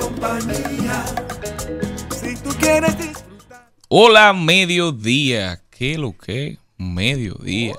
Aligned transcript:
compañía. 0.00 1.04
Si 2.10 2.36
tú 2.36 2.50
quieres 2.58 2.96
disfrutar. 2.98 3.70
Hola, 3.88 4.32
mediodía. 4.32 5.60
¿Qué 5.70 5.98
lo 5.98 6.16
que? 6.16 6.58
Mediodía. 6.78 7.74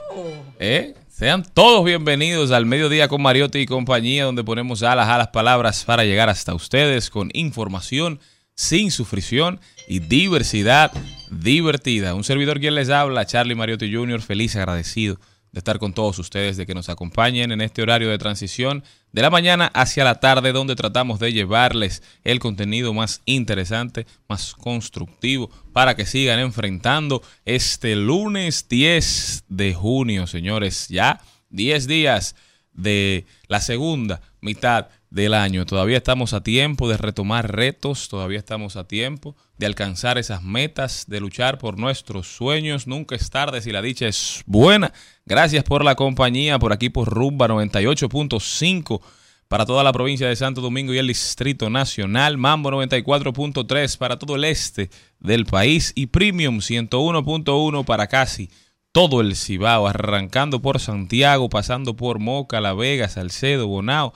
¿Eh? 0.60 0.94
Sean 1.10 1.44
todos 1.44 1.84
bienvenidos 1.86 2.52
al 2.52 2.66
mediodía 2.66 3.08
con 3.08 3.22
Mariotti 3.22 3.60
y 3.60 3.66
compañía, 3.66 4.26
donde 4.26 4.44
ponemos 4.44 4.84
alas 4.84 5.08
a 5.08 5.18
las 5.18 5.28
palabras 5.30 5.84
para 5.84 6.04
llegar 6.04 6.30
hasta 6.30 6.54
ustedes 6.54 7.10
con 7.10 7.30
información 7.34 8.20
sin 8.56 8.92
sufrición 8.92 9.60
y 9.88 10.00
diversidad 10.00 10.92
divertida. 11.32 12.16
Un 12.16 12.24
servidor 12.24 12.60
quien 12.60 12.76
les 12.76 12.90
habla, 12.90 13.26
Charlie 13.26 13.56
Mariotti 13.56 13.94
Jr., 13.94 14.22
feliz, 14.22 14.56
agradecido 14.56 15.20
de 15.52 15.60
estar 15.60 15.80
con 15.80 15.94
todos 15.94 16.18
ustedes, 16.20 16.58
de 16.58 16.66
que 16.66 16.74
nos 16.74 16.90
acompañen 16.90 17.52
en 17.52 17.62
este 17.62 17.82
horario 17.82 18.10
de 18.10 18.18
transición 18.18 18.84
de 19.12 19.22
la 19.22 19.30
mañana 19.30 19.68
hacia 19.74 20.04
la 20.04 20.20
tarde, 20.20 20.54
donde 20.54 20.76
tratamos 20.76 21.20
de 21.20 21.34
llevarles 21.34 22.02
el 22.24 22.40
contenido 22.40 22.94
más 22.94 23.22
interesante, 23.26 24.06
más 24.30 24.54
constructivo, 24.54 25.50
para 25.74 25.96
que 25.96 26.06
sigan 26.06 26.40
enfrentando 26.40 27.22
este 27.44 27.96
lunes 27.96 28.68
10 28.70 29.46
de 29.50 29.74
junio, 29.74 30.28
señores. 30.28 30.88
Ya 30.88 31.20
10 31.50 31.88
días 31.88 32.36
de 32.74 33.26
la 33.48 33.60
segunda 33.60 34.22
mitad 34.40 34.88
del 35.12 35.36
año. 35.36 35.66
Todavía 35.66 35.98
estamos 35.98 36.34
a 36.34 36.42
tiempo 36.42 36.90
de 36.90 36.98
retomar 36.98 37.52
retos, 37.52 38.10
todavía 38.10 38.40
estamos 38.40 38.78
a 38.78 38.88
tiempo 38.88 39.36
de 39.58 39.68
alcanzar 39.68 40.18
esas 40.18 40.42
metas, 40.42 41.06
de 41.08 41.20
luchar 41.20 41.60
por 41.60 41.78
nuestros 41.78 42.28
sueños. 42.28 42.88
Nunca 42.88 43.16
es 43.16 43.30
tarde 43.30 43.62
si 43.62 43.72
la 43.72 43.84
dicha 43.84 44.08
es 44.08 44.42
buena. 44.48 44.94
Gracias 45.26 45.64
por 45.64 45.84
la 45.84 45.96
compañía, 45.96 46.58
por 46.58 46.74
aquí 46.74 46.90
por 46.90 47.10
Rumba 47.10 47.48
98.5 47.48 49.02
para 49.50 49.66
toda 49.66 49.84
la 49.84 49.92
provincia 49.92 50.30
de 50.30 50.36
Santo 50.38 50.62
Domingo 50.62 50.94
y 50.94 50.98
el 50.98 51.08
Distrito 51.08 51.70
Nacional, 51.70 52.38
Mambo 52.38 52.72
94.3 52.72 53.98
para 53.98 54.18
todo 54.18 54.38
el 54.38 54.46
este 54.46 54.90
del 55.20 55.46
país 55.46 55.92
y 55.94 56.06
Premium 56.06 56.60
101.1 56.60 57.84
para 57.84 58.08
casi 58.08 58.50
todo 58.94 59.20
el 59.20 59.36
Cibao, 59.36 59.88
arrancando 59.88 60.62
por 60.62 60.80
Santiago, 60.80 61.50
pasando 61.50 61.98
por 61.98 62.20
Moca, 62.20 62.62
La 62.62 62.74
Vega, 62.74 63.10
Salcedo, 63.10 63.68
Bonao, 63.68 64.14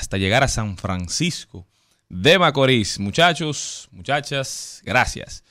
hasta 0.00 0.16
llegar 0.16 0.42
a 0.42 0.48
San 0.48 0.76
Francisco 0.78 1.66
de 2.08 2.38
Macorís. 2.38 2.98
Muchachos, 2.98 3.88
muchachas, 3.92 4.80
gracias. 4.84 5.44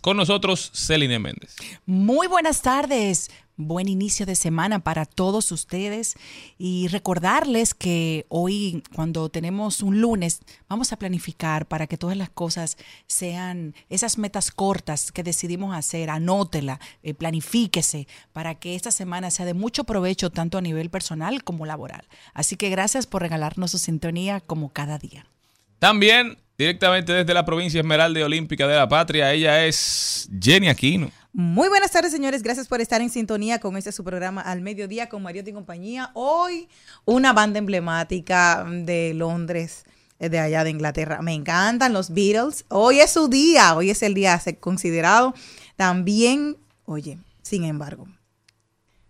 Con 0.00 0.16
nosotros, 0.16 0.70
Celine 0.74 1.18
Méndez. 1.18 1.54
Muy 1.86 2.26
buenas 2.26 2.62
tardes. 2.62 3.30
Buen 3.62 3.88
inicio 3.88 4.24
de 4.24 4.36
semana 4.36 4.78
para 4.78 5.04
todos 5.04 5.52
ustedes 5.52 6.16
y 6.56 6.88
recordarles 6.88 7.74
que 7.74 8.24
hoy 8.30 8.82
cuando 8.94 9.28
tenemos 9.28 9.82
un 9.82 10.00
lunes 10.00 10.40
vamos 10.66 10.94
a 10.94 10.98
planificar 10.98 11.66
para 11.66 11.86
que 11.86 11.98
todas 11.98 12.16
las 12.16 12.30
cosas 12.30 12.78
sean 13.06 13.74
esas 13.90 14.16
metas 14.16 14.50
cortas 14.50 15.12
que 15.12 15.22
decidimos 15.22 15.76
hacer, 15.76 16.08
anótela, 16.08 16.80
eh, 17.02 17.12
planifíquese 17.12 18.08
para 18.32 18.54
que 18.54 18.74
esta 18.74 18.90
semana 18.90 19.30
sea 19.30 19.44
de 19.44 19.52
mucho 19.52 19.84
provecho 19.84 20.30
tanto 20.30 20.56
a 20.56 20.62
nivel 20.62 20.88
personal 20.88 21.44
como 21.44 21.66
laboral. 21.66 22.08
Así 22.32 22.56
que 22.56 22.70
gracias 22.70 23.06
por 23.06 23.20
regalarnos 23.20 23.72
su 23.72 23.78
sintonía 23.78 24.40
como 24.40 24.72
cada 24.72 24.96
día. 24.96 25.26
También 25.78 26.38
directamente 26.56 27.12
desde 27.12 27.34
la 27.34 27.44
provincia 27.44 27.80
Esmeralda 27.80 28.24
Olímpica 28.24 28.66
de 28.66 28.76
la 28.76 28.88
Patria, 28.88 29.32
ella 29.34 29.66
es 29.66 30.30
Jenny 30.40 30.68
Aquino. 30.68 31.10
Muy 31.32 31.68
buenas 31.68 31.92
tardes, 31.92 32.10
señores. 32.10 32.42
Gracias 32.42 32.66
por 32.66 32.80
estar 32.80 33.00
en 33.00 33.08
sintonía 33.08 33.60
con 33.60 33.76
este 33.76 33.92
su 33.92 34.02
programa 34.02 34.40
Al 34.40 34.62
Mediodía 34.62 35.08
con 35.08 35.22
Mariotti 35.22 35.50
y 35.50 35.54
compañía. 35.54 36.10
Hoy, 36.14 36.68
una 37.04 37.32
banda 37.32 37.60
emblemática 37.60 38.66
de 38.68 39.14
Londres, 39.14 39.84
eh, 40.18 40.28
de 40.28 40.40
allá 40.40 40.64
de 40.64 40.70
Inglaterra. 40.70 41.22
Me 41.22 41.32
encantan 41.32 41.92
los 41.92 42.10
Beatles. 42.10 42.64
Hoy 42.68 42.98
es 42.98 43.12
su 43.12 43.28
día. 43.28 43.76
Hoy 43.76 43.90
es 43.90 44.02
el 44.02 44.14
día 44.14 44.42
considerado 44.58 45.32
también, 45.76 46.56
oye, 46.84 47.16
sin 47.42 47.62
embargo, 47.62 48.08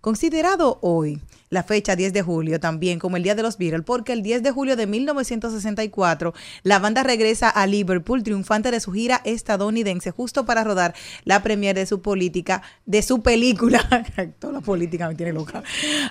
considerado 0.00 0.78
hoy 0.82 1.20
la 1.50 1.64
fecha 1.64 1.96
10 1.96 2.12
de 2.12 2.22
julio 2.22 2.60
también 2.60 2.98
como 2.98 3.16
el 3.16 3.24
Día 3.24 3.34
de 3.34 3.42
los 3.42 3.58
Beatles, 3.58 3.82
porque 3.84 4.12
el 4.12 4.22
10 4.22 4.42
de 4.42 4.52
julio 4.52 4.76
de 4.76 4.86
1964 4.86 6.32
la 6.62 6.78
banda 6.78 7.02
regresa 7.02 7.48
a 7.48 7.66
Liverpool 7.66 8.22
triunfante 8.22 8.70
de 8.70 8.80
su 8.80 8.92
gira 8.92 9.20
estadounidense 9.24 10.12
justo 10.12 10.46
para 10.46 10.64
rodar 10.64 10.94
la 11.24 11.42
premiere 11.42 11.80
de 11.80 11.86
su 11.86 12.00
política, 12.00 12.62
de 12.86 13.02
su 13.02 13.20
película, 13.22 14.04
toda 14.38 14.54
la 14.54 14.60
política 14.60 15.08
me 15.08 15.16
tiene 15.16 15.32
loca, 15.32 15.62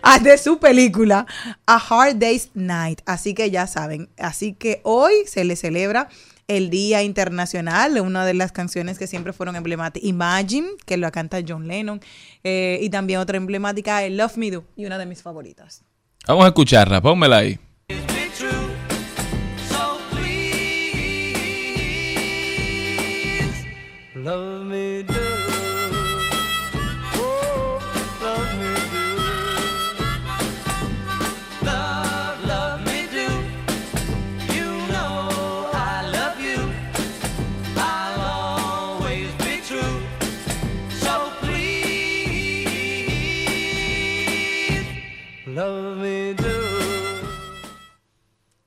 ah, 0.04 0.20
de 0.20 0.38
su 0.38 0.60
película 0.60 1.26
A 1.66 1.78
Hard 1.78 2.18
Day's 2.18 2.50
Night. 2.54 3.02
Así 3.06 3.34
que 3.34 3.50
ya 3.50 3.66
saben, 3.66 4.10
así 4.18 4.54
que 4.54 4.82
hoy 4.84 5.14
se 5.26 5.46
le 5.46 5.56
celebra 5.56 6.10
el 6.50 6.70
Día 6.70 7.04
Internacional, 7.04 8.02
una 8.02 8.26
de 8.26 8.34
las 8.34 8.52
canciones 8.52 8.98
que 8.98 9.08
siempre 9.08 9.32
fueron 9.32 9.56
emblemáticas, 9.56 10.10
Imagine, 10.10 10.68
que 10.86 10.98
lo 10.98 11.10
canta 11.12 11.40
John 11.48 11.68
Lennon, 11.68 12.02
eh, 12.44 12.80
y 12.82 12.90
también 12.90 13.20
otra 13.20 13.38
emblemática, 13.38 14.08
Love 14.10 14.38
Me 14.38 14.52
Do, 14.52 14.66
y 14.76 14.86
una 14.86 14.98
de 14.98 15.06
mis 15.06 15.22
favoritas. 15.22 15.84
Vamos 16.28 16.44
a 16.44 16.48
escucharla, 16.48 17.02
pónmela 17.02 17.38
ahí. 17.38 17.60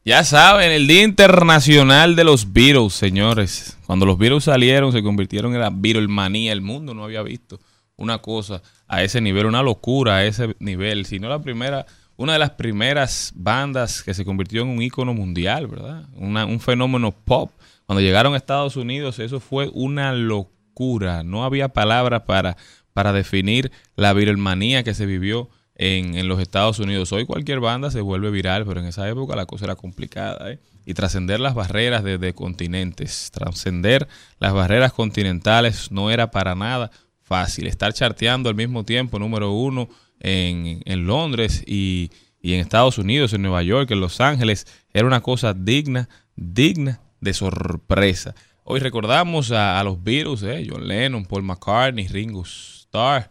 Ya 0.04 0.24
saben, 0.24 0.72
el 0.72 0.88
Día 0.88 1.04
Internacional 1.04 2.16
de 2.16 2.24
los 2.24 2.52
Beatles, 2.52 2.92
señores. 2.92 3.78
Cuando 3.86 4.04
los 4.04 4.18
Beatles 4.18 4.44
salieron, 4.44 4.90
se 4.90 5.02
convirtieron 5.02 5.54
en 5.54 5.60
la 5.60 5.70
Beatlemanía. 5.70 6.52
El 6.52 6.60
mundo 6.60 6.92
no 6.92 7.04
había 7.04 7.22
visto 7.22 7.60
una 7.96 8.18
cosa 8.18 8.62
a 8.88 9.04
ese 9.04 9.20
nivel, 9.20 9.46
una 9.46 9.62
locura 9.62 10.16
a 10.16 10.24
ese 10.24 10.56
nivel, 10.58 11.06
sino 11.06 11.28
la 11.28 11.40
primera, 11.40 11.86
una 12.16 12.32
de 12.32 12.40
las 12.40 12.50
primeras 12.50 13.32
bandas 13.36 14.02
que 14.02 14.12
se 14.12 14.24
convirtió 14.24 14.62
en 14.62 14.68
un 14.70 14.82
ícono 14.82 15.14
mundial, 15.14 15.68
¿verdad? 15.68 16.08
Una- 16.14 16.46
un 16.46 16.58
fenómeno 16.58 17.12
pop. 17.12 17.52
Cuando 17.86 18.00
llegaron 18.00 18.34
a 18.34 18.38
Estados 18.38 18.74
Unidos, 18.76 19.20
eso 19.20 19.38
fue 19.38 19.70
una 19.72 20.12
locura. 20.12 21.22
No 21.22 21.44
había 21.44 21.68
palabras 21.68 22.22
para, 22.22 22.56
para 22.92 23.12
definir 23.12 23.70
la 23.94 24.12
Beatlemanía 24.14 24.82
que 24.82 24.94
se 24.94 25.06
vivió 25.06 25.48
en, 25.82 26.28
los 26.28 26.40
Estados 26.40 26.78
Unidos. 26.78 27.10
Hoy 27.12 27.26
cualquier 27.26 27.58
banda 27.58 27.90
se 27.90 28.00
vuelve 28.00 28.30
viral, 28.30 28.64
pero 28.64 28.78
en 28.80 28.86
esa 28.86 29.08
época 29.08 29.34
la 29.34 29.46
cosa 29.46 29.64
era 29.64 29.74
complicada. 29.74 30.52
¿eh? 30.52 30.60
Y 30.86 30.94
trascender 30.94 31.40
las 31.40 31.54
barreras 31.54 32.04
de, 32.04 32.34
continentes, 32.34 33.30
trascender 33.32 34.06
las 34.38 34.52
barreras 34.52 34.92
continentales 34.92 35.90
no 35.90 36.12
era 36.12 36.30
para 36.30 36.54
nada 36.54 36.92
fácil. 37.22 37.66
Estar 37.66 37.92
charteando 37.92 38.48
al 38.48 38.54
mismo 38.54 38.84
tiempo, 38.84 39.18
número 39.18 39.50
uno, 39.50 39.88
en, 40.20 41.06
Londres 41.06 41.64
y, 41.66 42.12
en 42.42 42.60
Estados 42.60 42.98
Unidos, 42.98 43.32
en 43.32 43.42
Nueva 43.42 43.64
York, 43.64 43.90
en 43.90 44.00
Los 44.00 44.20
Ángeles, 44.20 44.68
era 44.92 45.06
una 45.06 45.20
cosa 45.20 45.52
digna, 45.52 46.08
digna 46.36 47.00
de 47.20 47.34
sorpresa. 47.34 48.36
Hoy 48.62 48.78
recordamos 48.78 49.50
a, 49.50 49.80
a 49.80 49.84
los 49.84 50.00
Beatles, 50.00 50.44
¿eh? 50.44 50.64
John 50.68 50.86
Lennon, 50.86 51.24
Paul 51.24 51.42
McCartney, 51.42 52.06
Ringo 52.06 52.42
Starr. 52.42 53.28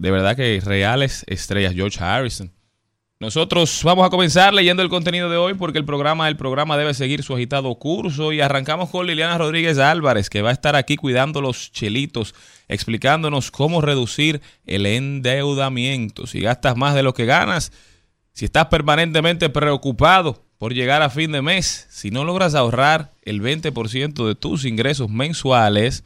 De 0.00 0.10
verdad 0.10 0.34
que 0.34 0.62
reales 0.64 1.24
estrellas, 1.26 1.74
George 1.74 2.02
Harrison. 2.02 2.50
Nosotros 3.18 3.82
vamos 3.84 4.06
a 4.06 4.08
comenzar 4.08 4.54
leyendo 4.54 4.82
el 4.82 4.88
contenido 4.88 5.28
de 5.28 5.36
hoy 5.36 5.52
porque 5.52 5.76
el 5.76 5.84
programa, 5.84 6.26
el 6.26 6.38
programa 6.38 6.78
debe 6.78 6.94
seguir 6.94 7.22
su 7.22 7.34
agitado 7.34 7.74
curso 7.74 8.32
y 8.32 8.40
arrancamos 8.40 8.88
con 8.88 9.06
Liliana 9.06 9.36
Rodríguez 9.36 9.76
Álvarez 9.76 10.30
que 10.30 10.40
va 10.40 10.48
a 10.48 10.54
estar 10.54 10.74
aquí 10.74 10.96
cuidando 10.96 11.42
los 11.42 11.70
chelitos, 11.70 12.34
explicándonos 12.66 13.50
cómo 13.50 13.82
reducir 13.82 14.40
el 14.64 14.86
endeudamiento. 14.86 16.26
Si 16.26 16.40
gastas 16.40 16.78
más 16.78 16.94
de 16.94 17.02
lo 17.02 17.12
que 17.12 17.26
ganas, 17.26 17.70
si 18.32 18.46
estás 18.46 18.68
permanentemente 18.68 19.50
preocupado 19.50 20.46
por 20.56 20.72
llegar 20.72 21.02
a 21.02 21.10
fin 21.10 21.30
de 21.30 21.42
mes, 21.42 21.88
si 21.90 22.10
no 22.10 22.24
logras 22.24 22.54
ahorrar 22.54 23.12
el 23.20 23.42
20% 23.42 24.26
de 24.26 24.34
tus 24.34 24.64
ingresos 24.64 25.10
mensuales, 25.10 26.04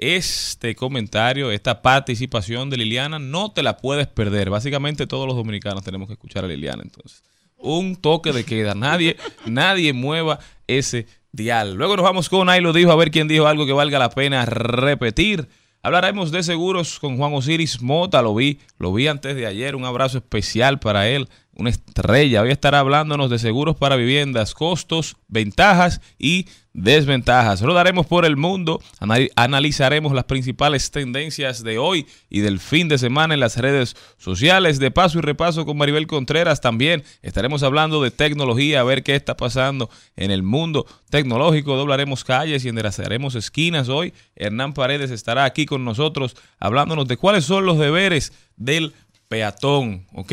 este 0.00 0.74
comentario, 0.74 1.50
esta 1.50 1.82
participación 1.82 2.70
de 2.70 2.78
Liliana, 2.78 3.18
no 3.18 3.52
te 3.52 3.62
la 3.62 3.76
puedes 3.76 4.06
perder. 4.06 4.48
Básicamente 4.48 5.06
todos 5.06 5.26
los 5.26 5.36
dominicanos 5.36 5.84
tenemos 5.84 6.08
que 6.08 6.14
escuchar 6.14 6.44
a 6.44 6.48
Liliana 6.48 6.82
entonces. 6.82 7.22
Un 7.58 7.96
toque 7.96 8.32
de 8.32 8.44
queda. 8.44 8.74
Nadie, 8.74 9.18
nadie 9.46 9.92
mueva 9.92 10.38
ese 10.66 11.06
dial. 11.32 11.74
Luego 11.74 11.96
nos 11.96 12.04
vamos 12.04 12.30
con 12.30 12.48
Ahí 12.48 12.62
lo 12.62 12.72
dijo, 12.72 12.90
a 12.90 12.96
ver 12.96 13.10
quién 13.10 13.28
dijo 13.28 13.46
algo 13.46 13.66
que 13.66 13.72
valga 13.72 13.98
la 13.98 14.08
pena 14.08 14.46
repetir. 14.46 15.48
Hablaremos 15.82 16.30
de 16.30 16.42
seguros 16.42 16.98
con 16.98 17.18
Juan 17.18 17.34
Osiris 17.34 17.82
Mota, 17.82 18.22
lo 18.22 18.34
vi, 18.34 18.58
lo 18.78 18.92
vi 18.92 19.06
antes 19.06 19.36
de 19.36 19.46
ayer, 19.46 19.76
un 19.76 19.84
abrazo 19.84 20.18
especial 20.18 20.78
para 20.78 21.08
él, 21.08 21.28
una 21.60 21.70
estrella. 21.70 22.42
Hoy 22.42 22.50
estará 22.50 22.80
hablándonos 22.80 23.30
de 23.30 23.38
seguros 23.38 23.76
para 23.76 23.96
viviendas, 23.96 24.54
costos, 24.54 25.16
ventajas 25.28 26.00
y 26.18 26.46
desventajas. 26.72 27.60
Rodaremos 27.60 28.06
por 28.06 28.24
el 28.24 28.36
mundo, 28.36 28.80
anali- 29.00 29.30
analizaremos 29.36 30.12
las 30.12 30.24
principales 30.24 30.90
tendencias 30.90 31.62
de 31.62 31.78
hoy 31.78 32.06
y 32.30 32.40
del 32.40 32.60
fin 32.60 32.88
de 32.88 32.96
semana 32.96 33.34
en 33.34 33.40
las 33.40 33.56
redes 33.58 33.94
sociales. 34.16 34.78
De 34.78 34.90
paso 34.90 35.18
y 35.18 35.20
repaso 35.20 35.66
con 35.66 35.76
Maribel 35.76 36.06
Contreras 36.06 36.60
también 36.60 37.02
estaremos 37.22 37.62
hablando 37.62 38.02
de 38.02 38.10
tecnología, 38.10 38.80
a 38.80 38.84
ver 38.84 39.02
qué 39.02 39.14
está 39.14 39.36
pasando 39.36 39.90
en 40.16 40.30
el 40.30 40.42
mundo 40.42 40.86
tecnológico. 41.10 41.76
Doblaremos 41.76 42.24
calles 42.24 42.64
y 42.64 42.68
enderezaremos 42.68 43.34
esquinas 43.34 43.88
hoy. 43.88 44.14
Hernán 44.34 44.72
Paredes 44.72 45.10
estará 45.10 45.44
aquí 45.44 45.66
con 45.66 45.84
nosotros 45.84 46.36
hablándonos 46.58 47.06
de 47.06 47.18
cuáles 47.18 47.44
son 47.44 47.66
los 47.66 47.78
deberes 47.78 48.32
del 48.56 48.94
peatón, 49.28 50.06
¿ok? 50.14 50.32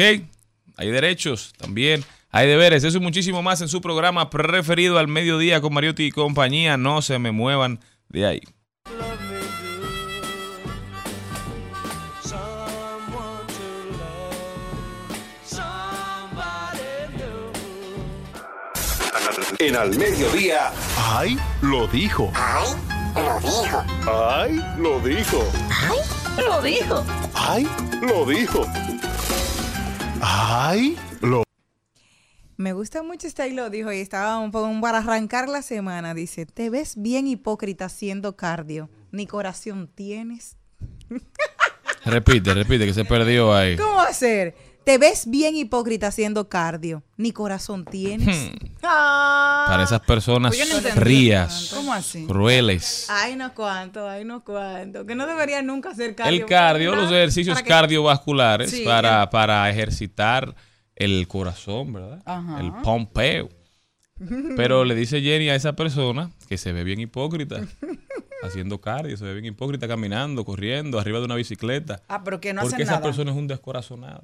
Hay 0.78 0.90
derechos 0.90 1.54
también, 1.58 2.04
hay 2.30 2.48
deberes. 2.48 2.84
Eso 2.84 2.98
y 2.98 3.02
muchísimo 3.02 3.42
más 3.42 3.62
en 3.62 3.68
su 3.68 3.82
programa 3.82 4.30
preferido 4.30 5.00
al 5.00 5.08
mediodía 5.08 5.60
con 5.60 5.74
Mariotti 5.74 6.04
y 6.06 6.12
compañía. 6.12 6.78
No 6.78 7.02
se 7.02 7.18
me 7.20 7.32
muevan 7.32 7.80
de 8.10 8.26
ahí. 8.28 8.42
En 19.60 19.76
al 19.76 19.98
mediodía, 19.98 20.72
¡Ay! 20.98 21.36
Lo 21.64 21.88
dijo. 21.88 22.32
¡Ay! 22.36 22.76
Lo 23.16 23.40
dijo. 23.40 23.84
¡Ay! 24.06 24.62
Lo 24.78 25.00
dijo. 25.00 25.44
Lo 26.38 26.62
dijo. 26.62 27.06
¡Ay! 27.34 27.68
Lo 28.02 28.26
dijo. 28.26 28.68
¡Ay! 30.22 30.98
Lo 31.22 31.44
Me 32.58 32.74
gusta 32.74 33.04
mucho 33.04 33.28
este 33.28 33.52
lo 33.52 33.70
dijo 33.70 33.92
y 33.92 34.00
estaba 34.00 34.40
un 34.40 34.52
poco 34.52 34.70
para 34.82 35.00
arrancar 35.00 35.50
la 35.50 35.62
semana. 35.62 36.14
Dice, 36.14 36.46
te 36.46 36.70
ves 36.70 36.96
bien 36.98 37.28
hipócrita 37.28 37.86
haciendo 37.86 38.36
cardio. 38.36 38.90
Ni 39.12 39.28
corazón 39.28 39.90
tienes. 39.94 40.58
Repite, 42.06 42.54
repite, 42.54 42.86
que 42.86 42.94
se 42.94 43.04
perdió 43.04 43.54
ahí. 43.54 43.76
¿Cómo 43.76 44.00
hacer? 44.00 44.56
Te 44.88 44.98
ves 44.98 45.30
bien 45.30 45.58
hipócrita 45.58 46.08
haciendo 46.08 46.48
cardio. 46.48 47.04
Ni 47.18 47.34
corazón 47.34 47.84
tienes. 47.84 48.52
Ah. 48.84 49.66
Para 49.68 49.84
esas 49.84 50.00
personas 50.00 50.56
Pues 50.56 50.70
no 50.70 50.80
frías, 50.92 51.72
¿Cómo 51.76 51.92
así? 51.92 52.26
crueles. 52.26 53.06
Ay, 53.10 53.36
no 53.36 53.54
cuánto, 53.54 54.08
ay, 54.08 54.24
no 54.24 54.46
cuánto. 54.46 55.06
Que 55.06 55.14
no 55.14 55.28
debería 55.28 55.62
nunca 55.62 55.90
hacer 55.90 56.16
cardio. 56.16 56.40
El 56.42 56.46
cardio, 56.46 56.96
los 56.96 57.12
ejercicios 57.12 57.58
Para 57.58 57.68
cardiovasculares 57.68 58.72
Sí, 58.72 58.86
para, 58.86 59.30
para 59.30 59.70
ejercitar 59.70 60.56
el 60.96 61.28
corazón, 61.28 61.92
¿verdad? 61.92 62.22
Ajá. 62.24 62.62
El 62.62 62.72
pompeo. 62.82 63.50
Pero 64.56 64.86
le 64.86 64.96
dice 64.96 65.22
Jenny 65.22 65.50
a 65.50 65.56
esa 65.56 65.76
persona 65.76 66.32
que 66.48 66.58
se 66.58 66.72
ve 66.72 66.86
bien 66.86 67.02
hipócrita, 67.02 67.60
haciendo 68.42 68.80
cardio, 68.80 69.18
se 69.18 69.26
ve 69.26 69.34
bien 69.34 69.46
hipócrita 69.46 69.86
caminando, 69.86 70.46
corriendo, 70.46 70.98
arriba 70.98 71.20
de 71.20 71.26
una 71.26 71.36
bicicleta. 71.36 72.02
Ah, 72.08 72.24
pero 72.24 72.40
que 72.40 72.54
no 72.54 72.62
porque 72.62 72.84
esa 72.84 72.94
nada. 72.94 73.04
persona 73.04 73.32
es 73.32 73.38
un 73.38 73.48
descorazonado. 73.48 74.24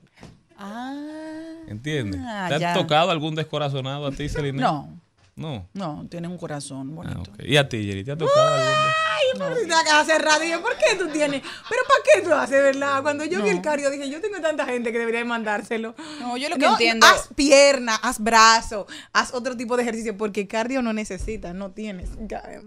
Ah. 0.66 1.64
¿Entiendes? 1.68 2.20
Ah, 2.24 2.48
¿Te 2.50 2.60
ya. 2.60 2.72
has 2.74 2.78
tocado 2.78 3.12
algún 3.12 3.36
descorazonado 3.36 4.08
a 4.08 4.12
ti, 4.12 4.28
Celina? 4.30 4.62
No, 4.62 5.00
No. 5.36 5.68
no, 5.74 6.06
tienen 6.10 6.30
un 6.32 6.38
corazón 6.38 6.90
Ah, 6.92 6.96
bonito. 6.96 7.32
¿Y 7.44 7.58
a 7.58 7.68
ti, 7.68 7.86
Jenny? 7.86 8.04
¿Te 8.04 8.12
ha 8.12 8.18
tocado 8.18 8.48
algún 8.54 8.68
de- 8.68 8.74
Ay, 9.14 9.40
pero 9.40 9.56
si 9.56 9.64
te 9.64 9.70
vas 9.70 9.88
a 9.90 10.00
hacer 10.02 10.22
radio. 10.22 10.58
Yo, 10.58 10.62
¿Por 10.62 10.74
qué 10.78 10.96
tú 10.98 11.08
tienes? 11.08 11.42
¿Pero 11.42 11.82
para 11.88 12.04
qué 12.04 12.22
tú 12.22 12.34
haces, 12.34 12.62
verdad? 12.62 13.02
Cuando 13.02 13.24
yo 13.26 13.42
vi 13.42 13.50
el 13.50 13.62
cardio 13.62 13.90
dije, 13.90 14.10
yo 14.10 14.20
tengo 14.22 14.40
tanta 14.42 14.66
gente 14.66 14.92
que 14.92 15.00
debería 15.00 15.24
mandárselo. 15.26 15.96
No, 16.20 16.38
yo 16.38 16.50
lo 16.50 16.58
que 16.58 16.66
entiendo- 16.66 17.08
Haz 17.08 17.30
pierna, 17.36 17.96
haz 17.96 18.20
brazo, 18.20 18.86
haz 19.14 19.34
otro 19.34 19.56
tipo 19.58 19.76
de 19.78 19.84
ejercicio, 19.84 20.16
porque 20.18 20.48
cardio 20.48 20.82
no 20.82 20.94
necesitas, 20.94 21.56
no 21.56 21.72
tienes. 21.72 22.10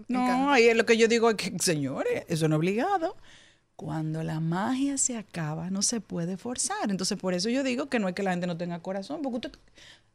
No, 0.07 0.55
es 0.55 0.75
lo 0.75 0.85
que 0.85 0.97
yo 0.97 1.07
digo 1.07 1.29
es 1.29 1.35
que, 1.35 1.53
señores, 1.59 2.23
eso 2.27 2.47
no 2.47 2.55
es 2.55 2.57
obligado. 2.57 3.15
Cuando 3.77 4.23
la 4.23 4.39
magia 4.39 4.97
se 4.97 5.17
acaba, 5.17 5.69
no 5.69 5.83
se 5.83 6.01
puede 6.01 6.35
forzar. 6.35 6.89
Entonces, 6.89 7.15
por 7.15 7.35
eso 7.35 7.47
yo 7.47 7.61
digo 7.61 7.89
que 7.89 7.99
no 7.99 8.07
es 8.07 8.15
que 8.15 8.23
la 8.23 8.31
gente 8.31 8.47
no 8.47 8.57
tenga 8.57 8.79
corazón, 8.79 9.21
porque 9.21 9.35
usted, 9.35 9.51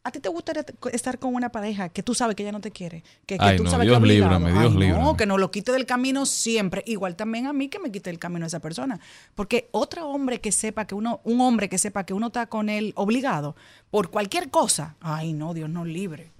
a 0.02 0.10
ti 0.10 0.18
te 0.18 0.28
gustaría 0.28 0.64
estar 0.92 1.20
con 1.20 1.32
una 1.32 1.52
pareja 1.52 1.88
que 1.88 2.02
tú 2.02 2.12
sabes 2.12 2.34
que 2.34 2.42
ella 2.42 2.50
no 2.50 2.60
te 2.60 2.72
quiere, 2.72 3.04
que, 3.24 3.38
que 3.38 3.44
Ay, 3.44 3.56
tú 3.56 3.62
no, 3.62 3.70
sabes 3.70 3.86
Dios 3.86 4.00
que 4.00 4.06
líbrame, 4.08 4.50
Dios 4.50 4.72
Ay, 4.72 4.78
líbrame. 4.80 5.04
No, 5.04 5.16
que 5.16 5.26
no 5.26 5.38
lo 5.38 5.52
quite 5.52 5.70
del 5.70 5.86
camino 5.86 6.26
siempre. 6.26 6.82
Igual 6.88 7.14
también 7.14 7.46
a 7.46 7.52
mí 7.52 7.68
que 7.68 7.78
me 7.78 7.92
quite 7.92 8.10
el 8.10 8.18
camino 8.18 8.44
a 8.46 8.48
esa 8.48 8.58
persona. 8.58 8.98
Porque 9.36 9.68
otro 9.70 10.08
hombre 10.08 10.40
que 10.40 10.50
sepa 10.50 10.84
que 10.84 10.96
uno, 10.96 11.20
un 11.22 11.40
hombre 11.40 11.68
que 11.68 11.78
sepa 11.78 12.04
que 12.04 12.14
uno 12.14 12.26
está 12.26 12.46
con 12.46 12.68
él 12.68 12.92
obligado 12.96 13.54
por 13.92 14.10
cualquier 14.10 14.50
cosa, 14.50 14.96
ay 15.00 15.34
no, 15.34 15.54
Dios 15.54 15.70
no 15.70 15.84
libre. 15.84 16.32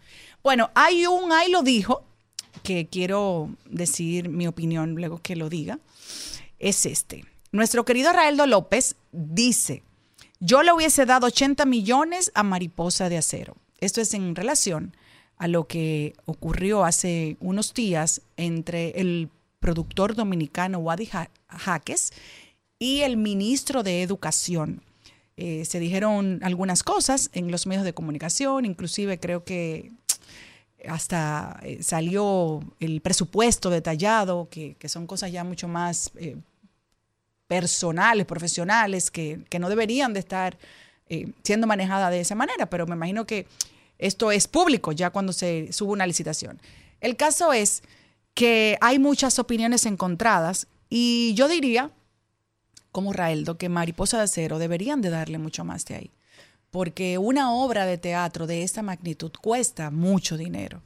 Bueno, 0.43 0.71
hay 0.75 1.07
un, 1.07 1.31
ahí 1.31 1.53
lo 1.53 1.63
dijo, 1.63 2.03
que 2.63 2.87
quiero 2.87 3.51
decir 3.71 4.29
mi 4.29 4.47
opinión 4.47 4.95
luego 4.95 5.21
que 5.23 5.37
lo 5.37 5.49
diga, 5.49 5.79
es 6.63 6.87
este. 6.87 7.25
Nuestro 7.53 7.85
querido 7.85 8.13
Raeldo 8.13 8.47
López 8.47 8.97
dice, 9.13 9.83
yo 10.41 10.63
le 10.63 10.73
hubiese 10.73 11.05
dado 11.05 11.27
80 11.27 11.67
millones 11.67 12.33
a 12.35 12.43
Mariposa 12.43 13.09
de 13.11 13.19
Acero. 13.19 13.57
Esto 13.81 14.01
es 14.01 14.15
en 14.15 14.35
relación 14.35 14.97
a 15.37 15.49
lo 15.49 15.67
que 15.67 16.15
ocurrió 16.25 16.85
hace 16.85 17.37
unos 17.41 17.75
días 17.75 18.23
entre 18.37 18.91
el 19.01 19.29
productor 19.61 20.15
dominicano 20.15 20.79
Wadi 20.79 21.07
Ja- 21.07 21.31
Jaques 21.49 22.13
y 22.79 23.01
el 23.03 23.17
ministro 23.17 23.83
de 23.83 24.03
Educación. 24.03 24.83
Eh, 25.37 25.65
se 25.65 25.79
dijeron 25.81 26.41
algunas 26.43 26.83
cosas 26.83 27.31
en 27.33 27.51
los 27.51 27.67
medios 27.67 27.85
de 27.85 27.93
comunicación, 27.95 28.65
inclusive 28.65 29.19
creo 29.19 29.45
que 29.45 29.93
hasta 30.89 31.59
eh, 31.63 31.83
salió 31.83 32.61
el 32.81 33.01
presupuesto 33.01 33.71
detallado, 33.71 34.49
que, 34.51 34.75
que 34.79 34.89
son 34.89 35.07
cosas 35.07 35.31
ya 35.33 35.45
mucho 35.45 35.69
más 35.69 36.11
eh, 36.17 36.37
personales, 37.53 38.25
profesionales, 38.25 39.11
que, 39.11 39.41
que 39.51 39.59
no 39.59 39.69
deberían 39.69 40.15
de 40.15 40.21
estar 40.21 40.57
eh, 41.11 41.33
siendo 41.43 41.67
manejadas 41.67 42.11
de 42.11 42.21
esa 42.21 42.35
manera, 42.35 42.65
pero 42.65 42.87
me 42.87 42.95
imagino 42.95 43.27
que 43.27 43.47
esto 43.99 44.33
es 44.33 44.49
público 44.49 44.93
ya 44.93 45.11
cuando 45.11 45.35
se 45.35 45.71
sube 45.71 45.93
una 45.93 46.07
licitación. 46.07 46.59
El 47.03 47.15
caso 47.17 47.53
es 47.53 47.83
que 48.33 48.79
hay 48.81 48.99
muchas 48.99 49.39
opiniones 49.39 49.85
encontradas 49.85 50.67
y 50.89 51.35
yo 51.35 51.47
diría, 51.47 51.91
como 52.91 53.13
Raeldo, 53.13 53.59
que 53.59 53.69
Mariposa 53.69 54.17
de 54.17 54.25
Acero 54.25 54.59
deberían 54.59 55.03
de 55.03 55.11
darle 55.11 55.37
mucho 55.37 55.63
más 55.63 55.85
de 55.85 55.97
ahí 55.97 56.11
porque 56.71 57.19
una 57.19 57.53
obra 57.53 57.85
de 57.85 57.99
teatro 57.99 58.47
de 58.47 58.63
esta 58.63 58.81
magnitud 58.81 59.31
cuesta 59.43 59.91
mucho 59.91 60.39
dinero. 60.39 60.81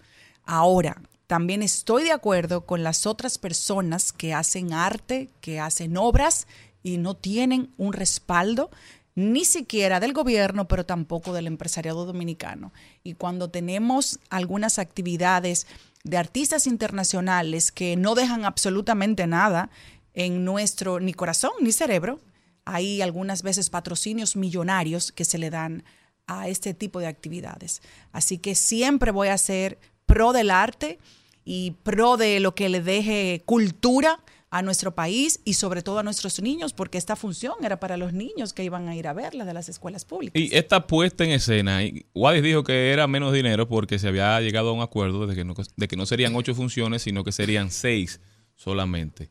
Ahora, 0.45 1.01
también 1.27 1.63
estoy 1.63 2.05
de 2.05 2.13
acuerdo 2.13 2.67
con 2.67 2.83
las 2.83 3.07
otras 3.07 3.39
personas 3.39 4.13
que 4.13 4.33
hacen 4.33 4.73
arte, 4.73 5.31
que 5.41 5.59
hacen 5.59 5.97
obras 5.97 6.47
y 6.83 6.99
no 6.99 7.15
tienen 7.15 7.73
un 7.77 7.93
respaldo 7.93 8.71
ni 9.17 9.45
siquiera 9.45 9.99
del 9.99 10.13
gobierno, 10.13 10.69
pero 10.69 10.85
tampoco 10.85 11.33
del 11.33 11.47
empresariado 11.47 12.05
dominicano. 12.05 12.73
Y 13.03 13.15
cuando 13.15 13.51
tenemos 13.51 14.21
algunas 14.29 14.79
actividades 14.79 15.67
de 16.05 16.19
artistas 16.19 16.67
internacionales 16.67 17.73
que 17.73 17.97
no 17.97 18.15
dejan 18.15 18.45
absolutamente 18.45 19.27
nada 19.27 19.71
en 20.15 20.45
nuestro 20.45 21.01
ni 21.01 21.15
corazón 21.15 21.53
ni 21.61 21.73
cerebro, 21.73 22.21
hay 22.65 23.01
algunas 23.01 23.43
veces 23.43 23.71
patrocinios 23.71 24.37
millonarios 24.37 25.13
que 25.13 25.25
se 25.25 25.39
le 25.39 25.51
dan 25.51 25.83
a 26.27 26.49
este 26.49 26.75
tipo 26.75 27.01
de 27.01 27.07
actividades. 27.07 27.81
Así 28.13 28.39
que 28.39 28.55
siempre 28.55 29.13
voy 29.13 29.29
a 29.29 29.39
ser 29.39 29.79
pro 30.07 30.33
del 30.33 30.51
arte 30.51 30.99
y 31.45 31.73
pro 31.83 32.17
de 32.17 32.41
lo 32.41 32.55
que 32.55 32.69
le 32.69 32.81
deje 32.81 33.43
cultura 33.45 34.21
a 34.51 34.63
nuestro 34.63 34.95
país 34.95 35.41
y 35.45 35.55
sobre 35.55 35.83
todo 35.83 35.99
a 35.99 36.03
nuestros 36.03 36.41
niños, 36.41 36.73
porque 36.73 36.99
esta 36.99 37.17
función 37.17 37.55
era 37.63 37.79
para 37.79 37.97
los 37.97 38.13
niños 38.13 38.53
que 38.53 38.65
iban 38.65 38.89
a 38.89 38.97
ir 38.97 39.09
a 39.09 39.13
verla 39.13 39.45
de 39.45 39.53
las 39.53 39.69
escuelas 39.69 40.05
públicas. 40.05 40.41
Y 40.41 40.55
esta 40.55 40.87
puesta 40.87 41.25
en 41.25 41.33
escena, 41.33 41.81
Wadis 42.15 42.43
dijo 42.43 42.65
que 42.65 42.93
era 42.93 43.07
menos 43.07 43.33
dinero 43.33 43.69
porque 43.69 43.99
se 43.99 44.09
había 44.09 44.41
llegado 44.41 44.71
a 44.71 44.73
un 44.73 44.81
acuerdo 44.81 45.27
de 45.27 45.35
que 45.35 45.45
no, 45.45 45.55
de 45.77 45.89
que 45.89 45.97
no 45.97 46.07
serían 46.07 46.35
ocho 46.37 46.55
funciones, 46.55 47.03
sino 47.03 47.25
que 47.25 47.33
serían 47.33 47.71
seis 47.71 48.21
solamente. 48.55 49.31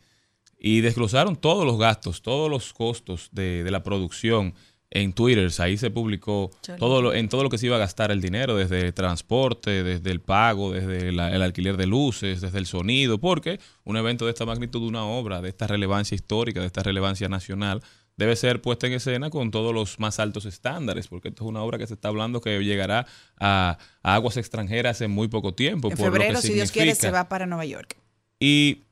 Y 0.59 0.81
desglosaron 0.81 1.35
todos 1.35 1.65
los 1.65 1.77
gastos, 1.77 2.21
todos 2.21 2.49
los 2.49 2.73
costos 2.73 3.29
de, 3.31 3.63
de 3.63 3.71
la 3.71 3.83
producción 3.83 4.53
en 4.91 5.13
Twitter. 5.13 5.49
Ahí 5.59 5.77
se 5.77 5.89
publicó 5.91 6.51
Chale. 6.61 6.79
todo 6.79 7.01
lo, 7.01 7.13
en 7.13 7.27
todo 7.27 7.43
lo 7.43 7.49
que 7.49 7.57
se 7.57 7.65
iba 7.65 7.75
a 7.75 7.79
gastar 7.79 8.11
el 8.11 8.21
dinero, 8.21 8.55
desde 8.55 8.81
el 8.81 8.93
transporte, 8.93 9.83
desde 9.83 10.11
el 10.11 10.21
pago, 10.21 10.71
desde 10.71 11.11
la- 11.11 11.33
el 11.35 11.41
alquiler 11.41 11.75
de 11.77 11.85
luces, 11.87 12.41
desde 12.41 12.57
el 12.59 12.65
sonido, 12.65 13.17
porque 13.19 13.59
un 13.83 13.97
evento 13.97 14.25
de 14.25 14.31
esta 14.31 14.45
magnitud, 14.45 14.81
una 14.83 15.03
obra 15.03 15.41
de 15.41 15.49
esta 15.49 15.67
relevancia 15.67 16.15
histórica, 16.15 16.61
de 16.61 16.67
esta 16.67 16.83
relevancia 16.83 17.27
nacional, 17.27 17.81
debe 18.17 18.37
ser 18.37 18.61
puesta 18.61 18.87
en 18.87 18.93
escena 18.93 19.29
con 19.29 19.51
todos 19.51 19.73
los 19.73 19.99
más 19.99 20.19
altos 20.19 20.45
estándares, 20.45 21.09
porque 21.09 21.27
esto 21.27 21.43
es 21.43 21.49
una 21.49 21.61
obra 21.61 21.77
que 21.77 21.85
se 21.87 21.95
está 21.95 22.07
hablando 22.07 22.39
que 22.39 22.63
llegará 22.63 23.05
a, 23.37 23.77
a 24.03 24.15
aguas 24.15 24.37
extranjeras 24.37 25.01
en 25.01 25.11
muy 25.11 25.27
poco 25.27 25.53
tiempo. 25.53 25.89
en 25.91 25.97
por 25.97 26.05
lo 26.07 26.13
que 26.13 26.19
febrero, 26.19 26.41
si 26.41 26.53
Dios 26.53 26.71
quiere, 26.71 26.95
se 26.95 27.11
va 27.11 27.27
para 27.27 27.45
Nueva 27.45 27.65
York. 27.65 27.97
Y 28.39 28.83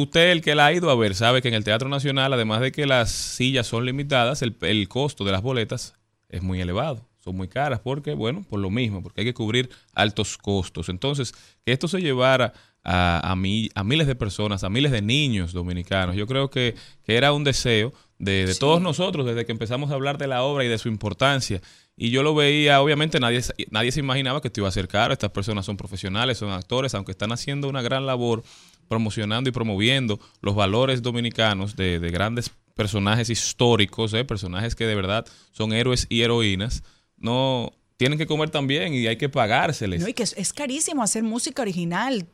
usted, 0.00 0.30
el 0.30 0.42
que 0.42 0.54
la 0.54 0.66
ha 0.66 0.72
ido 0.72 0.90
a 0.90 0.96
ver, 0.96 1.14
sabe 1.14 1.42
que 1.42 1.48
en 1.48 1.54
el 1.54 1.64
Teatro 1.64 1.88
Nacional, 1.88 2.32
además 2.32 2.60
de 2.60 2.72
que 2.72 2.86
las 2.86 3.10
sillas 3.10 3.66
son 3.66 3.84
limitadas, 3.84 4.42
el, 4.42 4.56
el 4.62 4.88
costo 4.88 5.24
de 5.24 5.32
las 5.32 5.42
boletas 5.42 5.94
es 6.28 6.42
muy 6.42 6.60
elevado. 6.60 7.06
Son 7.24 7.36
muy 7.36 7.48
caras 7.48 7.80
porque, 7.80 8.14
bueno, 8.14 8.44
por 8.48 8.60
lo 8.60 8.70
mismo, 8.70 9.02
porque 9.02 9.22
hay 9.22 9.24
que 9.26 9.34
cubrir 9.34 9.68
altos 9.94 10.38
costos. 10.38 10.88
Entonces, 10.88 11.32
que 11.64 11.72
esto 11.72 11.88
se 11.88 12.00
llevara 12.00 12.52
a, 12.84 13.32
a, 13.32 13.34
mi- 13.34 13.68
a 13.74 13.82
miles 13.82 14.06
de 14.06 14.14
personas, 14.14 14.62
a 14.62 14.70
miles 14.70 14.92
de 14.92 15.02
niños 15.02 15.52
dominicanos, 15.52 16.14
yo 16.14 16.28
creo 16.28 16.50
que, 16.50 16.76
que 17.04 17.16
era 17.16 17.32
un 17.32 17.42
deseo 17.42 17.92
de, 18.20 18.46
de 18.46 18.54
todos 18.54 18.80
nosotros 18.80 19.26
desde 19.26 19.44
que 19.44 19.50
empezamos 19.50 19.90
a 19.90 19.94
hablar 19.94 20.18
de 20.18 20.28
la 20.28 20.44
obra 20.44 20.64
y 20.64 20.68
de 20.68 20.78
su 20.78 20.88
importancia. 20.88 21.60
Y 21.96 22.10
yo 22.10 22.22
lo 22.22 22.34
veía, 22.36 22.80
obviamente 22.80 23.18
nadie, 23.18 23.42
nadie 23.70 23.90
se 23.90 23.98
imaginaba 24.00 24.40
que 24.40 24.46
esto 24.48 24.60
iba 24.60 24.68
a 24.68 24.72
ser 24.72 24.86
caro. 24.86 25.12
Estas 25.12 25.30
personas 25.30 25.66
son 25.66 25.76
profesionales, 25.76 26.38
son 26.38 26.50
actores, 26.52 26.94
aunque 26.94 27.10
están 27.10 27.32
haciendo 27.32 27.68
una 27.68 27.82
gran 27.82 28.06
labor 28.06 28.44
promocionando 28.88 29.48
y 29.50 29.52
promoviendo 29.52 30.18
los 30.40 30.54
valores 30.54 31.02
dominicanos 31.02 31.76
de, 31.76 31.98
de 31.98 32.10
grandes 32.10 32.50
personajes 32.74 33.30
históricos, 33.30 34.12
¿eh? 34.14 34.24
personajes 34.24 34.74
que 34.74 34.86
de 34.86 34.94
verdad 34.94 35.26
son 35.52 35.72
héroes 35.72 36.06
y 36.08 36.22
heroínas. 36.22 36.82
No 37.16 37.72
tienen 37.96 38.18
que 38.18 38.26
comer 38.26 38.50
también 38.50 38.92
y 38.94 39.06
hay 39.06 39.16
que 39.16 39.28
pagárseles. 39.28 40.02
No, 40.02 40.08
y 40.08 40.12
que 40.12 40.22
es, 40.22 40.34
es 40.36 40.52
carísimo 40.52 41.02
hacer 41.02 41.22
música 41.22 41.62
original. 41.62 42.26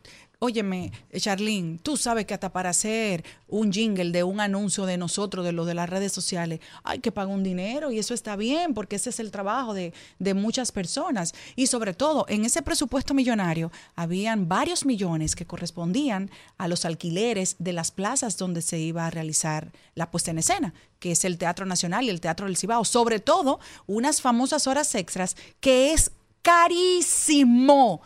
Óyeme, 0.45 0.91
Charlene, 1.17 1.79
tú 1.85 1.97
sabes 1.97 2.27
que 2.27 2.35
hasta 2.35 2.51
para 2.51 2.71
hacer 2.71 3.25
un 3.47 3.73
jingle 3.73 4.11
de 4.11 4.25
un 4.25 4.41
anuncio 4.41 4.87
de 4.87 4.97
nosotros, 4.97 5.45
de 5.45 5.53
los 5.53 5.69
de 5.69 5.75
las 5.75 5.89
redes 5.89 6.11
sociales, 6.11 6.59
hay 6.83 6.99
que 6.99 7.13
pagar 7.13 7.33
un 7.33 7.45
dinero 7.45 7.93
y 7.93 8.01
eso 8.01 8.13
está 8.13 8.35
bien 8.35 8.75
porque 8.75 8.97
ese 8.97 9.11
es 9.11 9.21
el 9.21 9.31
trabajo 9.31 9.73
de, 9.73 9.95
de 10.19 10.35
muchas 10.35 10.73
personas. 10.73 11.33
Y 11.55 11.69
sobre 11.69 11.95
todo, 11.95 12.27
en 12.29 12.45
ese 12.45 12.61
presupuesto 12.61 13.15
millonario, 13.15 13.71
habían 13.95 14.49
varios 14.49 14.85
millones 14.85 15.37
que 15.37 15.47
correspondían 15.47 16.29
a 16.59 16.67
los 16.67 16.85
alquileres 16.87 17.55
de 17.61 17.75
las 17.75 17.93
plazas 17.93 18.37
donde 18.37 18.63
se 18.63 18.81
iba 18.81 19.07
a 19.07 19.11
realizar 19.11 19.71
la 19.95 20.11
puesta 20.11 20.33
en 20.33 20.39
escena, 20.39 20.75
que 20.99 21.13
es 21.13 21.25
el 21.25 21.39
Teatro 21.39 21.67
Nacional 21.67 22.07
y 22.07 22.11
el 22.11 22.21
Teatro 22.21 22.47
del 22.47 22.57
Cibao. 22.57 22.85
Sobre 22.85 23.21
todo, 23.21 23.61
unas 23.87 24.21
famosas 24.21 24.67
horas 24.67 24.93
extras 24.97 25.37
que 25.61 25.93
es 25.93 26.11
carísimo 26.43 28.03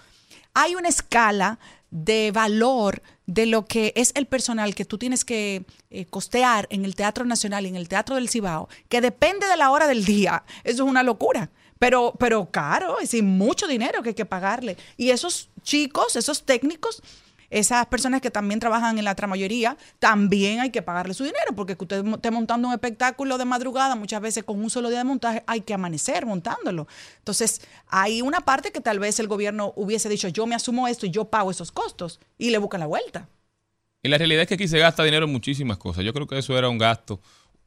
hay 0.59 0.75
una 0.75 0.89
escala 0.89 1.59
de 1.91 2.31
valor 2.33 3.03
de 3.27 3.47
lo 3.47 3.65
que 3.65 3.93
es 3.97 4.13
el 4.15 4.27
personal 4.27 4.75
que 4.75 4.85
tú 4.85 4.99
tienes 4.99 5.25
que 5.25 5.65
eh, 5.91 6.07
costear 6.07 6.67
en 6.71 6.85
el 6.85 6.95
Teatro 6.95 7.25
Nacional 7.25 7.67
y 7.67 7.69
en 7.69 7.77
el 7.77 7.89
Teatro 7.89 8.17
del 8.17 8.29
Cibao, 8.29 8.69
que 8.89 9.01
depende 9.01 9.47
de 9.47 9.57
la 9.57 9.71
hora 9.71 9.87
del 9.87 10.05
día. 10.05 10.45
Eso 10.65 10.85
es 10.85 10.89
una 10.89 11.03
locura. 11.03 11.51
Pero, 11.79 12.15
pero 12.19 12.51
caro, 12.51 12.97
es 13.01 13.11
decir, 13.11 13.23
mucho 13.23 13.67
dinero 13.67 14.03
que 14.03 14.11
hay 14.11 14.15
que 14.15 14.25
pagarle. 14.25 14.79
Y 14.97 15.11
esos 15.11 15.51
chicos, 15.63 16.17
esos 16.17 16.45
técnicos, 16.45 17.03
esas 17.51 17.87
personas 17.87 18.21
que 18.21 18.31
también 18.31 18.61
trabajan 18.61 18.99
en 18.99 19.05
la 19.05 19.15
tramayoría, 19.15 19.77
también 19.99 20.61
hay 20.61 20.71
que 20.71 20.83
pagarle 20.83 21.15
su 21.15 21.25
dinero, 21.25 21.55
porque 21.55 21.77
que 21.77 21.85
usted 21.85 22.07
esté 22.07 22.31
montando 22.31 22.69
un 22.69 22.75
espectáculo 22.75 23.39
de 23.39 23.45
madrugada, 23.45 23.97
muchas 23.97 24.21
veces 24.21 24.45
con 24.45 24.59
un 24.59 24.71
solo 24.71 24.89
día 24.89 24.99
de 24.99 25.05
montaje, 25.05 25.43
hay 25.47 25.61
que 25.61 25.75
amanecer 25.75 26.27
montándolo. 26.27 26.87
Entonces, 27.19 27.61
hay 27.89 28.23
una 28.23 28.41
parte 28.41 28.73
que 28.73 28.81
tal 28.81 28.99
vez 28.99 29.19
el 29.21 29.29
gobierno 29.29 29.73
hubiese 29.77 30.09
dicho, 30.09 30.29
yo 30.29 30.47
me 30.47 30.55
asumo 30.55 30.89
esto 30.89 31.07
y 31.07 31.11
yo 31.11 31.27
pago 31.27 31.51
esos 31.51 31.73
costos, 31.73 32.21
y 32.39 32.51
le 32.51 32.59
buscan 32.59 32.81
la 32.81 32.87
vuelta. 32.87 33.29
Y 34.03 34.09
la 34.09 34.19
realidad 34.19 34.43
es 34.43 34.49
que 34.49 34.55
aquí 34.55 34.69
se 34.69 34.79
gasta 34.79 35.03
dinero 35.03 35.27
en 35.27 35.33
muchísimas 35.33 35.79
cosas. 35.79 36.05
Yo 36.05 36.13
creo 36.13 36.27
que 36.27 36.39
eso 36.39 36.57
era 36.57 36.69
un 36.69 36.79
gasto, 36.79 37.21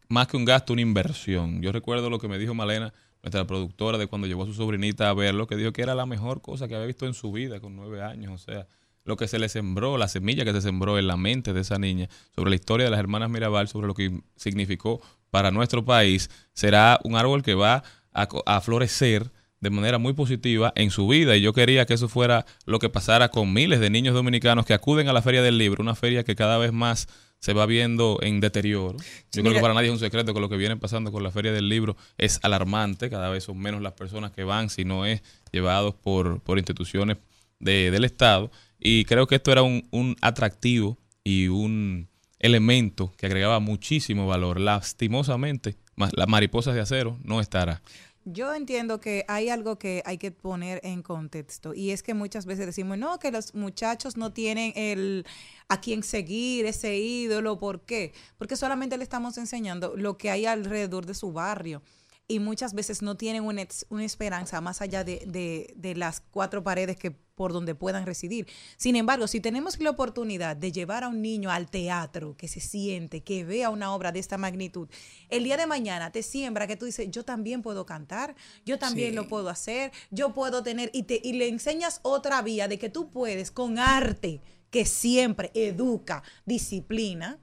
más 0.07 0.27
que 0.27 0.37
un 0.37 0.45
gasto, 0.45 0.73
una 0.73 0.81
inversión. 0.81 1.61
Yo 1.61 1.71
recuerdo 1.71 2.09
lo 2.09 2.19
que 2.19 2.27
me 2.27 2.37
dijo 2.37 2.53
Malena, 2.53 2.93
nuestra 3.21 3.45
productora, 3.45 3.97
de 3.97 4.07
cuando 4.07 4.27
llevó 4.27 4.43
a 4.43 4.45
su 4.45 4.53
sobrinita 4.53 5.09
a 5.09 5.13
verlo, 5.13 5.47
que 5.47 5.57
dijo 5.57 5.73
que 5.73 5.81
era 5.81 5.95
la 5.95 6.05
mejor 6.05 6.41
cosa 6.41 6.67
que 6.67 6.75
había 6.75 6.87
visto 6.87 7.05
en 7.05 7.13
su 7.13 7.31
vida 7.31 7.59
con 7.59 7.75
nueve 7.75 8.01
años. 8.01 8.33
O 8.33 8.37
sea, 8.37 8.67
lo 9.05 9.17
que 9.17 9.27
se 9.27 9.39
le 9.39 9.49
sembró, 9.49 9.97
la 9.97 10.07
semilla 10.07 10.45
que 10.45 10.51
se 10.53 10.61
sembró 10.61 10.97
en 10.99 11.07
la 11.07 11.17
mente 11.17 11.53
de 11.53 11.61
esa 11.61 11.77
niña 11.79 12.09
sobre 12.35 12.49
la 12.51 12.55
historia 12.55 12.85
de 12.85 12.91
las 12.91 12.99
hermanas 12.99 13.29
Mirabal, 13.29 13.67
sobre 13.67 13.87
lo 13.87 13.93
que 13.93 14.21
significó 14.35 15.01
para 15.31 15.51
nuestro 15.51 15.83
país, 15.85 16.29
será 16.53 16.99
un 17.03 17.15
árbol 17.15 17.41
que 17.43 17.53
va 17.55 17.83
a, 18.13 18.27
a 18.45 18.61
florecer 18.61 19.31
de 19.61 19.69
manera 19.69 19.97
muy 19.97 20.13
positiva 20.13 20.71
en 20.75 20.89
su 20.89 21.07
vida. 21.07 21.35
Y 21.35 21.41
yo 21.41 21.53
quería 21.53 21.85
que 21.85 21.93
eso 21.93 22.07
fuera 22.07 22.45
lo 22.65 22.79
que 22.79 22.89
pasara 22.89 23.29
con 23.29 23.51
miles 23.53 23.79
de 23.79 23.89
niños 23.89 24.13
dominicanos 24.13 24.65
que 24.65 24.73
acuden 24.73 25.09
a 25.09 25.13
la 25.13 25.21
Feria 25.21 25.41
del 25.41 25.57
Libro, 25.57 25.81
una 25.83 25.95
feria 25.95 26.23
que 26.23 26.35
cada 26.35 26.57
vez 26.57 26.71
más 26.71 27.07
se 27.39 27.53
va 27.53 27.65
viendo 27.65 28.19
en 28.21 28.39
deterioro. 28.41 28.97
Yo 29.31 29.41
creo 29.41 29.53
que 29.53 29.61
para 29.61 29.73
nadie 29.73 29.87
es 29.87 29.93
un 29.93 29.99
secreto 29.99 30.33
que 30.33 30.39
lo 30.39 30.49
que 30.49 30.57
viene 30.57 30.75
pasando 30.77 31.11
con 31.11 31.23
la 31.23 31.31
Feria 31.31 31.51
del 31.51 31.67
Libro 31.69 31.95
es 32.17 32.39
alarmante, 32.43 33.09
cada 33.09 33.29
vez 33.29 33.43
son 33.45 33.57
menos 33.59 33.81
las 33.81 33.93
personas 33.93 34.31
que 34.31 34.43
van, 34.43 34.69
si 34.69 34.83
no 34.85 35.05
es 35.05 35.21
llevados 35.51 35.93
por, 35.95 36.41
por 36.41 36.57
instituciones 36.57 37.17
de- 37.59 37.91
del 37.91 38.03
Estado 38.05 38.51
y 38.79 39.05
creo 39.05 39.27
que 39.27 39.35
esto 39.35 39.51
era 39.51 39.61
un, 39.63 39.87
un 39.91 40.15
atractivo 40.21 40.97
y 41.23 41.47
un 41.47 42.07
elemento 42.39 43.11
que 43.17 43.25
agregaba 43.25 43.59
muchísimo 43.59 44.25
valor. 44.27 44.59
Lastimosamente, 44.59 45.75
las 46.13 46.27
mariposas 46.27 46.73
de 46.75 46.81
acero 46.81 47.17
no 47.23 47.41
estará. 47.41 47.81
Yo 48.25 48.53
entiendo 48.53 48.99
que 48.99 49.25
hay 49.27 49.49
algo 49.49 49.79
que 49.79 50.03
hay 50.05 50.17
que 50.17 50.31
poner 50.31 50.81
en 50.83 51.01
contexto 51.01 51.73
y 51.73 51.91
es 51.91 52.03
que 52.03 52.13
muchas 52.13 52.45
veces 52.45 52.65
decimos, 52.65 52.97
no, 52.97 53.17
que 53.17 53.31
los 53.31 53.55
muchachos 53.55 54.17
no 54.17 54.31
tienen 54.33 54.71
el 54.75 55.25
a 55.67 55.79
quién 55.81 56.03
seguir, 56.03 56.65
ese 56.65 56.97
ídolo, 56.97 57.57
¿por 57.59 57.81
qué? 57.85 58.13
Porque 58.37 58.55
solamente 58.55 58.97
le 58.97 59.03
estamos 59.03 59.37
enseñando 59.37 59.93
lo 59.95 60.17
que 60.17 60.29
hay 60.29 60.45
alrededor 60.45 61.05
de 61.05 61.13
su 61.15 61.31
barrio 61.31 61.81
y 62.27 62.39
muchas 62.39 62.73
veces 62.73 63.01
no 63.01 63.15
tienen 63.17 63.43
una, 63.43 63.65
una 63.89 64.03
esperanza 64.05 64.61
más 64.61 64.81
allá 64.81 65.03
de- 65.03 65.73
de 65.75 65.95
las 65.95 66.19
cuatro 66.21 66.63
paredes 66.63 66.97
que 66.97 67.15
por 67.39 67.53
donde 67.53 67.73
puedan 67.73 68.05
residir. 68.05 68.47
Sin 68.75 68.97
embargo, 68.97 69.25
si 69.25 69.39
tenemos 69.39 69.79
la 69.79 69.91
oportunidad 69.91 70.57
de 70.57 70.73
llevar 70.73 71.05
a 71.05 71.07
un 71.07 71.21
niño 71.21 71.49
al 71.49 71.69
teatro, 71.69 72.35
que 72.35 72.49
se 72.49 72.59
siente, 72.59 73.21
que 73.23 73.45
vea 73.45 73.69
una 73.69 73.93
obra 73.93 74.11
de 74.11 74.19
esta 74.19 74.37
magnitud, 74.37 74.89
el 75.29 75.45
día 75.45 75.55
de 75.55 75.65
mañana 75.65 76.11
te 76.11 76.21
siembra 76.21 76.67
que 76.67 76.75
tú 76.75 76.83
dices, 76.83 77.07
yo 77.09 77.23
también 77.23 77.61
puedo 77.61 77.85
cantar, 77.85 78.35
yo 78.65 78.77
también 78.77 79.11
Sí. 79.11 79.15
lo 79.15 79.29
puedo 79.29 79.47
hacer, 79.47 79.93
yo 80.11 80.33
puedo 80.33 80.63
tener, 80.63 80.89
y, 80.91 81.03
te, 81.03 81.21
y 81.23 81.31
le 81.31 81.47
enseñas 81.47 82.01
otra 82.03 82.41
vía 82.41 82.67
de 82.67 82.77
que 82.77 82.89
tú 82.89 83.09
puedes 83.09 83.51
con 83.51 83.79
arte, 83.79 84.41
que 84.69 84.83
siempre 84.83 85.49
educa, 85.53 86.21
disciplina, 86.45 87.39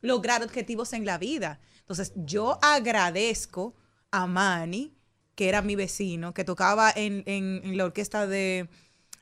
lograr 0.00 0.42
objetivos 0.42 0.94
en 0.94 1.04
la 1.04 1.18
vida. 1.18 1.60
Entonces, 1.80 2.14
yo 2.16 2.58
agradezco 2.62 3.74
a 4.10 4.26
Manny, 4.26 4.94
que 5.34 5.48
era 5.48 5.60
mi 5.62 5.74
vecino, 5.76 6.32
que 6.32 6.44
tocaba 6.44 6.90
en, 6.94 7.22
en- 7.26 7.60
en 7.64 7.76
la 7.76 7.84
orquesta 7.86 8.26
de, 8.26 8.68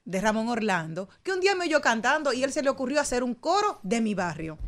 de 0.05 0.21
Ramón 0.21 0.49
Orlando, 0.49 1.09
que 1.23 1.33
un 1.33 1.41
día 1.41 1.55
me 1.55 1.65
oyó 1.65 1.81
cantando 1.81 2.33
y 2.33 2.43
él 2.43 2.53
se 2.53 2.63
le 2.63 2.71
ocurrió 2.71 3.01
hacer 3.01 3.23
un 3.23 3.35
coro 3.35 3.79
de 3.83 4.01
mi 4.01 4.15
barrio, 4.15 4.59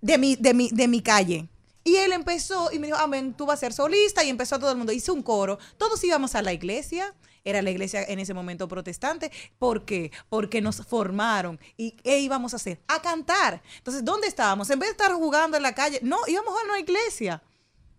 de 0.00 0.18
mi, 0.18 0.36
de 0.36 0.54
mi, 0.54 0.70
de 0.70 0.88
mi 0.88 1.02
calle. 1.02 1.48
Y 1.84 1.96
él 1.96 2.12
empezó 2.12 2.70
y 2.72 2.78
me 2.78 2.86
dijo, 2.86 2.98
amén, 2.98 3.34
tú 3.34 3.44
vas 3.44 3.58
a 3.58 3.60
ser 3.60 3.74
solista. 3.74 4.24
Y 4.24 4.30
empezó 4.30 4.58
todo 4.58 4.70
el 4.70 4.78
mundo. 4.78 4.90
Hice 4.90 5.12
un 5.12 5.22
coro. 5.22 5.58
Todos 5.76 6.02
íbamos 6.02 6.34
a 6.34 6.40
la 6.40 6.54
iglesia. 6.54 7.14
Era 7.44 7.60
la 7.60 7.70
iglesia 7.70 8.02
en 8.04 8.18
ese 8.18 8.32
momento 8.32 8.66
protestante. 8.66 9.30
¿Por 9.58 9.84
qué? 9.84 10.10
Porque 10.30 10.62
nos 10.62 10.76
formaron. 10.76 11.60
¿Y 11.76 11.90
qué 11.90 12.20
íbamos 12.20 12.54
a 12.54 12.56
hacer? 12.56 12.80
A 12.88 13.02
cantar. 13.02 13.62
Entonces, 13.76 14.02
¿dónde 14.02 14.28
estábamos? 14.28 14.70
En 14.70 14.78
vez 14.78 14.88
de 14.88 14.92
estar 14.92 15.12
jugando 15.12 15.58
en 15.58 15.62
la 15.62 15.74
calle, 15.74 16.00
no, 16.02 16.16
íbamos 16.26 16.54
a 16.58 16.64
una 16.64 16.80
iglesia. 16.80 17.42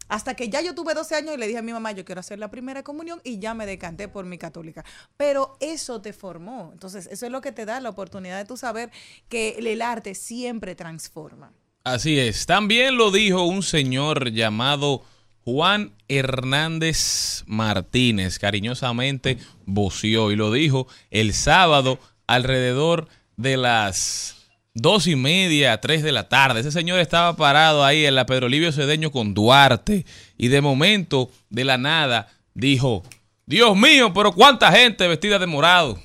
Hasta 0.08 0.36
que 0.36 0.50
ya 0.50 0.62
yo 0.62 0.76
tuve 0.76 0.94
12 0.94 1.16
años 1.16 1.36
y 1.36 1.38
le 1.38 1.48
dije 1.48 1.60
a 1.60 1.64
mi 1.64 1.74
mamá, 1.74 1.92
yo 1.92 2.06
quiero 2.06 2.20
hacer 2.20 2.40
la 2.40 2.52
primera 2.52 2.84
comunión 2.84 3.22
y 3.24 3.40
ya 3.40 3.54
me 3.54 3.66
decanté 3.66 4.08
por 4.08 4.26
mi 4.26 4.38
católica. 4.38 4.86
Pero 5.18 5.58
eso 5.60 6.02
te 6.02 6.14
formó. 6.14 6.70
Entonces, 6.74 7.08
eso 7.12 7.26
es 7.26 7.32
lo 7.32 7.42
que 7.42 7.52
te 7.52 7.66
da 7.66 7.80
la 7.80 7.90
oportunidad 7.90 8.38
de 8.38 8.46
tú 8.46 8.58
saber 8.58 8.92
que 9.30 9.56
el 9.58 9.82
arte 9.82 10.16
siempre 10.16 10.76
transforma. 10.76 11.52
Así 11.84 12.20
es. 12.20 12.46
También 12.46 12.98
lo 12.98 13.12
dijo 13.12 13.44
un 13.44 13.62
señor 13.62 14.32
llamado 14.32 15.04
Juan 15.44 15.94
Hernández 16.08 17.44
Martínez, 17.46 18.40
cariñosamente 18.40 19.38
voció, 19.66 20.32
y 20.32 20.36
lo 20.36 20.52
dijo 20.52 20.88
el 21.12 21.34
sábado 21.34 22.00
alrededor 22.26 23.08
de 23.38 23.58
las 23.58 24.45
dos 24.76 25.08
y 25.08 25.16
media, 25.16 25.82
tres 25.82 26.04
de 26.04 26.12
la 26.12 26.30
tarde. 26.30 26.60
Ese 26.60 26.72
señor 26.72 27.00
estaba 27.00 27.36
parado 27.36 27.84
ahí 27.84 28.06
en 28.06 28.14
la 28.14 28.28
Pedro 28.28 28.48
Livio 28.48 28.72
Cedeño 28.72 29.12
con 29.12 29.34
Duarte 29.34 30.06
y 30.38 30.50
de 30.50 30.62
momento, 30.62 31.32
de 31.50 31.64
la 31.64 31.80
nada, 31.80 32.28
dijo, 32.54 33.02
Dios 33.48 33.76
mío, 33.76 34.14
pero 34.14 34.32
cuánta 34.34 34.72
gente 34.72 35.08
vestida 35.08 35.40
de 35.40 35.48
morado. 35.48 36.00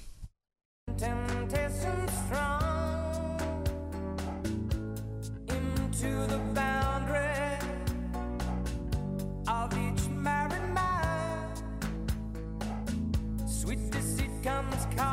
Strong 14.81 15.10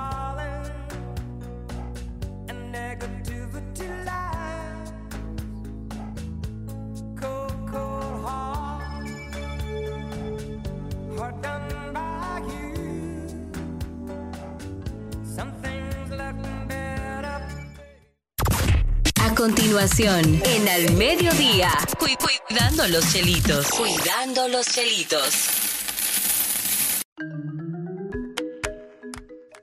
continuación, 19.52 20.42
en 20.44 20.68
Al 20.68 20.94
Mediodía, 20.98 21.72
cu- 21.98 22.06
cuidando 22.20 22.86
los 22.90 23.14
chelitos. 23.14 23.66
Cuidando 23.70 24.50
los 24.50 24.66
chelitos. 24.66 25.48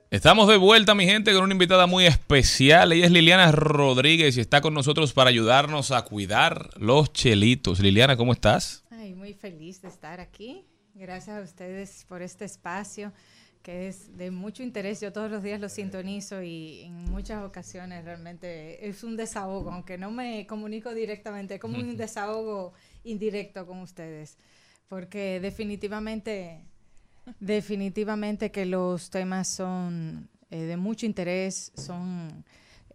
Estamos 0.09 0.47
de 0.47 0.57
vuelta, 0.57 0.95
mi 0.95 1.05
gente, 1.05 1.31
con 1.35 1.43
una 1.43 1.53
invitada 1.53 1.85
muy 1.85 2.07
especial. 2.07 2.93
Ella 2.93 3.05
es 3.05 3.11
Liliana 3.11 3.51
Rodríguez 3.51 4.35
y 4.37 4.41
está 4.41 4.59
con 4.59 4.73
nosotros 4.73 5.13
para 5.13 5.29
ayudarnos 5.29 5.91
a 5.91 6.01
cuidar 6.01 6.71
los 6.79 7.13
chelitos. 7.13 7.79
Liliana, 7.79 8.17
¿cómo 8.17 8.33
estás? 8.33 8.83
Ay, 8.89 9.13
muy 9.13 9.35
feliz 9.35 9.83
de 9.83 9.89
estar 9.89 10.19
aquí. 10.19 10.65
Gracias 10.95 11.37
a 11.37 11.41
ustedes 11.41 12.05
por 12.09 12.23
este 12.23 12.45
espacio 12.45 13.13
que 13.65 13.87
es 13.87 14.15
de 14.15 14.29
mucho 14.29 14.61
interés. 14.61 15.01
Yo 15.01 15.11
todos 15.11 15.31
los 15.31 15.41
días 15.41 15.59
lo 15.59 15.69
sintonizo 15.69 16.43
y 16.43 16.81
en 16.81 17.05
muchas 17.05 17.43
ocasiones 17.43 18.05
realmente 18.05 18.87
es 18.87 19.03
un 19.03 19.17
desahogo, 19.17 19.71
aunque 19.71 19.97
no 19.97 20.11
me 20.11 20.45
comunico 20.45 20.93
directamente, 20.93 21.55
es 21.55 21.59
como 21.59 21.79
un 21.79 21.97
desahogo 21.97 22.73
indirecto 23.03 23.65
con 23.65 23.79
ustedes, 23.79 24.37
porque 24.87 25.39
definitivamente, 25.39 26.63
definitivamente 27.39 28.51
que 28.51 28.67
los 28.67 29.09
temas 29.09 29.47
son 29.47 30.29
eh, 30.51 30.59
de 30.59 30.77
mucho 30.77 31.07
interés, 31.07 31.71
son 31.75 32.45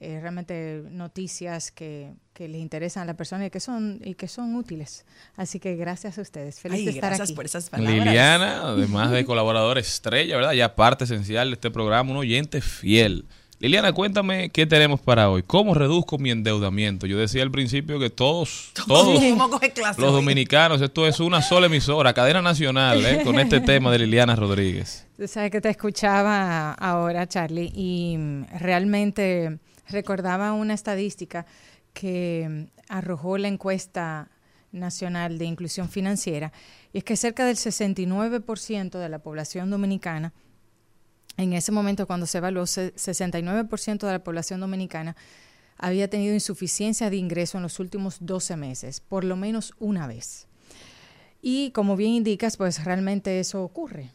eh, 0.01 0.19
realmente 0.19 0.83
noticias 0.91 1.71
que, 1.71 2.15
que 2.33 2.49
les 2.49 2.63
interesan 2.63 3.03
a 3.03 3.07
la 3.07 3.15
persona 3.15 3.45
y 3.45 3.51
que 3.51 3.61
son 3.61 4.01
y 4.03 4.15
que 4.15 4.29
son 4.29 4.57
útiles. 4.57 5.05
Así 5.37 5.61
que 5.61 5.77
gracias 5.77 6.17
a 6.17 6.23
ustedes. 6.23 6.59
Feliz 6.59 6.79
Ay, 6.79 6.85
de 6.87 6.91
estar 6.93 7.11
gracias 7.11 7.29
aquí. 7.29 7.37
por 7.37 7.45
esas 7.45 7.69
palabras. 7.69 8.07
Liliana, 8.07 8.63
además 8.63 9.11
de 9.11 9.27
colaboradora 9.27 9.79
estrella, 9.79 10.37
¿verdad? 10.37 10.53
Ya 10.53 10.75
parte 10.75 11.05
esencial 11.05 11.51
de 11.51 11.55
este 11.55 11.71
programa, 11.71 12.11
un 12.11 12.17
oyente 12.17 12.63
fiel. 12.63 13.27
Liliana, 13.59 13.93
cuéntame 13.93 14.49
qué 14.49 14.65
tenemos 14.65 15.01
para 15.03 15.29
hoy. 15.29 15.43
¿Cómo 15.43 15.75
reduzco 15.75 16.17
mi 16.17 16.31
endeudamiento? 16.31 17.07
Yo 17.07 17.19
decía 17.19 17.43
al 17.43 17.51
principio 17.51 18.01
que 18.01 18.09
todos, 18.09 18.73
todos 18.87 19.21
¿Cómo 19.21 19.51
coge 19.51 19.71
clase 19.71 20.01
los 20.01 20.15
dominicanos, 20.15 20.81
esto 20.81 21.07
es 21.07 21.21
una 21.21 21.43
sola 21.43 21.67
emisora, 21.67 22.15
cadena 22.15 22.41
nacional, 22.41 23.05
¿eh? 23.05 23.21
con 23.23 23.39
este 23.39 23.61
tema 23.61 23.93
de 23.93 23.99
Liliana 23.99 24.35
Rodríguez. 24.35 25.07
Tú 25.19 25.29
sabes 25.29 25.51
que 25.51 25.61
te 25.61 25.69
escuchaba 25.69 26.73
ahora, 26.73 27.27
Charlie, 27.27 27.71
y 27.75 28.17
realmente 28.59 29.59
recordaba 29.91 30.53
una 30.53 30.75
estadística 30.75 31.47
que 31.93 32.47
mm, 32.49 32.81
arrojó 32.89 33.39
la 33.39 33.49
encuesta 33.49 34.31
nacional 34.73 35.39
de 35.39 35.45
inclusión 35.47 35.89
financiera, 35.89 36.53
y 36.93 36.99
es 36.99 37.05
que 37.05 37.17
cerca 37.17 37.45
del 37.45 37.57
69% 37.57 38.99
de 38.99 39.09
la 39.09 39.19
población 39.19 39.69
dominicana, 39.71 40.33
en 41.37 41.53
ese 41.55 41.73
momento 41.73 42.07
cuando 42.07 42.27
se 42.27 42.39
evaluó, 42.39 42.67
se- 42.67 42.95
69% 42.95 44.07
de 44.07 44.13
la 44.13 44.23
población 44.23 44.61
dominicana 44.61 45.17
había 45.77 46.09
tenido 46.09 46.35
insuficiencia 46.35 47.09
de 47.11 47.17
ingreso 47.17 47.57
en 47.57 47.63
los 47.63 47.81
últimos 47.81 48.19
12 48.21 48.57
meses, 48.57 49.01
por 49.01 49.25
lo 49.25 49.35
menos 49.37 49.73
una 49.79 50.07
vez. 50.07 50.47
Y 51.43 51.71
como 51.71 51.97
bien 51.97 52.13
indicas, 52.13 52.57
pues 52.59 52.85
realmente 52.85 53.41
eso 53.41 53.63
ocurre 53.65 54.11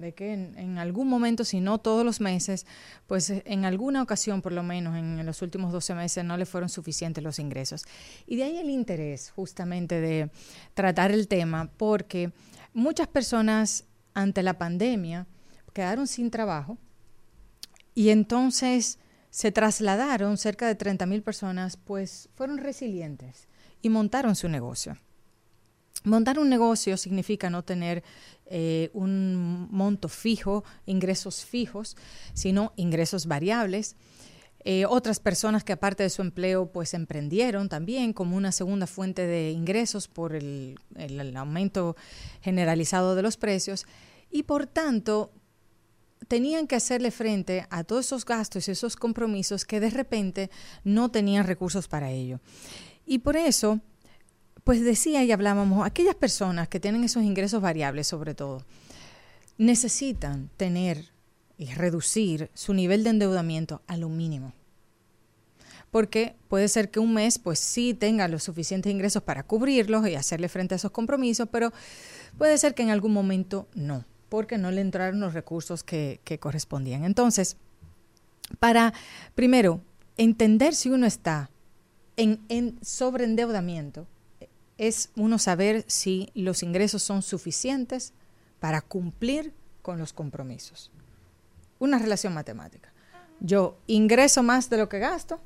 de 0.00 0.14
que 0.14 0.32
en, 0.32 0.56
en 0.58 0.78
algún 0.78 1.08
momento, 1.08 1.44
si 1.44 1.60
no 1.60 1.78
todos 1.78 2.04
los 2.04 2.20
meses, 2.20 2.66
pues 3.06 3.30
eh, 3.30 3.42
en 3.46 3.64
alguna 3.64 4.02
ocasión, 4.02 4.42
por 4.42 4.52
lo 4.52 4.62
menos 4.62 4.96
en, 4.96 5.24
los 5.24 5.42
últimos 5.42 5.72
12 5.72 5.94
meses, 5.94 6.24
no 6.24 6.36
le 6.36 6.46
fueron 6.46 6.68
suficientes 6.68 7.22
los 7.22 7.38
ingresos. 7.38 7.84
Y 8.26 8.36
de 8.36 8.44
ahí 8.44 8.58
el 8.58 8.70
interés 8.70 9.30
justamente 9.30 10.00
de 10.00 10.30
tratar 10.74 11.10
el 11.12 11.28
tema, 11.28 11.70
porque 11.76 12.32
muchas 12.74 13.08
personas 13.08 13.84
ante 14.14 14.42
la 14.42 14.58
pandemia 14.58 15.26
quedaron 15.72 16.06
sin 16.06 16.30
trabajo 16.30 16.78
y 17.94 18.10
entonces 18.10 18.98
se 19.30 19.52
trasladaron, 19.52 20.38
cerca 20.38 20.66
de 20.66 20.74
30 20.74 21.04
mil 21.06 21.22
personas, 21.22 21.76
pues 21.76 22.30
fueron 22.34 22.58
resilientes 22.58 23.48
y 23.82 23.90
montaron 23.90 24.34
su 24.34 24.48
negocio. 24.48 24.96
Montar 26.06 26.38
un 26.38 26.48
negocio 26.48 26.96
significa 26.96 27.50
no 27.50 27.62
tener 27.64 28.02
eh, 28.46 28.90
un 28.94 29.66
monto 29.70 30.08
fijo, 30.08 30.62
ingresos 30.86 31.44
fijos, 31.44 31.96
sino 32.32 32.72
ingresos 32.76 33.26
variables. 33.26 33.96
Eh, 34.64 34.84
otras 34.88 35.20
personas 35.20 35.64
que 35.64 35.72
aparte 35.72 36.02
de 36.02 36.10
su 36.10 36.22
empleo, 36.22 36.70
pues 36.72 36.94
emprendieron 36.94 37.68
también 37.68 38.12
como 38.12 38.36
una 38.36 38.52
segunda 38.52 38.86
fuente 38.86 39.26
de 39.26 39.50
ingresos 39.50 40.08
por 40.08 40.34
el, 40.34 40.78
el- 40.96 41.20
el 41.20 41.36
aumento 41.36 41.96
generalizado 42.40 43.14
de 43.14 43.22
los 43.22 43.36
precios 43.36 43.84
y 44.30 44.44
por 44.44 44.66
tanto 44.66 45.32
tenían 46.28 46.66
que 46.66 46.74
hacerle 46.76 47.10
frente 47.10 47.66
a 47.70 47.84
todos 47.84 48.06
esos 48.06 48.24
gastos 48.24 48.66
y 48.66 48.72
esos 48.72 48.96
compromisos 48.96 49.64
que 49.64 49.78
de 49.80 49.90
repente 49.90 50.50
no 50.82 51.10
tenían 51.10 51.46
recursos 51.46 51.86
para 51.88 52.10
ello. 52.10 52.40
Y 53.06 53.18
por 53.20 53.36
eso 53.36 53.80
pues 54.66 54.82
decía 54.82 55.22
y 55.22 55.30
hablábamos, 55.30 55.86
aquellas 55.86 56.16
personas 56.16 56.66
que 56.66 56.80
tienen 56.80 57.04
esos 57.04 57.22
ingresos 57.22 57.62
variables 57.62 58.08
sobre 58.08 58.34
todo, 58.34 58.64
necesitan 59.58 60.50
tener 60.56 61.12
y 61.56 61.66
reducir 61.66 62.50
su 62.52 62.74
nivel 62.74 63.04
de 63.04 63.10
endeudamiento 63.10 63.82
a 63.86 63.96
lo 63.96 64.08
mínimo. 64.08 64.54
Porque 65.92 66.34
puede 66.48 66.66
ser 66.66 66.90
que 66.90 66.98
un 66.98 67.14
mes 67.14 67.38
pues 67.38 67.60
sí 67.60 67.94
tenga 67.94 68.26
los 68.26 68.42
suficientes 68.42 68.90
ingresos 68.90 69.22
para 69.22 69.44
cubrirlos 69.44 70.04
y 70.08 70.16
hacerle 70.16 70.48
frente 70.48 70.74
a 70.74 70.78
esos 70.78 70.90
compromisos, 70.90 71.48
pero 71.48 71.72
puede 72.36 72.58
ser 72.58 72.74
que 72.74 72.82
en 72.82 72.90
algún 72.90 73.12
momento 73.12 73.68
no, 73.72 74.04
porque 74.28 74.58
no 74.58 74.72
le 74.72 74.80
entraron 74.80 75.20
los 75.20 75.32
recursos 75.32 75.84
que, 75.84 76.18
correspondían. 76.40 77.04
Entonces, 77.04 77.56
para, 78.58 78.92
primero, 79.36 79.80
entender 80.16 80.74
si 80.74 80.90
uno 80.90 81.06
está 81.06 81.50
en, 82.16 82.40
en 82.48 82.80
sobreendeudamiento, 82.82 84.08
es 84.78 85.10
uno 85.16 85.38
saber 85.38 85.84
si 85.86 86.30
los 86.34 86.62
ingresos 86.62 87.02
son 87.02 87.22
suficientes 87.22 88.12
para 88.60 88.80
cumplir 88.80 89.52
con 89.82 89.98
los 89.98 90.12
compromisos. 90.12 90.90
Una 91.78 91.98
relación 91.98 92.34
matemática. 92.34 92.92
Yo 93.40 93.76
ingreso 93.86 94.42
más 94.42 94.70
de 94.70 94.78
lo 94.78 94.88
que 94.88 94.98
gasto 94.98 95.40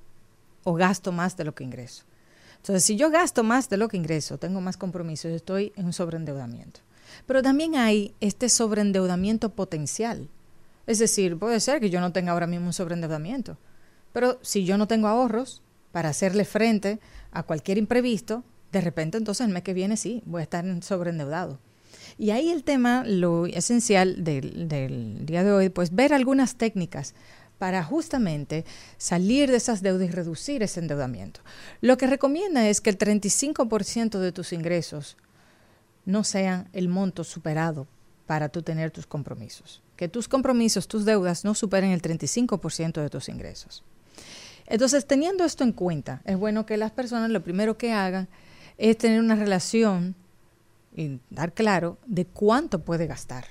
o 0.64 0.74
gasto 0.74 1.12
más 1.12 1.36
de 1.36 1.44
lo 1.44 1.54
que 1.54 1.64
ingreso. 1.64 2.04
Entonces, 2.56 2.84
si 2.84 2.96
yo 2.96 3.10
gasto 3.10 3.42
más 3.42 3.68
de 3.68 3.76
lo 3.76 3.88
que 3.88 3.96
ingreso, 3.96 4.38
tengo 4.38 4.60
más 4.60 4.76
compromisos, 4.76 5.32
estoy 5.32 5.72
en 5.76 5.86
un 5.86 5.92
sobreendeudamiento. 5.92 6.80
Pero 7.26 7.42
también 7.42 7.74
hay 7.74 8.14
este 8.20 8.48
sobreendeudamiento 8.48 9.50
potencial. 9.50 10.28
Es 10.86 10.98
decir, 10.98 11.38
puede 11.38 11.60
ser 11.60 11.80
que 11.80 11.90
yo 11.90 12.00
no 12.00 12.12
tenga 12.12 12.32
ahora 12.32 12.46
mismo 12.46 12.66
un 12.66 12.72
sobreendeudamiento, 12.72 13.56
pero 14.12 14.38
si 14.42 14.64
yo 14.64 14.76
no 14.76 14.88
tengo 14.88 15.08
ahorros 15.08 15.62
para 15.92 16.08
hacerle 16.08 16.44
frente 16.44 17.00
a 17.32 17.42
cualquier 17.42 17.78
imprevisto, 17.78 18.44
de 18.72 18.80
repente 18.80 19.18
entonces 19.18 19.46
el 19.46 19.52
mes 19.52 19.62
que 19.62 19.74
viene 19.74 19.96
sí, 19.96 20.22
voy 20.26 20.40
a 20.40 20.44
estar 20.44 20.64
sobreendeudado. 20.82 21.58
Y 22.18 22.30
ahí 22.30 22.50
el 22.50 22.64
tema, 22.64 23.04
lo 23.06 23.46
esencial 23.46 24.24
del, 24.24 25.24
día 25.24 25.42
de 25.42 25.52
hoy, 25.52 25.68
pues 25.68 25.94
ver 25.94 26.12
algunas 26.12 26.56
técnicas 26.56 27.14
para 27.58 27.82
justamente 27.84 28.64
salir 28.98 29.50
de 29.50 29.56
esas 29.56 29.82
deudas 29.82 30.08
y 30.08 30.10
reducir 30.10 30.62
ese 30.62 30.80
endeudamiento. 30.80 31.40
Lo 31.80 31.98
que 31.98 32.06
recomienda 32.06 32.68
es 32.68 32.80
que 32.80 32.90
el 32.90 32.98
35% 32.98 34.18
de 34.18 34.32
tus 34.32 34.52
ingresos 34.52 35.16
no 36.04 36.24
sean 36.24 36.68
el 36.72 36.88
monto 36.88 37.24
superado 37.24 37.86
para 38.26 38.48
tú 38.48 38.62
tener 38.62 38.90
tus 38.90 39.06
compromisos. 39.06 39.82
Que 39.96 40.08
tus 40.08 40.28
compromisos, 40.28 40.88
tus 40.88 41.04
deudas 41.04 41.44
no 41.44 41.54
superen 41.54 41.90
el 41.90 42.00
35% 42.00 43.02
de 43.02 43.10
tus 43.10 43.28
ingresos. 43.28 43.84
Entonces, 44.66 45.06
teniendo 45.06 45.44
esto 45.44 45.64
en 45.64 45.72
cuenta, 45.72 46.22
es 46.24 46.36
bueno 46.36 46.64
que 46.64 46.76
las 46.76 46.92
personas 46.92 47.30
lo 47.30 47.42
primero 47.42 47.76
que 47.76 47.92
hagan 47.92 48.28
es 48.80 48.96
tener 48.96 49.20
una 49.20 49.36
relación 49.36 50.14
y 50.96 51.20
dar 51.28 51.52
claro 51.52 51.98
de 52.06 52.24
cuánto 52.24 52.80
puede 52.80 53.06
gastar. 53.06 53.44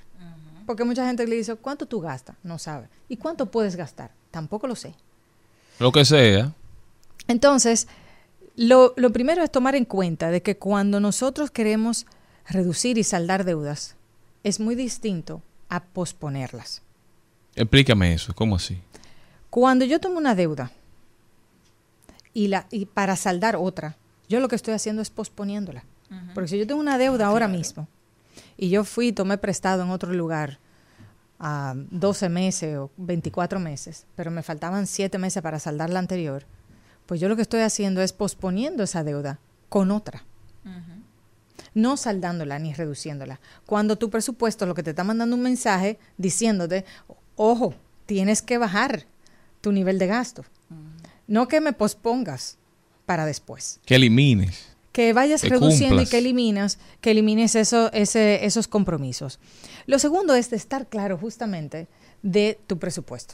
Porque 0.66 0.84
mucha 0.84 1.06
gente 1.06 1.26
le 1.26 1.36
dice, 1.36 1.56
¿cuánto 1.56 1.86
tú 1.86 2.02
gastas? 2.02 2.36
No 2.44 2.60
sabe. 2.60 2.90
¿Y 3.08 3.18
cuánto 3.18 3.50
puedes 3.50 3.76
gastar? 3.76 4.12
Tampoco 4.32 4.68
lo 4.68 4.76
sé. 4.76 4.96
Lo 5.80 5.92
que 5.92 6.04
sea. 6.04 6.54
Entonces, 7.28 7.88
lo, 8.56 8.94
lo 8.98 9.12
primero 9.12 9.44
es 9.44 9.52
tomar 9.52 9.76
en 9.76 9.86
cuenta 9.86 10.32
de 10.32 10.42
que 10.42 10.58
cuando 10.58 11.00
nosotros 11.00 11.52
queremos 11.52 12.06
reducir 12.48 12.98
y 12.98 13.04
saldar 13.04 13.46
deudas, 13.46 13.96
es 14.44 14.60
muy 14.60 14.76
distinto 14.76 15.42
a 15.70 15.84
posponerlas. 15.84 16.82
Explícame 17.56 18.14
eso, 18.14 18.34
¿cómo 18.34 18.56
así? 18.56 18.82
Cuando 19.50 19.86
yo 19.86 20.00
tomo 20.00 20.18
una 20.18 20.36
deuda 20.36 20.72
y, 22.34 22.48
la, 22.48 22.68
y 22.72 22.86
para 22.86 23.16
saldar 23.16 23.56
otra, 23.56 23.96
yo 24.30 24.40
lo 24.40 24.48
que 24.48 24.56
estoy 24.56 24.74
haciendo 24.74 25.02
es 25.02 25.10
posponiéndola. 25.10 25.84
Porque 26.34 26.48
si 26.48 26.58
yo 26.58 26.66
tengo 26.66 26.80
una 26.80 26.98
deuda 26.98 27.28
ahora 27.28 27.48
mismo 27.48 27.88
y 28.58 28.70
yo 28.70 28.84
fui 28.84 29.10
y 29.10 29.12
tomé 29.12 29.38
prestado 29.38 29.84
en 29.84 29.90
otro 29.90 30.14
lugar 30.14 30.60
a 31.40 31.74
12 31.76 32.30
meses 32.30 32.78
o 32.78 32.92
24 32.98 33.60
meses, 33.60 34.06
pero 34.16 34.32
me 34.32 34.44
faltaban 34.44 34.88
7 34.88 35.18
meses 35.18 35.42
para 35.44 35.60
saldar 35.60 35.90
la 35.90 36.00
anterior, 36.00 36.46
pues 37.06 37.20
yo 37.20 37.28
lo 37.28 37.36
que 37.36 37.42
estoy 37.42 37.62
haciendo 37.62 38.02
es 38.02 38.14
posponiendo 38.14 38.84
esa 38.84 39.04
deuda 39.04 39.40
con 39.68 39.92
otra. 39.92 40.24
No 41.74 41.98
saldándola 41.98 42.60
ni 42.60 42.74
reduciéndola. 42.74 43.40
Cuando 43.66 43.96
tu 43.96 44.10
presupuesto 44.10 44.66
lo 44.66 44.76
que 44.76 44.84
te 44.84 44.92
está 44.92 45.04
mandando 45.04 45.36
un 45.36 45.42
mensaje 45.42 46.00
diciéndote, 46.18 46.86
ojo, 47.36 47.74
tienes 48.06 48.42
que 48.42 48.58
bajar 48.58 49.06
tu 49.62 49.72
nivel 49.72 49.98
de 50.00 50.08
gasto. 50.08 50.46
No 51.28 51.48
que 51.48 51.62
me 51.62 51.74
pospongas 51.74 52.59
para 53.10 53.26
después 53.26 53.80
Que 53.88 53.96
elimines. 53.96 54.68
que 54.92 55.14
vayas 55.14 55.42
Que 55.42 55.50
reduciendo 55.50 55.96
cumplas. 55.96 56.10
y 56.10 56.12
que 56.12 56.18
eliminas, 56.20 56.78
que 57.02 57.10
elimines 57.10 57.56
eso, 57.56 57.92
ese, 57.92 58.46
esos 58.46 58.68
compromisos. 58.68 59.40
Lo 59.88 59.98
segundo 59.98 60.36
es 60.36 60.52
de 60.52 60.58
estar 60.58 60.86
claro 60.88 61.18
justamente 61.18 61.88
de 62.22 62.60
tu 62.68 62.78
presupuesto. 62.78 63.34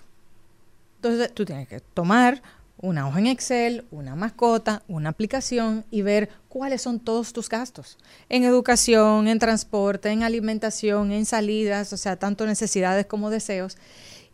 Entonces 0.98 1.34
tú 1.34 1.44
tienes 1.44 1.68
que 1.68 1.82
tomar 1.82 2.42
una 2.78 3.06
hoja 3.06 3.20
en 3.20 3.28
Excel, 3.28 3.84
una 3.92 4.16
mascota, 4.16 4.82
una 4.88 5.10
aplicación 5.10 5.84
y 5.92 6.04
ver 6.04 6.30
cuáles 6.48 6.82
son 6.82 7.02
todos 7.02 7.34
tus 7.34 7.50
gastos. 7.50 7.98
En 8.30 8.44
educación, 8.46 9.28
en 9.28 9.40
transporte, 9.40 10.10
en 10.12 10.24
alimentación, 10.24 11.12
en 11.12 11.26
salidas, 11.26 11.92
o 11.92 11.98
sea, 11.98 12.16
tanto 12.16 12.46
necesidades 12.46 13.06
como 13.08 13.30
deseos. 13.30 13.78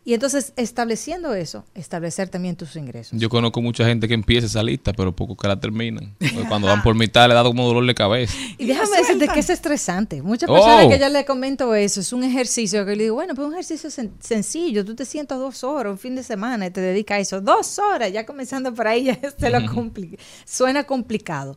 Y 0.04 0.14
entonces, 0.14 0.52
estableciendo 0.56 1.32
eso, 1.32 1.64
establecer 1.74 2.28
también 2.28 2.56
tus 2.56 2.74
ingresos. 2.74 3.16
Yo 3.20 3.28
conozco 3.28 3.62
mucha 3.62 3.84
gente 3.84 4.08
que 4.08 4.14
empieza 4.14 4.48
esa 4.48 4.60
lista, 4.64 4.92
pero 4.92 5.14
poco 5.14 5.36
que 5.36 5.46
la 5.46 5.60
terminan. 5.60 6.16
Porque 6.18 6.48
cuando 6.48 6.66
van 6.66 6.82
por 6.82 6.96
mitad 6.96 7.28
le 7.28 7.34
da 7.34 7.44
como 7.44 7.64
dolor 7.68 7.86
de 7.86 7.94
cabeza. 7.94 8.34
Y 8.58 8.66
déjame 8.66 8.96
decirte 8.96 9.28
que 9.28 9.38
es 9.38 9.48
estresante. 9.50 10.20
Muchas 10.20 10.50
Oh. 10.50 10.54
personas 10.54 10.86
que 10.88 10.98
yo 10.98 11.08
le 11.08 11.24
comento 11.24 11.72
eso, 11.76 12.00
es 12.00 12.12
un 12.12 12.24
ejercicio 12.24 12.84
que 12.84 12.96
le 12.96 13.04
digo, 13.04 13.14
bueno, 13.14 13.36
pues 13.36 13.46
un 13.46 13.52
ejercicio 13.54 13.90
sen- 13.90 14.10
sencillo. 14.18 14.84
Tú 14.84 14.96
te 14.96 15.04
sientas 15.04 15.38
dos 15.38 15.62
horas, 15.62 15.92
un 15.92 15.98
fin 15.98 16.16
de 16.16 16.24
semana, 16.24 16.66
y 16.66 16.70
te 16.70 16.80
dedicas 16.80 17.18
a 17.18 17.20
eso. 17.20 17.40
Dos 17.40 17.78
horas, 17.78 18.12
ya 18.12 18.26
comenzando 18.26 18.74
por 18.74 18.88
ahí, 18.88 19.04
ya 19.04 19.18
se 19.38 19.50
lo 19.50 19.58
compli- 19.60 20.18
suena 20.44 20.82
complicado. 20.82 21.56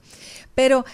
Pero, 0.54 0.86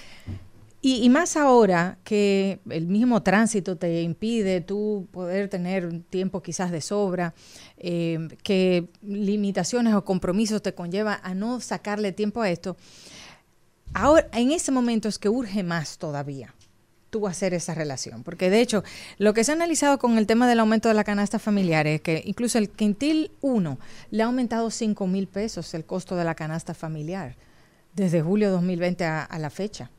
y, 0.83 1.07
más 1.09 1.37
ahora 1.37 1.99
que 2.03 2.59
el 2.69 2.87
mismo 2.87 3.21
tránsito 3.21 3.77
te 3.77 4.01
impide 4.01 4.61
tú 4.61 5.07
poder 5.11 5.47
tener 5.47 6.01
tiempo 6.09 6.41
quizás 6.41 6.71
de 6.71 6.81
sobra, 6.81 7.35
eh, 7.77 8.29
que 8.41 8.89
limitaciones 9.03 9.93
o 9.93 10.03
compromisos 10.03 10.63
te 10.63 10.73
conlleva 10.73 11.19
a 11.23 11.35
no 11.35 11.59
sacarle 11.59 12.11
tiempo 12.11 12.41
a 12.41 12.49
esto. 12.49 12.77
Ahora, 13.93 14.27
en 14.33 14.51
ese 14.51 14.71
momento 14.71 15.07
es 15.07 15.19
que 15.19 15.29
urge 15.29 15.61
más 15.61 15.99
todavía 15.99 16.55
tú 17.11 17.27
hacer 17.27 17.53
esa 17.53 17.75
relación. 17.75 18.23
Porque 18.23 18.49
de 18.49 18.61
hecho, 18.61 18.83
lo 19.19 19.35
que 19.35 19.43
se 19.43 19.51
ha 19.51 19.55
analizado 19.55 19.99
con 19.99 20.17
el 20.17 20.25
tema 20.25 20.47
del 20.47 20.61
aumento 20.61 20.89
de 20.89 20.95
la 20.95 21.03
canasta 21.03 21.37
familiar 21.37 21.85
es 21.85 22.01
que 22.01 22.23
incluso 22.25 22.57
el 22.57 22.69
quintil 22.69 23.31
1 23.41 23.77
le 24.09 24.23
ha 24.23 24.25
aumentado 24.25 24.71
5 24.71 25.05
mil 25.05 25.27
pesos 25.27 25.75
el 25.75 25.85
costo 25.85 26.15
de 26.15 26.23
la 26.23 26.33
canasta 26.33 26.73
familiar 26.73 27.35
desde 27.93 28.21
julio 28.21 28.49
2020 28.49 29.05
a, 29.05 29.23
a 29.23 29.37
la 29.37 29.49
fecha. 29.49 29.91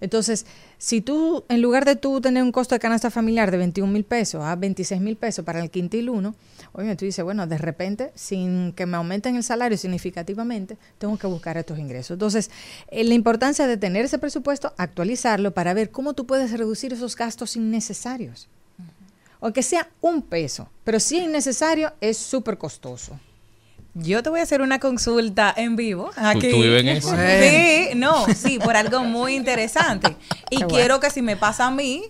Entonces, 0.00 0.46
si 0.78 1.00
tú, 1.00 1.44
en 1.48 1.60
lugar 1.60 1.84
de 1.84 1.96
tú 1.96 2.20
tener 2.20 2.42
un 2.42 2.52
costo 2.52 2.74
de 2.74 2.78
canasta 2.78 3.10
familiar 3.10 3.50
de 3.50 3.58
21 3.58 3.92
mil 3.92 4.04
pesos 4.04 4.42
a 4.42 4.56
26 4.56 5.00
mil 5.00 5.16
pesos 5.16 5.44
para 5.44 5.60
el 5.60 5.70
quintil 5.70 6.08
1, 6.10 6.34
oye, 6.72 6.96
tú 6.96 7.04
dices, 7.04 7.24
bueno, 7.24 7.46
de 7.46 7.58
repente, 7.58 8.12
sin 8.14 8.72
que 8.72 8.86
me 8.86 8.96
aumenten 8.96 9.36
el 9.36 9.44
salario 9.44 9.76
significativamente, 9.76 10.78
tengo 10.98 11.18
que 11.18 11.26
buscar 11.26 11.56
estos 11.56 11.78
ingresos. 11.78 12.14
Entonces, 12.14 12.50
eh, 12.88 13.04
la 13.04 13.14
importancia 13.14 13.66
de 13.66 13.76
tener 13.76 14.04
ese 14.04 14.18
presupuesto, 14.18 14.72
actualizarlo 14.76 15.52
para 15.52 15.74
ver 15.74 15.90
cómo 15.90 16.14
tú 16.14 16.26
puedes 16.26 16.50
reducir 16.52 16.92
esos 16.92 17.16
gastos 17.16 17.56
innecesarios. 17.56 18.48
Aunque 19.42 19.62
sea 19.62 19.88
un 20.00 20.22
peso, 20.22 20.68
pero 20.84 21.00
si 21.00 21.16
es 21.16 21.24
innecesario, 21.24 21.92
es 22.00 22.18
súper 22.18 22.58
costoso. 22.58 23.18
Yo 23.94 24.22
te 24.22 24.30
voy 24.30 24.40
a 24.40 24.44
hacer 24.44 24.62
una 24.62 24.78
consulta 24.78 25.52
en 25.56 25.74
vivo. 25.76 26.10
Aquí. 26.16 26.50
tú 26.50 26.56
vives 26.62 26.80
en 26.82 26.88
eso? 26.88 27.10
Sí, 27.10 27.88
no, 27.96 28.26
sí, 28.34 28.58
por 28.58 28.76
algo 28.76 29.02
muy 29.04 29.34
interesante. 29.34 30.16
Y 30.50 30.58
Qué 30.58 30.64
bueno. 30.64 30.68
quiero 30.78 31.00
que 31.00 31.10
si 31.10 31.22
me 31.22 31.36
pasa 31.36 31.66
a 31.66 31.70
mí, 31.70 32.02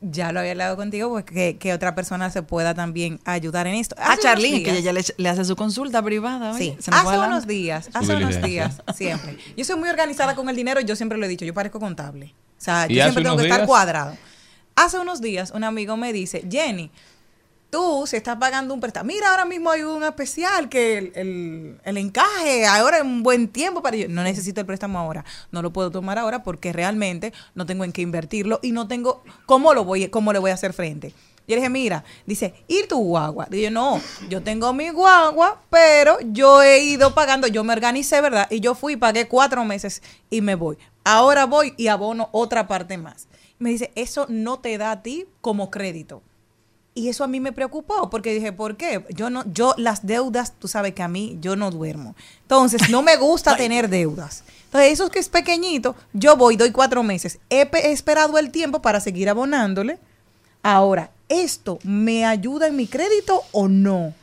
ya 0.00 0.32
lo 0.32 0.40
había 0.40 0.52
hablado 0.52 0.76
contigo, 0.76 1.08
pues 1.10 1.24
que, 1.24 1.56
que 1.56 1.72
otra 1.72 1.94
persona 1.94 2.30
se 2.30 2.42
pueda 2.42 2.74
también 2.74 3.20
ayudar 3.24 3.66
en 3.68 3.74
esto. 3.76 3.94
A 3.98 4.12
Hace 4.12 4.22
Charlene, 4.22 4.62
que 4.64 4.76
ella 4.78 4.92
le, 4.92 5.04
le 5.16 5.28
hace 5.28 5.44
su 5.44 5.54
consulta 5.56 6.02
privada. 6.02 6.52
oye, 6.52 6.58
Sí, 6.58 6.76
se 6.82 6.90
hace 6.92 7.18
unos 7.18 7.46
días, 7.46 7.90
hace 7.92 8.16
unos 8.16 8.42
días, 8.42 8.82
siempre. 8.94 9.38
Yo 9.56 9.64
soy 9.64 9.76
muy 9.78 9.88
organizada 9.88 10.34
con 10.34 10.48
el 10.48 10.56
dinero 10.56 10.80
y 10.80 10.84
yo 10.84 10.96
siempre 10.96 11.16
lo 11.18 11.26
he 11.26 11.28
dicho, 11.28 11.44
yo 11.44 11.54
parezco 11.54 11.78
contable. 11.80 12.34
O 12.58 12.60
sea, 12.60 12.86
¿Y 12.88 12.94
yo 12.94 13.02
siempre 13.04 13.22
tengo 13.22 13.36
que 13.36 13.44
estar 13.44 13.66
cuadrado. 13.66 14.16
Hace 14.74 14.98
unos 14.98 15.20
días 15.20 15.52
un 15.52 15.64
amigo 15.64 15.96
me 15.96 16.12
dice, 16.12 16.44
Jenny, 16.50 16.90
tú 17.76 18.06
si 18.06 18.16
estás 18.16 18.36
pagando 18.38 18.72
un 18.72 18.80
préstamo, 18.80 19.08
mira, 19.08 19.30
ahora 19.30 19.44
mismo 19.44 19.70
hay 19.70 19.82
un 19.82 20.02
especial 20.02 20.68
que 20.70 20.96
el, 20.98 21.78
el- 21.84 21.96
encaje, 21.98 22.66
ahora 22.66 22.98
es 22.98 23.02
un 23.02 23.22
buen 23.22 23.48
tiempo 23.48 23.82
para 23.82 23.96
yo. 23.98 24.08
No 24.08 24.22
necesito 24.22 24.60
el 24.60 24.66
préstamo 24.66 24.98
ahora, 24.98 25.24
no 25.50 25.60
lo 25.60 25.72
puedo 25.72 25.90
tomar 25.90 26.18
ahora 26.18 26.42
porque 26.42 26.72
realmente 26.72 27.32
no 27.54 27.66
tengo 27.66 27.84
en 27.84 27.92
qué 27.92 28.00
invertirlo 28.00 28.60
y 28.62 28.72
no 28.72 28.88
tengo 28.88 29.22
cómo 29.44 29.74
lo 29.74 29.84
voy, 29.84 30.08
cómo 30.08 30.32
le 30.32 30.38
voy 30.38 30.52
a 30.52 30.54
hacer 30.54 30.72
frente. 30.72 31.10
Yo 31.48 31.54
le 31.54 31.56
dije, 31.56 31.68
mira, 31.70 32.02
dice, 32.24 32.54
¿y 32.66 32.84
tu 32.88 32.96
guagua? 32.98 33.46
Digo, 33.50 33.70
no, 33.70 34.00
yo 34.28 34.42
tengo 34.42 34.72
mi 34.72 34.88
guagua, 34.90 35.60
pero 35.70 36.16
yo 36.32 36.62
he 36.62 36.82
ido 36.82 37.14
pagando, 37.14 37.46
yo 37.46 37.62
me 37.62 37.72
organicé, 37.74 38.20
¿verdad? 38.22 38.48
Y 38.50 38.60
yo 38.60 38.74
fui, 38.74 38.96
pagué 38.96 39.28
cuatro 39.28 39.64
meses 39.64 40.02
y 40.30 40.40
me 40.40 40.54
voy. 40.54 40.76
Ahora 41.04 41.44
voy 41.46 41.74
y 41.76 41.86
abono 41.88 42.30
otra 42.32 42.66
parte 42.66 42.96
más. 42.98 43.28
Me 43.58 43.70
dice, 43.70 43.92
eso 43.94 44.26
no 44.28 44.58
te 44.58 44.76
da 44.78 44.90
a 44.90 45.02
ti 45.02 45.26
como 45.40 45.70
crédito. 45.70 46.22
Y 46.96 47.08
eso 47.10 47.22
a 47.24 47.28
mí 47.28 47.40
me 47.40 47.52
preocupó 47.52 48.08
porque 48.10 48.32
dije, 48.32 48.52
¿por 48.52 48.76
qué? 48.78 49.04
Yo 49.10 49.28
no, 49.30 49.44
yo 49.52 49.74
las 49.76 50.06
deudas, 50.06 50.54
tú 50.58 50.66
sabes 50.66 50.94
que 50.94 51.02
a 51.02 51.08
mí 51.08 51.36
yo 51.42 51.54
no 51.54 51.70
duermo. 51.70 52.16
Entonces, 52.42 52.88
no 52.88 53.02
me 53.02 53.16
gusta 53.16 53.54
tener 53.58 53.88
deudas. 53.90 54.42
Entonces, 54.64 54.92
eso 54.94 55.10
que 55.10 55.18
es 55.18 55.28
pequeñito, 55.28 55.94
yo 56.14 56.36
voy, 56.36 56.56
doy 56.56 56.72
cuatro 56.72 57.02
meses. 57.02 57.38
He, 57.50 57.66
pe- 57.66 57.88
he 57.88 57.92
esperado 57.92 58.38
el 58.38 58.50
tiempo 58.50 58.80
para 58.80 59.00
seguir 59.00 59.28
abonándole. 59.28 59.98
Ahora, 60.62 61.10
¿esto 61.28 61.78
me 61.84 62.24
ayuda 62.24 62.66
en 62.66 62.76
mi 62.76 62.86
crédito 62.86 63.42
o 63.52 63.68
no? 63.68 64.14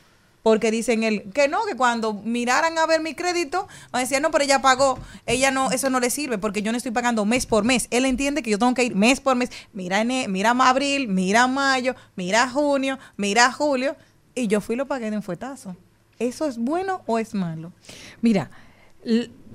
Porque 0.44 0.70
dicen 0.70 1.02
él 1.02 1.24
que 1.34 1.48
no, 1.48 1.64
que 1.64 1.74
cuando 1.74 2.12
miraran 2.12 2.76
a 2.78 2.84
ver 2.86 3.00
mi 3.00 3.14
crédito, 3.14 3.66
van 3.90 4.00
a 4.00 4.04
decir, 4.04 4.20
no, 4.20 4.30
pero 4.30 4.44
ella 4.44 4.60
pagó, 4.60 4.98
ella 5.24 5.50
no, 5.50 5.70
eso 5.72 5.88
no 5.88 5.98
le 6.00 6.10
sirve 6.10 6.36
porque 6.38 6.60
yo 6.60 6.70
no 6.70 6.76
estoy 6.76 6.92
pagando 6.92 7.24
mes 7.24 7.46
por 7.46 7.64
mes. 7.64 7.88
Él 7.90 8.04
entiende 8.04 8.42
que 8.42 8.50
yo 8.50 8.58
tengo 8.58 8.74
que 8.74 8.84
ir 8.84 8.94
mes 8.94 9.20
por 9.20 9.34
mes. 9.36 9.48
Mira, 9.72 10.02
ene- 10.02 10.28
mira 10.28 10.50
abril, 10.50 11.08
mira 11.08 11.46
mayo, 11.48 11.96
mira 12.14 12.48
junio, 12.50 12.98
mira 13.16 13.50
julio. 13.50 13.96
Y 14.34 14.46
yo 14.46 14.60
fui 14.60 14.74
y 14.74 14.78
lo 14.78 14.86
pagué 14.86 15.10
de 15.10 15.16
un 15.16 15.22
fuetazo. 15.22 15.76
¿Eso 16.18 16.46
es 16.46 16.58
bueno 16.58 17.02
o 17.06 17.18
es 17.18 17.32
malo? 17.34 17.72
Mira, 18.20 18.50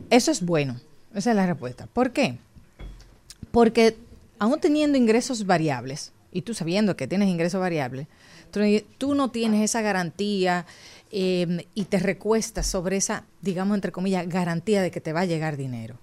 eso 0.09 0.31
es 0.31 0.43
bueno. 0.43 0.81
Esa 1.13 1.29
es 1.29 1.35
la 1.35 1.45
respuesta. 1.45 1.87
¿Por 1.93 2.11
qué? 2.11 2.39
Porque 3.51 3.95
aún 4.39 4.59
teniendo 4.59 4.97
ingresos 4.97 5.45
variables, 5.45 6.13
y 6.31 6.41
tú 6.41 6.53
sabiendo 6.53 6.95
que 6.95 7.07
tienes 7.07 7.29
ingresos 7.29 7.59
variables, 7.61 8.07
tú, 8.49 9.15
no 9.15 9.31
tienes 9.31 9.63
esa 9.63 9.81
garantía 9.81 10.65
eh, 11.11 11.67
y 11.73 11.85
te 11.85 11.99
recuestas 11.99 12.67
sobre 12.67 12.97
esa, 12.97 13.25
digamos, 13.41 13.75
entre 13.75 13.91
comillas, 13.91 14.27
garantía 14.27 14.81
de 14.81 14.91
que 14.91 15.01
te 15.01 15.13
va 15.13 15.21
a 15.21 15.25
llegar 15.25 15.57
dinero, 15.57 15.97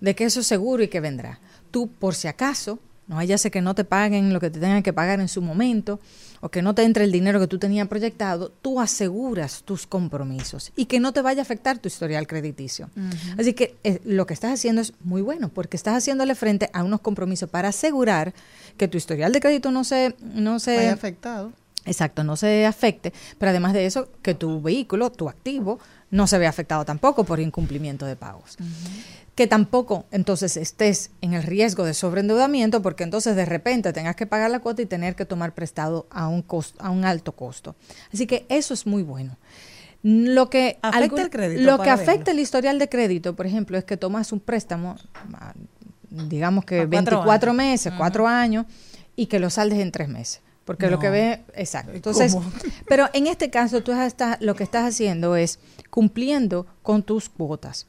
de 0.00 0.14
que 0.14 0.24
eso 0.24 0.40
es 0.40 0.46
seguro 0.46 0.82
y 0.82 0.88
que 0.88 1.00
vendrá. 1.00 1.40
Tú, 1.70 1.88
por 1.88 2.14
si 2.14 2.28
acaso, 2.28 2.78
no 3.08 3.16
vaya 3.16 3.36
a 3.36 3.38
ser 3.38 3.52
que 3.52 3.60
no 3.60 3.74
te 3.74 3.84
paguen 3.84 4.32
lo 4.32 4.40
que 4.40 4.50
te 4.50 4.58
tengan 4.58 4.82
que 4.82 4.92
pagar 4.92 5.20
en 5.20 5.28
su 5.28 5.40
momento 5.40 6.00
o 6.40 6.48
que 6.48 6.60
no 6.60 6.74
te 6.74 6.82
entre 6.82 7.04
el 7.04 7.12
dinero 7.12 7.38
que 7.38 7.46
tú 7.46 7.58
tenías 7.58 7.86
proyectado, 7.88 8.52
tú 8.62 8.80
aseguras 8.80 9.62
tus 9.64 9.86
compromisos 9.86 10.72
y 10.76 10.86
que 10.86 11.00
no 11.00 11.12
te 11.12 11.22
vaya 11.22 11.40
a 11.40 11.42
afectar 11.42 11.78
tu 11.78 11.88
historial 11.88 12.26
crediticio. 12.26 12.90
Así 13.38 13.52
que 13.54 13.76
eh, 13.84 14.00
lo 14.04 14.26
que 14.26 14.34
estás 14.34 14.52
haciendo 14.52 14.82
es 14.82 14.92
muy 15.04 15.22
bueno 15.22 15.48
porque 15.48 15.76
estás 15.76 15.94
haciéndole 15.94 16.34
frente 16.34 16.68
a 16.72 16.82
unos 16.82 17.00
compromisos 17.00 17.48
para 17.48 17.68
asegurar 17.68 18.34
que 18.76 18.88
tu 18.88 18.96
historial 18.98 19.32
de 19.32 19.40
crédito 19.40 19.70
no 19.70 19.84
se, 19.84 20.16
no 20.20 20.58
se 20.58 20.76
Vaya 20.76 20.92
afectado. 20.92 21.52
Exacto, 21.86 22.24
no 22.24 22.36
se 22.36 22.66
afecte, 22.66 23.12
pero 23.38 23.50
además 23.50 23.72
de 23.72 23.86
eso, 23.86 24.08
que 24.22 24.34
tu 24.34 24.60
vehículo, 24.60 25.10
tu 25.10 25.28
activo, 25.28 25.78
no 26.10 26.26
se 26.26 26.38
vea 26.38 26.48
afectado 26.48 26.84
tampoco 26.84 27.24
por 27.24 27.40
incumplimiento 27.40 28.06
de 28.06 28.16
pagos. 28.16 28.56
Que 29.34 29.46
tampoco 29.46 30.06
entonces 30.10 30.56
estés 30.56 31.10
en 31.20 31.34
el 31.34 31.42
riesgo 31.42 31.84
de 31.84 31.94
sobreendeudamiento 31.94 32.82
porque 32.82 33.04
entonces 33.04 33.36
de 33.36 33.44
repente 33.44 33.92
tengas 33.92 34.16
que 34.16 34.26
pagar 34.26 34.50
la 34.50 34.60
cuota 34.60 34.82
y 34.82 34.86
tener 34.86 35.14
que 35.14 35.24
tomar 35.24 35.54
prestado 35.54 36.06
a 36.10 36.28
un, 36.28 36.42
costo, 36.42 36.82
a 36.82 36.90
un 36.90 37.04
alto 37.04 37.32
costo. 37.32 37.76
Así 38.12 38.26
que 38.26 38.46
eso 38.48 38.74
es 38.74 38.86
muy 38.86 39.02
bueno. 39.02 39.36
Lo 40.02 40.50
que, 40.50 40.78
Afecta 40.82 41.22
el 41.22 41.30
crédito 41.30 41.62
lo 41.62 41.82
que 41.82 41.90
afecta 41.90 42.30
el 42.30 42.38
historial 42.38 42.78
de 42.78 42.88
crédito, 42.88 43.34
por 43.34 43.46
ejemplo, 43.46 43.76
es 43.76 43.84
que 43.84 43.96
tomas 43.96 44.32
un 44.32 44.40
préstamo, 44.40 44.96
ah, 45.34 45.52
digamos 46.10 46.64
que 46.64 46.80
A 46.80 46.88
cuatro 46.88 47.16
24 47.16 47.50
años. 47.50 47.56
meses, 47.56 47.92
cuatro 47.96 48.28
años, 48.28 48.66
y 49.16 49.26
que 49.26 49.40
lo 49.40 49.50
saldes 49.50 49.80
en 49.80 49.90
tres 49.90 50.08
meses. 50.08 50.42
Porque 50.66 50.90
lo 50.90 50.98
que 50.98 51.10
ve, 51.10 51.44
exacto. 51.54 51.92
Entonces, 51.92 52.34
¿Cómo? 52.34 52.52
pero 52.88 53.08
en 53.12 53.28
este 53.28 53.50
caso 53.50 53.82
tú 53.82 53.92
estás, 53.92 54.36
lo 54.40 54.56
que 54.56 54.64
estás 54.64 54.84
haciendo 54.84 55.36
es 55.36 55.60
cumpliendo 55.90 56.66
con 56.82 57.04
tus 57.04 57.28
cuotas. 57.28 57.86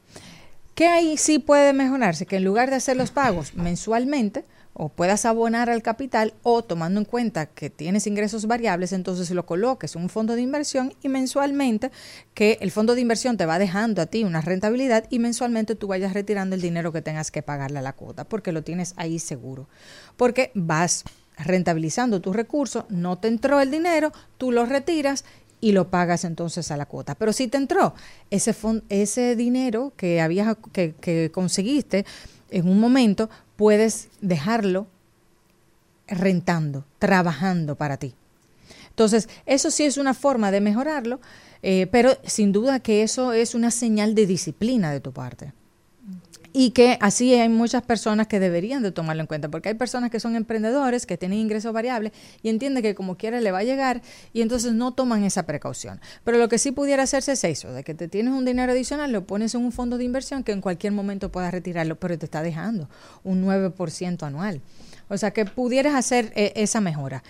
¿Qué 0.75 0.85
ahí 0.85 1.17
sí 1.17 1.39
puede 1.39 1.73
mejorarse? 1.73 2.27
Que 2.27 2.35
en 2.35 2.43
lugar 2.43 2.69
de 2.69 2.75
hacer 2.75 2.95
los 2.95 3.09
pagos 3.09 3.55
mensualmente, 3.55 4.45
o 4.73 4.89
puedas 4.89 5.25
abonar 5.25 5.71
al 5.71 5.81
capital, 5.81 6.35
o 6.43 6.63
tomando 6.63 6.99
en 6.99 7.05
cuenta 7.05 7.47
que 7.47 7.71
tienes 7.71 8.05
ingresos 8.05 8.45
variables, 8.45 8.93
entonces 8.93 9.31
lo 9.31 9.47
coloques 9.47 9.95
en 9.95 10.03
un 10.03 10.09
fondo 10.09 10.35
de 10.35 10.43
inversión 10.43 10.93
y 11.01 11.09
mensualmente 11.09 11.89
que 12.35 12.59
el 12.61 12.69
fondo 12.69 12.93
de 12.93 13.01
inversión 13.01 13.37
te 13.37 13.47
va 13.47 13.57
dejando 13.57 14.03
a 14.03 14.05
ti 14.05 14.23
una 14.23 14.41
rentabilidad 14.41 15.05
y 15.09 15.17
mensualmente 15.17 15.73
tú 15.73 15.87
vayas 15.87 16.13
retirando 16.13 16.55
el 16.55 16.61
dinero 16.61 16.93
que 16.93 17.01
tengas 17.01 17.31
que 17.31 17.41
pagarle 17.41 17.79
a 17.79 17.81
la 17.81 17.93
cuota, 17.93 18.25
porque 18.25 18.51
lo 18.51 18.61
tienes 18.61 18.93
ahí 18.97 19.17
seguro. 19.17 19.67
Porque 20.15 20.51
vas 20.53 21.05
rentabilizando 21.37 22.21
tus 22.21 22.35
recursos, 22.35 22.85
no 22.89 23.17
te 23.17 23.27
entró 23.27 23.61
el 23.61 23.71
dinero, 23.71 24.11
tú 24.37 24.51
lo 24.51 24.65
retiras 24.65 25.23
y 25.61 25.71
lo 25.71 25.89
pagas 25.89 26.23
entonces 26.23 26.71
a 26.71 26.77
la 26.77 26.85
cuota. 26.85 27.15
Pero 27.15 27.33
si 27.33 27.47
te 27.47 27.57
entró 27.57 27.93
ese, 28.29 28.55
ese 28.89 29.35
dinero 29.35 29.93
que, 29.95 30.21
habías, 30.21 30.57
que, 30.71 30.93
que 30.99 31.31
conseguiste 31.31 32.05
en 32.49 32.67
un 32.67 32.79
momento, 32.79 33.29
puedes 33.55 34.09
dejarlo 34.21 34.87
rentando, 36.07 36.85
trabajando 36.99 37.75
para 37.75 37.97
ti. 37.97 38.13
Entonces, 38.89 39.29
eso 39.45 39.69
sí 39.69 39.83
es 39.83 39.97
una 39.97 40.13
forma 40.13 40.51
de 40.51 40.61
mejorarlo, 40.61 41.19
eh, 41.61 41.87
pero 41.91 42.17
sin 42.23 42.51
duda 42.51 42.79
que 42.79 43.03
eso 43.03 43.33
es 43.33 43.53
una 43.53 43.71
señal 43.71 44.15
de 44.15 44.25
disciplina 44.25 44.91
de 44.91 44.99
tu 44.99 45.11
parte. 45.11 45.53
Y 46.59 46.71
que 46.71 46.97
así 47.01 47.35
hay 47.35 47.49
muchas 47.49 47.83
personas 47.83 48.25
que 48.25 48.39
deberían 48.39 48.81
de 48.81 48.91
tomarlo 48.91 49.21
en 49.21 49.27
cuenta, 49.27 49.47
porque 49.47 49.69
hay 49.69 49.75
personas 49.75 50.09
que 50.09 50.19
son 50.19 50.35
emprendedores, 50.35 51.05
que 51.05 51.15
tienen 51.15 51.37
ingresos 51.37 51.71
variables 51.71 52.13
y 52.41 52.49
entienden 52.49 52.81
que 52.81 52.95
como 52.95 53.15
quiera 53.15 53.39
le 53.41 53.51
va 53.51 53.59
a 53.59 53.63
llegar 53.63 54.01
y 54.33 54.41
entonces 54.41 54.73
no 54.73 54.91
toman 54.95 55.23
esa 55.23 55.43
precaución. 55.45 56.01
Pero 56.23 56.39
lo 56.39 56.49
que 56.49 56.57
sí 56.57 56.71
pudiera 56.71 57.03
hacerse 57.03 57.33
es 57.33 57.43
eso, 57.43 57.71
de 57.73 57.83
que 57.83 57.93
te 57.93 58.07
tienes 58.07 58.33
un 58.33 58.43
dinero 58.43 58.71
adicional, 58.71 59.11
lo 59.11 59.23
pones 59.27 59.53
en 59.53 59.61
un 59.65 59.71
fondo 59.71 59.99
de 59.99 60.05
inversión 60.05 60.43
que 60.43 60.51
en 60.51 60.61
cualquier 60.61 60.93
momento 60.93 61.31
puedas 61.31 61.51
retirarlo, 61.51 61.95
pero 61.99 62.17
te 62.17 62.25
está 62.25 62.41
dejando 62.41 62.89
un 63.23 63.45
9% 63.45 64.23
anual. 64.25 64.59
O 65.09 65.17
sea 65.19 65.29
que 65.29 65.45
pudieras 65.45 65.93
hacer 65.93 66.33
eh, 66.35 66.53
esa 66.55 66.81
mejora. 66.81 67.23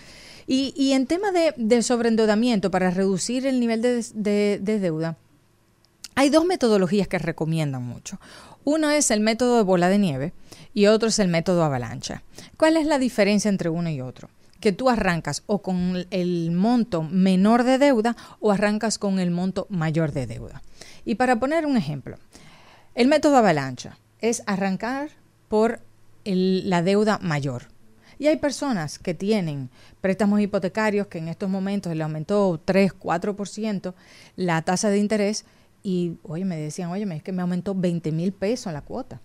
Y, 0.46 0.72
y 0.74 0.92
en 0.94 1.06
tema 1.06 1.32
de, 1.32 1.52
de 1.58 1.82
sobreendeudamiento, 1.82 2.70
para 2.70 2.90
reducir 2.90 3.46
el 3.46 3.60
nivel 3.60 3.82
de, 3.82 4.02
de- 4.14 4.58
de 4.62 4.78
deuda, 4.80 5.18
hay 6.14 6.30
dos 6.30 6.44
metodologías 6.44 7.06
que 7.06 7.18
recomiendan 7.18 7.84
mucho. 7.84 8.18
Uno 8.70 8.90
es 8.90 9.10
el 9.10 9.20
método 9.20 9.56
de 9.56 9.62
bola 9.62 9.88
de 9.88 9.96
nieve 9.96 10.34
y 10.74 10.88
otro 10.88 11.08
es 11.08 11.18
el 11.20 11.28
método 11.28 11.64
avalancha. 11.64 12.22
¿Cuál 12.58 12.76
es 12.76 12.84
la 12.84 12.98
diferencia 12.98 13.48
entre 13.48 13.70
uno 13.70 13.88
y 13.88 14.02
otro? 14.02 14.28
Que 14.60 14.72
tú 14.72 14.90
arrancas 14.90 15.42
o 15.46 15.62
con 15.62 16.06
el 16.10 16.50
monto 16.50 17.02
menor 17.02 17.64
de 17.64 17.78
deuda 17.78 18.14
o 18.40 18.52
arrancas 18.52 18.98
con 18.98 19.20
el 19.20 19.30
monto 19.30 19.66
mayor 19.70 20.12
de 20.12 20.26
deuda. 20.26 20.60
Y 21.06 21.14
para 21.14 21.40
poner 21.40 21.64
un 21.64 21.78
ejemplo, 21.78 22.18
el 22.94 23.08
método 23.08 23.38
avalancha 23.38 23.96
es 24.20 24.42
arrancar 24.44 25.12
por 25.48 25.80
la 26.26 26.82
deuda 26.82 27.20
mayor. 27.22 27.68
Y 28.18 28.26
hay 28.26 28.36
personas 28.36 28.98
que 28.98 29.14
tienen 29.14 29.70
préstamos 30.02 30.42
hipotecarios 30.42 31.06
que 31.06 31.16
en 31.16 31.28
estos 31.28 31.48
momentos 31.48 31.96
le 31.96 32.02
aumentó 32.02 32.60
3, 32.62 32.92
4% 33.00 33.94
la 34.36 34.60
tasa 34.60 34.90
de 34.90 34.98
interés 34.98 35.46
y, 35.82 36.18
oye, 36.24 36.44
me 36.44 36.56
decían, 36.56 36.90
oye, 36.90 37.06
es 37.16 37.22
que 37.22 37.32
me 37.32 37.42
aumentó 37.42 37.74
20 37.74 38.10
mil 38.12 38.32
pesos 38.32 38.72
la 38.72 38.82
cuota. 38.82 39.20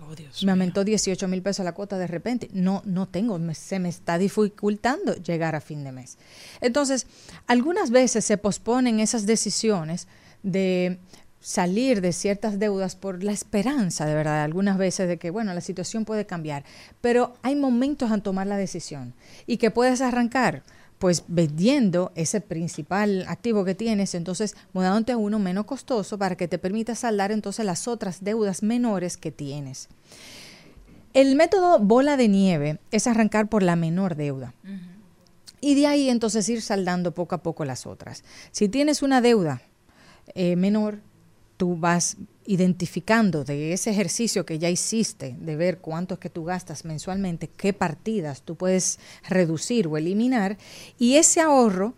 me 0.46 0.52
aumentó 0.52 0.84
18 0.84 1.28
mil 1.28 1.42
pesos 1.42 1.66
la 1.66 1.74
cuota 1.74 1.98
de 1.98 2.08
repente. 2.08 2.50
No, 2.54 2.82
no 2.86 3.08
tengo, 3.08 3.38
me- 3.40 3.56
se 3.56 3.80
me 3.80 3.90
está 3.90 4.18
dificultando 4.18 5.16
llegar 5.16 5.56
a 5.56 5.62
fin 5.62 5.84
de 5.84 5.92
mes. 5.92 6.18
Entonces, 6.62 7.08
algunas 7.48 7.90
veces 7.92 8.24
se 8.26 8.38
posponen 8.38 9.00
esas 9.00 9.26
decisiones 9.26 10.08
de 10.44 11.00
salir 11.40 12.00
de 12.00 12.14
ciertas 12.14 12.58
deudas 12.58 12.96
por 12.96 13.22
la 13.24 13.34
esperanza, 13.34 14.06
de 14.06 14.16
verdad, 14.16 14.44
algunas 14.44 14.78
veces 14.78 15.10
de 15.10 15.18
que, 15.18 15.30
bueno, 15.30 15.54
la 15.54 15.60
situación 15.60 16.06
puede 16.06 16.26
cambiar, 16.26 16.64
pero 17.02 17.34
hay 17.42 17.56
momentos 17.56 18.12
en 18.12 18.22
tomar 18.22 18.48
la 18.48 18.56
decisión 18.56 19.14
y 19.46 19.58
que 19.58 19.70
puedes 19.70 20.00
arrancar 20.00 20.64
pues 21.04 21.26
vendiendo 21.28 22.14
ese 22.16 22.40
principal 22.40 23.26
activo 23.28 23.66
que 23.66 23.76
tienes, 23.76 24.16
entonces 24.16 24.56
mudándote 24.72 25.12
a 25.12 25.18
uno 25.18 25.38
menos 25.38 25.66
costoso 25.66 26.18
para 26.18 26.38
que 26.38 26.48
te 26.48 26.58
permita 26.58 26.96
saldar 26.96 27.34
entonces 27.34 27.66
las 27.66 27.90
otras 27.90 28.24
deudas 28.24 28.64
menores 28.64 29.18
que 29.18 29.30
tienes. 29.30 29.90
El 31.14 31.36
método 31.36 31.78
bola 31.80 32.16
de 32.16 32.30
nieve 32.30 32.80
es 32.92 33.06
arrancar 33.06 33.50
por 33.50 33.64
la 33.64 33.76
menor 33.76 34.16
deuda. 34.16 34.54
Y 35.60 35.76
de 35.76 35.88
ahí 35.88 36.08
entonces 36.08 36.48
ir 36.48 36.62
saldando 36.62 37.14
poco 37.14 37.36
a 37.36 37.44
poco 37.44 37.66
las 37.66 37.86
otras. 37.86 38.24
Si 38.52 38.70
tienes 38.70 39.02
una 39.02 39.20
deuda 39.20 39.62
eh, 40.36 40.56
menor, 40.56 41.02
tú 41.58 41.76
vas 41.76 42.16
identificando 42.46 43.44
de 43.44 43.74
ese 43.74 43.92
ejercicio 43.92 44.46
que 44.46 44.60
ya 44.60 44.70
hiciste, 44.70 45.36
de 45.40 45.56
ver 45.56 45.80
cuánto 45.80 46.20
que 46.20 46.30
tú 46.30 46.44
gastas 46.44 46.86
mensualmente, 46.86 47.48
qué 47.48 47.74
partidas 47.74 48.42
tú 48.42 48.56
puedes 48.56 49.00
reducir 49.28 49.88
o 49.88 49.98
eliminar, 49.98 50.58
y 51.00 51.16
ese 51.16 51.42
ahorro 51.42 51.94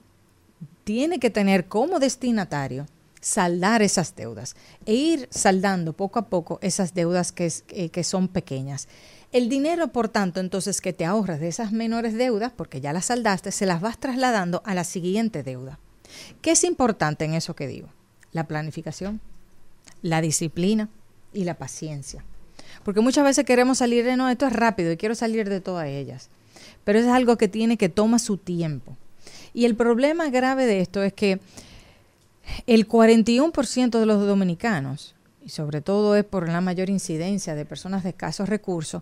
tiene 0.84 1.20
que 1.20 1.30
tener 1.30 1.68
como 1.68 2.00
destinatario 2.00 2.86
saldar 3.20 3.82
esas 3.82 4.16
deudas 4.16 4.56
e 4.86 4.94
ir 4.94 5.28
saldando 5.32 5.94
poco 5.94 6.20
a 6.20 6.28
poco 6.30 6.60
esas 6.62 6.94
deudas 6.94 7.32
que, 7.32 7.52
eh, 7.70 7.90
que 7.90 8.04
son 8.04 8.28
pequeñas. 8.28 8.88
El 9.32 9.50
dinero, 9.50 9.88
por 9.88 10.10
tanto, 10.10 10.40
entonces 10.40 10.80
que 10.80 10.94
te 10.94 11.06
ahorras 11.06 11.40
de 11.40 11.48
esas 11.48 11.72
menores 11.72 12.14
deudas, 12.14 12.54
porque 12.56 12.82
ya 12.82 12.94
las 12.94 13.06
saldaste, 13.06 13.52
se 13.52 13.66
las 13.66 13.82
vas 13.82 13.98
trasladando 13.98 14.62
a 14.64 14.76
la 14.76 14.84
siguiente 14.84 15.42
deuda. 15.42 15.80
¿Qué 16.42 16.52
es 16.52 16.64
importante 16.64 17.26
en 17.26 17.34
eso 17.34 17.56
que 17.56 17.68
digo? 17.68 17.90
La 18.32 18.48
planificación, 18.48 19.20
la 20.06 20.22
disciplina 20.22 20.88
y 21.34 21.46
la 21.46 21.56
paciencia. 21.56 22.24
Porque 22.84 23.02
muchas 23.02 23.24
veces 23.24 23.44
queremos 23.44 23.80
salir 23.80 24.06
de, 24.06 24.16
no, 24.16 24.30
esto 24.30 24.46
es 24.46 24.54
rápido 24.54 24.92
y 24.92 24.98
quiero 24.98 25.16
salir 25.16 25.50
de 25.50 25.62
todas 25.62 25.88
ellas. 25.88 26.30
Pero 26.84 27.00
es 27.00 27.08
algo 27.08 27.38
que 27.38 27.48
tiene 27.48 27.76
que 27.76 27.90
toma 27.90 28.20
su 28.20 28.38
tiempo. 28.38 28.96
Y 29.52 29.66
el 29.66 29.76
problema 29.76 30.30
grave 30.30 30.68
de 30.68 30.82
esto 30.82 31.02
es 31.02 31.12
que 31.12 31.40
el 32.68 32.88
41% 32.88 34.00
de 34.00 34.06
los 34.06 34.28
dominicanos, 34.28 35.16
y 35.44 35.50
sobre 35.50 35.82
todo 35.82 36.16
es 36.16 36.24
por 36.24 36.48
la 36.50 36.62
mayor 36.62 36.92
incidencia 36.92 37.56
de 37.56 37.66
personas 37.66 38.04
de 38.04 38.10
escasos 38.10 38.48
recursos, 38.48 39.02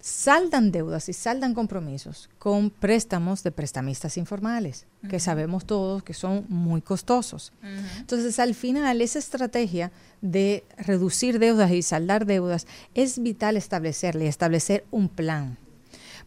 saldan 0.00 0.72
deudas 0.72 1.08
y 1.08 1.12
saldan 1.12 1.54
compromisos 1.54 2.30
con 2.38 2.70
préstamos 2.70 3.42
de 3.42 3.52
prestamistas 3.52 4.16
informales, 4.16 4.86
que 5.08 5.20
sabemos 5.20 5.66
todos 5.66 6.02
que 6.02 6.14
son 6.14 6.46
muy 6.48 6.80
costosos. 6.80 7.52
Entonces, 7.98 8.38
al 8.38 8.54
final, 8.54 9.00
esa 9.02 9.18
estrategia 9.18 9.92
de 10.20 10.64
reducir 10.78 11.38
deudas 11.38 11.70
y 11.70 11.82
saldar 11.82 12.26
deudas 12.26 12.66
es 12.94 13.22
vital 13.22 13.56
establecerle 13.56 14.24
y 14.24 14.28
establecer 14.28 14.84
un 14.90 15.08
plan. 15.08 15.58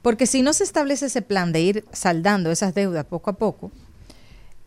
Porque 0.01 0.27
si 0.27 0.41
no 0.41 0.53
se 0.53 0.65
establece 0.65 1.07
ese 1.07 1.21
plan 1.21 1.51
de 1.51 1.61
ir 1.61 1.85
saldando 1.91 2.51
esas 2.51 2.75
deudas 2.75 3.05
poco 3.05 3.29
a 3.31 3.37
poco, 3.37 3.71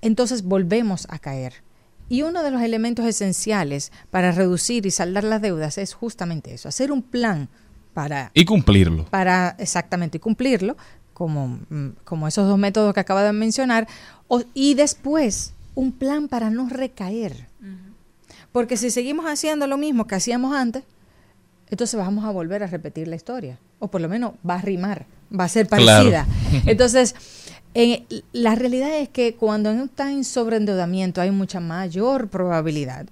entonces 0.01 0.42
volvemos 0.42 1.07
a 1.11 1.19
caer. 1.19 1.62
Y 2.09 2.23
uno 2.23 2.42
de 2.42 2.51
los 2.51 2.62
elementos 2.62 3.05
esenciales 3.05 3.92
para 4.11 4.33
reducir 4.33 4.87
y 4.87 4.90
saldar 4.90 5.25
las 5.25 5.42
deudas 5.42 5.79
es 5.79 5.92
justamente 5.92 6.55
eso, 6.55 6.69
hacer 6.69 6.92
un 6.92 7.03
plan 7.03 7.49
para, 7.97 8.31
Y 8.35 8.45
cumplirlo. 8.45 9.07
para 9.07 9.57
exactamente 9.59 10.21
cumplirlo, 10.21 10.77
como, 11.15 11.49
mm, 11.71 11.89
como 12.05 12.29
esos 12.29 12.47
dos 12.47 12.59
métodos 12.59 12.93
que 12.93 13.01
acabo 13.01 13.21
de 13.21 13.33
mencionar, 13.33 13.89
o- 14.29 14.43
y 14.53 14.75
después 14.75 15.55
un 15.75 15.93
plan 15.93 16.29
para 16.29 16.51
no 16.51 16.69
recaer. 16.69 17.47
Porque 18.53 18.77
si 18.77 18.91
seguimos 18.91 19.25
haciendo 19.25 19.67
lo 19.67 19.79
mismo 19.79 20.07
que 20.07 20.15
hacíamos 20.15 20.55
antes, 20.55 20.83
entonces 21.71 21.99
vamos 21.99 22.27
a 22.27 22.31
volver 22.33 22.63
a 22.63 22.67
repetir 22.67 23.09
la 23.09 23.17
historia, 23.17 23.59
o 23.79 23.89
por 23.89 24.03
lo 24.03 24.11
menos 24.11 24.33
va 24.49 24.57
a 24.57 24.61
rimar 24.63 25.07
va 25.35 25.45
a 25.45 25.49
ser 25.49 25.67
Claro. 25.67 25.87
parecida. 25.87 26.27
Entonces, 26.67 27.15
en- 27.75 28.05
la 28.33 28.55
realidad 28.57 28.95
es 28.99 29.09
que 29.09 29.35
cuando 29.37 29.71
uno 29.73 29.85
está 29.85 30.13
en 30.13 30.23
sobreendeudamiento 30.23 31.21
hay 31.23 31.31
mucha 31.31 31.61
mayor 31.61 32.29
probabilidad 32.29 33.07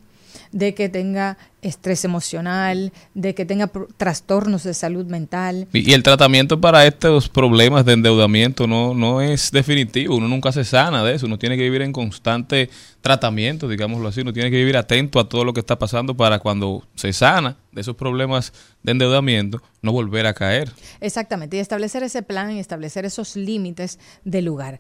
de 0.54 0.72
que 0.72 0.88
tenga 0.88 1.36
estrés 1.62 2.04
emocional, 2.04 2.92
de 3.14 3.34
que 3.34 3.44
tenga 3.44 3.68
trastornos 3.96 4.62
de 4.62 4.72
salud 4.72 5.04
mental. 5.06 5.66
Y, 5.72 5.90
y 5.90 5.94
el 5.94 6.04
tratamiento 6.04 6.60
para 6.60 6.86
estos 6.86 7.28
problemas 7.28 7.84
de 7.84 7.94
endeudamiento 7.94 8.68
no, 8.68 8.94
no 8.94 9.20
es 9.20 9.50
definitivo. 9.50 10.14
Uno 10.16 10.28
nunca 10.28 10.52
se 10.52 10.62
sana 10.64 11.02
de 11.02 11.16
eso. 11.16 11.26
Uno 11.26 11.38
tiene 11.40 11.56
que 11.56 11.64
vivir 11.64 11.82
en 11.82 11.92
constante 11.92 12.70
tratamiento, 13.00 13.68
digámoslo 13.68 14.06
así. 14.06 14.20
Uno 14.20 14.32
tiene 14.32 14.48
que 14.48 14.56
vivir 14.56 14.76
atento 14.76 15.18
a 15.18 15.28
todo 15.28 15.44
lo 15.44 15.52
que 15.52 15.58
está 15.58 15.76
pasando 15.76 16.16
para 16.16 16.38
cuando 16.38 16.86
se 16.94 17.12
sana 17.12 17.56
de 17.72 17.80
esos 17.80 17.96
problemas 17.96 18.52
de 18.84 18.92
endeudamiento, 18.92 19.60
no 19.82 19.90
volver 19.90 20.26
a 20.28 20.34
caer. 20.34 20.70
Exactamente, 21.00 21.56
y 21.56 21.60
establecer 21.60 22.04
ese 22.04 22.22
plan 22.22 22.52
y 22.52 22.60
establecer 22.60 23.04
esos 23.04 23.34
límites 23.34 23.98
del 24.24 24.44
lugar. 24.44 24.78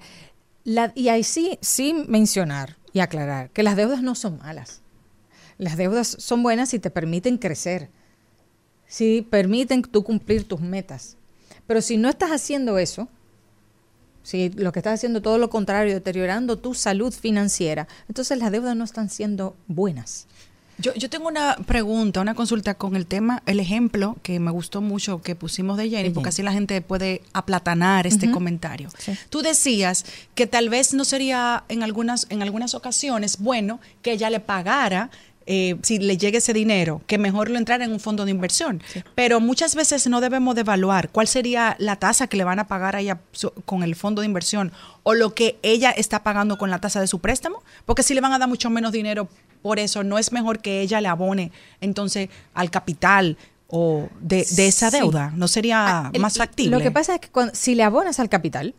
La- 0.62 0.92
y 0.94 1.08
ahí 1.08 1.24
sí, 1.24 1.58
sí 1.60 1.94
mencionar 2.06 2.76
y 2.92 3.00
aclarar 3.00 3.50
que 3.50 3.64
las 3.64 3.74
deudas 3.74 4.02
no 4.02 4.14
son 4.14 4.38
malas. 4.38 4.82
Las 5.64 5.78
deudas 5.78 6.16
son 6.18 6.42
buenas 6.42 6.68
si 6.68 6.78
te 6.78 6.90
permiten 6.90 7.38
crecer, 7.38 7.88
si 8.86 9.22
permiten 9.22 9.80
tú 9.80 10.04
cumplir 10.04 10.46
tus 10.46 10.60
metas. 10.60 11.16
Pero 11.66 11.80
si 11.80 11.96
no 11.96 12.10
estás 12.10 12.32
haciendo 12.32 12.76
eso, 12.76 13.08
si 14.22 14.50
lo 14.50 14.72
que 14.72 14.80
estás 14.80 14.92
haciendo 14.92 15.22
todo 15.22 15.38
lo 15.38 15.48
contrario, 15.48 15.94
deteriorando 15.94 16.58
tu 16.58 16.74
salud 16.74 17.14
financiera, 17.14 17.88
entonces 18.08 18.36
las 18.36 18.52
deudas 18.52 18.76
no 18.76 18.84
están 18.84 19.08
siendo 19.08 19.56
buenas. 19.66 20.26
Yo, 20.76 20.92
yo 20.94 21.08
tengo 21.08 21.28
una 21.28 21.56
pregunta, 21.66 22.20
una 22.20 22.34
consulta 22.34 22.74
con 22.74 22.94
el 22.94 23.06
tema, 23.06 23.42
el 23.46 23.58
ejemplo 23.58 24.18
que 24.22 24.38
me 24.40 24.50
gustó 24.50 24.82
mucho 24.82 25.22
que 25.22 25.34
pusimos 25.34 25.78
de 25.78 25.88
Jenny, 25.88 26.10
porque 26.10 26.28
así 26.28 26.42
la 26.42 26.52
gente 26.52 26.82
puede 26.82 27.22
aplatanar 27.32 28.06
este 28.06 28.30
comentario. 28.30 28.90
Sí. 28.98 29.16
Tú 29.30 29.40
decías 29.40 30.04
que 30.34 30.46
tal 30.46 30.68
vez 30.68 30.92
no 30.92 31.06
sería 31.06 31.64
en 31.70 31.82
algunas, 31.82 32.26
en 32.28 32.42
algunas 32.42 32.74
ocasiones 32.74 33.38
bueno 33.38 33.80
que 34.02 34.12
ella 34.12 34.28
le 34.28 34.40
pagara. 34.40 35.10
Eh, 35.46 35.76
si 35.82 35.98
le 35.98 36.16
llegue 36.16 36.38
ese 36.38 36.52
dinero, 36.52 37.02
que 37.06 37.18
mejor 37.18 37.50
lo 37.50 37.58
entrara 37.58 37.84
en 37.84 37.92
un 37.92 38.00
fondo 38.00 38.24
de 38.24 38.30
inversión. 38.30 38.82
Pero 39.14 39.40
muchas 39.40 39.74
veces 39.74 40.06
no 40.06 40.20
debemos 40.20 40.54
de 40.54 40.62
evaluar 40.62 41.10
cuál 41.10 41.26
sería 41.28 41.76
la 41.78 41.96
tasa 41.96 42.26
que 42.28 42.36
le 42.36 42.44
van 42.44 42.58
a 42.58 42.66
pagar 42.66 42.96
a 42.96 43.00
ella 43.00 43.20
con 43.66 43.82
el 43.82 43.94
fondo 43.94 44.20
de 44.22 44.26
inversión 44.26 44.72
o 45.02 45.14
lo 45.14 45.34
que 45.34 45.58
ella 45.62 45.90
está 45.90 46.22
pagando 46.22 46.56
con 46.58 46.70
la 46.70 46.78
tasa 46.80 47.00
de 47.00 47.06
su 47.06 47.18
préstamo, 47.18 47.62
porque 47.84 48.02
si 48.02 48.14
le 48.14 48.20
van 48.20 48.32
a 48.32 48.38
dar 48.38 48.48
mucho 48.48 48.70
menos 48.70 48.92
dinero 48.92 49.28
por 49.62 49.78
eso, 49.78 50.02
no 50.04 50.18
es 50.18 50.32
mejor 50.32 50.60
que 50.60 50.80
ella 50.80 51.00
le 51.00 51.08
abone 51.08 51.52
entonces 51.80 52.28
al 52.54 52.70
capital 52.70 53.36
o 53.68 54.08
de, 54.20 54.46
de 54.50 54.66
esa 54.68 54.90
Sí. 54.90 54.98
deuda, 54.98 55.32
no 55.34 55.48
sería 55.48 55.86
Ah, 56.06 56.10
el- 56.12 56.20
más 56.20 56.36
factible. 56.38 56.76
Lo 56.76 56.82
que 56.82 56.90
pasa 56.90 57.14
es 57.14 57.20
que 57.20 57.28
cuando- 57.28 57.54
si 57.54 57.74
le 57.74 57.82
abonas 57.82 58.20
al 58.20 58.28
capital, 58.28 58.74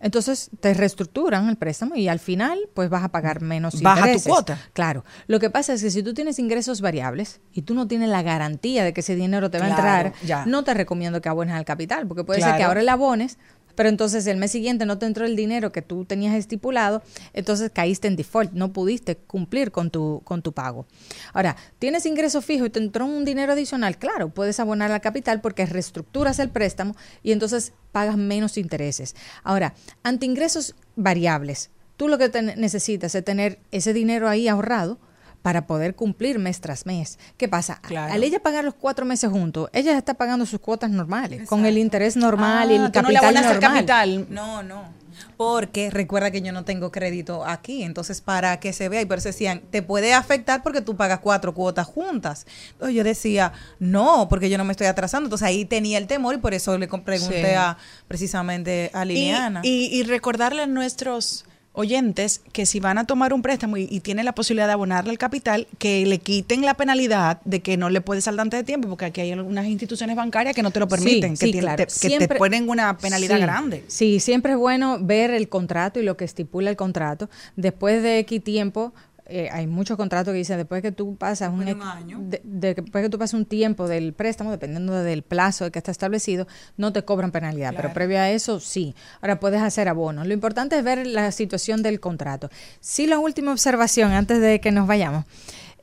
entonces 0.00 0.50
te 0.60 0.74
reestructuran 0.74 1.48
el 1.48 1.56
préstamo 1.56 1.96
y 1.96 2.08
al 2.08 2.18
final 2.18 2.58
pues 2.74 2.90
vas 2.90 3.04
a 3.04 3.08
pagar 3.08 3.40
menos 3.40 3.80
Baja 3.82 4.12
tu 4.12 4.20
cuota. 4.22 4.58
Claro. 4.72 5.04
Lo 5.26 5.40
que 5.40 5.50
pasa 5.50 5.72
es 5.72 5.82
que 5.82 5.90
si 5.90 6.02
tú 6.02 6.14
tienes 6.14 6.38
ingresos 6.38 6.80
variables 6.80 7.40
y 7.52 7.62
tú 7.62 7.74
no 7.74 7.86
tienes 7.86 8.08
la 8.08 8.22
garantía 8.22 8.84
de 8.84 8.92
que 8.92 9.00
ese 9.00 9.16
dinero 9.16 9.50
te 9.50 9.58
va 9.58 9.66
a 9.66 9.70
entrar, 9.70 10.12
ya. 10.24 10.44
no 10.46 10.64
te 10.64 10.74
recomiendo 10.74 11.20
que 11.20 11.28
abones 11.28 11.54
al 11.54 11.64
capital, 11.64 12.06
porque 12.06 12.24
puede 12.24 12.40
ser 12.40 12.56
que 12.56 12.62
ahora 12.62 12.82
le 12.82 12.90
abones, 12.90 13.38
pero 13.76 13.88
entonces 13.88 14.26
el 14.26 14.36
mes 14.36 14.50
siguiente 14.50 14.86
no 14.86 14.98
te 14.98 15.06
entró 15.06 15.24
el 15.24 15.36
dinero 15.36 15.70
que 15.70 15.82
tú 15.82 16.04
tenías 16.04 16.34
estipulado, 16.34 17.02
entonces 17.32 17.70
caíste 17.72 18.08
en 18.08 18.16
default, 18.16 18.52
no 18.52 18.72
pudiste 18.72 19.16
cumplir 19.16 19.70
con 19.70 19.90
tu, 19.90 20.22
con 20.24 20.42
tu 20.42 20.52
pago. 20.52 20.86
Ahora, 21.32 21.56
tienes 21.78 22.06
ingreso 22.06 22.42
fijo 22.42 22.66
y 22.66 22.70
te 22.70 22.80
entró 22.80 23.06
un 23.06 23.24
dinero 23.24 23.52
adicional, 23.52 23.98
claro, 23.98 24.30
puedes 24.30 24.58
abonar 24.58 24.90
al 24.90 25.00
capital 25.00 25.40
porque 25.40 25.66
reestructuras 25.66 26.38
el 26.40 26.50
préstamo 26.50 26.96
y 27.22 27.32
entonces 27.32 27.72
pagas 27.92 28.16
menos 28.16 28.58
intereses. 28.58 29.14
Ahora, 29.44 29.74
ante 30.02 30.26
ingresos 30.26 30.74
variables, 30.96 31.70
tú 31.96 32.08
lo 32.08 32.18
que 32.18 32.28
te 32.28 32.42
necesitas 32.42 33.14
es 33.14 33.24
tener 33.24 33.60
ese 33.70 33.92
dinero 33.92 34.28
ahí 34.28 34.48
ahorrado 34.48 34.98
para 35.46 35.64
poder 35.68 35.94
cumplir 35.94 36.40
mes 36.40 36.60
tras 36.60 36.86
mes. 36.86 37.20
¿Qué 37.36 37.46
pasa? 37.46 37.78
Claro. 37.80 38.12
Al 38.12 38.24
ella 38.24 38.40
pagar 38.40 38.64
los 38.64 38.74
cuatro 38.74 39.06
meses 39.06 39.30
juntos, 39.30 39.70
ella 39.72 39.96
está 39.96 40.14
pagando 40.14 40.44
sus 40.44 40.58
cuotas 40.58 40.90
normales, 40.90 41.48
con 41.48 41.64
el 41.66 41.78
interés 41.78 42.16
normal 42.16 42.72
y 42.72 42.74
Ah, 42.78 42.86
el 42.86 42.90
tú 42.90 43.00
no 43.02 43.10
le 43.10 43.14
capital 43.20 43.44
normal. 43.44 43.60
capital. 43.60 44.26
No, 44.28 44.64
no. 44.64 44.88
Porque 45.36 45.88
recuerda 45.90 46.32
que 46.32 46.42
yo 46.42 46.50
no 46.50 46.64
tengo 46.64 46.90
crédito 46.90 47.44
aquí, 47.46 47.84
entonces 47.84 48.20
para 48.20 48.58
que 48.58 48.72
se 48.72 48.88
vea, 48.88 49.02
y 49.02 49.04
por 49.04 49.18
eso 49.18 49.28
decían, 49.28 49.62
te 49.70 49.82
puede 49.82 50.14
afectar 50.14 50.64
porque 50.64 50.80
tú 50.80 50.96
pagas 50.96 51.20
cuatro 51.20 51.54
cuotas 51.54 51.86
juntas. 51.86 52.44
Entonces 52.72 52.96
yo 52.96 53.04
decía, 53.04 53.52
no, 53.78 54.26
porque 54.28 54.50
yo 54.50 54.58
no 54.58 54.64
me 54.64 54.72
estoy 54.72 54.88
atrasando. 54.88 55.28
Entonces 55.28 55.46
ahí 55.46 55.64
tenía 55.64 55.98
el 55.98 56.08
temor 56.08 56.34
y 56.34 56.38
por 56.38 56.54
eso 56.54 56.76
le 56.76 56.88
pregunté 56.88 57.50
Sí. 57.50 57.54
a 57.56 57.76
precisamente 58.08 58.90
a 58.92 59.04
Y, 59.04 59.08
Liliana. 59.10 59.60
y- 59.62 59.96
y 59.96 60.02
recordarle 60.02 60.62
a 60.62 60.66
nuestros 60.66 61.44
oyentes 61.76 62.40
que 62.52 62.66
si 62.66 62.80
van 62.80 62.98
a 62.98 63.06
tomar 63.06 63.32
un 63.32 63.42
préstamo 63.42 63.76
y, 63.76 63.86
y 63.90 64.00
tienen 64.00 64.24
la 64.24 64.34
posibilidad 64.34 64.66
de 64.66 64.72
abonarle 64.72 65.10
el 65.12 65.18
capital, 65.18 65.66
que 65.78 66.04
le 66.06 66.18
quiten 66.18 66.62
la 66.62 66.74
penalidad 66.74 67.40
de 67.44 67.60
que 67.60 67.76
no 67.76 67.90
le 67.90 68.00
puede 68.00 68.20
saldar 68.22 68.44
antes 68.44 68.58
de 68.60 68.64
tiempo, 68.64 68.88
porque 68.88 69.04
aquí 69.04 69.20
hay 69.20 69.32
algunas 69.32 69.66
instituciones 69.66 70.16
bancarias 70.16 70.54
que 70.54 70.62
no 70.62 70.70
te 70.70 70.80
lo 70.80 70.88
permiten, 70.88 71.36
Sí, 71.36 71.40
que, 71.40 71.46
sí, 71.46 71.52
tienen- 71.52 71.60
claro. 71.60 71.76
te, 71.76 71.84
que 71.86 72.08
te 72.08 72.16
Siempre- 72.16 72.38
ponen 72.38 72.68
una 72.68 72.96
penalidad 72.96 73.36
Sí, 73.36 73.42
grande. 73.42 73.84
Sí, 73.88 74.20
siempre 74.20 74.52
es 74.52 74.58
bueno 74.58 74.98
ver 75.00 75.30
el 75.30 75.48
contrato 75.48 76.00
y 76.00 76.02
lo 76.02 76.16
que 76.16 76.24
estipula 76.24 76.70
el 76.70 76.76
contrato. 76.76 77.28
Después 77.56 78.02
de 78.02 78.18
X 78.20 78.42
tiempo, 78.42 78.94
eh, 79.28 79.48
hay 79.52 79.66
muchos 79.66 79.96
contratos 79.96 80.32
que 80.32 80.38
dicen 80.38 80.56
después 80.58 80.82
que 80.82 80.92
tú 80.92 81.16
pasas 81.16 81.52
un, 81.52 81.62
año. 81.82 82.18
de- 82.20 82.40
de- 82.44 82.74
después 82.74 83.02
que 83.04 83.08
tú 83.10 83.18
pasas 83.18 83.34
un 83.34 83.44
tiempo 83.44 83.88
del 83.88 84.12
préstamo, 84.12 84.50
dependiendo 84.50 84.92
del 85.02 85.22
plazo 85.22 85.70
que 85.70 85.78
está 85.78 85.90
establecido, 85.90 86.46
no 86.76 86.92
te 86.92 87.04
cobran 87.04 87.32
penalidad, 87.32 87.74
pero 87.76 87.92
previo 87.92 88.18
a 88.18 88.30
eso 88.30 88.60
sí. 88.60 88.94
Ahora 89.20 89.40
puedes 89.40 89.60
hacer 89.62 89.88
abonos. 89.88 90.26
Lo 90.26 90.32
importante 90.34 90.78
es 90.78 90.84
ver 90.84 91.06
la 91.06 91.32
situación 91.32 91.82
del 91.82 92.00
contrato. 92.00 92.50
Sí, 92.80 93.06
la 93.06 93.18
última 93.18 93.52
observación 93.52 94.12
antes 94.12 94.40
de 94.40 94.60
que 94.60 94.70
nos 94.70 94.86
vayamos, 94.86 95.24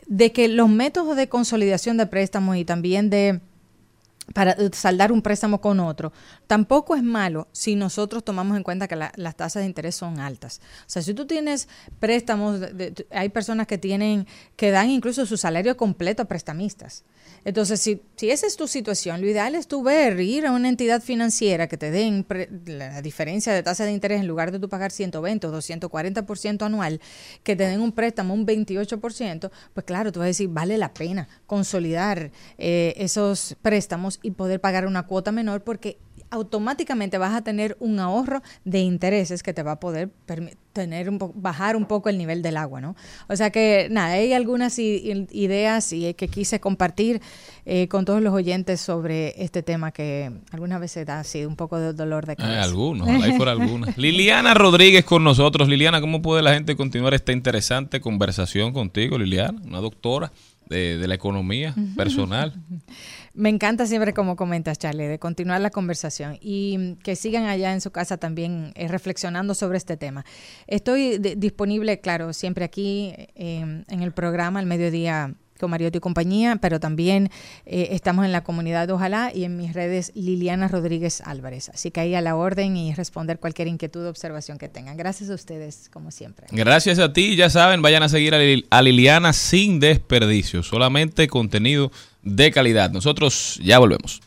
de 0.07 0.31
que 0.31 0.47
los 0.47 0.69
métodos 0.69 1.15
de 1.15 1.29
consolidación 1.29 1.97
de 1.97 2.07
préstamos 2.07 2.57
y 2.57 2.65
también 2.65 3.09
de 3.09 3.39
para 4.33 4.55
saldar 4.71 5.11
un 5.11 5.21
préstamo 5.21 5.59
con 5.59 5.79
otro, 5.81 6.13
tampoco 6.47 6.95
es 6.95 7.03
malo 7.03 7.47
si 7.51 7.75
nosotros 7.75 8.23
tomamos 8.23 8.55
en 8.55 8.63
cuenta 8.63 8.87
que 8.87 8.95
la- 8.95 9.11
las 9.17 9.35
tasas 9.35 9.61
de 9.63 9.67
interés 9.67 9.95
son 9.95 10.19
altas. 10.19 10.61
O 10.81 10.89
sea, 10.89 11.01
si 11.01 11.13
tú 11.13 11.25
tienes 11.25 11.67
préstamos, 11.99 12.61
hay 13.11 13.29
personas 13.29 13.67
que 13.67 13.77
tienen, 13.77 14.25
que 14.55 14.71
dan 14.71 14.89
incluso 14.89 15.25
su 15.25 15.35
salario 15.35 15.75
completo 15.75 16.23
a 16.23 16.25
prestamistas. 16.25 17.03
Entonces, 17.45 17.81
si, 17.81 18.01
si 18.15 18.29
esa 18.29 18.47
es 18.47 18.55
tu 18.55 18.67
situación, 18.67 19.19
lo 19.19 19.27
ideal 19.27 19.55
es 19.55 19.67
tú 19.67 19.83
ver, 19.83 20.19
ir 20.21 20.45
a 20.45 20.51
una 20.51 20.69
entidad 20.69 21.01
financiera 21.01 21.67
que 21.67 21.77
te 21.77 21.91
den 21.91 22.25
la 22.65 23.01
diferencia 23.01 23.53
de 23.53 23.63
tasa 23.63 23.83
de 23.85 23.91
interés 23.91 24.21
en 24.21 24.27
lugar 24.27 24.51
de 24.51 24.59
tú 24.59 24.69
pagar 24.69 24.91
120 24.91 25.47
o 25.47 25.51
240% 25.51 26.65
anual, 26.65 27.01
que 27.43 27.55
te 27.57 27.65
den 27.67 27.81
un 27.81 27.91
préstamo 27.91 28.33
un 28.33 28.45
28%, 28.45 29.51
pues 29.73 29.85
claro, 29.85 30.11
tú 30.11 30.19
vas 30.19 30.25
a 30.25 30.27
decir, 30.27 30.47
vale 30.49 30.77
la 30.77 30.93
pena 30.93 31.27
consolidar 31.45 32.31
eh, 32.57 32.93
esos 32.97 33.55
préstamos 33.61 34.12
y 34.21 34.31
poder 34.31 34.59
pagar 34.61 34.85
una 34.85 35.03
cuota 35.03 35.31
menor 35.31 35.63
porque 35.63 35.97
automáticamente 36.33 37.19
vas 37.19 37.33
a 37.33 37.43
tener 37.43 37.77
un 37.79 37.99
ahorro 37.99 38.41
de 38.65 38.79
intereses 38.79 39.43
que 39.43 39.53
te 39.53 39.61
va 39.61 39.73
a 39.73 39.79
poder 39.79 40.09
tener 40.73 41.07
un 41.07 41.19
bajar 41.35 41.75
un 41.75 41.85
poco 41.85 42.09
el 42.09 42.17
nivel 42.17 42.41
del 42.41 42.57
agua, 42.57 42.81
¿no? 42.81 42.95
O 43.29 43.35
sea 43.35 43.51
que 43.51 43.87
nada, 43.91 44.13
hay 44.13 44.33
algunas 44.33 44.79
ideas 44.79 45.93
y 45.93 46.11
que 46.15 46.27
quise 46.27 46.59
compartir 46.59 47.21
eh, 47.65 47.87
con 47.87 48.05
todos 48.05 48.19
los 48.21 48.33
oyentes 48.33 48.81
sobre 48.81 49.43
este 49.43 49.61
tema 49.61 49.91
que 49.91 50.31
algunas 50.51 50.79
veces 50.79 51.05
da 51.05 51.19
así 51.19 51.45
un 51.45 51.55
poco 51.55 51.77
de 51.77 51.93
dolor 51.93 52.25
de 52.25 52.31
Hay 52.31 52.37
cabeza. 52.37 52.63
algunos, 52.63 53.07
ojalá 53.07 53.27
y 53.27 53.37
fuera 53.37 53.51
algunas. 53.51 53.95
Liliana 53.97 54.55
Rodríguez 54.55 55.05
con 55.05 55.23
nosotros. 55.23 55.69
Liliana, 55.69 56.01
¿cómo 56.01 56.23
puede 56.23 56.41
la 56.41 56.55
gente 56.55 56.75
continuar 56.75 57.13
esta 57.13 57.31
interesante 57.31 58.01
conversación 58.01 58.73
contigo, 58.73 59.19
Liliana? 59.19 59.61
Una 59.63 59.81
doctora 59.81 60.31
de, 60.67 60.97
de 60.97 61.07
la 61.07 61.13
economía 61.13 61.75
personal. 61.95 62.53
Me 63.35 63.49
encanta 63.49 63.87
siempre 63.87 64.13
como 64.13 64.35
comentas, 64.35 64.77
Charlie, 64.77 65.07
de 65.07 65.17
continuar 65.17 65.59
la 65.59 65.71
conversación 65.71 66.37
y 66.39 66.97
que 67.03 67.15
sigan 67.15 67.45
allá 67.45 67.73
en 67.73 67.81
su 67.81 67.89
casa 67.91 68.17
también 68.17 68.71
eh, 68.75 68.87
reflexionando 68.87 69.55
sobre 69.55 69.79
este 69.79 69.97
tema. 69.97 70.23
Estoy 70.67 71.17
di- 71.17 71.33
disponible, 71.35 71.99
claro, 71.99 72.31
siempre 72.33 72.63
aquí 72.63 73.11
eh, 73.17 73.83
en 73.87 74.01
el 74.03 74.11
programa 74.11 74.59
al 74.59 74.67
mediodía 74.67 75.33
con 75.63 75.71
Mariotti 75.71 75.99
y 75.99 76.01
compañía, 76.01 76.57
pero 76.57 76.81
también 76.81 77.29
eh, 77.65 77.87
estamos 77.91 78.25
en 78.25 78.33
la 78.33 78.43
comunidad 78.43 78.85
de 78.85 78.91
Ojalá 78.91 79.31
y 79.33 79.45
en 79.45 79.55
mis 79.55 79.71
redes 79.71 80.11
Liliana 80.13 80.67
Rodríguez 80.67 81.21
Álvarez. 81.21 81.69
Así 81.69 81.89
que 81.89 82.01
ahí 82.01 82.15
a 82.15 82.19
la 82.19 82.35
orden 82.35 82.75
y 82.75 82.93
responder 82.93 83.39
cualquier 83.39 83.69
inquietud 83.69 84.05
o 84.05 84.09
observación 84.09 84.57
que 84.57 84.67
tengan. 84.67 84.97
Gracias 84.97 85.29
a 85.29 85.35
ustedes, 85.35 85.89
como 85.89 86.11
siempre. 86.11 86.47
Gracias 86.51 86.99
a 86.99 87.13
ti, 87.13 87.37
ya 87.37 87.49
saben, 87.49 87.81
vayan 87.81 88.03
a 88.03 88.09
seguir 88.09 88.35
a, 88.35 88.39
a 88.77 88.81
Liliana 88.81 89.31
sin 89.31 89.79
desperdicio, 89.79 90.63
solamente 90.63 91.29
contenido 91.29 91.93
de 92.23 92.51
calidad. 92.51 92.91
Nosotros 92.91 93.57
ya 93.63 93.79
volvemos. 93.79 94.21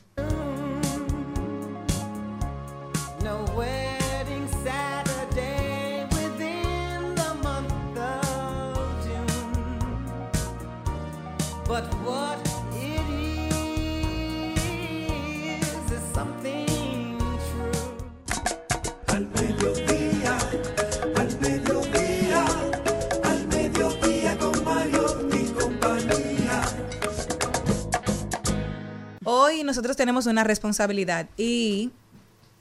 Una 30.36 30.44
responsabilidad 30.44 31.28
y 31.38 31.90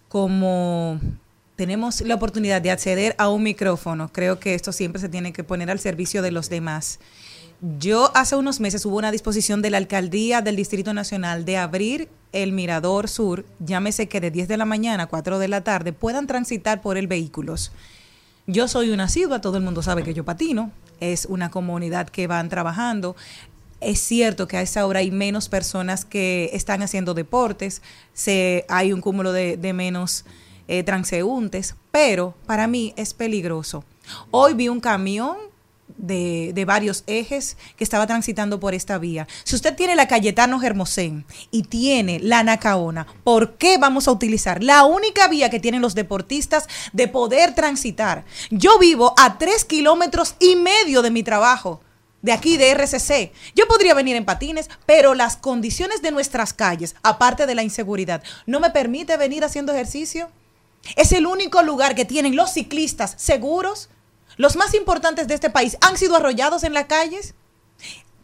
como 0.07 0.97
tenemos 1.57 1.99
la 1.99 2.15
oportunidad 2.15 2.61
de 2.61 2.71
acceder 2.71 3.15
a 3.17 3.27
un 3.27 3.43
micrófono, 3.43 4.13
creo 4.13 4.39
que 4.39 4.55
esto 4.55 4.71
siempre 4.71 5.01
se 5.01 5.09
tiene 5.09 5.33
que 5.33 5.43
poner 5.43 5.69
al 5.69 5.79
servicio 5.79 6.21
de 6.21 6.31
los 6.31 6.49
demás. 6.49 6.99
Yo 7.77 8.11
hace 8.15 8.37
unos 8.37 8.61
meses 8.61 8.85
hubo 8.85 8.97
una 8.97 9.11
disposición 9.11 9.61
de 9.61 9.71
la 9.71 9.77
alcaldía 9.77 10.41
del 10.41 10.55
Distrito 10.55 10.93
Nacional 10.93 11.43
de 11.43 11.57
abrir 11.57 12.07
el 12.31 12.53
Mirador 12.53 13.09
Sur, 13.09 13.45
llámese 13.59 14.07
que 14.07 14.21
de 14.21 14.31
10 14.31 14.47
de 14.47 14.55
la 14.55 14.65
mañana 14.65 15.03
a 15.03 15.07
4 15.07 15.37
de 15.37 15.49
la 15.49 15.61
tarde 15.61 15.91
puedan 15.91 16.27
transitar 16.27 16.81
por 16.81 16.95
el 16.95 17.07
vehículos. 17.07 17.73
Yo 18.47 18.69
soy 18.69 18.91
una 18.91 19.05
asidua, 19.05 19.41
todo 19.41 19.57
el 19.57 19.63
mundo 19.63 19.81
sabe 19.81 20.03
que 20.03 20.13
yo 20.13 20.23
patino, 20.23 20.71
es 21.01 21.25
una 21.25 21.51
comunidad 21.51 22.07
que 22.07 22.27
van 22.27 22.47
trabajando. 22.47 23.17
Es 23.85 23.99
cierto 23.99 24.47
que 24.47 24.57
a 24.57 24.63
esa 24.63 24.87
hora 24.87 25.01
hay 25.01 25.11
menos 25.11 25.47
personas 25.47 26.05
que 26.05 26.49
están 26.53 26.81
haciendo 26.81 27.13
deportes, 27.13 27.83
se, 28.13 28.65
hay 28.67 28.91
un 28.91 28.99
cúmulo 28.99 29.31
de, 29.31 29.73
menos 29.73 30.25
eh, 30.67 30.81
transeúntes, 30.81 31.75
pero 31.91 32.33
para 32.47 32.65
mí 32.65 32.95
es 32.97 33.13
peligroso. 33.13 33.85
Hoy 34.31 34.55
vi 34.55 34.69
un 34.69 34.79
camión 34.79 35.37
de, 35.97 36.51
de 36.55 36.65
varios 36.65 37.03
ejes 37.05 37.57
que 37.77 37.83
estaba 37.83 38.07
transitando 38.07 38.59
por 38.59 38.73
esta 38.73 38.97
vía. 38.97 39.27
Si 39.43 39.55
usted 39.55 39.75
tiene 39.75 39.95
la 39.95 40.07
Cayetano 40.07 40.59
Hermosén 40.63 41.23
y 41.51 41.61
tiene 41.61 42.19
la 42.19 42.41
Nacaona, 42.41 43.05
¿por 43.23 43.57
qué 43.57 43.77
vamos 43.77 44.07
a 44.07 44.11
utilizar 44.11 44.63
la 44.63 44.83
única 44.85 45.27
vía 45.27 45.51
que 45.51 45.59
tienen 45.59 45.83
los 45.83 45.93
deportistas 45.93 46.67
de 46.91 47.07
poder 47.07 47.53
transitar? 47.53 48.25
Yo 48.49 48.79
vivo 48.79 49.13
a 49.15 49.37
tres 49.37 49.63
kilómetros 49.63 50.37
y 50.39 50.55
medio 50.55 51.03
de 51.03 51.11
mi 51.11 51.21
trabajo 51.21 51.81
de 52.25 52.33
aquí 52.33 52.57
de 52.57 52.71
RCC. 52.71 53.31
Yo 53.53 53.67
podría 53.67 53.93
venir 53.93 54.15
en 54.15 54.25
patines, 54.25 54.67
pero 54.87 55.13
las 55.13 55.37
condiciones 55.37 56.01
de 56.01 56.09
nuestras 56.09 56.53
calles, 56.53 56.95
aparte 57.03 57.45
de 57.45 57.53
la 57.53 57.61
inseguridad, 57.61 58.23
no 58.47 58.59
me 58.59 58.71
permite 58.71 59.15
venir 59.15 59.45
haciendo 59.45 59.71
ejercicio. 59.71 60.31
Es 60.95 61.11
el 61.11 61.27
único 61.27 61.61
lugar 61.61 61.93
que 61.93 62.03
tienen 62.03 62.35
los 62.35 62.51
ciclistas 62.51 63.13
seguros. 63.17 63.89
Los 64.37 64.55
más 64.55 64.73
importantes 64.73 65.27
de 65.27 65.35
este 65.35 65.51
país 65.51 65.77
han 65.81 65.97
sido 65.97 66.15
arrollados 66.15 66.63
en 66.63 66.73
las 66.73 66.85
calles. 66.85 67.35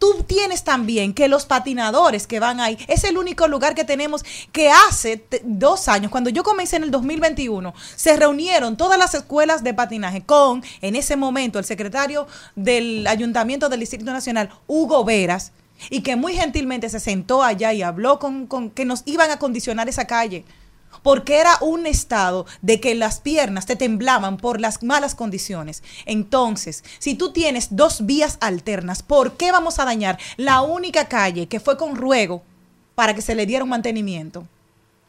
Tú 0.01 0.23
tienes 0.25 0.63
también 0.63 1.13
que 1.13 1.27
los 1.27 1.45
patinadores 1.45 2.25
que 2.25 2.39
van 2.39 2.59
ahí, 2.59 2.75
es 2.87 3.03
el 3.03 3.19
único 3.19 3.47
lugar 3.47 3.75
que 3.75 3.83
tenemos 3.83 4.25
que 4.51 4.71
hace 4.71 5.23
dos 5.43 5.87
años, 5.87 6.09
cuando 6.09 6.31
yo 6.31 6.41
comencé 6.41 6.77
en 6.77 6.85
el 6.85 6.89
2021, 6.89 7.71
se 7.95 8.17
reunieron 8.17 8.77
todas 8.77 8.97
las 8.97 9.13
escuelas 9.13 9.63
de 9.63 9.75
patinaje 9.75 10.23
con, 10.23 10.63
en 10.81 10.95
ese 10.95 11.17
momento, 11.17 11.59
el 11.59 11.65
secretario 11.65 12.25
del 12.55 13.05
Ayuntamiento 13.05 13.69
del 13.69 13.81
Distrito 13.81 14.11
Nacional, 14.11 14.49
Hugo 14.65 15.05
Veras, 15.05 15.51
y 15.91 16.01
que 16.01 16.15
muy 16.15 16.33
gentilmente 16.33 16.89
se 16.89 16.99
sentó 16.99 17.43
allá 17.43 17.71
y 17.71 17.83
habló 17.83 18.17
con, 18.17 18.47
con 18.47 18.71
que 18.71 18.85
nos 18.85 19.03
iban 19.05 19.29
a 19.29 19.37
condicionar 19.37 19.87
esa 19.87 20.05
calle 20.05 20.45
porque 21.03 21.39
era 21.39 21.57
un 21.61 21.85
estado 21.85 22.45
de 22.61 22.79
que 22.79 22.95
las 22.95 23.19
piernas 23.19 23.65
te 23.65 23.75
temblaban 23.75 24.37
por 24.37 24.59
las 24.59 24.83
malas 24.83 25.15
condiciones. 25.15 25.83
Entonces, 26.05 26.83
si 26.99 27.15
tú 27.15 27.31
tienes 27.31 27.75
dos 27.75 28.05
vías 28.05 28.37
alternas, 28.41 29.03
¿por 29.03 29.37
qué 29.37 29.51
vamos 29.51 29.79
a 29.79 29.85
dañar 29.85 30.19
la 30.37 30.61
única 30.61 31.07
calle 31.07 31.47
que 31.47 31.59
fue 31.59 31.77
con 31.77 31.95
ruego 31.95 32.43
para 32.95 33.13
que 33.13 33.21
se 33.21 33.35
le 33.35 33.45
diera 33.45 33.63
un 33.63 33.69
mantenimiento? 33.69 34.47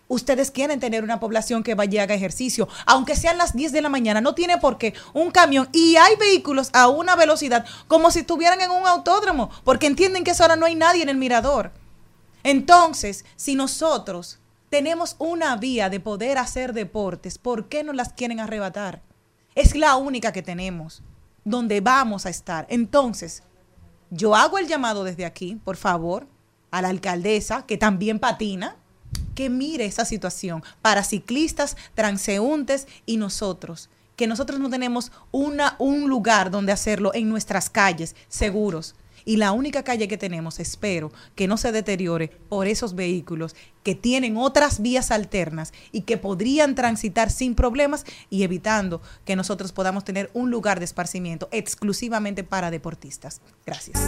Ustedes 0.09 0.51
quieren 0.51 0.79
tener 0.79 1.05
una 1.05 1.21
población 1.21 1.63
que 1.63 1.75
vaya 1.75 1.95
y 1.95 1.99
haga 1.99 2.15
ejercicio, 2.15 2.69
aunque 2.85 3.17
sean 3.17 3.39
las 3.39 3.55
10 3.55 3.73
de 3.73 3.81
la 3.81 3.89
mañana, 3.89 4.21
no 4.21 4.35
tiene 4.35 4.59
por 4.59 4.77
qué 4.77 4.93
un 5.15 5.31
camión 5.31 5.71
y 5.73 5.97
hay 5.97 6.17
vehículos 6.17 6.69
a 6.75 6.89
una 6.89 7.17
velocidad 7.17 7.65
como 7.89 8.11
si 8.11 8.19
estuvieran 8.19 8.61
en 8.61 8.71
un 8.71 8.87
autódromo, 8.87 9.51
porque 9.65 9.87
entienden 9.87 10.23
que 10.23 10.31
a 10.31 10.35
esa 10.35 10.45
hora 10.45 10.57
no 10.57 10.67
hay 10.67 10.75
nadie 10.75 11.03
en 11.03 11.09
el 11.09 11.17
mirador. 11.17 11.73
Entonces, 12.43 13.25
si 13.37 13.55
nosotros 13.55 14.39
tenemos 14.73 15.17
una 15.19 15.55
vía 15.57 15.91
de 15.91 16.01
poder 16.01 16.39
hacer 16.39 16.73
deportes, 16.73 17.37
¿por 17.37 17.69
qué 17.69 17.85
no 17.85 17.93
las 17.93 18.15
quieren 18.15 18.41
arrebatar? 18.41 19.03
Es 19.55 19.77
la 19.77 19.97
única 19.97 20.33
que 20.33 20.41
tenemos, 20.41 21.03
donde 21.45 21.83
vamos 21.83 22.25
a 22.25 22.31
estar. 22.31 22.65
Entonces, 22.71 23.43
yo 24.09 24.35
hago 24.35 24.57
el 24.57 24.69
llamado 24.69 25.05
desde 25.05 25.27
aquí, 25.27 25.61
por 25.63 25.77
favor, 25.77 26.27
a 26.71 26.81
la 26.81 26.89
alcaldesa, 26.89 27.67
que 27.67 27.77
también 27.77 28.19
patina, 28.19 28.77
que 29.35 29.51
mire 29.51 29.85
esa 29.85 30.07
situación 30.07 30.65
para 30.81 31.05
ciclistas, 31.05 31.77
transeúntes 31.93 32.89
y 33.05 33.19
nosotros. 33.19 33.91
Que 34.17 34.27
nosotros 34.27 34.59
no 34.59 34.71
tenemos 34.71 35.13
una, 35.33 35.77
un 35.81 36.09
lugar 36.09 36.51
donde 36.51 36.73
hacerlo 36.73 37.13
en 37.13 37.29
nuestras 37.29 37.69
calles, 37.69 38.17
seguros. 38.29 38.95
Y 39.25 39.37
la 39.37 39.53
única 39.53 39.83
calle 39.83 40.09
que 40.09 40.19
tenemos, 40.19 40.61
espero, 40.61 41.13
que 41.35 41.49
no 41.49 41.57
se 41.57 41.73
deteriore 41.73 42.29
por 42.49 42.67
esos 42.67 42.95
vehículos 42.95 43.55
que 43.83 43.95
tienen 43.95 44.37
otras 44.37 44.81
vías 44.81 45.11
alternas 45.11 45.73
y 45.91 46.03
que 46.03 46.17
podrían 46.17 46.75
transitar 46.75 47.31
sin 47.31 47.55
problemas 47.55 48.05
y 48.31 48.43
evitando 48.43 49.03
que 49.25 49.37
nosotros 49.37 49.73
podamos 49.73 50.05
tener 50.05 50.31
un 50.35 50.51
lugar 50.51 50.79
de 50.79 50.85
esparcimiento 50.85 51.49
exclusivamente 51.51 52.45
para 52.45 52.71
deportistas. 52.71 53.41
Gracias. 53.67 54.01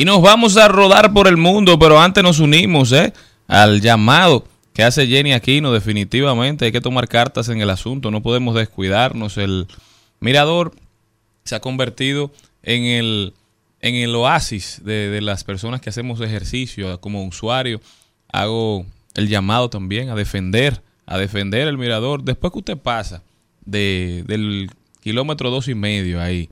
Y 0.00 0.06
nos 0.06 0.22
vamos 0.22 0.56
a 0.56 0.66
rodar 0.66 1.12
por 1.12 1.28
el 1.28 1.36
mundo, 1.36 1.78
pero 1.78 2.00
antes 2.00 2.24
nos 2.24 2.40
unimos 2.40 2.90
¿eh? 2.92 3.12
al 3.46 3.82
llamado 3.82 4.46
que 4.72 4.82
hace 4.82 5.06
Jenny 5.06 5.34
Aquino. 5.34 5.74
Definitivamente 5.74 6.64
hay 6.64 6.72
que 6.72 6.80
tomar 6.80 7.06
cartas 7.06 7.50
en 7.50 7.60
el 7.60 7.68
asunto, 7.68 8.10
no 8.10 8.22
podemos 8.22 8.54
descuidarnos. 8.54 9.36
El 9.36 9.66
mirador 10.18 10.72
se 11.44 11.54
ha 11.54 11.60
convertido 11.60 12.32
en 12.62 12.84
el, 12.84 13.34
en 13.82 13.94
el 13.94 14.16
oasis 14.16 14.80
de, 14.82 15.10
de 15.10 15.20
las 15.20 15.44
personas 15.44 15.82
que 15.82 15.90
hacemos 15.90 16.18
ejercicio. 16.22 16.98
Como 17.02 17.22
usuario, 17.26 17.82
hago 18.32 18.86
el 19.12 19.28
llamado 19.28 19.68
también 19.68 20.08
a 20.08 20.14
defender, 20.14 20.80
a 21.04 21.18
defender 21.18 21.68
el 21.68 21.76
mirador. 21.76 22.22
Después 22.22 22.54
que 22.54 22.60
usted 22.60 22.78
pasa 22.78 23.22
de, 23.66 24.24
del 24.26 24.70
kilómetro 25.02 25.50
dos 25.50 25.68
y 25.68 25.74
medio 25.74 26.22
ahí, 26.22 26.48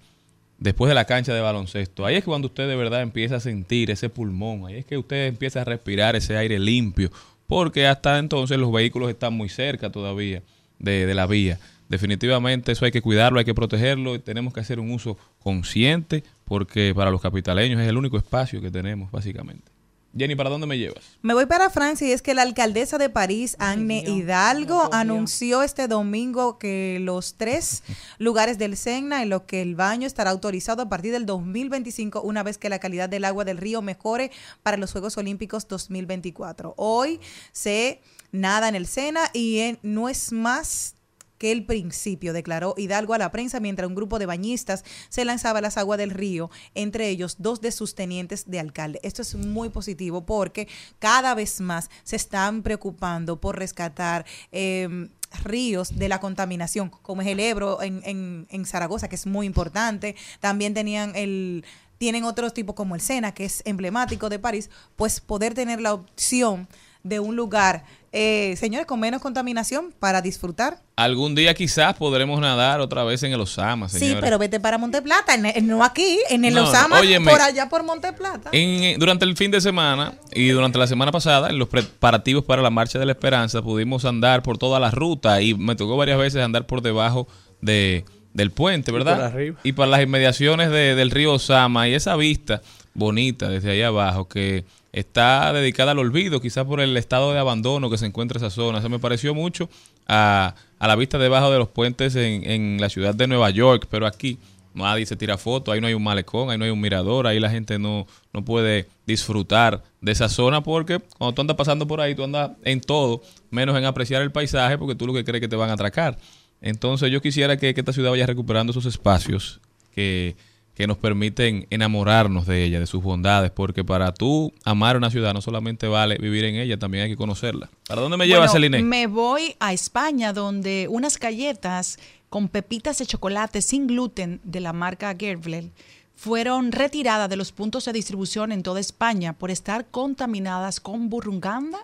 después 0.58 0.88
de 0.88 0.94
la 0.94 1.04
cancha 1.04 1.32
de 1.32 1.40
baloncesto. 1.40 2.04
Ahí 2.04 2.16
es 2.16 2.24
cuando 2.24 2.48
usted 2.48 2.68
de 2.68 2.76
verdad 2.76 3.02
empieza 3.02 3.36
a 3.36 3.40
sentir 3.40 3.90
ese 3.90 4.08
pulmón, 4.08 4.66
ahí 4.66 4.76
es 4.76 4.84
que 4.84 4.98
usted 4.98 5.26
empieza 5.26 5.62
a 5.62 5.64
respirar 5.64 6.16
ese 6.16 6.36
aire 6.36 6.58
limpio, 6.58 7.10
porque 7.46 7.86
hasta 7.86 8.18
entonces 8.18 8.58
los 8.58 8.72
vehículos 8.72 9.08
están 9.10 9.32
muy 9.34 9.48
cerca 9.48 9.90
todavía 9.90 10.42
de, 10.78 11.06
de 11.06 11.14
la 11.14 11.26
vía. 11.26 11.58
Definitivamente 11.88 12.72
eso 12.72 12.84
hay 12.84 12.90
que 12.90 13.00
cuidarlo, 13.00 13.38
hay 13.38 13.46
que 13.46 13.54
protegerlo 13.54 14.14
y 14.14 14.18
tenemos 14.18 14.52
que 14.52 14.60
hacer 14.60 14.78
un 14.78 14.90
uso 14.90 15.16
consciente 15.42 16.22
porque 16.44 16.92
para 16.94 17.10
los 17.10 17.22
capitaleños 17.22 17.80
es 17.80 17.88
el 17.88 17.96
único 17.96 18.18
espacio 18.18 18.60
que 18.60 18.70
tenemos 18.70 19.10
básicamente. 19.10 19.77
Jenny, 20.18 20.34
¿para 20.36 20.50
dónde 20.50 20.66
me 20.66 20.76
llevas? 20.76 21.04
Me 21.22 21.32
voy 21.34 21.46
para 21.46 21.70
Francia 21.70 22.06
y 22.08 22.12
es 22.12 22.20
que 22.22 22.34
la 22.34 22.42
alcaldesa 22.42 22.98
de 22.98 23.08
París, 23.08 23.56
Anne 23.58 24.02
Hidalgo, 24.06 24.90
anunció 24.92 25.62
este 25.62 25.88
domingo 25.88 26.58
que 26.58 26.98
los 27.00 27.36
tres 27.36 27.82
lugares 28.18 28.58
del 28.58 28.76
Sena 28.76 29.22
en 29.22 29.28
los 29.30 29.42
que 29.42 29.62
el 29.62 29.74
baño 29.76 30.06
estará 30.06 30.30
autorizado 30.30 30.82
a 30.82 30.88
partir 30.88 31.12
del 31.12 31.24
2025, 31.26 32.20
una 32.22 32.42
vez 32.42 32.58
que 32.58 32.68
la 32.68 32.78
calidad 32.78 33.08
del 33.08 33.24
agua 33.24 33.44
del 33.44 33.56
río 33.58 33.80
mejore 33.82 34.30
para 34.62 34.76
los 34.76 34.92
Juegos 34.92 35.16
Olímpicos 35.16 35.68
2024. 35.68 36.74
Hoy 36.76 37.20
se 37.52 38.00
nada 38.32 38.68
en 38.68 38.74
el 38.74 38.86
Sena 38.86 39.30
y 39.32 39.58
en- 39.60 39.78
no 39.82 40.08
es 40.08 40.32
más 40.32 40.94
que 41.38 41.52
el 41.52 41.64
principio, 41.64 42.32
declaró 42.32 42.74
Hidalgo 42.76 43.14
a 43.14 43.18
la 43.18 43.30
prensa 43.30 43.60
mientras 43.60 43.88
un 43.88 43.94
grupo 43.94 44.18
de 44.18 44.26
bañistas 44.26 44.84
se 45.08 45.24
lanzaba 45.24 45.60
a 45.60 45.62
las 45.62 45.76
aguas 45.78 45.98
del 45.98 46.10
río, 46.10 46.50
entre 46.74 47.08
ellos 47.08 47.36
dos 47.38 47.60
de 47.60 47.72
sus 47.72 47.94
tenientes 47.94 48.50
de 48.50 48.60
alcalde. 48.60 49.00
Esto 49.02 49.22
es 49.22 49.34
muy 49.34 49.68
positivo 49.70 50.26
porque 50.26 50.68
cada 50.98 51.34
vez 51.34 51.60
más 51.60 51.90
se 52.04 52.16
están 52.16 52.62
preocupando 52.62 53.40
por 53.40 53.58
rescatar 53.58 54.26
eh, 54.52 55.08
ríos 55.44 55.96
de 55.98 56.08
la 56.08 56.20
contaminación, 56.20 56.90
como 56.90 57.22
es 57.22 57.28
el 57.28 57.40
Ebro 57.40 57.82
en, 57.82 58.00
en- 58.04 58.46
en 58.50 58.64
Zaragoza, 58.64 59.08
que 59.08 59.16
es 59.16 59.26
muy 59.26 59.46
importante. 59.46 60.16
También 60.40 60.74
tenían 60.74 61.14
el 61.14 61.64
tienen 61.98 62.22
otros 62.22 62.54
tipos 62.54 62.76
como 62.76 62.94
el 62.94 63.00
Sena, 63.00 63.34
que 63.34 63.44
es 63.44 63.60
emblemático 63.64 64.28
de 64.28 64.38
París, 64.38 64.70
pues 64.94 65.20
poder 65.20 65.54
tener 65.54 65.80
la 65.80 65.94
opción 65.94 66.68
de 67.02 67.20
un 67.20 67.36
lugar, 67.36 67.84
eh, 68.12 68.54
señores, 68.58 68.86
con 68.86 68.98
menos 69.00 69.20
contaminación 69.22 69.92
para 69.98 70.20
disfrutar. 70.20 70.80
Algún 70.96 71.34
día 71.34 71.54
quizás 71.54 71.94
podremos 71.94 72.40
nadar 72.40 72.80
otra 72.80 73.04
vez 73.04 73.22
en 73.22 73.32
el 73.32 73.40
Osama, 73.40 73.88
señores. 73.88 74.14
Sí, 74.14 74.18
pero 74.20 74.38
vete 74.38 74.58
para 74.60 74.78
Monteplata, 74.78 75.34
en- 75.34 75.46
en- 75.46 75.66
no 75.68 75.84
aquí, 75.84 76.18
en 76.28 76.44
el 76.44 76.54
No, 76.54 76.62
no, 76.62 76.68
Osama, 76.68 76.98
óyeme. 77.00 77.30
por 77.30 77.40
allá 77.40 77.68
por 77.68 77.82
Monteplata. 77.84 78.50
En- 78.52 78.82
eh, 78.82 78.96
durante 78.98 79.24
el 79.24 79.36
fin 79.36 79.50
de 79.50 79.60
semana 79.60 80.14
y 80.32 80.48
durante 80.48 80.78
la 80.78 80.86
semana 80.86 81.12
pasada, 81.12 81.50
en 81.50 81.58
los 81.58 81.68
preparativos 81.68 82.44
para 82.44 82.62
la 82.62 82.70
Marcha 82.70 82.98
de 82.98 83.06
la 83.06 83.12
Esperanza, 83.12 83.62
pudimos 83.62 84.04
andar 84.04 84.42
por 84.42 84.58
toda 84.58 84.80
la 84.80 84.90
ruta 84.90 85.40
y 85.40 85.54
me 85.54 85.76
tocó 85.76 85.96
varias 85.96 86.18
veces 86.18 86.42
andar 86.42 86.66
por 86.66 86.82
debajo 86.82 87.28
de, 87.60 88.04
del 88.34 88.50
puente, 88.50 88.90
¿verdad? 88.92 89.16
por 89.16 89.24
arriba. 89.26 89.58
Y 89.62 89.72
para 89.72 89.90
las 89.90 90.02
inmediaciones 90.02 90.70
de- 90.70 90.94
del 90.94 91.10
río 91.10 91.32
Osama 91.34 91.88
y 91.88 91.94
esa 91.94 92.16
vista 92.16 92.60
bonita 92.94 93.48
desde 93.48 93.70
ahí 93.70 93.82
abajo 93.82 94.28
que 94.28 94.64
está 94.92 95.52
dedicada 95.52 95.92
al 95.92 95.98
olvido, 95.98 96.40
quizás 96.40 96.64
por 96.64 96.80
el 96.80 96.96
estado 96.96 97.32
de 97.32 97.38
abandono 97.38 97.90
que 97.90 97.98
se 97.98 98.06
encuentra 98.06 98.38
esa 98.38 98.50
zona. 98.50 98.82
Se 98.82 98.88
me 98.88 98.98
pareció 98.98 99.34
mucho 99.34 99.68
a, 100.06 100.54
a 100.78 100.88
la 100.88 100.96
vista 100.96 101.18
debajo 101.18 101.50
de 101.50 101.58
los 101.58 101.68
puentes 101.68 102.16
en, 102.16 102.48
en 102.48 102.80
la 102.80 102.88
ciudad 102.88 103.14
de 103.14 103.26
Nueva 103.26 103.50
York, 103.50 103.86
pero 103.90 104.06
aquí 104.06 104.38
nadie 104.74 105.06
se 105.06 105.16
tira 105.16 105.36
foto, 105.36 105.72
ahí 105.72 105.80
no 105.80 105.86
hay 105.86 105.94
un 105.94 106.02
malecón, 106.02 106.50
ahí 106.50 106.58
no 106.58 106.64
hay 106.64 106.70
un 106.70 106.80
mirador, 106.80 107.26
ahí 107.26 107.40
la 107.40 107.50
gente 107.50 107.78
no, 107.78 108.06
no 108.32 108.44
puede 108.44 108.86
disfrutar 109.06 109.82
de 110.00 110.12
esa 110.12 110.28
zona 110.28 110.62
porque 110.62 111.00
cuando 111.18 111.34
tú 111.34 111.40
andas 111.42 111.56
pasando 111.56 111.86
por 111.86 112.00
ahí, 112.00 112.14
tú 112.14 112.24
andas 112.24 112.52
en 112.64 112.80
todo, 112.80 113.22
menos 113.50 113.76
en 113.76 113.84
apreciar 113.84 114.22
el 114.22 114.30
paisaje 114.30 114.78
porque 114.78 114.94
tú 114.94 115.06
lo 115.06 115.12
que 115.14 115.24
crees 115.24 115.40
que 115.40 115.48
te 115.48 115.56
van 115.56 115.70
a 115.70 115.74
atracar. 115.74 116.18
Entonces 116.60 117.10
yo 117.10 117.20
quisiera 117.20 117.56
que, 117.56 117.74
que 117.74 117.80
esta 117.80 117.92
ciudad 117.92 118.10
vaya 118.10 118.26
recuperando 118.26 118.70
esos 118.70 118.86
espacios 118.86 119.60
que, 119.94 120.36
que 120.78 120.86
nos 120.86 120.96
permiten 120.96 121.66
enamorarnos 121.70 122.46
de 122.46 122.62
ella, 122.62 122.78
de 122.78 122.86
sus 122.86 123.02
bondades, 123.02 123.50
porque 123.50 123.82
para 123.82 124.14
tú 124.14 124.52
amar 124.64 124.96
una 124.96 125.10
ciudad 125.10 125.34
no 125.34 125.42
solamente 125.42 125.88
vale 125.88 126.16
vivir 126.18 126.44
en 126.44 126.54
ella, 126.54 126.78
también 126.78 127.02
hay 127.04 127.10
que 127.10 127.16
conocerla. 127.16 127.68
¿Para 127.88 128.00
dónde 128.00 128.16
me 128.16 128.26
lleva 128.28 128.38
Bueno, 128.46 128.52
Celine? 128.52 128.80
Me 128.82 129.08
voy 129.08 129.56
a 129.58 129.72
España, 129.72 130.32
donde 130.32 130.86
unas 130.88 131.18
galletas 131.18 131.98
con 132.30 132.48
pepitas 132.48 132.98
de 132.98 133.06
chocolate 133.06 133.60
sin 133.60 133.88
gluten 133.88 134.40
de 134.44 134.60
la 134.60 134.72
marca 134.72 135.16
Gerblel 135.18 135.72
fueron 136.14 136.70
retiradas 136.70 137.28
de 137.28 137.34
los 137.36 137.50
puntos 137.50 137.84
de 137.84 137.92
distribución 137.92 138.52
en 138.52 138.62
toda 138.62 138.78
España 138.78 139.32
por 139.32 139.50
estar 139.50 139.86
contaminadas 139.90 140.78
con 140.78 141.08
burunganda 141.10 141.78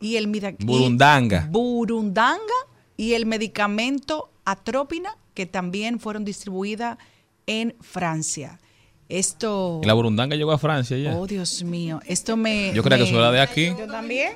y 0.00 0.16
el 0.16 0.34
y- 0.34 0.64
Burundanga. 0.64 1.46
burundanga 1.50 2.40
y 2.96 3.12
el 3.12 3.26
medicamento 3.26 4.30
atrópina 4.46 5.10
que 5.34 5.44
también 5.46 6.00
fueron 6.00 6.24
distribuidas 6.24 6.96
en 7.50 7.74
Francia. 7.80 8.58
Esto 9.08 9.80
la 9.84 9.92
burundanga 9.92 10.36
llegó 10.36 10.52
a 10.52 10.58
Francia 10.58 10.96
ya. 10.96 11.16
Oh, 11.16 11.26
Dios 11.26 11.64
mío, 11.64 12.00
esto 12.06 12.36
me 12.36 12.72
Yo 12.74 12.82
creo 12.84 12.96
que 12.98 13.04
eso 13.04 13.18
era 13.18 13.32
de 13.32 13.40
aquí. 13.40 13.66
Yo 13.76 13.86
también. 13.88 14.34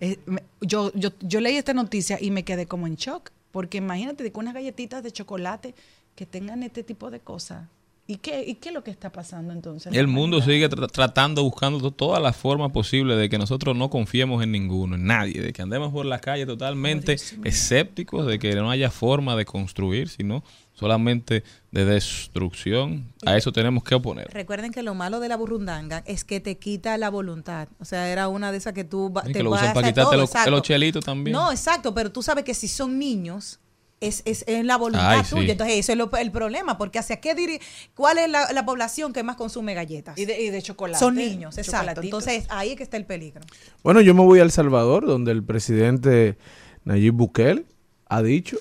eh, 0.00 0.18
me- 0.26 0.42
yo, 0.60 0.92
yo, 0.94 1.10
yo 1.20 1.40
leí 1.40 1.56
esta 1.56 1.74
noticia 1.74 2.18
y 2.20 2.30
me 2.30 2.44
quedé 2.44 2.66
como 2.66 2.86
en 2.86 2.94
shock, 2.94 3.30
porque 3.50 3.78
imagínate 3.78 4.22
de 4.22 4.30
que 4.30 4.38
unas 4.38 4.54
galletitas 4.54 5.02
de 5.02 5.10
chocolate 5.10 5.74
que 6.14 6.24
tengan 6.24 6.62
este 6.62 6.82
tipo 6.84 7.10
de 7.10 7.18
cosas. 7.20 7.66
¿Y 8.06 8.16
qué, 8.16 8.44
¿Y 8.44 8.54
qué 8.56 8.70
es 8.70 8.74
lo 8.74 8.82
que 8.82 8.90
está 8.90 9.10
pasando 9.10 9.52
entonces? 9.52 9.92
El 9.94 10.08
mundo 10.08 10.40
sigue 10.42 10.68
tra- 10.68 10.90
tratando, 10.90 11.44
buscando 11.44 11.78
to- 11.80 11.90
todas 11.92 12.20
las 12.20 12.36
formas 12.36 12.72
posibles 12.72 13.16
de 13.18 13.28
que 13.28 13.38
nosotros 13.38 13.76
no 13.76 13.88
confiemos 13.88 14.42
en 14.42 14.50
ninguno, 14.52 14.96
en 14.96 15.04
nadie, 15.04 15.40
de 15.40 15.52
que 15.52 15.62
andemos 15.62 15.92
por 15.92 16.06
la 16.06 16.18
calle 16.20 16.44
totalmente 16.46 17.16
escépticos, 17.44 18.26
de 18.26 18.38
que 18.38 18.54
no 18.54 18.70
haya 18.70 18.90
forma 18.90 19.36
de 19.36 19.44
construir, 19.44 20.08
sino 20.08 20.42
solamente 20.80 21.44
de 21.72 21.84
destrucción. 21.84 23.12
A 23.26 23.36
eso 23.36 23.52
tenemos 23.52 23.84
que 23.84 23.94
oponer. 23.94 24.28
Recuerden 24.32 24.72
que 24.72 24.82
lo 24.82 24.94
malo 24.94 25.20
de 25.20 25.28
la 25.28 25.36
burundanga 25.36 26.02
es 26.06 26.24
que 26.24 26.40
te 26.40 26.56
quita 26.56 26.96
la 26.96 27.10
voluntad. 27.10 27.68
O 27.78 27.84
sea, 27.84 28.08
era 28.10 28.28
una 28.28 28.50
de 28.50 28.56
esas 28.58 28.72
que 28.72 28.84
tú 28.84 29.12
Y 29.24 29.26
te 29.26 29.32
que 29.34 29.42
lo 29.42 29.50
vas 29.50 29.60
usan 29.60 29.70
a 29.70 29.74
para 29.74 29.88
quitarte 29.88 30.16
todo, 30.16 30.50
los, 30.50 30.62
chelitos 30.62 31.04
también. 31.04 31.34
No, 31.36 31.50
exacto, 31.52 31.92
pero 31.92 32.10
tú 32.10 32.22
sabes 32.22 32.44
que 32.44 32.54
si 32.54 32.66
son 32.66 32.98
niños, 32.98 33.60
es, 34.00 34.22
es, 34.24 34.44
es 34.48 34.64
la 34.64 34.78
voluntad 34.78 35.10
Ay, 35.18 35.24
sí. 35.24 35.34
tuya. 35.36 35.52
Entonces, 35.52 35.76
eso 35.76 35.92
es 35.92 35.98
lo- 35.98 36.10
el 36.16 36.32
problema, 36.32 36.78
porque 36.78 36.98
hacia 36.98 37.20
qué 37.20 37.36
diri- 37.36 37.60
¿cuál 37.94 38.16
es 38.16 38.30
la, 38.30 38.50
la 38.52 38.64
población 38.64 39.12
que 39.12 39.22
más 39.22 39.36
consume 39.36 39.74
galletas? 39.74 40.16
Y 40.16 40.24
de, 40.24 40.40
y 40.40 40.48
de 40.48 40.62
chocolate. 40.62 40.98
son 40.98 41.14
niños, 41.16 41.58
exacto. 41.58 42.00
Entonces, 42.00 42.46
ahí 42.48 42.70
es 42.70 42.76
que 42.76 42.82
está 42.82 42.96
el 42.96 43.04
peligro. 43.04 43.42
Bueno, 43.82 44.00
yo 44.00 44.14
me 44.14 44.22
voy 44.22 44.38
a 44.38 44.42
El 44.42 44.50
Salvador, 44.50 45.04
donde 45.06 45.32
el 45.32 45.44
presidente 45.44 46.38
Nayib 46.84 47.12
Bukele 47.12 47.66
ha 48.08 48.22
dicho 48.22 48.56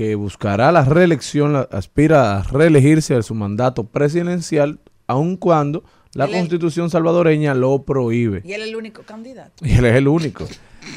que 0.00 0.14
buscará 0.14 0.72
la 0.72 0.82
reelección, 0.82 1.52
la- 1.52 1.68
aspira 1.70 2.38
a 2.38 2.42
reelegirse 2.44 3.14
a 3.14 3.22
su 3.22 3.34
mandato 3.34 3.84
presidencial, 3.84 4.80
aun 5.06 5.36
cuando 5.36 5.84
la 6.14 6.24
Él 6.24 6.30
es- 6.30 6.36
constitución 6.38 6.88
salvadoreña 6.88 7.52
lo 7.54 7.82
prohíbe. 7.82 8.40
Y 8.46 8.52
él 8.54 8.62
es 8.62 8.68
el 8.68 8.76
único 8.76 9.02
candidato. 9.02 9.62
Y 9.62 9.72
él 9.72 9.84
es 9.84 9.94
el 9.96 10.08
único. 10.08 10.46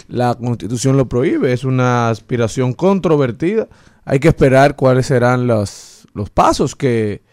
La 0.08 0.34
constitución 0.36 0.96
lo 0.96 1.10
prohíbe, 1.10 1.52
es 1.52 1.66
una 1.66 2.08
aspiración 2.08 2.72
controvertida. 2.72 3.68
Hay 4.06 4.20
que 4.22 4.30
esperar 4.30 4.78
cuáles 4.78 5.08
serán 5.08 5.48
los, 5.48 6.08
los 6.14 6.30
pasos 6.30 6.74
que, 6.78 7.24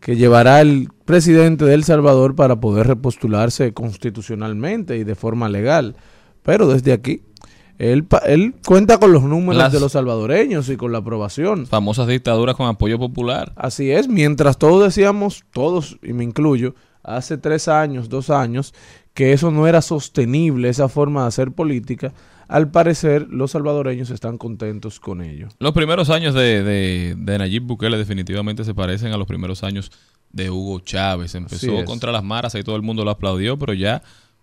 que 0.00 0.16
llevará 0.16 0.60
el 0.60 0.88
presidente 1.04 1.64
de 1.66 1.74
El 1.74 1.84
Salvador 1.84 2.34
para 2.34 2.56
poder 2.58 2.88
repostularse 2.88 3.72
constitucionalmente 3.72 4.96
y 4.96 5.04
de 5.04 5.14
forma 5.14 5.48
legal. 5.48 5.94
Pero 6.42 6.66
desde 6.66 6.92
aquí, 6.92 7.22
él, 7.78 8.06
él 8.26 8.54
cuenta 8.66 8.98
con 8.98 9.12
los 9.12 9.22
números 9.22 9.62
Las- 9.62 9.72
de 9.72 9.80
los 9.80 9.92
salvadoreños 9.92 10.68
y 10.68 10.76
con 10.76 10.92
la 10.92 10.98
aprobación. 10.98 11.66
Famosas 11.66 12.06
dictaduras 12.08 12.56
con 12.56 12.66
apoyo 12.68 12.98
popular. 12.98 13.52
Así 13.56 13.90
es, 13.90 14.08
mientras 14.08 14.58
todos 14.58 14.82
decíamos, 14.84 15.44
todos, 15.52 15.98
y 16.02 16.12
me 16.12 16.24
incluyo, 16.24 16.74
hace 17.02 17.38
tres 17.38 17.68
años, 17.68 18.08
dos 18.08 18.30
años, 18.30 18.74
que 19.14 19.32
eso 19.32 19.50
no 19.50 19.66
era 19.66 19.80
sostenible, 19.82 20.68
esa 20.68 20.88
forma 20.88 21.22
de 21.22 21.28
hacer 21.28 21.52
política, 21.52 22.12
al 22.48 22.70
parecer 22.70 23.26
los 23.30 23.52
salvadoreños 23.52 24.10
están 24.10 24.38
contentos 24.38 25.00
con 25.00 25.20
ello. 25.22 25.48
Los 25.58 25.72
primeros 25.72 26.10
años 26.10 26.34
de, 26.34 26.62
de, 26.62 27.14
de 27.16 27.38
Nayib 27.38 27.62
Bukele 27.64 27.96
definitivamente 27.98 28.62
se 28.64 28.74
parecen 28.74 29.12
a 29.12 29.16
los 29.16 29.26
primeros 29.26 29.64
años 29.64 29.90
de 30.30 30.50
Hugo 30.50 30.80
Chávez. 30.80 31.34
Empezó 31.34 31.84
contra 31.84 32.12
las 32.12 32.22
maras 32.22 32.54
y 32.54 32.62
todo 32.62 32.76
el 32.76 32.82
mundo 32.82 33.04
lo 33.04 33.10
aplaudió, 33.10 33.58
pero 33.58 33.72
ya 33.72 34.02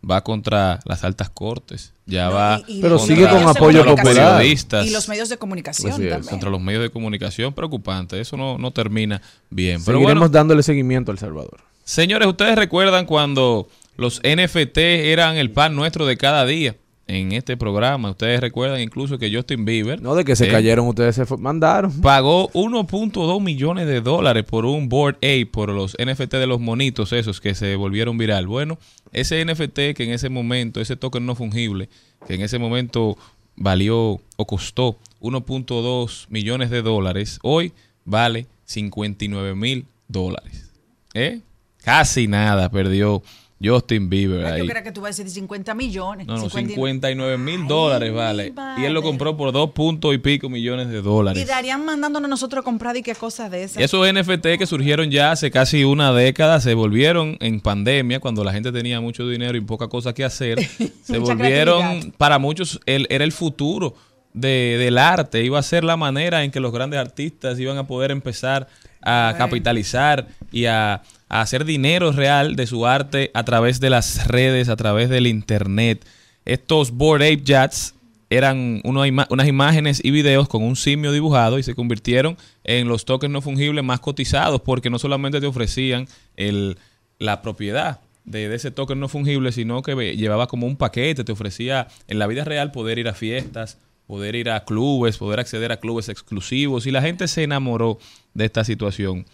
va 0.10 0.22
contra 0.24 0.80
las 0.86 1.04
altas 1.04 1.30
cortes. 1.30 1.94
Ya 2.06 2.26
No, 2.26 2.34
va 2.36 2.62
y- 2.68 2.80
y 2.80 2.82
Pero 2.82 3.00
sigue 3.00 3.28
con 3.30 3.44
apoyo 3.48 3.84
contra 3.84 3.84
los 3.86 3.96
popular. 4.02 4.38
periodistas. 4.38 4.86
Y 4.86 4.90
los 4.90 5.08
medios 5.08 5.30
de 5.30 5.38
comunicación 5.38 5.92
también. 5.92 6.24
contra 6.24 6.50
los 6.50 6.60
medios 6.62 6.82
de 6.84 6.90
comunicación 6.90 7.54
preocupante. 7.54 8.20
Eso 8.20 8.36
no, 8.36 8.58
no 8.58 8.72
termina 8.72 9.22
bien. 9.50 9.82
Pero 9.86 10.00
Seguiremos 10.00 10.20
bueno, 10.30 10.30
dándole 10.34 10.64
seguimiento 10.64 11.12
al 11.12 11.18
Salvador. 11.20 11.62
señores, 11.86 12.28
ustedes 12.28 12.56
recuerdan 12.58 13.06
cuando 13.06 13.70
los 13.96 14.20
NFT 14.24 14.78
eran 15.12 15.38
el 15.38 15.52
pan 15.52 15.76
nuestro 15.76 16.06
de 16.06 16.18
cada 16.18 16.46
día 16.46 16.76
en 17.08 17.34
este 17.34 17.58
programa. 17.58 18.12
Ustedes 18.12 18.40
recuerdan 18.40 18.82
incluso 18.82 19.18
que 19.18 19.34
Justin 19.34 19.66
Bieber 19.66 20.02
No 20.02 20.16
de 20.16 20.24
que 20.24 20.36
se 20.36 20.48
eh, 20.48 20.52
cayeron, 20.52 20.88
ustedes 20.88 21.16
se 21.16 21.38
mandaron. 21.38 22.02
pagó 22.02 22.50
1.2 22.52 23.42
millones 23.42 23.88
de 23.88 24.02
dólares 24.02 24.44
por 24.44 24.66
un 24.66 24.90
Board 24.90 25.18
A, 25.22 25.52
por 25.52 25.70
los 25.70 25.96
NFT 26.00 26.34
de 26.36 26.48
los 26.48 26.60
monitos 26.60 27.14
esos 27.14 27.42
que 27.42 27.56
se 27.56 27.76
volvieron 27.76 28.18
viral. 28.18 28.48
Bueno, 28.48 28.78
ese 29.12 29.44
NFT 29.44 29.96
que 29.96 30.04
en 30.04 30.12
ese 30.12 30.30
momento, 30.30 30.82
ese 30.82 30.96
token 30.96 31.26
no 31.26 31.36
fungible, 31.36 31.90
que 32.28 32.36
en 32.36 32.42
ese 32.42 32.60
momento 32.60 33.18
valió 33.56 34.20
o 34.38 34.48
costó 34.48 34.98
1.2 35.22 36.28
millones 36.30 36.70
de 36.70 36.82
dólares, 36.82 37.40
hoy 37.44 37.74
vale 38.06 38.48
59 38.66 39.56
mil 39.56 39.86
dólares. 40.08 40.72
¿Eh? 41.14 41.42
Casi 41.84 42.28
nada 42.28 42.70
perdió 42.70 43.22
Justin 43.62 44.10
Bieber 44.10 44.46
ahí. 44.46 44.60
Yo 44.60 44.66
creo 44.66 44.84
que 44.84 44.92
tú 44.92 45.02
vas 45.02 45.18
a 45.20 45.24
decir 45.24 45.30
50 45.30 45.74
millones. 45.74 46.28
No, 46.28 46.34
no, 46.34 46.40
59. 46.42 46.74
59 46.76 47.38
mil 47.38 47.68
dólares 47.68 48.14
vale. 48.14 48.54
Y 48.78 48.84
él 48.86 48.94
lo 48.94 49.02
compró 49.02 49.38
por 49.38 49.52
dos 49.54 49.72
puntos 49.72 50.14
y 50.14 50.18
pico 50.18 50.50
millones 50.50 50.90
de 50.90 51.02
dólares. 51.02 51.42
Y 51.42 51.46
darían 51.46 51.86
mandándonos 51.86 52.30
nosotros 52.30 52.62
a 52.62 52.64
comprar 52.64 52.98
y 52.98 53.04
qué 53.04 53.16
cosas 53.16 53.50
de 53.52 53.64
esas. 53.64 53.82
Esos 53.82 54.06
NFT 54.12 54.58
que 54.58 54.66
surgieron 54.66 55.12
ya 55.12 55.32
hace 55.32 55.50
casi 55.50 55.84
una 55.86 56.12
década 56.14 56.60
se 56.60 56.74
volvieron 56.74 57.38
en 57.40 57.62
pandemia, 57.62 58.20
cuando 58.20 58.44
la 58.44 58.52
gente 58.52 58.72
tenía 58.72 59.00
mucho 59.00 59.28
dinero 59.28 59.58
y 59.58 59.62
poca 59.62 59.88
cosa 59.88 60.14
que 60.14 60.24
hacer, 60.26 60.60
se 61.04 61.18
volvieron, 61.20 62.14
para 62.18 62.40
muchos, 62.40 62.80
el, 62.86 63.08
era 63.10 63.24
el 63.24 63.32
futuro 63.32 63.96
de- 64.34 64.78
del 64.80 64.98
arte, 64.98 65.44
iba 65.44 65.60
a 65.60 65.64
ser 65.64 65.84
la 65.84 65.96
manera 65.96 66.44
en 66.44 66.52
que 66.52 66.60
los 66.60 66.72
grandes 66.74 67.00
artistas 67.00 67.58
iban 67.60 67.78
a 67.78 67.88
poder 67.88 68.12
empezar 68.12 68.68
a 69.06 69.36
capitalizar 69.38 70.28
y 70.52 70.66
a, 70.66 71.02
hacer 71.42 71.66
dinero 71.66 72.12
real 72.12 72.56
de 72.56 72.68
su 72.68 72.86
arte 72.86 73.32
a 73.34 73.44
través 73.44 73.80
de 73.80 73.90
las 73.90 74.28
redes, 74.28 74.70
a 74.70 74.76
través 74.76 75.10
del 75.10 75.28
internet. 75.28 76.06
Estos 76.46 76.92
Bored 76.92 77.26
Ape 77.26 77.44
Jats 77.46 77.96
eran 78.30 78.82
unas 78.84 79.48
imágenes 79.48 80.02
y 80.04 80.12
videos 80.12 80.48
con 80.48 80.64
un 80.64 80.76
simio 80.76 81.12
dibujado 81.12 81.60
y 81.60 81.64
se 81.64 81.76
convirtieron 81.76 82.38
en 82.64 82.88
los 82.88 83.06
tokens 83.06 83.32
no 83.32 83.42
fungibles 83.42 83.84
más 83.84 84.00
cotizados 84.00 84.62
porque 84.62 84.90
no 84.90 85.00
solamente 85.00 85.40
te 85.40 85.46
ofrecían 85.46 86.08
el, 86.36 86.78
la 87.20 87.42
propiedad 87.42 88.02
de, 88.26 88.50
de 88.50 88.56
ese 88.56 88.72
token 88.72 89.00
no 89.00 89.08
fungible, 89.08 89.52
sino 89.52 89.82
que 89.82 90.16
llevaba 90.16 90.48
como 90.48 90.66
un 90.66 90.78
paquete, 90.78 91.24
te 91.24 91.32
ofrecía 91.32 91.88
en 92.08 92.20
la 92.20 92.28
vida 92.28 92.44
real 92.44 92.72
poder 92.72 93.00
ir 93.00 93.08
a 93.08 93.14
fiestas, 93.14 93.78
poder 94.08 94.36
ir 94.36 94.50
a 94.50 94.66
clubes, 94.66 95.18
poder 95.18 95.40
acceder 95.40 95.72
a 95.72 95.80
clubes 95.80 96.10
exclusivos 96.10 96.86
y 96.86 96.92
la 96.92 97.02
gente 97.02 97.28
se 97.28 97.44
enamoró 97.44 98.00
de 98.34 98.46
esta 98.46 98.64
situación. 98.64 99.26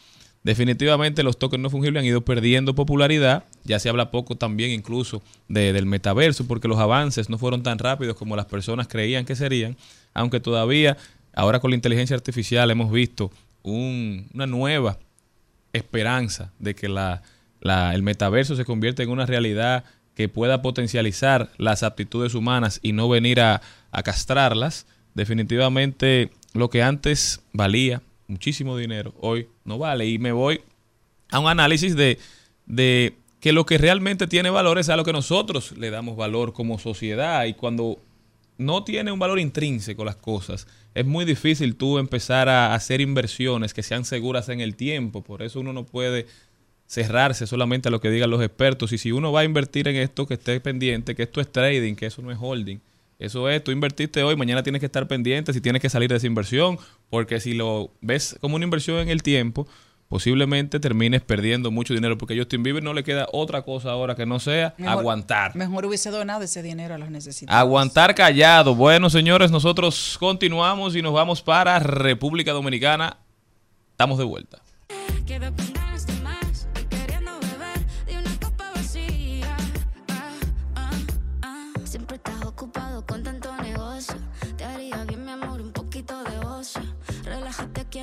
Definitivamente 0.43 1.23
los 1.23 1.37
tokens 1.37 1.61
no 1.61 1.69
fungibles 1.69 2.01
han 2.01 2.05
ido 2.07 2.21
perdiendo 2.21 2.75
popularidad. 2.75 3.43
Ya 3.63 3.79
se 3.79 3.89
habla 3.89 4.11
poco 4.11 4.35
también 4.35 4.71
incluso 4.71 5.21
de- 5.47 5.73
del 5.73 5.85
metaverso, 5.85 6.47
porque 6.47 6.67
los 6.67 6.79
avances 6.79 7.29
no 7.29 7.37
fueron 7.37 7.63
tan 7.63 7.77
rápidos 7.79 8.15
como 8.15 8.35
las 8.35 8.45
personas 8.45 8.87
creían 8.87 9.25
que 9.25 9.35
serían, 9.35 9.75
aunque 10.13 10.39
todavía, 10.39 10.97
ahora 11.33 11.59
con 11.59 11.71
la 11.71 11.75
inteligencia 11.75 12.15
artificial 12.15 12.71
hemos 12.71 12.91
visto 12.91 13.31
un- 13.63 14.27
una 14.33 14.47
nueva 14.47 14.97
esperanza 15.73 16.51
de 16.59 16.73
que 16.75 16.89
la, 16.89 17.21
el 17.93 18.03
metaverso 18.03 18.55
se 18.55 18.65
convierta 18.65 19.03
en 19.03 19.09
una 19.09 19.25
realidad 19.25 19.83
que 20.15 20.27
pueda 20.29 20.61
potencializar 20.61 21.49
las 21.57 21.83
aptitudes 21.83 22.33
humanas 22.33 22.79
y 22.81 22.93
no 22.93 23.07
venir 23.07 23.39
a 23.41 23.61
castrarlas, 24.03 24.85
definitivamente 25.13 26.31
lo 26.53 26.69
que 26.69 26.81
antes 26.83 27.41
valía 27.53 28.01
muchísimo 28.29 28.77
dinero, 28.77 29.13
hoy 29.19 29.47
no 29.65 29.77
vale. 29.77 30.07
Y 30.07 30.19
me 30.19 30.31
voy 30.31 30.61
a 31.31 31.39
un 31.39 31.47
análisis 31.47 31.95
de, 31.95 32.17
de 32.65 33.15
que 33.39 33.51
lo 33.51 33.65
que 33.65 33.77
realmente 33.77 34.27
tiene 34.27 34.49
valor 34.49 34.79
es 34.79 34.89
a 34.89 34.95
lo 34.95 35.03
que 35.03 35.13
nosotros 35.13 35.77
le 35.77 35.89
damos 35.89 36.15
valor 36.15 36.53
como 36.53 36.79
sociedad. 36.79 37.45
Y 37.45 37.53
cuando 37.53 37.99
no 38.57 38.83
tiene 38.83 39.11
un 39.11 39.19
valor 39.19 39.39
intrínseco 39.39 40.05
las 40.05 40.17
cosas, 40.17 40.67
es 40.93 41.05
muy 41.05 41.25
difícil 41.25 41.75
tú 41.75 41.97
empezar 41.97 42.49
a 42.49 42.73
hacer 42.73 43.01
inversiones 43.01 43.73
que 43.73 43.83
sean 43.83 44.05
seguras 44.05 44.49
en 44.49 44.59
el 44.61 44.75
tiempo. 44.75 45.23
Por 45.23 45.41
eso 45.41 45.59
uno 45.59 45.73
no 45.73 45.85
puede 45.85 46.27
cerrarse 46.85 47.47
solamente 47.47 47.87
a 47.87 47.91
lo 47.91 48.01
que 48.01 48.09
digan 48.09 48.29
los 48.29 48.43
expertos. 48.43 48.91
Y 48.91 48.97
si 48.97 49.11
uno 49.11 49.31
va 49.31 49.41
a 49.41 49.45
invertir 49.45 49.87
en 49.87 49.95
esto, 49.95 50.27
que 50.27 50.33
esté 50.33 50.59
pendiente, 50.59 51.15
que 51.15 51.23
esto 51.23 51.39
es 51.39 51.51
trading, 51.51 51.95
que 51.95 52.07
eso 52.07 52.21
no 52.21 52.31
es 52.31 52.37
holding. 52.39 52.81
Eso 53.19 53.49
es, 53.49 53.61
tú 53.63 53.71
invertiste 53.71 54.23
hoy, 54.23 54.35
mañana 54.37 54.63
tienes 54.63 54.79
que 54.79 54.85
estar 54.85 55.05
pendiente 55.07 55.51
si 55.53 55.59
tienes 55.61 55.81
que 55.81 55.89
salir 55.89 56.09
de 56.09 56.15
esa 56.15 56.25
inversión, 56.27 56.79
porque 57.09 57.39
si 57.41 57.53
lo 57.53 57.91
ves 58.01 58.37
como 58.39 58.55
una 58.55 58.63
inversión 58.63 58.97
en 58.99 59.09
el 59.09 59.21
tiempo, 59.21 59.67
posiblemente 60.07 60.79
termines 60.79 61.21
perdiendo 61.21 61.69
mucho 61.69 61.93
dinero, 61.93 62.17
porque 62.17 62.33
a 62.33 62.37
Justin 62.37 62.63
Bieber 62.63 62.81
no 62.81 62.93
le 62.93 63.03
queda 63.03 63.27
otra 63.33 63.61
cosa 63.63 63.91
ahora 63.91 64.15
que 64.15 64.25
no 64.25 64.39
sea 64.39 64.73
Mejor- 64.77 64.99
aguantar. 64.99 65.55
Mejor 65.55 65.85
hubiese 65.85 66.09
donado 66.11 66.43
ese 66.43 66.63
dinero 66.63 66.95
a 66.95 66.97
los 66.97 67.11
necesitados. 67.11 67.59
Aguantar 67.59 68.15
callado. 68.15 68.73
Bueno, 68.73 69.09
señores, 69.09 69.51
nosotros 69.51 70.15
continuamos 70.17 70.95
y 70.95 71.01
nos 71.01 71.13
vamos 71.13 71.41
para 71.41 71.77
República 71.79 72.53
Dominicana. 72.53 73.17
Estamos 73.91 74.17
de 74.17 74.23
vuelta. 74.23 74.61
Quedo 75.27 75.53
con 75.53 75.78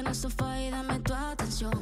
en 0.06 0.10
el 0.10 0.14
sofá 0.14 0.60
y 0.60 0.70
dame 0.70 1.00
tu 1.00 1.12
atención. 1.12 1.72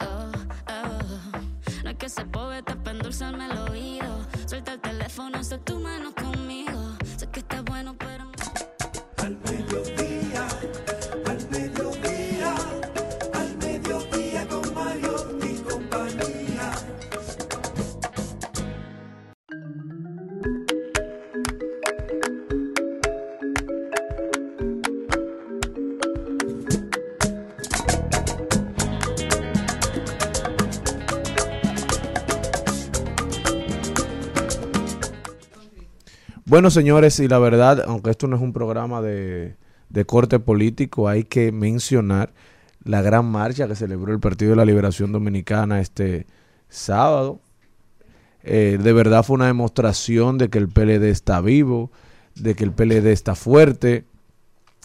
Oh, 0.00 0.30
oh. 0.68 1.38
No 1.82 1.88
hay 1.88 1.96
que 1.96 2.08
ser 2.08 2.26
poeta 2.30 2.76
para 2.76 2.96
endulzarme 2.96 3.46
el 3.46 3.58
oído. 3.58 4.24
Suelta 4.46 4.74
el 4.74 4.80
teléfono, 4.80 5.42
sé 5.42 5.58
tu 5.58 5.80
mano 5.80 6.14
conmigo. 6.14 6.33
Bueno, 36.54 36.70
señores, 36.70 37.18
y 37.18 37.26
la 37.26 37.40
verdad, 37.40 37.82
aunque 37.84 38.10
esto 38.10 38.28
no 38.28 38.36
es 38.36 38.42
un 38.42 38.52
programa 38.52 39.02
de, 39.02 39.56
de 39.88 40.04
corte 40.04 40.38
político, 40.38 41.08
hay 41.08 41.24
que 41.24 41.50
mencionar 41.50 42.32
la 42.84 43.02
gran 43.02 43.26
marcha 43.26 43.66
que 43.66 43.74
celebró 43.74 44.12
el 44.12 44.20
Partido 44.20 44.50
de 44.50 44.58
la 44.58 44.64
Liberación 44.64 45.10
Dominicana 45.10 45.80
este 45.80 46.28
sábado. 46.68 47.40
Eh, 48.44 48.78
de 48.80 48.92
verdad 48.92 49.24
fue 49.24 49.34
una 49.34 49.46
demostración 49.46 50.38
de 50.38 50.48
que 50.48 50.58
el 50.58 50.68
PLD 50.68 51.08
está 51.08 51.40
vivo, 51.40 51.90
de 52.36 52.54
que 52.54 52.62
el 52.62 52.70
PLD 52.70 53.08
está 53.08 53.34
fuerte. 53.34 54.04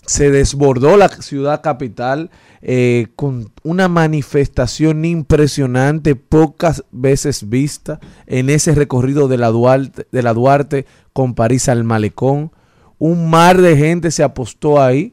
Se 0.07 0.31
desbordó 0.31 0.97
la 0.97 1.09
ciudad 1.09 1.61
capital 1.61 2.31
eh, 2.63 3.09
con 3.15 3.51
una 3.61 3.87
manifestación 3.87 5.05
impresionante, 5.05 6.15
pocas 6.15 6.83
veces 6.89 7.47
vista 7.47 7.99
en 8.25 8.49
ese 8.49 8.73
recorrido 8.73 9.27
de 9.27 9.37
la 9.37 9.49
Duarte, 9.49 10.07
de 10.11 10.23
la 10.23 10.33
Duarte 10.33 10.87
con 11.19 11.33
París 11.33 11.67
al 11.67 11.83
Malecón. 11.83 12.49
Un 12.97 13.29
mar 13.29 13.59
de 13.59 13.75
gente 13.75 14.09
se 14.09 14.23
apostó 14.23 14.81
ahí 14.81 15.11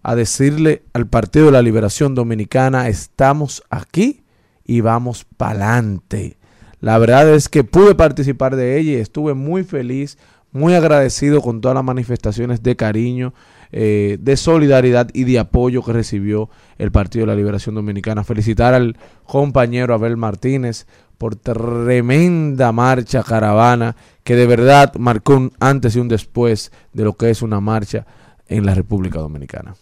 a 0.00 0.14
decirle 0.14 0.84
al 0.92 1.08
Partido 1.08 1.46
de 1.46 1.50
la 1.50 1.60
Liberación 1.60 2.14
Dominicana, 2.14 2.86
estamos 2.86 3.64
aquí 3.68 4.22
y 4.64 4.80
vamos 4.80 5.26
pa'lante. 5.36 6.38
La 6.78 6.98
verdad 6.98 7.34
es 7.34 7.48
que 7.48 7.64
pude 7.64 7.96
participar 7.96 8.54
de 8.54 8.78
ella 8.78 8.92
y 8.92 8.94
estuve 8.94 9.34
muy 9.34 9.64
feliz, 9.64 10.18
muy 10.52 10.74
agradecido 10.74 11.40
con 11.40 11.60
todas 11.60 11.74
las 11.74 11.82
manifestaciones 11.82 12.62
de 12.62 12.76
cariño, 12.76 13.34
eh, 13.72 14.18
de 14.20 14.36
solidaridad 14.36 15.10
y 15.12 15.24
de 15.24 15.40
apoyo 15.40 15.82
que 15.82 15.92
recibió 15.92 16.48
el 16.78 16.92
Partido 16.92 17.24
de 17.24 17.32
la 17.32 17.36
Liberación 17.36 17.74
Dominicana. 17.74 18.22
Felicitar 18.22 18.72
al 18.72 18.96
compañero 19.24 19.94
Abel 19.94 20.16
Martínez 20.16 20.86
por 21.20 21.36
tremenda 21.36 22.72
marcha 22.72 23.22
caravana 23.22 23.94
que 24.24 24.36
de 24.36 24.46
verdad 24.46 24.94
marcó 24.94 25.36
un 25.36 25.52
antes 25.60 25.94
y 25.94 25.98
un 25.98 26.08
después 26.08 26.72
de 26.94 27.04
lo 27.04 27.12
que 27.12 27.28
es 27.28 27.42
una 27.42 27.60
marcha 27.60 28.06
en 28.48 28.64
la 28.64 28.74
República 28.74 29.18
Dominicana. 29.18 29.76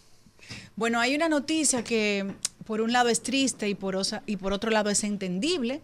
Bueno, 0.75 0.99
hay 0.99 1.15
una 1.15 1.29
noticia 1.29 1.81
que 1.81 2.25
por 2.65 2.81
un 2.81 2.91
lado 2.91 3.07
es 3.07 3.21
triste 3.23 3.69
y 3.69 3.75
por, 3.75 3.95
osa- 3.95 4.21
y 4.25 4.35
por 4.35 4.51
otro 4.51 4.69
lado 4.69 4.89
es 4.89 5.05
entendible. 5.05 5.79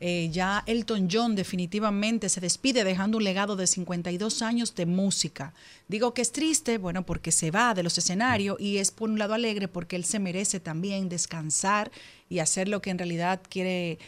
Eh, 0.00 0.28
ya 0.30 0.62
Elton 0.66 1.08
John 1.10 1.34
definitivamente 1.34 2.28
se 2.28 2.40
despide 2.40 2.84
dejando 2.84 3.16
un 3.18 3.24
legado 3.24 3.56
de 3.56 3.66
52 3.66 4.42
años 4.42 4.74
de 4.74 4.84
música. 4.86 5.54
Digo 5.88 6.12
que 6.14 6.22
es 6.22 6.32
triste, 6.32 6.76
bueno, 6.78 7.02
porque 7.04 7.32
se 7.32 7.50
va 7.50 7.72
de 7.74 7.82
los 7.82 7.96
escenarios 7.98 8.60
y 8.60 8.76
es 8.76 8.90
por 8.90 9.08
un 9.10 9.18
lado 9.18 9.32
alegre 9.34 9.68
porque 9.68 9.96
él 9.96 10.04
se 10.04 10.18
merece 10.18 10.60
también 10.60 11.08
descansar 11.08 11.90
y 12.28 12.38
hacer 12.40 12.68
lo 12.68 12.80
que 12.82 12.90
en 12.90 12.98
realidad 12.98 13.40
quiere 13.48 13.98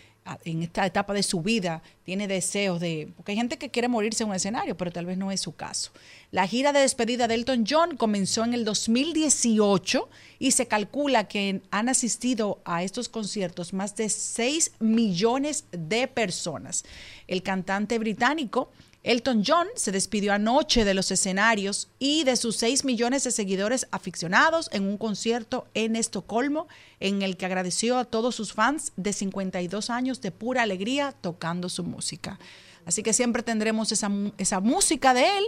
en 0.45 0.63
esta 0.63 0.87
etapa 0.87 1.13
de 1.13 1.23
su 1.23 1.41
vida, 1.41 1.83
tiene 2.05 2.29
deseos 2.29 2.81
de... 2.81 3.09
Porque 3.17 3.33
hay 3.33 3.39
gente 3.39 3.59
que 3.59 3.71
quiere 3.71 3.89
morirse 3.89 4.23
en 4.23 4.31
un 4.31 4.37
escenario, 4.37 4.77
pero 4.77 4.91
tal 4.91 5.07
vez 5.07 5.19
no 5.19 5.31
es 5.31 5.41
su 5.41 5.55
caso. 5.55 5.91
La 6.31 6.47
gira 6.47 6.73
de 6.73 6.81
despedida 6.81 7.27
de 7.29 7.35
Elton 7.35 7.65
John 7.69 7.97
comenzó 7.97 8.45
en 8.45 8.55
el 8.55 8.65
2018 8.65 10.09
y 10.39 10.53
se 10.53 10.67
calcula 10.67 11.29
que 11.29 11.61
han 11.71 11.89
asistido 11.89 12.61
a 12.65 12.83
estos 12.83 13.09
conciertos 13.09 13.73
más 13.73 13.97
de 13.97 14.09
6 14.09 14.73
millones 14.79 15.65
de 15.73 16.07
personas. 16.07 16.85
El 17.27 17.43
cantante 17.43 17.99
británico 17.99 18.71
Elton 19.03 19.43
John 19.47 19.67
se 19.77 19.93
despidió 19.93 20.35
anoche 20.35 20.85
de 20.85 20.93
los 20.93 21.11
escenarios 21.11 21.89
y 21.99 22.25
de 22.25 22.37
sus 22.37 22.57
6 22.57 22.85
millones 22.85 23.25
de 23.25 23.31
seguidores 23.31 23.87
aficionados 23.93 24.69
en 24.73 24.85
un 24.85 24.99
concierto 24.99 25.67
en 25.73 25.97
Estocolmo 25.97 26.69
en 27.01 27.23
el 27.23 27.39
que 27.39 27.47
agradeció 27.47 27.97
a 27.97 28.05
todos 28.05 28.35
sus 28.35 28.53
fans 28.53 28.93
de 28.97 29.15
52 29.15 29.89
años 29.89 30.21
de 30.21 30.33
pura 30.33 30.63
alegría 30.63 31.15
tocando 31.19 31.71
su 31.71 31.83
música. 31.83 32.39
Así 32.85 33.03
que 33.03 33.15
siempre 33.15 33.43
tendremos 33.43 33.91
esa, 33.91 34.11
esa 34.37 34.61
música 34.61 35.15
de 35.15 35.39
él 35.39 35.45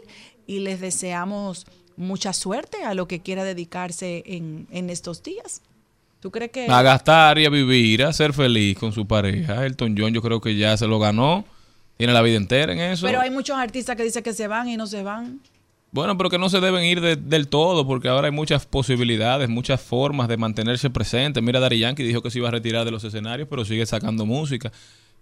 y 0.46 0.60
les 0.60 0.80
deseamos 0.80 1.66
mucha 1.96 2.32
suerte 2.32 2.84
a 2.84 2.94
lo 2.94 3.06
que 3.06 3.20
quiera 3.20 3.44
dedicarse 3.44 4.22
en, 4.24 4.66
en 4.70 4.88
estos 4.88 5.22
días. 5.22 5.60
¿Tú 6.20 6.30
crees 6.30 6.52
que... 6.52 6.68
A 6.70 6.82
gastar 6.82 7.38
y 7.38 7.44
a 7.44 7.50
vivir, 7.50 8.02
a 8.04 8.12
ser 8.14 8.32
feliz 8.32 8.78
con 8.78 8.92
su 8.92 9.06
pareja. 9.06 9.66
Elton 9.66 9.94
John 9.98 10.14
yo 10.14 10.22
creo 10.22 10.40
que 10.40 10.56
ya 10.56 10.76
se 10.76 10.86
lo 10.86 10.98
ganó. 10.98 11.44
Tiene 12.02 12.14
la 12.14 12.22
vida 12.22 12.36
entera 12.36 12.72
en 12.72 12.80
eso. 12.80 13.06
Pero 13.06 13.20
hay 13.20 13.30
muchos 13.30 13.56
artistas 13.56 13.94
que 13.94 14.02
dicen 14.02 14.24
que 14.24 14.32
se 14.32 14.48
van 14.48 14.68
y 14.68 14.76
no 14.76 14.88
se 14.88 15.04
van. 15.04 15.38
Bueno, 15.92 16.16
pero 16.18 16.30
que 16.30 16.36
no 16.38 16.48
se 16.48 16.58
deben 16.58 16.82
ir 16.82 17.00
de- 17.00 17.14
del 17.14 17.46
todo, 17.46 17.86
porque 17.86 18.08
ahora 18.08 18.26
hay 18.26 18.32
muchas 18.32 18.66
posibilidades, 18.66 19.48
muchas 19.48 19.80
formas 19.80 20.26
de 20.26 20.36
mantenerse 20.36 20.90
presente. 20.90 21.40
Mira, 21.40 21.60
Dari 21.60 21.78
Yankee 21.78 22.02
dijo 22.02 22.20
que 22.20 22.32
se 22.32 22.38
iba 22.38 22.48
a 22.48 22.50
retirar 22.50 22.84
de 22.84 22.90
los 22.90 23.04
escenarios, 23.04 23.46
pero 23.48 23.64
sigue 23.64 23.86
sacando 23.86 24.26
música. 24.26 24.72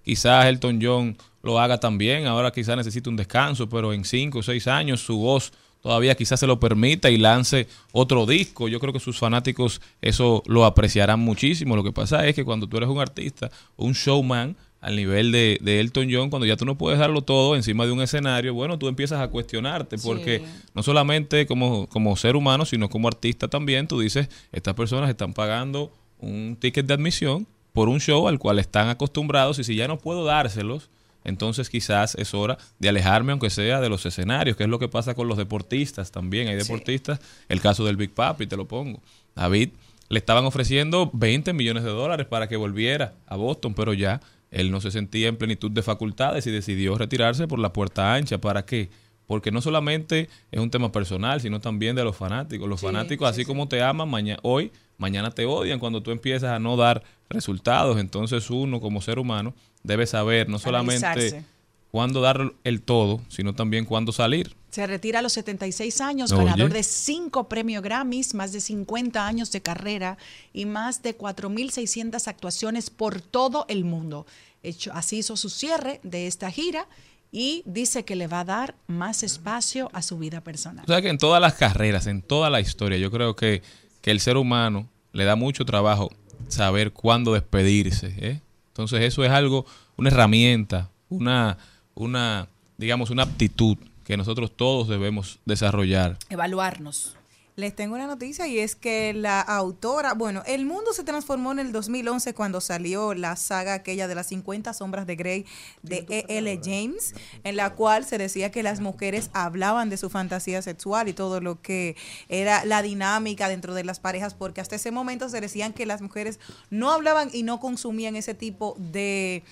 Quizás 0.03 0.47
Elton 0.47 0.79
John 0.81 1.19
lo 1.43 1.61
haga 1.61 1.79
también, 1.79 2.27
ahora 2.27 2.51
quizás 2.51 2.79
necesita 2.79 3.11
un 3.11 3.17
descanso, 3.17 3.69
pero 3.69 3.93
en 3.93 4.07
cinco 4.07 4.39
o 4.39 4.43
seis 4.43 4.67
años 4.67 5.01
su 5.03 5.19
voz 5.19 5.53
todavía 5.83 6.15
quizás 6.15 6.41
se 6.41 6.47
lo 6.47 6.59
permita 6.59 7.11
y 7.11 7.19
lance 7.19 7.67
otro 7.93 8.25
disco. 8.25 8.69
Yo 8.69 8.81
creo 8.81 8.95
que 8.95 9.01
sus 9.01 9.19
fanáticos 9.19 9.83
eso 10.01 10.43
lo 10.47 10.65
apreciarán 10.65 11.21
muchísimo. 11.21 11.77
Lo 11.77 11.85
que 11.85 11.93
pasa 11.93 12.27
es 12.27 12.35
que 12.35 12.45
cuando 12.45 12.67
tú 12.67 12.79
eres 12.79 12.89
un 12.89 13.01
artista, 13.01 13.51
un 13.77 13.93
showman, 13.93 14.57
al 14.81 14.97
nivel 14.97 15.31
de, 15.31 15.59
de 15.61 15.81
Elton 15.81 16.09
John, 16.11 16.31
cuando 16.31 16.47
ya 16.47 16.57
tú 16.57 16.65
no 16.65 16.79
puedes 16.79 16.99
darlo 16.99 17.23
todo 17.23 17.55
encima 17.55 17.85
de 17.85 17.93
un 17.93 18.01
escenario, 18.01 18.55
bueno, 18.55 18.79
tú 18.79 18.89
empiezas 18.89 19.21
a 19.21 19.29
cuestionarte, 19.29 19.99
porque 19.99 20.43
no 20.75 20.83
solamente 20.83 21.47
como, 21.47 21.87
como 21.89 22.17
ser 22.17 22.35
humano, 22.35 22.65
sino 22.65 22.89
como 22.89 23.09
artista 23.09 23.49
también, 23.49 23.87
tú 23.87 24.01
dices, 24.01 24.29
estas 24.53 24.75
personas 24.75 25.11
están 25.11 25.35
pagando 25.35 25.93
un 26.19 26.57
ticket 26.59 26.87
de 26.87 26.95
admisión 26.95 27.47
por 27.73 27.89
un 27.89 28.01
show 28.01 28.27
al 28.27 28.39
cual 28.39 28.59
están 28.59 28.89
acostumbrados 28.89 29.59
y 29.59 29.65
si 29.65 29.77
ya 29.77 29.87
no 29.87 29.99
puedo 29.99 30.25
dárselos, 30.25 30.89
entonces 31.25 31.69
quizás 31.69 32.15
es 32.15 32.33
hora 32.33 32.57
de 32.79 32.89
alejarme, 32.89 33.33
aunque 33.33 33.51
sea 33.51 33.81
de 33.81 33.91
los 33.91 34.07
escenarios, 34.07 34.57
que 34.57 34.65
es 34.65 34.71
lo 34.71 34.79
que 34.79 34.89
pasa 34.89 35.15
con 35.15 35.29
los 35.29 35.37
deportistas 35.37 36.11
también. 36.11 36.49
Hay 36.49 36.57
deportistas, 36.57 37.21
el 37.49 37.61
caso 37.61 37.85
del 37.85 37.97
Big 37.97 38.15
Papi, 38.15 38.47
te 38.47 38.57
lo 38.57 38.67
pongo. 38.67 39.03
David 39.37 39.71
le 40.09 40.19
estaban 40.19 40.45
ofreciendo 40.45 41.11
20 41.13 41.53
millones 41.53 41.85
de 41.85 41.91
dólares 41.91 42.27
para 42.27 42.49
que 42.49 42.57
volviera 42.57 43.15
a 43.27 43.37
Boston, 43.37 43.75
pero 43.75 43.93
ya 43.93 44.21
él 44.51 44.71
no 44.71 44.81
se 44.81 44.91
sentía 44.91 45.29
en 45.29 45.37
plenitud 45.37 45.71
de 45.71 45.83
facultades 45.83 46.47
y 46.47 46.51
decidió 46.51 46.97
retirarse 46.99 47.47
por 47.47 47.59
la 47.59 47.73
puerta 47.73 48.15
ancha. 48.15 48.39
¿Para 48.39 48.65
qué? 48.65 48.91
Porque 49.27 49.53
no 49.53 49.61
solamente 49.61 50.29
es 50.51 50.61
un 50.61 50.71
tema 50.71 50.91
personal, 50.91 51.41
sino 51.41 51.61
también 51.61 51.95
de 51.95 52.03
los 52.03 52.17
fanáticos. 52.17 52.69
Los 52.69 52.81
fanáticos, 52.81 53.29
así 53.29 53.45
como 53.45 53.69
te 53.69 53.81
aman 53.81 54.09
mañana, 54.09 54.41
hoy, 54.43 54.73
mañana 54.99 55.31
te 55.31 55.47
odian 55.47 55.79
cuando 55.79 56.03
tú 56.03 56.11
empiezas 56.11 56.51
a 56.51 56.59
no 56.59 56.77
dar 56.77 57.05
resultados. 57.29 57.99
Entonces 57.99 58.51
uno 58.51 58.81
como 58.81 59.01
ser 59.01 59.21
humano 59.21 59.55
debe 59.85 60.07
saber 60.07 60.49
no 60.49 60.59
solamente 60.59 61.45
cuándo 61.93 62.21
dar 62.21 62.53
el 62.65 62.83
todo, 62.83 63.21
sino 63.29 63.55
también 63.55 63.85
cuándo 63.85 64.11
salir. 64.11 64.57
Se 64.71 64.87
retira 64.87 65.19
a 65.19 65.23
los 65.23 65.33
76 65.33 66.01
años, 66.01 66.33
Oye. 66.33 66.45
ganador 66.45 66.73
de 66.73 66.83
5 66.83 67.49
premios 67.49 67.83
Grammys, 67.83 68.35
más 68.35 68.53
de 68.53 68.61
50 68.61 69.27
años 69.27 69.51
de 69.51 69.61
carrera 69.61 70.17
y 70.53 70.65
más 70.65 71.03
de 71.03 71.17
4.600 71.17 72.29
actuaciones 72.29 72.91
por 72.91 73.21
todo 73.21 73.67
el 73.69 73.85
mundo. 73.85 74.27
Hecho, 74.63 74.93
así 74.95 75.19
hizo 75.19 75.37
su 75.37 75.51
cierre 75.51 76.01
de 76.03 76.27
esta 76.27 76.51
gira 76.51 76.87
y 77.33 77.63
dice 77.65 78.05
que 78.05 78.17
le 78.17 78.27
va 78.27 78.41
a 78.41 78.45
dar 78.45 78.75
más 78.87 79.23
espacio 79.23 79.91
a 79.93 80.03
su 80.03 80.19
vida 80.19 80.41
personal. 80.41 80.85
O 80.85 80.89
sea 80.89 81.03
que 81.03 81.09
en 81.09 81.19
todas 81.19 81.41
las 81.41 81.55
carreras, 81.55 82.07
en 82.07 82.23
toda 82.23 82.51
la 82.51 82.61
historia, 82.61 82.99
yo 82.99 83.11
creo 83.11 83.37
que, 83.37 83.63
que 84.03 84.11
el 84.11 84.21
ser 84.21 84.37
humano 84.37 84.89
le 85.13 85.25
da 85.25 85.37
mucho 85.37 85.65
trabajo 85.65 86.11
saber 86.49 86.93
cuándo 86.93 87.35
despedirse. 87.35 88.15
¿eh? 88.19 88.41
Entonces 88.69 89.03
eso 89.03 89.25
es 89.25 89.31
algo, 89.31 89.67
una 89.97 90.11
herramienta, 90.11 90.91
una, 91.09 91.59
una, 91.95 92.49
digamos, 92.79 93.11
una 93.11 93.25
aptitud 93.25 93.77
que 94.11 94.17
nosotros 94.17 94.51
todos 94.57 94.89
debemos 94.89 95.39
desarrollar. 95.45 96.19
Evaluarnos. 96.31 97.17
Les 97.55 97.77
tengo 97.77 97.95
una 97.95 98.09
noticia 98.09 98.49
y 98.49 98.59
es 98.59 98.75
que 98.75 99.13
la 99.13 99.41
autora, 99.41 100.15
bueno, 100.15 100.43
el 100.47 100.67
mundo 100.67 100.93
se 100.93 101.05
transformó 101.05 101.53
en 101.53 101.61
el 101.61 101.71
2011 101.73 102.35
cuando 102.35 102.61
salió 102.61 103.15
la 103.15 103.37
saga 103.37 103.75
aquella 103.75 104.09
de 104.09 104.15
las 104.17 104.29
50 104.29 104.73
sombras 104.73 105.07
de 105.07 105.15
Grey 105.15 105.47
de 105.83 106.07
E.L. 106.09 106.61
James, 106.65 107.15
en 107.45 107.55
la 107.55 107.75
cual 107.75 108.05
se 108.05 108.19
decía 108.19 108.51
que 108.51 108.65
las 108.65 108.81
mujeres 108.81 109.31
hablaban 109.33 109.91
de 109.91 109.97
su 109.97 110.11
fantasía 110.11 110.61
sexual 110.63 111.09
y 111.09 111.13
todo 111.13 111.41
lo 111.41 111.61
que 111.61 111.97
era 112.29 112.65
la 112.65 112.83
dinámica 112.83 113.49
dentro 113.49 113.75
de 113.75 113.85
las 113.85 114.01
parejas, 114.01 114.35
porque 114.35 114.61
hasta 114.61 114.77
ese 114.77 114.91
momento 114.91 115.29
se 115.29 115.41
decían 115.41 115.73
que 115.73 115.87
las 115.87 116.03
mujeres 116.03 116.41
no 116.71 116.91
hablaban 116.91 117.31
y 117.33 117.45
no 117.45 117.61
consumían 117.61 118.17
ese 118.17 118.35
tipo 118.35 118.75
de 118.79 119.45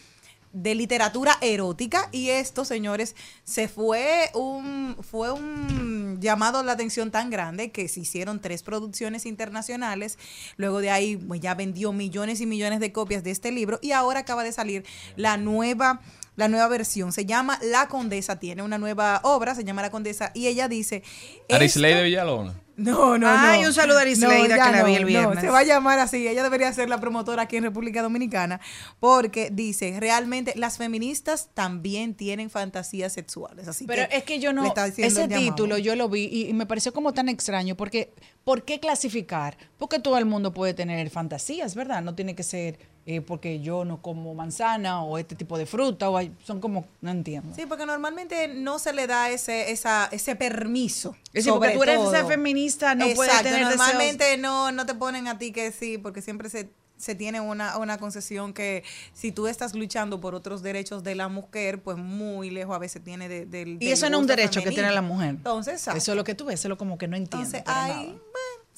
de 0.53 0.75
literatura 0.75 1.37
erótica 1.41 2.09
y 2.13 2.31
esto, 2.31 2.65
señores, 2.65 3.15
se 3.45 3.69
fue 3.69 4.31
un 4.35 4.97
fue 5.01 5.33
un 5.33 6.19
llamado 6.21 6.59
a 6.59 6.63
la 6.63 6.73
atención 6.73 7.11
tan 7.11 7.31
grande 7.31 7.71
que 7.71 7.89
se 7.89 8.01
hicieron 8.01 8.41
tres 8.41 8.63
producciones 8.63 9.27
internacionales. 9.27 10.19
Luego 10.57 10.81
de 10.81 10.91
ahí 10.91 11.17
pues, 11.17 11.41
ya 11.41 11.55
vendió 11.55 11.93
millones 11.93 12.41
y 12.41 12.47
millones 12.47 12.81
de 12.81 12.93
copias 12.93 13.25
de 13.25 13.31
este 13.31 13.53
libro 13.53 13.79
y 13.83 13.93
ahora 13.93 14.21
acaba 14.21 14.45
de 14.45 14.53
salir 14.53 14.85
la 15.17 15.37
nueva 15.37 16.01
la 16.37 16.47
nueva 16.47 16.69
versión. 16.69 17.13
Se 17.13 17.27
llama 17.27 17.59
La 17.63 17.89
Condesa, 17.89 18.39
tiene 18.39 18.63
una 18.63 18.79
nueva 18.79 19.21
obra, 19.25 19.57
se 19.57 19.65
llama 19.65 19.83
La 19.83 19.91
Condesa 19.91 20.31
y 20.35 20.47
ella 20.47 20.69
dice 20.69 21.03
Arisley 21.51 21.95
de 21.95 22.05
Villalona. 22.05 22.55
No, 22.79 23.19
no, 23.19 23.27
Ay, 23.29 23.63
no. 23.63 23.69
un 23.69 23.75
saludo 23.75 23.99
a 23.99 24.03
Arisleida, 24.03 24.57
ya 24.57 24.67
que 24.67 24.77
la 24.77 24.85
vi 24.85 24.95
el 24.95 25.03
no, 25.03 25.09
viernes. 25.09 25.41
se 25.41 25.51
va 25.51 25.59
a 25.59 25.65
llamar 25.65 25.99
así. 25.99 26.29
Ella 26.29 26.45
debería 26.45 26.73
ser 26.73 26.89
la 26.89 27.01
promotora 27.01 27.43
aquí 27.43 27.57
en 27.57 27.65
República 27.65 28.03
Dominicana 28.03 28.61
porque 29.01 29.51
dice, 29.53 29.97
realmente 29.99 30.53
las 30.57 30.79
feministas 30.79 31.51
también 31.55 32.15
tienen 32.15 32.51
fantasías 32.51 33.13
sexuales. 33.13 33.67
Así 33.67 33.85
Pero 33.85 34.09
que 34.09 34.17
es 34.17 34.23
que 34.23 34.39
yo 34.39 34.53
no, 34.53 34.73
ese 34.97 35.27
título 35.27 35.77
yo 35.77 35.97
lo 35.97 36.09
vi 36.09 36.29
y, 36.31 36.47
y 36.49 36.53
me 36.53 36.67
pareció 36.67 36.93
como 36.93 37.13
tan 37.13 37.29
extraño 37.29 37.77
porque 37.77 38.15
¿por 38.45 38.65
qué 38.65 38.79
clasificar? 38.79 39.59
Porque 39.77 39.99
todo 39.99 40.17
el 40.17 40.25
mundo 40.25 40.55
puede 40.55 40.73
tener 40.73 41.11
fantasías, 41.11 41.75
¿verdad? 41.75 42.01
No 42.01 42.15
tiene 42.15 42.35
que 42.35 42.45
ser 42.45 42.79
eh, 43.11 43.23
porque 43.23 43.61
yo 43.61 43.87
no 43.87 44.03
como 44.03 44.35
manzana 44.35 45.03
o 45.03 45.17
este 45.17 45.35
tipo 45.35 45.57
de 45.57 45.65
fruta 45.65 46.11
o 46.11 46.17
hay- 46.19 46.31
son 46.45 46.61
como 46.61 46.85
no 47.01 47.11
entiendo. 47.11 47.55
Sí, 47.57 47.65
porque 47.65 47.87
normalmente 47.87 48.49
no 48.49 48.79
se 48.79 48.93
le 48.93 49.07
da 49.07 49.31
ese 49.31 49.71
esa, 49.71 50.11
ese 50.13 50.37
permiso. 50.37 51.17
Es 51.29 51.45
decir, 51.45 51.53
porque 51.53 51.71
tú 51.71 51.83
eres 51.85 51.97
todo. 51.97 52.15
esa 52.15 52.27
feminista, 52.27 52.95
no 52.95 53.07
puedes 53.15 53.35
tener 53.43 53.61
deseos. 53.61 53.77
Normalmente 53.79 54.37
no, 54.37 54.73
no 54.73 54.85
te 54.85 54.95
ponen 54.95 55.27
a 55.27 55.39
ti 55.39 55.53
que 55.53 55.73
sí, 55.73 55.97
porque 55.97 56.21
siempre 56.21 56.51
se, 56.51 56.69
se 56.99 57.15
tiene 57.15 57.41
una, 57.41 57.79
una 57.79 57.97
concesión 57.97 58.53
que 58.53 58.85
si 59.15 59.33
tú 59.33 59.47
estás 59.47 59.73
luchando 59.75 60.21
por 60.21 60.35
otros 60.35 60.63
derechos 60.63 61.03
de 61.03 61.15
la 61.15 61.29
mujer, 61.29 61.81
pues 61.83 61.97
muy 61.97 62.51
lejos 62.51 62.77
a 62.77 62.79
veces 62.79 63.03
tiene 63.03 63.27
de- 63.31 63.47
del 63.47 63.69
Y 63.71 63.87
del 63.87 63.93
eso 63.95 64.11
no 64.11 64.19
es 64.19 64.21
un 64.21 64.27
derecho 64.27 64.61
que 64.63 64.69
tiene 64.71 64.91
la 64.93 65.01
mujer. 65.01 65.31
Entonces. 65.31 65.87
Eso 65.89 66.13
es 66.13 66.17
lo 66.17 66.25
que 66.25 66.35
tú 66.35 66.45
ves, 66.45 66.61
eso 66.61 66.69
es 66.69 66.71
lo 66.71 66.77
como 66.77 66.99
que 66.99 67.09
no 67.09 67.17
entiendo. 67.17 67.47
Entonces, 67.57 67.65
nada. 67.67 67.95
bueno, 68.03 68.19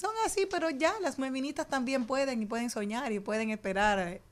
son 0.01 0.11
así, 0.25 0.47
pero 0.51 0.71
ya 0.71 0.95
las 1.03 1.17
feministas 1.17 1.69
también 1.69 2.07
pueden 2.07 2.43
y 2.43 2.47
pueden 2.47 2.71
soñar 2.71 3.13
y 3.13 3.21
pueden 3.21 3.51
esperar, 3.51 3.99
eh, 3.99 4.23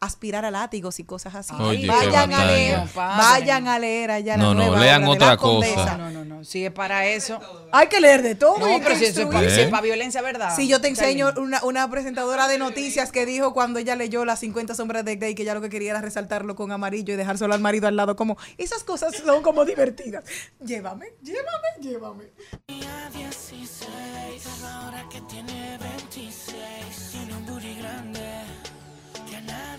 aspirar 0.00 0.46
a 0.46 0.50
látigos 0.50 0.98
y 0.98 1.04
cosas 1.04 1.34
así. 1.34 1.54
Oye, 1.58 1.86
vayan 1.86 2.32
a 2.32 2.46
leer, 2.46 2.78
No, 2.78 2.88
vayan 2.94 3.68
a 3.68 3.78
leer 3.78 4.10
allá 4.10 4.38
No, 4.38 4.54
la 4.54 4.54
no, 4.54 4.66
nueva 4.70 4.80
lean 4.80 5.04
obra 5.04 5.10
de 5.10 5.14
otra 5.14 5.26
La 5.26 5.36
cosa. 5.36 5.52
Condesa. 5.52 5.98
No, 5.98 6.10
no, 6.10 6.24
no. 6.24 6.42
Si 6.42 6.64
es 6.64 6.72
para 6.72 7.06
eso. 7.06 7.38
Hay 7.70 7.88
que 7.88 8.00
leer 8.00 8.22
de 8.22 8.34
todo. 8.34 8.58
No, 8.58 8.64
hay 8.64 8.80
pero 8.80 8.94
que 8.94 8.96
si 8.96 9.04
eso 9.04 9.20
es 9.22 9.26
para. 9.26 9.46
¿Eh? 9.46 9.54
si 9.54 9.60
es 9.60 9.68
para 9.68 9.82
violencia, 9.82 10.22
¿verdad? 10.22 10.56
Sí, 10.56 10.68
yo 10.68 10.80
te 10.80 10.88
enseño 10.88 11.34
una, 11.36 11.62
una 11.64 11.90
presentadora 11.90 12.48
de 12.48 12.56
noticias 12.56 13.12
que 13.12 13.26
dijo 13.26 13.52
cuando 13.52 13.78
ella 13.78 13.94
leyó 13.94 14.24
las 14.24 14.40
50 14.40 14.74
sombras 14.74 15.04
de 15.04 15.16
Grey 15.16 15.34
que 15.34 15.42
ella 15.42 15.52
lo 15.52 15.60
que 15.60 15.68
quería 15.68 15.90
era 15.90 16.00
resaltarlo 16.00 16.56
con 16.56 16.72
amarillo 16.72 17.12
y 17.12 17.16
dejar 17.18 17.36
solo 17.36 17.52
al 17.52 17.60
marido 17.60 17.86
al 17.86 17.96
lado 17.96 18.16
como 18.16 18.38
esas 18.56 18.82
cosas 18.84 19.14
son 19.14 19.42
como 19.42 19.66
divertidas. 19.66 20.24
Llévame, 20.64 21.12
llévame, 21.22 21.68
llévame. 21.78 22.24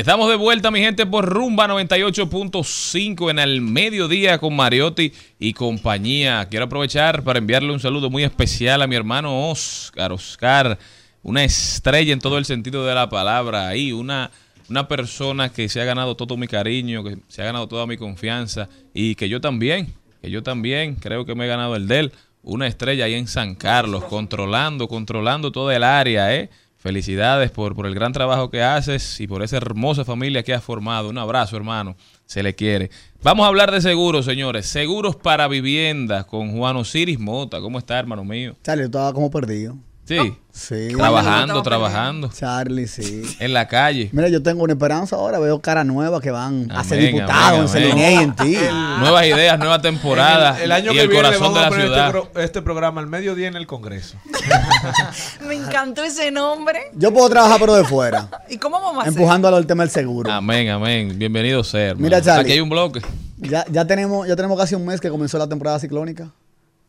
Estamos 0.00 0.30
de 0.30 0.36
vuelta, 0.36 0.70
mi 0.70 0.80
gente, 0.80 1.04
por 1.04 1.26
Rumba 1.26 1.68
98.5 1.68 3.30
en 3.30 3.38
el 3.38 3.60
mediodía 3.60 4.38
con 4.38 4.56
Mariotti 4.56 5.12
y 5.38 5.52
compañía. 5.52 6.48
Quiero 6.48 6.64
aprovechar 6.64 7.22
para 7.22 7.38
enviarle 7.38 7.70
un 7.70 7.80
saludo 7.80 8.08
muy 8.08 8.24
especial 8.24 8.80
a 8.80 8.86
mi 8.86 8.96
hermano 8.96 9.50
Oscar. 9.50 10.10
Oscar, 10.10 10.78
una 11.22 11.44
estrella 11.44 12.14
en 12.14 12.18
todo 12.18 12.38
el 12.38 12.46
sentido 12.46 12.86
de 12.86 12.94
la 12.94 13.10
palabra. 13.10 13.68
Ahí, 13.68 13.92
una, 13.92 14.30
una 14.70 14.88
persona 14.88 15.52
que 15.52 15.68
se 15.68 15.82
ha 15.82 15.84
ganado 15.84 16.14
todo 16.14 16.38
mi 16.38 16.48
cariño, 16.48 17.04
que 17.04 17.18
se 17.28 17.42
ha 17.42 17.44
ganado 17.44 17.68
toda 17.68 17.86
mi 17.86 17.98
confianza 17.98 18.70
y 18.94 19.16
que 19.16 19.28
yo 19.28 19.42
también, 19.42 19.92
que 20.22 20.30
yo 20.30 20.42
también 20.42 20.94
creo 20.94 21.26
que 21.26 21.34
me 21.34 21.44
he 21.44 21.48
ganado 21.48 21.76
el 21.76 21.86
de 21.86 21.98
él. 21.98 22.12
Una 22.42 22.66
estrella 22.66 23.04
ahí 23.04 23.12
en 23.12 23.28
San 23.28 23.54
Carlos, 23.54 24.04
controlando, 24.04 24.88
controlando 24.88 25.52
toda 25.52 25.76
el 25.76 25.84
área, 25.84 26.34
¿eh? 26.34 26.48
Felicidades 26.80 27.50
por, 27.50 27.74
por 27.74 27.84
el 27.84 27.94
gran 27.94 28.12
trabajo 28.12 28.50
que 28.50 28.62
haces 28.62 29.20
y 29.20 29.26
por 29.26 29.42
esa 29.42 29.58
hermosa 29.58 30.02
familia 30.02 30.42
que 30.42 30.54
has 30.54 30.64
formado. 30.64 31.10
Un 31.10 31.18
abrazo, 31.18 31.54
hermano. 31.58 31.94
Se 32.24 32.42
le 32.42 32.54
quiere. 32.54 32.90
Vamos 33.22 33.44
a 33.44 33.48
hablar 33.48 33.70
de 33.70 33.82
seguros, 33.82 34.24
señores. 34.24 34.64
Seguros 34.64 35.14
para 35.14 35.46
viviendas 35.46 36.24
con 36.24 36.56
Juan 36.56 36.76
Osiris 36.76 37.18
Mota. 37.18 37.60
¿Cómo 37.60 37.78
está, 37.78 37.98
hermano 37.98 38.24
mío? 38.24 38.56
Yo 38.64 38.72
estaba 38.72 39.12
como 39.12 39.30
perdido. 39.30 39.76
Sí. 40.18 40.36
Sí. 40.52 40.88
Trabajando, 40.96 41.62
trabajando. 41.62 42.28
Charlie, 42.36 42.88
sí. 42.88 43.22
En 43.40 43.52
la 43.52 43.68
calle. 43.68 44.08
Mira, 44.12 44.28
yo 44.28 44.42
tengo 44.42 44.64
una 44.64 44.72
esperanza 44.72 45.14
ahora. 45.16 45.38
Veo 45.38 45.60
caras 45.60 45.86
nuevas 45.86 46.20
que 46.20 46.30
van 46.32 46.70
a 46.72 46.82
ser 46.84 46.98
diputados 47.00 47.74
amén, 47.74 47.84
en 47.84 47.92
amén. 47.92 48.02
Celine 48.02 48.22
en 48.22 48.36
ti. 48.36 48.56
Nuevas 48.98 49.26
ideas, 49.26 49.58
nueva 49.58 49.80
temporada. 49.80 50.56
El, 50.58 50.64
el 50.64 50.72
año 50.72 50.90
y 50.92 50.94
que 50.96 51.00
el 51.02 51.08
viene 51.08 51.22
corazón 51.22 51.42
vamos 51.54 51.54
de 51.54 51.60
a 51.60 51.62
la 51.62 51.68
poner 51.68 51.86
ciudad. 51.86 52.06
este, 52.08 52.10
pro- 52.32 52.42
este 52.42 52.62
programa 52.62 53.00
al 53.00 53.06
mediodía 53.06 53.46
en 53.48 53.56
el 53.56 53.66
Congreso. 53.66 54.16
Me 55.46 55.54
encantó 55.54 56.02
ese 56.02 56.30
nombre. 56.30 56.80
Yo 56.94 57.12
puedo 57.12 57.28
trabajar, 57.30 57.58
pero 57.60 57.74
de 57.74 57.84
fuera. 57.84 58.28
¿Y 58.48 58.58
cómo 58.58 58.80
vamos 58.80 58.98
a 58.98 59.08
hacer? 59.08 59.12
empujando 59.14 59.48
al 59.48 59.66
tema 59.66 59.82
del 59.84 59.90
seguro. 59.90 60.30
Amén, 60.30 60.68
amén. 60.68 61.14
Bienvenido 61.16 61.62
ser. 61.64 61.96
Mira. 61.96 62.20
Charlie. 62.20 62.42
Aquí 62.42 62.52
hay 62.52 62.60
un 62.60 62.68
bloque. 62.70 63.00
Ya, 63.38 63.64
ya, 63.70 63.86
tenemos, 63.86 64.26
ya 64.28 64.36
tenemos 64.36 64.58
casi 64.58 64.74
un 64.74 64.84
mes 64.84 65.00
que 65.00 65.08
comenzó 65.08 65.38
la 65.38 65.48
temporada 65.48 65.78
ciclónica. 65.78 66.30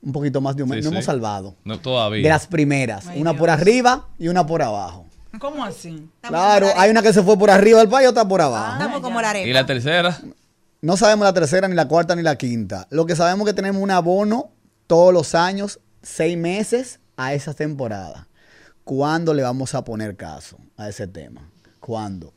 Un 0.03 0.11
poquito 0.11 0.41
más 0.41 0.55
de 0.55 0.63
un 0.63 0.69
mes. 0.69 0.77
Sí, 0.79 0.83
sí. 0.83 0.87
hemos 0.95 1.05
salvado. 1.05 1.55
No, 1.63 1.79
todavía. 1.79 2.23
De 2.23 2.29
las 2.29 2.47
primeras. 2.47 3.07
Ay, 3.07 3.21
una 3.21 3.31
Dios. 3.31 3.39
por 3.39 3.49
arriba 3.49 4.07
y 4.17 4.27
una 4.29 4.45
por 4.45 4.61
abajo. 4.61 5.05
¿Cómo 5.39 5.63
así? 5.63 6.09
Claro, 6.21 6.67
hay 6.75 6.89
una 6.91 7.01
que 7.01 7.13
se 7.13 7.21
fue 7.23 7.37
por 7.37 7.49
arriba 7.49 7.79
del 7.79 7.87
país 7.89 8.05
y 8.05 8.09
otra 8.09 8.27
por 8.27 8.41
abajo. 8.41 8.73
Estamos 8.73 9.01
como 9.01 9.21
la 9.21 9.27
¿Y 9.37 9.41
arepa. 9.43 9.59
la 9.59 9.65
tercera? 9.65 10.19
No 10.81 10.97
sabemos 10.97 11.23
la 11.25 11.33
tercera, 11.33 11.67
ni 11.67 11.75
la 11.75 11.87
cuarta, 11.87 12.15
ni 12.15 12.21
la 12.23 12.35
quinta. 12.35 12.87
Lo 12.89 13.05
que 13.05 13.15
sabemos 13.15 13.47
es 13.47 13.53
que 13.53 13.55
tenemos 13.55 13.81
un 13.81 13.91
abono 13.91 14.49
todos 14.87 15.13
los 15.13 15.35
años, 15.35 15.79
seis 16.01 16.37
meses 16.37 16.99
a 17.15 17.33
esa 17.33 17.53
temporada. 17.53 18.27
¿Cuándo 18.83 19.33
le 19.33 19.43
vamos 19.43 19.75
a 19.75 19.83
poner 19.85 20.15
caso 20.17 20.57
a 20.75 20.89
ese 20.89 21.07
tema? 21.07 21.49
¿Cuándo? 21.79 22.33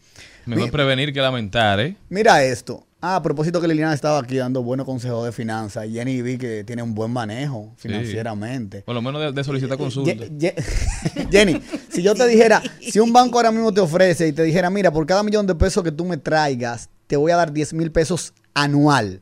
Mejor 0.46 0.66
Mi- 0.66 0.70
prevenir 0.70 1.12
que 1.12 1.20
lamentar, 1.20 1.80
¿eh? 1.80 1.96
Mira 2.10 2.44
esto. 2.44 2.86
Ah, 3.06 3.16
a 3.16 3.22
propósito 3.22 3.60
que 3.60 3.68
Liliana 3.68 3.92
estaba 3.92 4.18
aquí 4.18 4.36
dando 4.36 4.62
buenos 4.62 4.86
consejos 4.86 5.26
de 5.26 5.32
finanzas. 5.32 5.86
Jenny 5.90 6.22
vi 6.22 6.38
que 6.38 6.64
tiene 6.64 6.82
un 6.82 6.94
buen 6.94 7.10
manejo 7.10 7.74
Sí. 7.76 7.88
financieramente. 7.88 8.80
Por 8.80 8.94
lo 8.94 9.02
menos 9.02 9.20
de, 9.20 9.32
de 9.32 9.44
solicitar 9.44 9.76
consulta. 9.76 10.12
Ye- 10.14 10.30
Ye- 10.38 10.54
Jenny, 11.30 11.60
si 11.90 12.02
yo 12.02 12.14
te 12.14 12.26
dijera, 12.26 12.62
si 12.80 13.00
un 13.00 13.12
banco 13.12 13.36
ahora 13.38 13.50
mismo 13.52 13.74
te 13.74 13.82
ofrece 13.82 14.26
y 14.28 14.32
te 14.32 14.42
dijera, 14.42 14.70
mira, 14.70 14.90
por 14.90 15.04
cada 15.04 15.22
millón 15.22 15.46
de 15.46 15.54
pesos 15.54 15.84
que 15.84 15.92
tú 15.92 16.06
me 16.06 16.16
traigas, 16.16 16.88
te 17.06 17.18
voy 17.18 17.30
a 17.30 17.36
dar 17.36 17.52
10 17.52 17.74
mil 17.74 17.92
pesos 17.92 18.32
anual. 18.54 19.20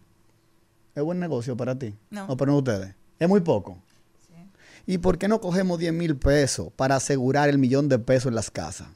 ¿Es 0.94 1.02
buen 1.02 1.18
negocio 1.18 1.56
para 1.56 1.76
ti? 1.76 1.92
No. 2.10 2.26
¿O 2.28 2.36
para 2.36 2.52
ustedes? 2.52 2.94
Es 3.18 3.28
muy 3.28 3.40
poco. 3.40 3.78
¿Y 4.86 4.98
por 4.98 5.18
qué 5.18 5.26
no 5.26 5.40
cogemos 5.40 5.80
10 5.80 5.92
mil 5.92 6.16
pesos 6.16 6.68
para 6.76 6.94
asegurar 6.94 7.48
el 7.48 7.58
millón 7.58 7.88
de 7.88 7.98
pesos 7.98 8.26
en 8.28 8.36
las 8.36 8.48
casas? 8.48 8.86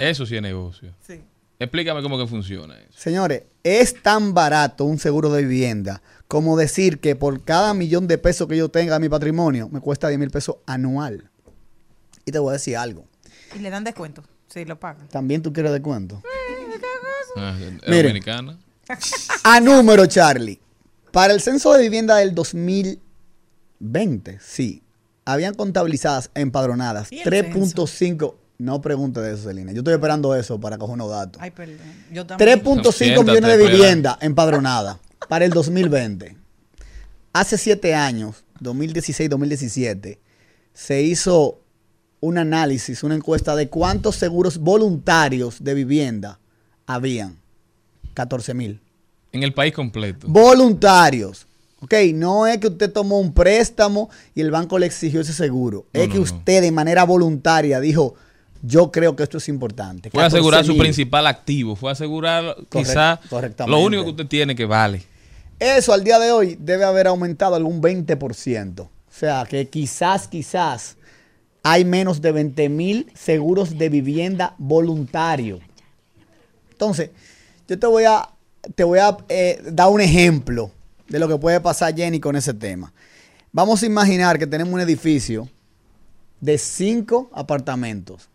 Eso 0.00 0.26
sí 0.26 0.34
es 0.34 0.42
negocio. 0.42 0.94
Sí. 1.06 1.20
Explícame 1.60 2.02
cómo 2.02 2.18
que 2.18 2.26
funciona 2.26 2.78
eso. 2.80 2.98
Señores, 2.98 3.42
es 3.62 4.02
tan 4.02 4.32
barato 4.32 4.86
un 4.86 4.98
seguro 4.98 5.30
de 5.30 5.42
vivienda 5.42 6.00
como 6.26 6.56
decir 6.56 7.00
que 7.00 7.16
por 7.16 7.44
cada 7.44 7.74
millón 7.74 8.08
de 8.08 8.16
pesos 8.16 8.48
que 8.48 8.56
yo 8.56 8.70
tenga 8.70 8.96
en 8.96 9.02
mi 9.02 9.10
patrimonio, 9.10 9.68
me 9.68 9.80
cuesta 9.80 10.08
10 10.08 10.18
mil 10.18 10.30
pesos 10.30 10.56
anual. 10.64 11.30
Y 12.24 12.32
te 12.32 12.38
voy 12.38 12.50
a 12.50 12.52
decir 12.54 12.78
algo. 12.78 13.04
Y 13.54 13.58
le 13.58 13.68
dan 13.68 13.84
descuento. 13.84 14.22
Sí, 14.48 14.64
lo 14.64 14.80
pagan. 14.80 15.06
También 15.08 15.42
tú 15.42 15.52
quieres 15.52 15.72
descuento. 15.72 16.22
Ah, 17.36 17.54
¿es 17.60 17.72
Miren. 17.88 18.06
dominicana. 18.06 18.58
A 19.44 19.60
número, 19.60 20.06
Charlie. 20.06 20.58
Para 21.12 21.34
el 21.34 21.42
censo 21.42 21.74
de 21.74 21.82
vivienda 21.82 22.16
del 22.16 22.34
2020, 22.34 24.38
sí, 24.40 24.82
habían 25.24 25.54
contabilizadas 25.54 26.30
empadronadas 26.34 27.12
¿Y 27.12 27.20
el 27.20 27.28
3.5. 27.28 28.34
No 28.60 28.82
pregunte 28.82 29.20
de 29.20 29.32
eso, 29.32 29.44
Celina. 29.44 29.72
Yo 29.72 29.78
estoy 29.78 29.94
esperando 29.94 30.34
eso 30.34 30.60
para 30.60 30.76
coger 30.76 30.92
unos 30.92 31.08
datos. 31.08 31.40
Ay, 31.40 31.50
perdón. 31.50 31.78
Yo 32.12 32.26
también. 32.26 32.62
3.5 32.62 32.92
Siéntate, 32.92 33.30
millones 33.30 33.56
de 33.58 33.66
viviendas 33.66 34.18
empadronadas 34.20 34.98
para 35.30 35.46
el 35.46 35.50
2020. 35.50 36.36
Hace 37.32 37.56
siete 37.56 37.94
años, 37.94 38.44
2016-2017, 38.60 40.18
se 40.74 41.02
hizo 41.02 41.62
un 42.20 42.36
análisis, 42.36 43.02
una 43.02 43.14
encuesta 43.14 43.56
de 43.56 43.70
cuántos 43.70 44.16
seguros 44.16 44.58
voluntarios 44.58 45.64
de 45.64 45.72
vivienda 45.72 46.38
habían. 46.86 47.38
14 48.12 48.52
mil. 48.52 48.78
En 49.32 49.42
el 49.42 49.54
país 49.54 49.72
completo. 49.72 50.26
Voluntarios. 50.28 51.46
Ok, 51.80 51.94
no 52.12 52.46
es 52.46 52.58
que 52.58 52.66
usted 52.66 52.92
tomó 52.92 53.20
un 53.20 53.32
préstamo 53.32 54.10
y 54.34 54.42
el 54.42 54.50
banco 54.50 54.78
le 54.78 54.84
exigió 54.84 55.22
ese 55.22 55.32
seguro. 55.32 55.86
No, 55.94 56.00
es 56.02 56.08
no, 56.08 56.12
que 56.12 56.18
no. 56.18 56.24
usted 56.24 56.60
de 56.60 56.72
manera 56.72 57.04
voluntaria 57.04 57.80
dijo, 57.80 58.16
yo 58.62 58.90
creo 58.90 59.16
que 59.16 59.22
esto 59.22 59.38
es 59.38 59.48
importante. 59.48 60.10
Fue 60.10 60.24
asegurar 60.24 60.64
su 60.64 60.72
14,000. 60.72 60.80
principal 60.80 61.26
activo. 61.26 61.76
Fue 61.76 61.90
asegurar 61.90 62.56
quizá 62.68 63.20
correctamente. 63.28 63.70
lo 63.70 63.84
único 63.84 64.04
que 64.04 64.10
usted 64.10 64.26
tiene 64.26 64.54
que 64.54 64.66
vale. 64.66 65.02
Eso 65.58 65.92
al 65.92 66.04
día 66.04 66.18
de 66.18 66.32
hoy 66.32 66.56
debe 66.58 66.84
haber 66.84 67.06
aumentado 67.06 67.54
algún 67.54 67.82
20%. 67.82 68.80
O 68.80 68.88
sea, 69.10 69.44
que 69.48 69.68
quizás, 69.68 70.28
quizás 70.28 70.96
hay 71.62 71.84
menos 71.84 72.20
de 72.22 72.32
20 72.32 72.68
mil 72.68 73.10
seguros 73.14 73.76
de 73.76 73.88
vivienda 73.88 74.54
voluntario. 74.58 75.60
Entonces, 76.70 77.10
yo 77.68 77.78
te 77.78 77.86
voy 77.86 78.04
a, 78.04 78.28
te 78.74 78.84
voy 78.84 78.98
a 78.98 79.16
eh, 79.28 79.60
dar 79.70 79.88
un 79.88 80.00
ejemplo 80.00 80.70
de 81.08 81.18
lo 81.18 81.28
que 81.28 81.36
puede 81.36 81.60
pasar, 81.60 81.94
Jenny, 81.94 82.20
con 82.20 82.36
ese 82.36 82.54
tema. 82.54 82.92
Vamos 83.52 83.82
a 83.82 83.86
imaginar 83.86 84.38
que 84.38 84.46
tenemos 84.46 84.72
un 84.72 84.80
edificio 84.80 85.48
de 86.40 86.56
cinco 86.56 87.30
apartamentos. 87.34 88.30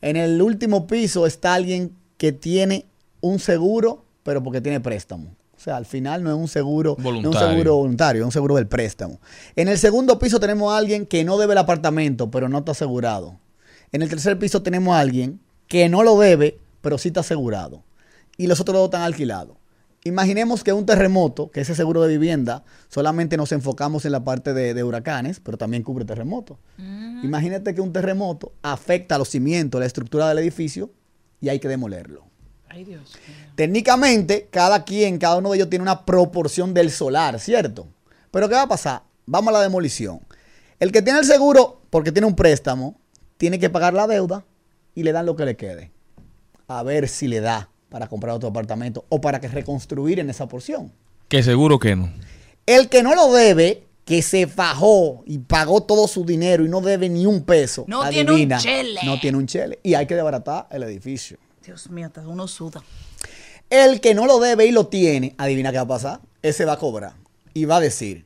En 0.00 0.16
el 0.16 0.40
último 0.42 0.86
piso 0.86 1.26
está 1.26 1.54
alguien 1.54 1.92
que 2.18 2.32
tiene 2.32 2.86
un 3.20 3.38
seguro, 3.38 4.04
pero 4.22 4.42
porque 4.42 4.60
tiene 4.60 4.80
préstamo. 4.80 5.34
O 5.56 5.58
sea, 5.60 5.76
al 5.76 5.86
final 5.86 6.22
no 6.22 6.30
es 6.30 6.36
un 6.36 6.48
seguro 6.48 6.96
no 6.98 7.02
es 7.02 7.14
un 7.16 7.22
Voluntario. 7.22 7.48
seguro 7.48 7.76
voluntario, 7.76 8.22
es 8.22 8.26
un 8.26 8.32
seguro 8.32 8.54
del 8.56 8.66
préstamo. 8.66 9.20
En 9.56 9.68
el 9.68 9.78
segundo 9.78 10.18
piso 10.18 10.38
tenemos 10.38 10.72
a 10.72 10.76
alguien 10.76 11.06
que 11.06 11.24
no 11.24 11.38
debe 11.38 11.52
el 11.54 11.58
apartamento, 11.58 12.30
pero 12.30 12.48
no 12.48 12.58
está 12.58 12.72
asegurado. 12.72 13.38
En 13.90 14.02
el 14.02 14.08
tercer 14.08 14.38
piso 14.38 14.62
tenemos 14.62 14.94
a 14.94 15.00
alguien 15.00 15.40
que 15.66 15.88
no 15.88 16.02
lo 16.02 16.18
debe, 16.18 16.58
pero 16.82 16.98
sí 16.98 17.08
está 17.08 17.20
asegurado. 17.20 17.82
Y 18.36 18.46
los 18.46 18.60
otros 18.60 18.76
dos 18.76 18.84
están 18.86 19.02
alquilados. 19.02 19.56
Imaginemos 20.06 20.62
que 20.62 20.72
un 20.72 20.86
terremoto, 20.86 21.50
que 21.50 21.62
ese 21.62 21.74
seguro 21.74 22.00
de 22.02 22.08
vivienda, 22.08 22.62
solamente 22.88 23.36
nos 23.36 23.50
enfocamos 23.50 24.04
en 24.04 24.12
la 24.12 24.22
parte 24.22 24.54
de, 24.54 24.72
de 24.72 24.84
huracanes, 24.84 25.40
pero 25.40 25.58
también 25.58 25.82
cubre 25.82 26.04
terremotos. 26.04 26.58
Imagínate 27.24 27.74
que 27.74 27.80
un 27.80 27.92
terremoto 27.92 28.52
afecta 28.62 29.16
a 29.16 29.18
los 29.18 29.28
cimientos, 29.28 29.80
la 29.80 29.86
estructura 29.86 30.28
del 30.28 30.38
edificio 30.38 30.92
y 31.40 31.48
hay 31.48 31.58
que 31.58 31.66
demolerlo. 31.66 32.24
Ay, 32.68 32.84
Dios. 32.84 33.16
Técnicamente, 33.56 34.46
cada 34.48 34.84
quien, 34.84 35.18
cada 35.18 35.38
uno 35.38 35.50
de 35.50 35.56
ellos 35.56 35.70
tiene 35.70 35.82
una 35.82 36.04
proporción 36.04 36.72
del 36.72 36.92
solar, 36.92 37.40
¿cierto? 37.40 37.88
Pero 38.30 38.48
¿qué 38.48 38.54
va 38.54 38.62
a 38.62 38.68
pasar? 38.68 39.02
Vamos 39.26 39.48
a 39.48 39.58
la 39.58 39.62
demolición. 39.62 40.20
El 40.78 40.92
que 40.92 41.02
tiene 41.02 41.18
el 41.18 41.24
seguro, 41.24 41.80
porque 41.90 42.12
tiene 42.12 42.28
un 42.28 42.36
préstamo, 42.36 43.00
tiene 43.38 43.58
que 43.58 43.70
pagar 43.70 43.92
la 43.92 44.06
deuda 44.06 44.44
y 44.94 45.02
le 45.02 45.10
dan 45.10 45.26
lo 45.26 45.34
que 45.34 45.46
le 45.46 45.56
quede. 45.56 45.90
A 46.68 46.84
ver 46.84 47.08
si 47.08 47.26
le 47.26 47.40
da 47.40 47.70
para 47.88 48.08
comprar 48.08 48.34
otro 48.34 48.48
apartamento 48.48 49.04
o 49.08 49.20
para 49.20 49.40
que 49.40 49.48
reconstruir 49.48 50.18
en 50.20 50.30
esa 50.30 50.48
porción. 50.48 50.92
Que 51.28 51.42
seguro 51.42 51.78
que 51.78 51.96
no. 51.96 52.10
El 52.66 52.88
que 52.88 53.02
no 53.02 53.14
lo 53.14 53.32
debe, 53.32 53.84
que 54.04 54.22
se 54.22 54.46
fajó 54.46 55.22
y 55.26 55.38
pagó 55.38 55.82
todo 55.82 56.06
su 56.08 56.24
dinero 56.24 56.64
y 56.64 56.68
no 56.68 56.80
debe 56.80 57.08
ni 57.08 57.26
un 57.26 57.42
peso, 57.42 57.84
No 57.88 58.08
tiene 58.08 58.32
un 58.32 58.58
chele. 58.58 59.00
No 59.04 59.18
tiene 59.20 59.38
un 59.38 59.46
chele. 59.46 59.78
Y 59.82 59.94
hay 59.94 60.06
que 60.06 60.14
desbaratar 60.14 60.66
el 60.70 60.82
edificio. 60.84 61.38
Dios 61.64 61.90
mío, 61.90 62.06
hasta 62.06 62.26
uno 62.26 62.46
suda. 62.46 62.82
El 63.70 64.00
que 64.00 64.14
no 64.14 64.26
lo 64.26 64.38
debe 64.38 64.66
y 64.66 64.70
lo 64.72 64.86
tiene, 64.86 65.34
adivina 65.38 65.72
qué 65.72 65.78
va 65.78 65.82
a 65.84 65.88
pasar. 65.88 66.20
Ese 66.42 66.64
va 66.64 66.74
a 66.74 66.78
cobrar 66.78 67.14
y 67.54 67.64
va 67.64 67.78
a 67.78 67.80
decir, 67.80 68.24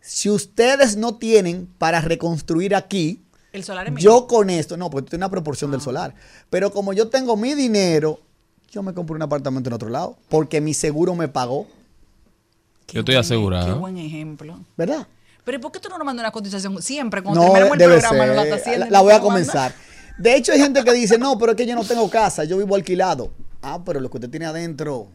si 0.00 0.30
ustedes 0.30 0.96
no 0.96 1.16
tienen 1.16 1.66
para 1.78 2.00
reconstruir 2.00 2.74
aquí, 2.74 3.20
El 3.52 3.64
solar 3.64 3.86
es 3.88 3.92
mío. 3.92 4.02
yo 4.02 4.26
con 4.26 4.48
esto, 4.48 4.78
no, 4.78 4.88
porque 4.88 5.04
tú 5.04 5.10
tienes 5.10 5.26
una 5.26 5.30
proporción 5.30 5.70
del 5.70 5.82
solar, 5.82 6.14
pero 6.48 6.72
como 6.72 6.94
yo 6.94 7.08
tengo 7.08 7.36
mi 7.36 7.52
dinero, 7.54 8.20
yo 8.70 8.82
me 8.82 8.92
compro 8.94 9.16
un 9.16 9.22
apartamento 9.22 9.68
en 9.70 9.74
otro 9.74 9.88
lado, 9.88 10.16
porque 10.28 10.60
mi 10.60 10.74
seguro 10.74 11.14
me 11.14 11.28
pagó, 11.28 11.66
Qué 12.86 12.94
Yo 12.94 13.00
estoy 13.00 13.16
buen- 13.16 13.20
asegurado. 13.24 13.66
Qué 13.66 13.72
buen 13.74 13.98
ejemplo. 13.98 14.60
¿verdad? 14.76 15.06
Pero 15.44 15.58
¿y 15.58 15.60
por 15.60 15.72
qué 15.72 15.78
tú 15.78 15.88
no 15.90 15.98
nos 15.98 16.06
mandas 16.06 16.22
una 16.24 16.30
cotización 16.30 16.80
siempre? 16.80 17.22
Cuando 17.22 17.40
No, 17.42 17.52
terminamos 17.52 17.78
el 17.80 17.88
programa, 18.00 18.16
ser. 18.18 18.26
nos 18.28 18.36
la, 18.36 18.42
está 18.44 18.54
haciendo 18.56 18.86
La, 18.90 19.00
voy 19.02 19.10
a 19.10 19.14
manda. 19.16 19.28
comenzar. 19.28 19.74
De 20.16 20.34
hecho, 20.34 20.52
hay 20.52 20.58
gente 20.58 20.82
que 20.82 20.92
dice, 20.94 21.18
no, 21.18 21.38
pero 21.38 21.52
es 21.52 21.56
que 21.56 21.66
yo 21.66 21.74
no 21.74 21.84
tengo 21.84 22.08
casa, 22.08 22.44
yo 22.44 22.56
vivo 22.56 22.74
alquilado. 22.74 23.30
Ah, 23.60 23.80
pero 23.84 24.00
lo 24.00 24.10
que 24.10 24.16
usted 24.16 24.30
tiene 24.30 24.46
adentro 24.46 25.08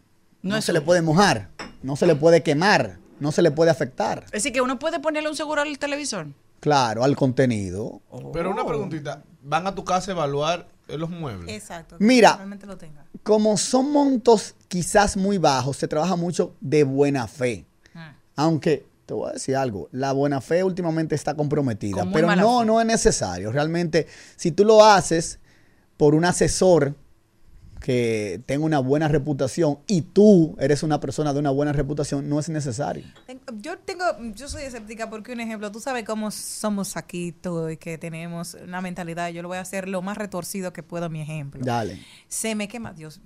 no, 0.44 0.56
No 0.56 0.62
se 0.62 0.72
le 0.72 0.82
puede 0.82 1.02
mojar, 1.02 1.50
no 1.82 1.96
se 1.96 2.06
le 2.06 2.14
puede 2.16 2.44
quemar, 2.44 2.98
no 3.20 3.32
se 3.32 3.42
le 3.42 3.50
puede 3.50 3.72
afectar. 3.72 4.24
Es 4.26 4.32
decir, 4.34 4.54
que 4.54 4.62
uno 4.62 4.78
puede 4.78 5.00
ponerle 5.00 5.30
un 5.30 5.36
seguro 5.36 5.62
al 5.62 5.78
televisor. 5.80 6.28
Claro, 6.60 7.04
al 7.04 7.16
contenido. 7.16 8.02
Pero 8.34 8.52
una 8.52 8.66
preguntita, 8.68 9.24
¿van 9.42 9.66
a 9.66 9.74
tu 9.74 9.84
casa 9.84 10.12
a 10.12 10.14
evaluar 10.14 10.68
los 10.88 11.10
muebles? 11.10 11.56
Exacto. 11.56 11.96
Mira. 12.00 12.36
Realmente 12.36 12.66
lo 12.66 12.78
tenga. 12.78 13.06
Como 13.24 13.58
son 13.58 13.92
montos 13.92 14.56
quizás 14.68 15.18
muy 15.18 15.38
bajos, 15.38 15.78
se 15.78 15.88
trabaja 15.88 16.16
mucho 16.16 16.56
de 16.60 16.84
buena 16.84 17.28
fe. 17.28 17.66
Ah. 17.96 18.16
Aunque, 18.36 18.86
te 19.06 19.14
voy 19.14 19.30
a 19.30 19.34
decir 19.34 19.56
algo, 19.56 19.90
la 19.92 20.12
buena 20.12 20.42
fe 20.42 20.64
últimamente 20.64 21.16
está 21.16 21.36
comprometida. 21.36 22.06
Pero 22.12 22.36
no, 22.36 22.60
fe. 22.60 22.66
no 22.66 22.82
es 22.82 22.88
necesario. 22.88 23.52
Realmente, 23.52 24.08
si 24.36 24.52
tú 24.52 24.66
lo 24.66 24.84
haces 24.84 25.40
por 25.98 26.16
un 26.16 26.26
asesor 26.26 26.96
que 27.84 28.42
tenga 28.46 28.66
una 28.66 28.80
buena 28.80 29.10
reputación 29.10 29.78
y 29.88 30.04
tú 30.04 30.56
eres 30.58 30.84
una 30.84 31.02
persona 31.02 31.34
de 31.34 31.40
una 31.40 31.50
buena 31.50 31.74
reputación, 31.74 32.30
no 32.30 32.40
es 32.40 32.48
necesario. 32.48 33.04
Yo 33.60 33.78
tengo, 33.78 34.06
yo 34.36 34.48
soy 34.48 34.64
escéptica 34.64 35.10
porque 35.10 35.34
un 35.34 35.42
ejemplo, 35.42 35.70
tú 35.70 35.82
sabes 35.82 36.06
cómo 36.06 36.32
somos 36.32 36.96
aquí 36.96 37.34
todo 37.34 37.70
y 37.70 37.76
que 37.76 37.98
tenemos 37.98 38.54
una 38.54 38.80
mentalidad, 38.80 39.32
yo 39.32 39.42
lo 39.42 39.50
voy 39.50 39.58
a 39.58 39.62
hacer 39.62 39.90
lo 39.90 40.02
más 40.02 40.18
retorcido 40.18 40.72
que 40.72 40.82
puedo 40.82 41.10
mi 41.10 41.20
ejemplo. 41.20 41.60
Dale. 41.62 42.02
Se 42.30 42.56
me 42.56 42.70
quema, 42.70 42.94
Dios 42.94 43.20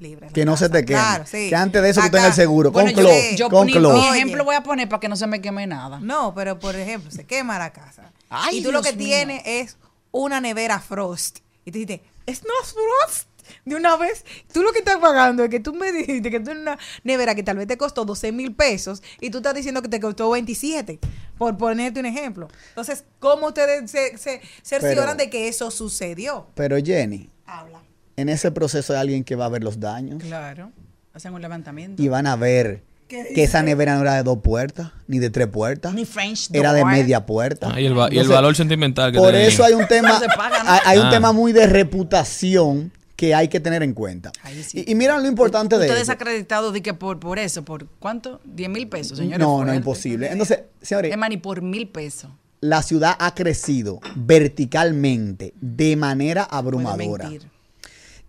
libre. 0.00 0.26
Que 0.34 0.44
no 0.44 0.56
se 0.56 0.68
te 0.68 0.84
queme. 0.84 0.98
Claro, 0.98 1.24
sí. 1.24 1.48
Que 1.48 1.54
antes 1.54 1.80
de 1.80 1.90
eso 1.90 2.00
tú 2.00 2.06
Acá. 2.08 2.16
tengas 2.16 2.30
el 2.30 2.42
seguro. 2.42 2.72
Bueno, 2.72 2.92
con 2.92 3.04
yo 3.04 3.08
clo. 3.08 3.14
sé. 3.14 3.36
Yo 3.36 3.48
con 3.48 3.66
mi 3.66 4.08
ejemplo 4.08 4.44
voy 4.44 4.56
a 4.56 4.64
poner 4.64 4.88
para 4.88 4.98
que 4.98 5.08
no 5.08 5.14
se 5.14 5.28
me 5.28 5.40
queme 5.40 5.68
nada. 5.68 6.00
No, 6.00 6.34
pero 6.34 6.58
por 6.58 6.74
ejemplo, 6.74 7.12
se 7.12 7.24
quema 7.26 7.60
la 7.60 7.72
casa. 7.72 8.10
Ay, 8.28 8.58
y 8.58 8.62
tú 8.64 8.72
lo 8.72 8.82
que 8.82 8.92
mío. 8.92 9.06
tienes 9.06 9.42
es 9.44 9.76
una 10.10 10.40
nevera 10.40 10.80
Frost. 10.80 11.38
Y 11.64 11.70
tú 11.70 11.78
dices, 11.78 12.00
es 12.26 12.42
no 12.42 12.54
Frost. 12.64 13.29
De 13.64 13.74
una 13.76 13.96
vez, 13.96 14.24
tú 14.52 14.62
lo 14.62 14.72
que 14.72 14.78
estás 14.80 14.98
pagando 14.98 15.44
es 15.44 15.50
que 15.50 15.60
tú 15.60 15.72
me 15.74 15.92
dijiste 15.92 16.30
que 16.30 16.40
tú 16.40 16.50
en 16.50 16.58
una 16.58 16.78
nevera 17.04 17.34
que 17.34 17.42
tal 17.42 17.56
vez 17.56 17.66
te 17.66 17.76
costó 17.76 18.04
12 18.04 18.32
mil 18.32 18.54
pesos 18.54 19.02
y 19.20 19.30
tú 19.30 19.38
estás 19.38 19.54
diciendo 19.54 19.82
que 19.82 19.88
te 19.88 20.00
costó 20.00 20.30
27, 20.30 20.98
por 21.38 21.56
ponerte 21.56 22.00
un 22.00 22.06
ejemplo. 22.06 22.48
Entonces, 22.70 23.04
¿cómo 23.18 23.48
ustedes 23.48 23.90
se, 23.90 24.16
se 24.18 24.40
cercioran 24.62 25.16
Pero- 25.16 25.24
de 25.24 25.30
que 25.30 25.48
eso 25.48 25.70
sucedió? 25.70 26.46
Pero 26.54 26.76
Jenny, 26.78 27.30
Habla. 27.46 27.80
en 28.16 28.28
ese 28.28 28.50
proceso 28.50 28.92
hay 28.92 29.00
alguien 29.00 29.24
que 29.24 29.36
va 29.36 29.46
a 29.46 29.48
ver 29.48 29.62
los 29.64 29.80
daños. 29.80 30.22
Claro. 30.22 30.72
Hacen 31.12 31.34
un 31.34 31.42
levantamiento. 31.42 32.02
y 32.02 32.08
van 32.08 32.26
a 32.26 32.36
ver 32.36 32.84
que 33.08 33.42
esa 33.42 33.60
nevera 33.64 33.96
no 33.96 34.02
era 34.02 34.14
de 34.14 34.22
dos 34.22 34.38
puertas, 34.38 34.92
ni 35.08 35.18
de 35.18 35.30
tres 35.30 35.48
puertas. 35.48 35.92
Ni 35.92 36.04
French 36.04 36.48
Era 36.52 36.72
de 36.72 36.84
media 36.84 37.26
puerta. 37.26 37.72
Ah, 37.74 37.80
y 37.80 37.86
el, 37.86 37.98
va- 37.98 38.06
y 38.08 38.18
el 38.20 38.28
valor 38.28 38.54
sentimental 38.54 39.10
que 39.10 39.18
Por 39.18 39.32
tenía. 39.32 39.48
eso 39.48 39.64
hay 39.64 39.72
un 39.74 39.84
tema, 39.88 40.10
No 40.10 40.20
se 40.20 40.28
paga, 40.28 40.62
¿no? 40.62 40.70
hay, 40.70 40.78
hay 40.84 40.98
un 40.98 41.06
Ah. 41.06 41.10
tema 41.10 41.32
muy 41.32 41.50
de 41.52 41.66
reputación 41.66 42.92
que 43.20 43.34
hay 43.34 43.48
que 43.48 43.60
tener 43.60 43.82
en 43.82 43.92
cuenta. 43.92 44.32
Sí. 44.66 44.82
Y, 44.86 44.92
y 44.92 44.94
miren 44.94 45.20
lo 45.22 45.28
importante 45.28 45.76
de 45.76 45.82
Usted 45.82 45.92
eso. 45.94 45.98
desacreditado 46.12 46.72
de 46.72 46.80
que 46.80 46.94
por, 46.94 47.20
por 47.20 47.38
eso, 47.38 47.62
¿por 47.66 47.86
cuánto? 47.98 48.40
10 48.46 48.70
mil 48.70 48.88
pesos, 48.88 49.18
señores. 49.18 49.40
No, 49.46 49.62
no, 49.62 49.74
imposible. 49.74 50.32
Entonces, 50.32 50.60
señores, 50.80 51.12
Es 51.12 51.18
más, 51.18 51.28
ni 51.28 51.36
por 51.36 51.60
mil 51.60 51.86
pesos. 51.88 52.30
la 52.62 52.82
ciudad 52.82 53.14
ha 53.18 53.34
crecido 53.34 54.00
verticalmente 54.16 55.52
de 55.60 55.96
manera 55.96 56.44
abrumadora. 56.44 57.28
mentir. 57.28 57.50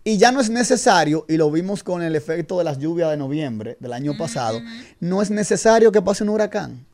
Y 0.04 0.18
ya 0.18 0.30
no 0.30 0.40
es 0.42 0.50
necesario, 0.50 1.24
y 1.26 1.36
lo 1.38 1.50
vimos 1.50 1.82
con 1.82 2.02
el 2.02 2.14
efecto 2.14 2.58
de 2.58 2.64
las 2.64 2.78
lluvias 2.78 3.08
de 3.10 3.16
noviembre 3.16 3.78
del 3.80 3.94
año 3.94 4.12
pasado, 4.18 4.60
no 5.00 5.22
es 5.22 5.30
necesario 5.30 5.90
que 5.90 6.02
pase 6.02 6.22
un 6.24 6.28
huracán. 6.30 6.84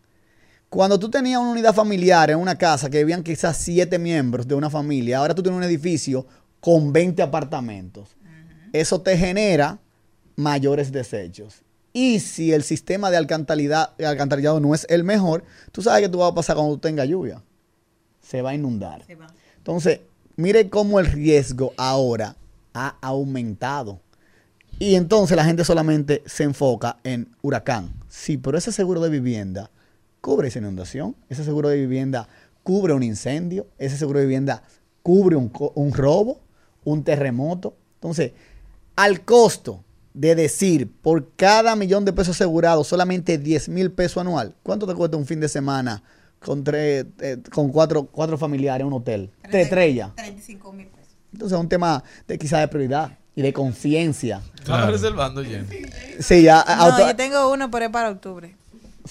Cuando 0.68 0.98
tú 0.98 1.10
tenías 1.10 1.40
una 1.40 1.50
unidad 1.52 1.74
familiar 1.74 2.30
en 2.30 2.38
una 2.38 2.56
casa 2.58 2.90
que 2.90 2.98
vivían 2.98 3.22
quizás 3.22 3.56
siete 3.56 3.98
miembros 3.98 4.46
de 4.46 4.54
una 4.54 4.68
familia, 4.68 5.18
ahora 5.18 5.34
tú 5.34 5.42
tienes 5.42 5.56
un 5.56 5.64
edificio 5.64 6.26
con 6.60 6.92
20 6.92 7.22
apartamentos. 7.22 8.16
Eso 8.72 9.00
te 9.00 9.16
genera 9.16 9.78
mayores 10.36 10.92
desechos. 10.92 11.62
Y 11.92 12.20
si 12.20 12.52
el 12.52 12.62
sistema 12.62 13.10
de 13.10 13.16
alcantarillado, 13.16 13.92
alcantarillado 14.06 14.60
no 14.60 14.74
es 14.74 14.86
el 14.88 15.04
mejor, 15.04 15.44
tú 15.72 15.82
sabes 15.82 16.02
que 16.02 16.08
tú 16.08 16.18
vas 16.18 16.32
a 16.32 16.34
pasar 16.34 16.56
cuando 16.56 16.78
tenga 16.78 17.04
lluvia. 17.04 17.42
Se 18.20 18.42
va 18.42 18.50
a 18.50 18.54
inundar. 18.54 19.04
Entonces, 19.56 20.00
mire 20.36 20.68
cómo 20.68 21.00
el 21.00 21.06
riesgo 21.06 21.72
ahora 21.76 22.36
ha 22.74 22.96
aumentado. 23.00 24.00
Y 24.78 24.94
entonces 24.94 25.36
la 25.36 25.44
gente 25.44 25.64
solamente 25.64 26.22
se 26.26 26.44
enfoca 26.44 26.98
en 27.02 27.34
huracán. 27.42 27.92
Sí, 28.08 28.36
pero 28.36 28.56
ese 28.56 28.70
seguro 28.70 29.00
de 29.00 29.10
vivienda 29.10 29.70
cubre 30.20 30.48
esa 30.48 30.60
inundación. 30.60 31.16
Ese 31.28 31.42
seguro 31.42 31.68
de 31.68 31.78
vivienda 31.78 32.28
cubre 32.62 32.92
un 32.92 33.02
incendio. 33.02 33.66
Ese 33.78 33.96
seguro 33.96 34.20
de 34.20 34.26
vivienda 34.26 34.62
cubre 35.02 35.34
un, 35.34 35.50
un 35.74 35.92
robo, 35.92 36.40
un 36.84 37.04
terremoto. 37.04 37.76
Entonces, 37.94 38.32
al 38.96 39.24
costo 39.24 39.84
de 40.14 40.34
decir 40.34 40.90
por 41.02 41.30
cada 41.36 41.76
millón 41.76 42.04
de 42.04 42.12
pesos 42.12 42.34
asegurados 42.36 42.88
solamente 42.88 43.38
10 43.38 43.68
mil 43.68 43.90
pesos 43.92 44.18
anual, 44.20 44.54
¿cuánto 44.62 44.86
te 44.86 44.94
cuesta 44.94 45.16
un 45.16 45.26
fin 45.26 45.40
de 45.40 45.48
semana 45.48 46.02
con, 46.40 46.64
tres, 46.64 47.06
eh, 47.20 47.36
con 47.52 47.70
cuatro, 47.70 48.04
cuatro 48.10 48.36
familiares 48.38 48.80
en 48.82 48.86
un 48.88 48.94
hotel? 48.94 49.30
Tres 49.50 49.64
estrellas. 49.64 50.10
35 50.16 50.72
mil 50.72 50.86
pesos. 50.86 51.08
Entonces 51.32 51.56
es 51.56 51.60
un 51.62 51.68
tema 51.68 52.02
de 52.26 52.38
quizá 52.38 52.58
de 52.58 52.68
prioridad 52.68 53.18
y 53.36 53.42
de 53.42 53.52
conciencia. 53.52 54.40
Estaba 54.58 54.78
Claro. 54.78 54.92
reservando, 54.92 55.44
Jenny. 55.44 55.66
Sí, 56.18 56.42
ya. 56.42 56.64
No, 56.66 56.72
auto- 56.84 57.06
yo 57.06 57.14
tengo 57.16 57.52
uno, 57.52 57.70
pero 57.70 57.84
es 57.86 57.90
para 57.92 58.10
octubre. 58.10 58.56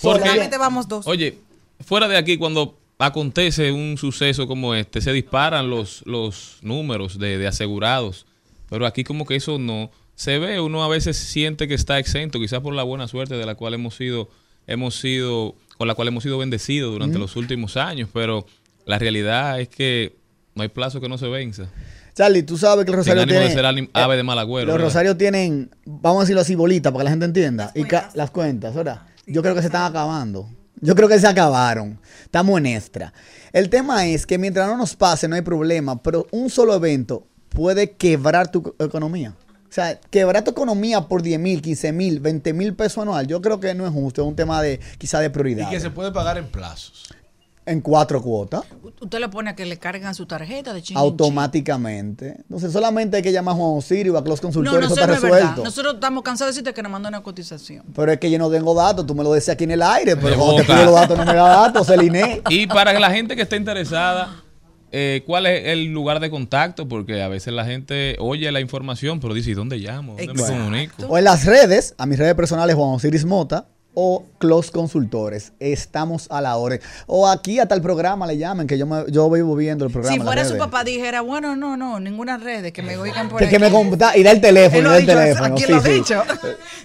Porque- 0.02 0.20
Solamente 0.28 0.58
vamos 0.58 0.88
dos. 0.88 1.08
Oye, 1.08 1.38
fuera 1.86 2.08
de 2.08 2.18
aquí, 2.18 2.38
cuando 2.38 2.78
acontece 3.00 3.72
un 3.72 3.98
suceso 3.98 4.48
como 4.48 4.74
este, 4.76 5.02
se 5.02 5.14
disparan 5.14 5.70
los, 5.70 6.02
los 6.06 6.58
números 6.62 7.20
de, 7.20 7.38
de 7.38 7.48
asegurados. 7.48 8.26
Pero 8.70 8.86
aquí 8.86 9.04
como 9.04 9.26
que 9.26 9.36
eso 9.36 9.60
no 9.60 9.92
se 10.16 10.40
ve. 10.40 10.60
Uno 10.60 10.84
a 10.84 10.88
veces 10.88 11.16
siente 11.18 11.68
que 11.68 11.74
está 11.76 12.00
exento, 12.00 12.40
quizás 12.40 12.60
por 12.62 12.74
la 12.74 12.84
buena 12.84 13.08
suerte 13.08 13.36
de 13.36 13.46
la 13.46 13.56
cual 13.56 13.74
hemos 13.76 13.96
sido, 13.96 14.30
hemos 14.66 14.96
sido, 14.96 15.56
con 15.78 15.88
la 15.88 15.94
cual 15.96 16.08
hemos 16.10 16.24
sido 16.24 16.38
bendecidos 16.38 16.92
durante 16.92 17.20
los 17.20 17.36
últimos 17.36 17.78
años. 17.78 18.10
Pero 18.14 18.46
la 18.86 18.98
realidad 19.00 19.60
es 19.62 19.70
que 19.70 20.16
no 20.56 20.64
hay 20.64 20.70
plazo 20.70 21.00
que 21.00 21.08
no 21.08 21.18
se 21.18 21.28
venza. 21.28 21.70
Charlie, 22.16 22.42
tú 22.42 22.58
sabes 22.58 22.84
que 22.84 22.90
los 22.92 22.98
rosarios 22.98 23.24
ánimo 23.24 23.40
de 23.40 23.46
tienen. 23.46 23.58
ser 23.58 23.66
anim- 23.66 23.90
ave 23.94 24.18
de 24.18 24.24
mal 24.24 24.40
agüero, 24.40 24.66
Los 24.66 24.74
¿verdad? 24.74 24.88
rosarios 24.88 25.18
tienen, 25.20 25.70
vamos 25.86 26.22
a 26.22 26.24
decirlo 26.24 26.42
así, 26.42 26.56
bolitas 26.56 26.92
para 26.92 27.02
que 27.02 27.06
la 27.06 27.10
gente 27.12 27.26
entienda. 27.26 27.72
y 27.76 27.84
ca- 27.84 28.10
las 28.16 28.32
cuentas, 28.32 28.74
¿verdad? 28.74 29.04
Yo 29.28 29.44
creo 29.44 29.54
que 29.54 29.62
se 29.62 29.68
están 29.68 29.84
acabando. 29.84 30.50
Yo 30.82 30.96
creo 30.96 31.08
que 31.10 31.20
se 31.20 31.28
acabaron. 31.28 32.00
Estamos 32.24 32.58
en 32.60 32.66
extra. 32.68 33.14
El 33.54 33.70
tema 33.70 34.06
es 34.06 34.26
que 34.26 34.38
mientras 34.38 34.68
no 34.68 34.78
nos 34.78 34.96
pase, 34.96 35.28
no 35.28 35.36
hay 35.36 35.42
problema. 35.42 36.02
Pero 36.04 36.28
un 36.32 36.50
solo 36.50 36.76
evento 36.76 37.26
puede 37.50 37.92
quebrar 37.92 38.52
tu 38.52 38.64
co- 38.64 38.76
economía. 38.80 39.36
O 39.70 39.74
sea, 39.78 40.00
quebrar 40.00 40.44
tu 40.44 40.52
economía 40.52 41.02
por 41.02 41.22
10 41.22 41.40
mil, 41.40 41.62
15 41.62 41.92
mil, 41.92 42.20
20 42.20 42.54
mil 42.54 42.74
pesos 42.74 43.00
anual, 43.00 43.28
yo 43.28 43.42
creo 43.42 43.60
que 43.60 43.74
no 43.74 43.86
es 43.86 43.92
justo. 43.92 44.22
Es 44.22 44.28
un 44.28 44.36
tema 44.36 44.62
de 44.62 44.80
quizá 44.98 45.20
de 45.20 45.26
Y 45.28 45.30
prioridad. 45.30 45.70
que 45.70 45.80
se 45.80 45.90
puede 45.90 46.12
pagar 46.12 46.38
en 46.38 46.48
plazos. 46.48 47.10
En 47.68 47.82
cuatro 47.82 48.22
cuotas. 48.22 48.64
Usted 49.02 49.20
le 49.20 49.28
pone 49.30 49.50
a 49.52 49.56
que 49.56 49.66
le 49.66 49.78
cargan 49.78 50.16
su 50.16 50.26
tarjeta 50.26 50.74
de 50.74 50.82
ching 50.82 50.98
automáticamente. 50.98 52.38
Entonces 52.38 52.72
solamente 52.72 53.18
hay 53.18 53.24
que 53.24 53.32
llamar 53.32 53.54
a 53.54 53.58
Juan 53.58 53.78
Osirio 53.78 54.18
a 54.18 54.22
los 54.22 54.30
No, 54.30 54.42
consultores, 54.42 54.80
no, 54.80 54.86
eso 54.86 54.94
eso 54.96 55.02
está 55.02 55.08
no 55.08 55.14
es 55.14 55.22
verdad. 55.22 55.38
resuelto. 55.40 55.64
Nosotros 55.64 55.94
estamos 55.96 56.24
cansados 56.24 56.56
de 56.56 56.60
decirte 56.62 56.74
que 56.74 56.82
nos 56.82 56.92
manda 56.92 57.10
una 57.10 57.22
cotización. 57.22 57.84
Pero 57.94 58.12
es 58.12 58.20
que 58.20 58.32
yo 58.32 58.40
no 58.40 58.50
tengo 58.50 58.74
datos, 58.74 59.06
tú 59.06 59.14
me 59.14 59.24
lo 59.24 59.34
decías 59.34 59.56
aquí 59.56 59.66
en 59.66 59.72
el 59.72 59.84
aire, 59.84 60.16
pero 60.16 60.30
De 60.30 60.36
cuando 60.38 60.56
te 60.58 60.64
pido 60.64 60.86
los 60.86 60.96
datos 60.96 61.18
no 61.18 61.26
me 61.26 61.34
da 61.36 61.48
datos, 61.48 61.90
el 61.90 62.04
INE. 62.04 62.42
Y 62.50 62.68
para 62.68 62.98
la 62.98 63.12
gente 63.12 63.36
que 63.36 63.42
esté 63.44 63.58
interesada, 63.58 64.42
eh, 64.92 65.24
¿cuál 65.26 65.46
es 65.46 65.66
el 65.68 65.88
lugar 65.92 66.20
de 66.22 66.30
contacto? 66.30 66.88
Porque 66.88 67.22
a 67.22 67.28
veces 67.28 67.54
la 67.54 67.66
gente 67.66 68.16
oye 68.20 68.50
la 68.52 68.62
información, 68.62 69.20
pero 69.20 69.34
dice, 69.34 69.52
¿y 69.52 69.54
dónde 69.54 69.78
llamo? 69.78 70.16
¿Dónde 70.18 70.34
me 70.34 70.48
comunico? 70.48 71.06
O 71.08 71.18
en 71.18 71.26
las 71.26 71.46
redes, 71.46 71.94
a 71.98 72.06
mis 72.06 72.18
redes 72.18 72.36
personales 72.36 72.76
Juan 72.76 72.92
Osiris 72.92 73.26
Mota 73.26 73.68
o 74.00 74.28
Close 74.38 74.72
Consultores. 74.72 75.54
Estamos 75.60 76.28
a 76.30 76.40
la 76.40 76.56
orden. 76.58 76.80
O 77.08 77.28
aquí 77.28 77.58
hasta 77.58 77.74
el 77.74 77.82
programa 77.82 78.28
le 78.28 78.38
llamen, 78.38 78.68
que 78.68 78.78
yo, 78.78 78.86
me, 78.86 79.06
yo 79.10 79.28
vivo 79.28 79.56
viendo 79.56 79.86
el 79.86 79.92
programa. 79.92 80.16
Si 80.16 80.22
fuera 80.22 80.46
su 80.46 80.56
papá 80.56 80.84
dijera, 80.84 81.22
bueno, 81.22 81.56
no, 81.56 81.76
no, 81.76 82.00
ninguna 82.00 82.38
red, 82.38 82.72
que 82.72 82.84
me 82.84 82.96
oigan 82.96 83.28
por 83.28 83.40
Que, 83.40 83.46
aquí. 83.46 83.56
que 83.56 83.60
me 83.60 83.72
computa 83.72 84.16
y 84.16 84.22
da 84.22 84.30
el 84.34 84.40
teléfono, 84.40 84.92
ha 84.92 84.98
el 85.00 85.06
teléfono. 85.08 85.56
aquí 85.56 85.64
sí, 85.64 85.72
lo 85.72 85.78
ha 85.78 85.82
sí. 85.82 85.90
dicho. 85.94 86.24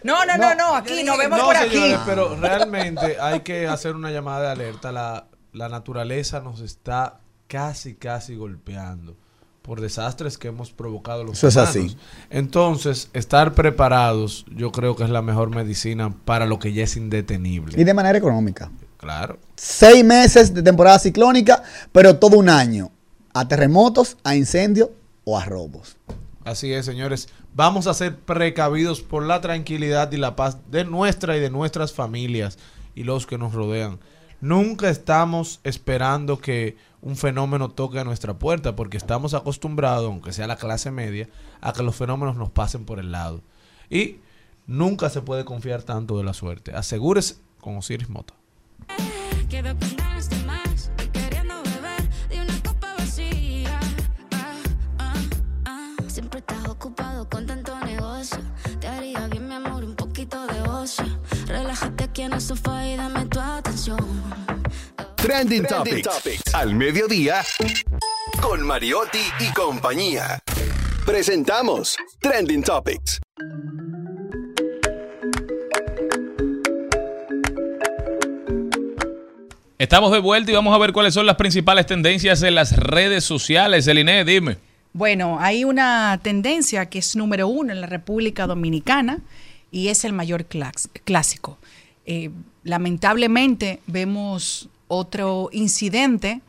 No, 0.04 0.24
no, 0.24 0.38
no, 0.38 0.54
no, 0.54 0.74
aquí 0.74 1.02
nos 1.04 1.18
vemos 1.18 1.38
No, 1.38 1.44
por 1.44 1.56
aquí. 1.56 1.94
pero 2.06 2.34
realmente 2.34 3.18
hay 3.20 3.40
que 3.40 3.66
hacer 3.66 3.94
una 3.94 4.10
llamada 4.10 4.40
de 4.46 4.48
alerta. 4.52 4.90
La, 4.90 5.26
la 5.52 5.68
naturaleza 5.68 6.40
nos 6.40 6.60
está 6.62 7.20
casi, 7.46 7.94
casi 7.94 8.36
golpeando 8.36 9.18
por 9.62 9.80
desastres 9.80 10.38
que 10.38 10.48
hemos 10.48 10.72
provocado 10.72 11.24
los 11.24 11.38
Eso 11.38 11.48
es 11.48 11.56
humanos. 11.56 11.76
así. 11.76 11.96
Entonces, 12.30 13.08
estar 13.12 13.54
preparados 13.54 14.44
yo 14.54 14.72
creo 14.72 14.96
que 14.96 15.04
es 15.04 15.10
la 15.10 15.22
mejor 15.22 15.50
medicina 15.50 16.14
para 16.24 16.46
lo 16.46 16.58
que 16.58 16.72
ya 16.72 16.84
es 16.84 16.96
indetenible. 16.96 17.80
Y 17.80 17.84
de 17.84 17.94
manera 17.94 18.18
económica. 18.18 18.70
Claro. 18.96 19.38
Seis 19.56 20.04
meses 20.04 20.52
de 20.54 20.62
temporada 20.62 20.98
ciclónica, 20.98 21.62
pero 21.92 22.18
todo 22.18 22.38
un 22.38 22.48
año. 22.48 22.90
A 23.34 23.48
terremotos, 23.48 24.16
a 24.24 24.36
incendios 24.36 24.90
o 25.24 25.38
a 25.38 25.44
robos. 25.44 25.96
Así 26.44 26.72
es, 26.72 26.84
señores. 26.84 27.28
Vamos 27.54 27.86
a 27.86 27.94
ser 27.94 28.16
precavidos 28.16 29.00
por 29.00 29.24
la 29.24 29.40
tranquilidad 29.40 30.10
y 30.12 30.16
la 30.16 30.36
paz 30.36 30.58
de 30.70 30.84
nuestra 30.84 31.36
y 31.36 31.40
de 31.40 31.50
nuestras 31.50 31.92
familias 31.92 32.58
y 32.94 33.04
los 33.04 33.26
que 33.26 33.38
nos 33.38 33.52
rodean. 33.54 33.98
Nunca 34.40 34.88
estamos 34.88 35.60
esperando 35.62 36.38
que 36.38 36.76
un 37.02 37.16
fenómeno 37.16 37.68
toque 37.68 37.98
a 37.98 38.04
nuestra 38.04 38.38
puerta 38.38 38.74
porque 38.74 38.96
estamos 38.96 39.34
acostumbrados, 39.34 40.06
aunque 40.06 40.32
sea 40.32 40.46
la 40.46 40.56
clase 40.56 40.90
media, 40.90 41.28
a 41.60 41.72
que 41.72 41.82
los 41.82 41.96
fenómenos 41.96 42.36
nos 42.36 42.50
pasen 42.50 42.84
por 42.84 42.98
el 42.98 43.12
lado. 43.12 43.42
Y 43.90 44.18
nunca 44.66 45.10
se 45.10 45.20
puede 45.20 45.44
confiar 45.44 45.82
tanto 45.82 46.16
de 46.16 46.24
la 46.24 46.32
suerte. 46.32 46.72
Asegúrese 46.74 47.36
con 47.60 47.76
Osiris 47.76 48.08
Mota. 48.08 48.34
Aquí 62.12 62.20
en 62.20 62.34
el 62.34 62.42
sofá 62.42 62.86
y 62.86 62.94
dame. 62.94 63.21
Trending, 65.22 65.64
Topics. 65.64 66.52
Al 66.52 66.74
mediodía. 66.74 67.44
Con 68.40 68.66
Mariotti 68.66 69.20
y 69.38 69.52
compañía. 69.52 70.40
Presentamos 71.06 71.96
Trending 72.18 72.64
Topics. 72.64 73.20
Estamos 79.78 80.10
de 80.10 80.18
vuelta 80.18 80.50
y 80.50 80.54
vamos 80.54 80.74
a 80.74 80.78
ver 80.78 80.92
cuáles 80.92 81.14
son 81.14 81.24
las 81.26 81.36
principales 81.36 81.86
tendencias 81.86 82.42
en 82.42 82.56
las 82.56 82.76
redes 82.76 83.22
sociales. 83.22 83.86
Eline, 83.86 84.24
dime. 84.24 84.56
Bueno, 84.92 85.38
hay 85.38 85.62
una 85.62 86.18
tendencia 86.20 86.86
que 86.86 86.98
es 86.98 87.14
número 87.14 87.46
uno 87.46 87.72
en 87.72 87.80
la 87.80 87.86
República 87.86 88.48
Dominicana 88.48 89.20
y 89.70 89.86
es 89.86 90.04
el 90.04 90.14
mayor 90.14 90.46
clásico. 90.46 91.58
Eh, 92.06 92.30
lamentablemente 92.64 93.80
vemos 93.86 94.68
otro 94.92 95.48
incidente 95.52 96.42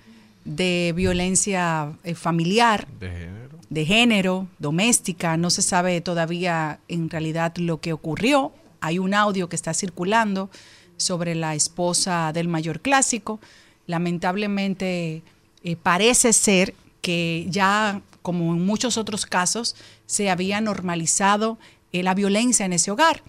de 0.43 0.93
violencia 0.95 1.93
eh, 2.03 2.13
familiar, 2.13 2.87
De 2.99 3.09
género. 3.09 3.57
de 3.69 3.85
género, 3.85 4.47
doméstica. 4.59 5.37
No 5.37 5.49
se 5.49 5.61
sabe 5.61 6.01
todavía 6.01 6.79
en 6.89 7.09
realidad 7.09 7.55
lo 7.55 7.79
que 7.79 7.93
ocurrió. 7.93 8.51
Hay 8.81 8.99
un 8.99 9.13
audio 9.13 9.47
que 9.47 9.55
está 9.55 9.73
circulando 9.73 10.49
sobre 10.97 11.35
la 11.35 11.55
esposa 11.55 12.33
del 12.33 12.49
mayor 12.49 12.81
clásico. 12.81 13.39
Lamentablemente 13.87 15.21
eh, 15.63 15.75
parece 15.81 16.33
ser 16.33 16.75
que 17.01 17.45
ya, 17.49 18.01
como 18.21 18.53
en 18.53 18.65
muchos 18.65 18.97
otros 18.97 19.25
casos, 19.25 19.75
se 20.05 20.29
había 20.29 20.59
normalizado 20.59 21.57
eh, 21.93 22.03
la 22.03 22.13
violencia 22.13 22.65
en 22.65 22.73
ese 22.73 22.91
hogar. 22.91 23.23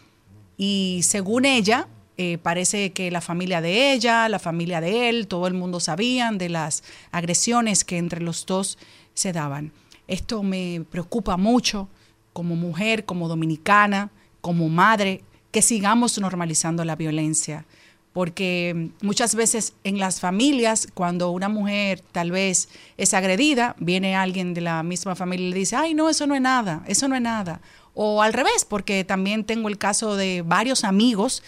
Y 0.57 1.01
según 1.05 1.45
ella, 1.45 1.87
eh, 2.17 2.39
parece 2.39 2.93
que 2.93 3.11
la 3.11 3.21
familia 3.21 3.61
de 3.61 3.93
ella, 3.93 4.29
la 4.29 4.39
familia 4.39 4.81
de 4.81 5.09
él, 5.09 5.27
todo 5.27 5.49
el 5.49 5.55
mundo 5.55 5.81
sabían 5.81 6.39
de 6.39 6.49
las 6.49 6.85
agresiones 7.11 7.85
que 7.85 7.99
entre 7.99 8.21
los 8.21 8.47
dos 8.47 8.79
se 9.15 9.33
daban. 9.33 9.73
Esto 10.07 10.43
me 10.43 10.85
preocupa 10.91 11.37
mucho 11.37 11.89
como 12.33 12.55
mujer, 12.55 13.05
como 13.05 13.29
dominicana, 13.29 14.11
como 14.41 14.69
madre, 14.69 15.23
que 15.51 15.63
sigamos 15.63 16.19
normalizando 16.19 16.85
la 16.85 16.97
violencia. 16.97 17.65
Porque 18.13 18.91
muchas 19.03 19.35
veces 19.35 19.73
en 19.83 19.99
las 19.99 20.21
familias, 20.21 20.87
cuando 20.95 21.33
una 21.33 21.49
mujer 21.49 22.01
tal 22.13 22.31
vez 22.31 22.69
es 22.97 23.13
agredida, 23.13 23.75
viene 23.81 24.15
alguien 24.15 24.55
de 24.55 24.61
la 24.61 24.85
misma 24.85 25.17
familia 25.17 25.49
y 25.49 25.51
le 25.51 25.57
dice, 25.57 25.75
ay, 25.75 25.95
no, 25.95 26.09
eso 26.09 26.29
no 26.29 26.37
es 26.37 26.41
nada, 26.41 26.85
eso 26.87 27.09
no 27.09 27.17
es 27.17 27.23
nada. 27.23 27.61
O 27.95 28.23
al 28.23 28.33
revés, 28.33 28.65
porque 28.69 29.03
también 29.03 29.43
tengo 29.45 29.69
el 29.69 29.79
caso 29.79 30.15
de 30.15 30.43
varios 30.43 30.85
amigos 30.85 31.43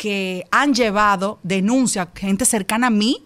que 0.00 0.46
han 0.50 0.72
llevado 0.72 1.38
denuncia, 1.42 2.08
gente 2.14 2.46
cercana 2.46 2.86
a 2.86 2.90
mí, 2.90 3.22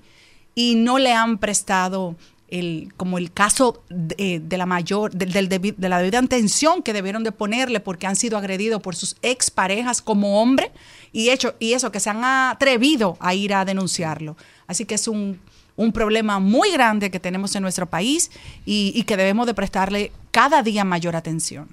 y 0.57 0.75
no 0.75 0.99
le 0.99 1.13
han 1.13 1.39
prestado 1.39 2.17
el, 2.49 2.93
como 2.97 3.17
el 3.17 3.31
caso 3.31 3.85
de, 3.89 4.41
de 4.41 4.59
la 4.59 4.67
mayor, 4.67 5.13
debi- 5.13 5.77
de, 5.77 5.89
la 5.89 5.99
debida 5.99 6.19
atención 6.19 6.83
que 6.83 6.93
debieron 6.93 7.23
de 7.23 7.31
ponerle 7.31 7.79
porque 7.79 8.09
han 8.09 8.17
sido 8.17 8.37
agredidos 8.37 8.83
por 8.83 8.97
sus 8.97 9.15
exparejas 9.23 10.03
como 10.03 10.43
hombre 10.43 10.73
y 11.13 11.31
hecho, 11.31 11.55
y 11.61 11.75
eso, 11.75 11.93
que 11.93 12.01
se 12.01 12.11
han 12.11 12.25
atrevido 12.25 13.17
a 13.21 13.35
ir 13.35 13.55
a 13.55 13.65
denunciarlo. 13.65 14.37
Así 14.67 14.85
que 14.85 14.97
es 14.97 15.07
un, 15.07 15.39
un 15.77 15.93
problema 15.93 16.41
muy 16.41 16.73
grande 16.73 17.09
que 17.13 17.21
tenemos 17.21 17.55
en 17.55 17.63
nuestro 17.63 17.87
país 17.87 18.33
y, 18.67 18.93
y 18.97 19.05
que 19.05 19.17
debemos 19.17 19.47
de 19.47 19.55
prestarle 19.55 20.11
cada 20.33 20.65
día 20.65 20.85
mayor 20.85 21.15
atención. 21.15 21.69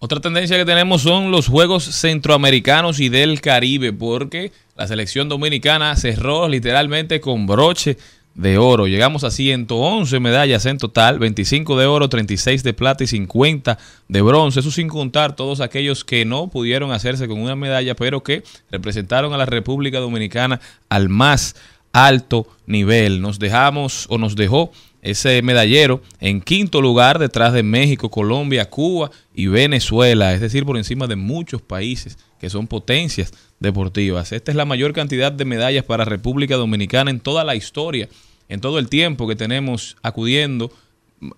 Otra 0.00 0.20
tendencia 0.20 0.56
que 0.56 0.64
tenemos 0.64 1.02
son 1.02 1.32
los 1.32 1.48
Juegos 1.48 1.82
Centroamericanos 1.82 3.00
y 3.00 3.08
del 3.08 3.40
Caribe, 3.40 3.92
porque 3.92 4.52
la 4.76 4.86
selección 4.86 5.28
dominicana 5.28 5.96
cerró 5.96 6.46
literalmente 6.46 7.20
con 7.20 7.48
broche 7.48 7.96
de 8.36 8.58
oro. 8.58 8.86
Llegamos 8.86 9.24
a 9.24 9.32
111 9.32 10.20
medallas 10.20 10.66
en 10.66 10.78
total, 10.78 11.18
25 11.18 11.76
de 11.76 11.86
oro, 11.86 12.08
36 12.08 12.62
de 12.62 12.74
plata 12.74 13.02
y 13.02 13.08
50 13.08 13.76
de 14.06 14.22
bronce. 14.22 14.60
Eso 14.60 14.70
sin 14.70 14.86
contar 14.86 15.34
todos 15.34 15.60
aquellos 15.60 16.04
que 16.04 16.24
no 16.24 16.46
pudieron 16.46 16.92
hacerse 16.92 17.26
con 17.26 17.40
una 17.40 17.56
medalla, 17.56 17.96
pero 17.96 18.22
que 18.22 18.44
representaron 18.70 19.32
a 19.32 19.36
la 19.36 19.46
República 19.46 19.98
Dominicana 19.98 20.60
al 20.88 21.08
más 21.08 21.56
alto 21.92 22.46
nivel. 22.66 23.20
Nos 23.20 23.40
dejamos 23.40 24.06
o 24.10 24.18
nos 24.18 24.36
dejó 24.36 24.70
ese 25.10 25.40
medallero 25.42 26.02
en 26.20 26.40
quinto 26.40 26.82
lugar 26.82 27.18
detrás 27.18 27.52
de 27.52 27.62
México, 27.62 28.10
Colombia, 28.10 28.68
Cuba 28.68 29.10
y 29.34 29.46
Venezuela, 29.46 30.34
es 30.34 30.40
decir, 30.40 30.64
por 30.64 30.76
encima 30.76 31.06
de 31.06 31.16
muchos 31.16 31.62
países 31.62 32.18
que 32.38 32.50
son 32.50 32.66
potencias 32.66 33.32
deportivas. 33.58 34.32
Esta 34.32 34.50
es 34.50 34.56
la 34.56 34.64
mayor 34.64 34.92
cantidad 34.92 35.32
de 35.32 35.44
medallas 35.44 35.84
para 35.84 36.04
República 36.04 36.56
Dominicana 36.56 37.10
en 37.10 37.20
toda 37.20 37.44
la 37.44 37.56
historia, 37.56 38.08
en 38.48 38.60
todo 38.60 38.78
el 38.78 38.88
tiempo 38.88 39.26
que 39.26 39.36
tenemos 39.36 39.96
acudiendo, 40.02 40.70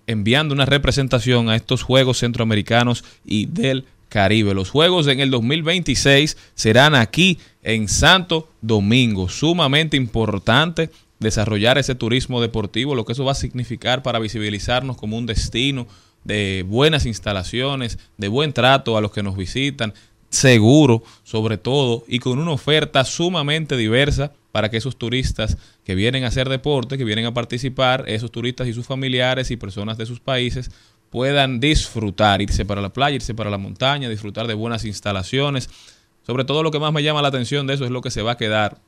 enviando 0.05 0.53
una 0.53 0.65
representación 0.65 1.49
a 1.49 1.55
estos 1.55 1.81
Juegos 1.81 2.19
Centroamericanos 2.19 3.03
y 3.25 3.45
del 3.45 3.85
Caribe. 4.09 4.53
Los 4.53 4.69
Juegos 4.69 5.07
en 5.07 5.21
el 5.21 5.31
2026 5.31 6.37
serán 6.53 6.95
aquí 6.95 7.39
en 7.63 7.87
Santo 7.87 8.49
Domingo, 8.61 9.29
sumamente 9.29 9.95
importante 9.95 10.89
desarrollar 11.21 11.77
ese 11.77 11.95
turismo 11.95 12.41
deportivo, 12.41 12.95
lo 12.95 13.05
que 13.05 13.13
eso 13.13 13.23
va 13.23 13.31
a 13.31 13.35
significar 13.35 14.03
para 14.03 14.19
visibilizarnos 14.19 14.97
como 14.97 15.17
un 15.17 15.27
destino 15.27 15.87
de 16.23 16.65
buenas 16.67 17.05
instalaciones, 17.05 17.99
de 18.17 18.27
buen 18.27 18.53
trato 18.53 18.97
a 18.97 19.01
los 19.01 19.11
que 19.11 19.23
nos 19.23 19.37
visitan, 19.37 19.93
seguro 20.29 21.03
sobre 21.23 21.57
todo 21.57 22.03
y 22.07 22.19
con 22.19 22.39
una 22.39 22.51
oferta 22.51 23.03
sumamente 23.05 23.77
diversa 23.77 24.33
para 24.51 24.69
que 24.69 24.77
esos 24.77 24.97
turistas 24.97 25.57
que 25.85 25.93
vienen 25.93 26.23
a 26.23 26.27
hacer 26.27 26.49
deporte, 26.49 26.97
que 26.97 27.03
vienen 27.03 27.25
a 27.25 27.33
participar, 27.33 28.05
esos 28.07 28.31
turistas 28.31 28.67
y 28.67 28.73
sus 28.73 28.85
familiares 28.85 29.51
y 29.51 29.57
personas 29.57 29.97
de 29.97 30.05
sus 30.05 30.19
países 30.19 30.71
puedan 31.09 31.59
disfrutar, 31.59 32.41
irse 32.41 32.65
para 32.65 32.81
la 32.81 32.89
playa, 32.89 33.15
irse 33.15 33.35
para 33.35 33.49
la 33.49 33.57
montaña, 33.57 34.09
disfrutar 34.09 34.47
de 34.47 34.53
buenas 34.53 34.85
instalaciones. 34.85 35.69
Sobre 36.25 36.45
todo 36.45 36.63
lo 36.63 36.71
que 36.71 36.79
más 36.79 36.93
me 36.93 37.03
llama 37.03 37.21
la 37.21 37.27
atención 37.27 37.67
de 37.67 37.75
eso 37.75 37.85
es 37.85 37.91
lo 37.91 38.01
que 38.01 38.11
se 38.11 38.21
va 38.21 38.31
a 38.31 38.37
quedar 38.37 38.79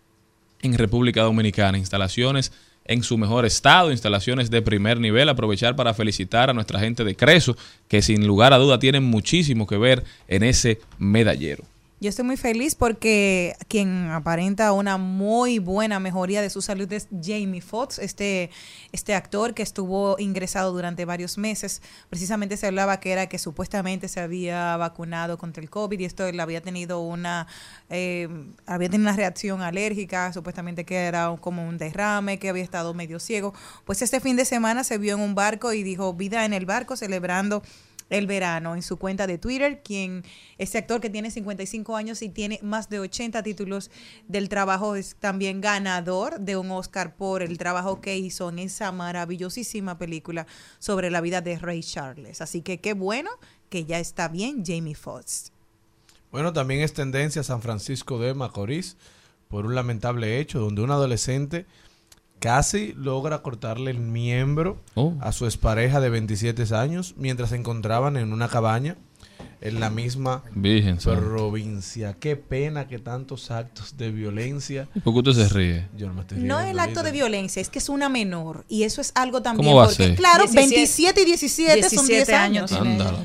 en 0.64 0.74
República 0.74 1.22
Dominicana. 1.22 1.78
Instalaciones 1.78 2.52
en 2.86 3.04
su 3.04 3.18
mejor 3.18 3.46
estado, 3.46 3.92
instalaciones 3.92 4.50
de 4.50 4.62
primer 4.62 5.00
nivel. 5.00 5.30
Aprovechar 5.30 5.76
para 5.76 5.94
felicitar 5.94 6.50
a 6.50 6.54
nuestra 6.54 6.80
gente 6.80 7.04
de 7.04 7.16
Creso, 7.16 7.56
que 7.88 8.02
sin 8.02 8.26
lugar 8.26 8.54
a 8.54 8.58
duda 8.58 8.80
tienen 8.80 9.04
muchísimo 9.04 9.68
que 9.68 9.78
ver 9.78 10.04
en 10.28 10.44
ese 10.44 10.82
medallero. 10.98 11.64
Yo 12.04 12.10
estoy 12.10 12.26
muy 12.26 12.36
feliz 12.36 12.76
porque 12.76 13.56
quien 13.70 14.10
aparenta 14.12 14.74
una 14.74 14.98
muy 14.98 15.60
buena 15.60 16.02
mejoría 16.02 16.42
de 16.42 16.50
su 16.50 16.62
salud 16.62 16.92
es 16.92 17.08
Jamie 17.12 17.62
Foxx, 17.62 17.98
este, 17.98 18.50
este 18.92 19.16
actor 19.16 19.54
que 19.54 19.64
estuvo 19.64 20.18
ingresado 20.20 20.74
durante 20.74 21.06
varios 21.06 21.38
meses. 21.38 21.82
Precisamente 22.10 22.58
se 22.58 22.68
hablaba 22.68 23.00
que 23.00 23.14
era 23.14 23.28
que 23.28 23.40
supuestamente 23.40 24.10
se 24.10 24.20
había 24.20 24.76
vacunado 24.76 25.38
contra 25.38 25.64
el 25.64 25.70
COVID 25.70 25.98
y 25.98 26.04
esto 26.04 26.28
él 26.28 26.42
había 26.42 26.60
tenido 26.60 27.00
una, 27.00 27.48
eh, 27.90 28.28
había 28.66 28.90
tenido 28.90 29.10
una 29.10 29.16
reacción 29.16 29.62
alérgica, 29.62 30.34
supuestamente 30.34 30.84
que 30.84 30.98
era 31.06 31.34
como 31.40 31.66
un 31.66 31.78
derrame, 31.78 32.38
que 32.38 32.50
había 32.50 32.64
estado 32.64 32.94
medio 32.94 33.18
ciego. 33.22 33.54
Pues 33.86 34.02
este 34.02 34.20
fin 34.20 34.36
de 34.36 34.44
semana 34.44 34.84
se 34.84 34.98
vio 34.98 35.14
en 35.14 35.22
un 35.22 35.36
barco 35.36 35.72
y 35.72 35.84
dijo 35.84 36.14
vida 36.14 36.44
en 36.44 36.52
el 36.52 36.66
barco 36.66 36.98
celebrando 36.98 37.64
el 38.14 38.28
verano 38.28 38.76
en 38.76 38.84
su 38.84 38.98
cuenta 38.98 39.26
de 39.26 39.40
Twitter, 39.40 39.82
quien 39.84 40.24
este 40.60 40.78
actor 40.78 41.02
que 41.02 41.10
tiene 41.10 41.32
55 41.32 41.96
años 41.96 42.22
y 42.22 42.30
tiene 42.30 42.60
más 42.62 42.88
de 42.90 43.00
80 43.00 43.42
títulos 43.42 43.90
del 44.28 44.50
trabajo 44.50 44.96
es 44.96 45.16
también 45.20 45.62
ganador 45.62 46.40
de 46.40 46.56
un 46.56 46.70
Oscar 46.70 47.16
por 47.16 47.42
el 47.42 47.58
trabajo 47.58 48.02
que 48.02 48.16
hizo 48.16 48.50
en 48.50 48.60
esa 48.60 48.92
maravillosísima 48.92 49.98
película 49.98 50.46
sobre 50.78 51.10
la 51.10 51.22
vida 51.22 51.42
de 51.42 51.58
Ray 51.58 51.82
Charles. 51.82 52.40
Así 52.40 52.62
que 52.62 52.80
qué 52.80 52.94
bueno 52.94 53.32
que 53.70 53.86
ya 53.86 54.00
está 54.00 54.28
bien 54.28 54.64
Jamie 54.64 54.94
Foxx. 54.94 55.52
Bueno, 56.32 56.54
también 56.54 56.82
es 56.82 56.94
tendencia 56.94 57.42
San 57.42 57.64
Francisco 57.64 58.20
de 58.20 58.36
Macorís 58.36 58.96
por 59.48 59.66
un 59.66 59.74
lamentable 59.74 60.40
hecho 60.40 60.60
donde 60.60 60.84
un 60.84 60.92
adolescente 60.92 61.66
casi 62.44 62.92
logra 62.98 63.42
cortarle 63.42 63.90
el 63.90 64.00
miembro 64.02 64.82
Oh. 64.96 65.14
a 65.22 65.32
su 65.32 65.46
expareja 65.46 66.02
de 66.02 66.10
27 66.10 66.76
años 66.76 67.16
mientras 67.18 67.52
se 67.52 67.56
encontraban 67.56 68.18
en 68.18 68.34
una 68.34 68.50
cabaña 68.50 68.98
en 69.64 69.80
la 69.80 69.90
misma 69.90 70.44
Virgen 70.54 71.00
santa. 71.00 71.20
provincia. 71.22 72.16
Qué 72.20 72.36
pena 72.36 72.88
que 72.88 73.00
tantos 73.00 73.50
actos 73.52 73.98
de 73.98 74.12
violencia. 74.12 74.88
¿Por 75.04 75.14
qué 75.14 75.30
usted 75.30 75.48
se 75.48 75.50
ríe? 75.54 75.88
Yo 75.96 76.08
no 76.08 76.14
me 76.14 76.22
estoy 76.22 76.38
No 76.40 76.60
es 76.60 76.66
riendo, 76.66 76.84
el 76.84 76.90
acto 76.90 77.04
de 77.04 77.12
violencia, 77.12 77.62
es 77.62 77.70
que 77.70 77.80
es 77.80 77.90
una 77.90 78.10
menor. 78.10 78.66
Y 78.68 78.84
eso 78.84 79.02
es 79.02 79.12
algo 79.16 79.42
también. 79.42 79.66
¿Cómo 79.66 79.78
va 79.78 79.84
a 79.84 79.88
porque, 79.88 80.04
ser? 80.08 80.16
claro, 80.16 80.44
17 80.44 80.76
27 80.76 81.22
y 81.22 81.26
17 81.26 81.90
son 81.90 82.08
10 82.08 82.28
17 82.28 82.36
años. 82.36 82.72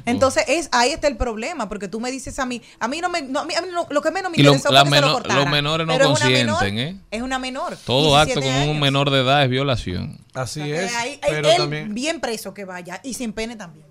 Entonces, 0.06 0.44
es, 0.48 0.68
ahí 0.72 0.90
está 0.90 1.08
el 1.08 1.16
problema, 1.16 1.68
porque 1.68 1.88
tú 1.88 2.00
me 2.00 2.10
dices 2.10 2.38
a 2.38 2.46
mí, 2.46 2.62
a 2.78 2.88
mí 2.88 3.00
no 3.00 3.08
me, 3.08 3.22
no, 3.22 3.40
a 3.40 3.44
mí- 3.44 3.54
a 3.54 3.60
mí 3.62 3.68
lo, 3.72 3.86
lo 3.90 4.00
que 4.02 4.10
menos 4.10 4.30
me 4.30 4.38
lo- 4.42 4.50
fue 4.54 4.62
que 4.62 4.68
se 4.68 5.00
lo 5.00 5.18
los 5.34 5.50
menores 5.50 5.86
no 5.86 5.92
Pero 5.94 6.12
es 6.12 6.20
una 6.20 6.30
menor, 6.30 6.56
consienten, 6.58 6.78
¿eh? 6.96 7.00
Es 7.10 7.22
una 7.22 7.38
menor. 7.38 7.76
Todo 7.84 8.16
acto 8.16 8.34
17 8.40 8.60
con 8.66 8.68
un 8.76 8.80
menor 8.80 9.10
de 9.10 9.20
edad 9.20 9.42
es 9.42 9.50
violación. 9.50 10.18
Así 10.34 10.60
es, 10.70 10.94
ahí 10.94 11.18
pero 11.26 11.48
él 11.50 11.56
también... 11.56 11.94
bien 11.94 12.20
preso 12.20 12.54
que 12.54 12.64
vaya, 12.64 13.00
y 13.02 13.14
sin 13.14 13.32
pene 13.32 13.56
también. 13.56 13.87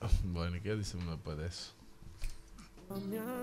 Bueno, 0.24 0.56
¿y 0.56 0.60
qué 0.60 0.74
dice 0.76 0.96
uno 0.96 1.12
después 1.12 1.38
de 1.38 1.46
eso? 1.46 1.72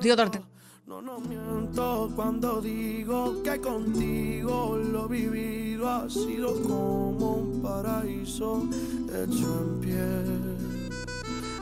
Digo, 0.02 0.16
Torte- 0.16 0.42
No, 0.88 1.02
no 1.02 1.20
miento 1.20 2.12
cuando 2.16 2.62
digo 2.62 3.42
que 3.44 3.60
contigo 3.60 4.78
lo 4.78 5.08
vivido 5.08 5.90
ha 5.90 6.10
sido 6.10 6.62
como 6.62 7.36
un 7.38 7.62
paraíso 7.62 8.64
hecho 9.10 9.62
en 9.64 9.80
pie. 9.82 10.94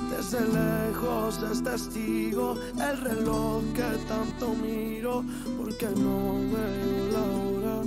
Desde 0.09 0.41
lejos 0.47 1.39
es 1.51 1.63
testigo 1.63 2.55
el 2.79 2.97
reloj 3.01 3.63
que 3.73 3.97
tanto 4.07 4.53
miro 4.55 5.23
porque 5.57 5.87
no 5.89 6.33
veo 6.51 7.11
la 7.15 7.23
hora 7.41 7.83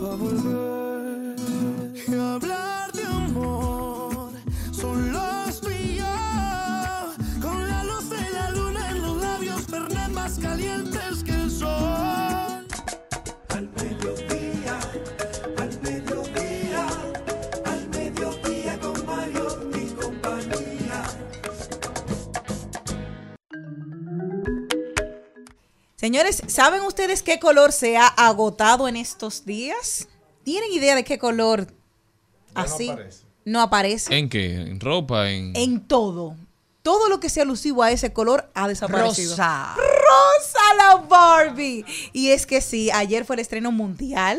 para 0.00 0.14
volver 0.16 1.36
y 2.08 2.14
hablar 2.14 2.67
Señores, 26.08 26.42
¿saben 26.46 26.80
ustedes 26.84 27.22
qué 27.22 27.38
color 27.38 27.70
se 27.70 27.98
ha 27.98 28.06
agotado 28.06 28.88
en 28.88 28.96
estos 28.96 29.44
días? 29.44 30.08
¿Tienen 30.42 30.72
idea 30.72 30.94
de 30.94 31.04
qué 31.04 31.18
color 31.18 31.66
así 32.54 32.90
no 33.44 33.60
aparece? 33.60 34.16
¿En 34.16 34.30
qué? 34.30 34.54
¿En 34.54 34.80
ropa? 34.80 35.28
¿En, 35.30 35.54
En 35.54 35.86
todo. 35.86 36.34
todo 36.80 37.10
lo 37.10 37.20
que 37.20 37.28
sea 37.28 37.42
alusivo 37.42 37.82
a 37.82 37.90
ese 37.90 38.14
color 38.14 38.50
ha 38.54 38.68
desaparecido. 38.68 39.32
Rosa. 39.32 39.76
Rosa 39.76 40.74
la 40.78 40.96
Barbie. 40.96 41.84
Y 42.14 42.30
es 42.30 42.46
que 42.46 42.62
sí, 42.62 42.90
ayer 42.90 43.26
fue 43.26 43.36
el 43.36 43.40
estreno 43.40 43.70
mundial 43.70 44.38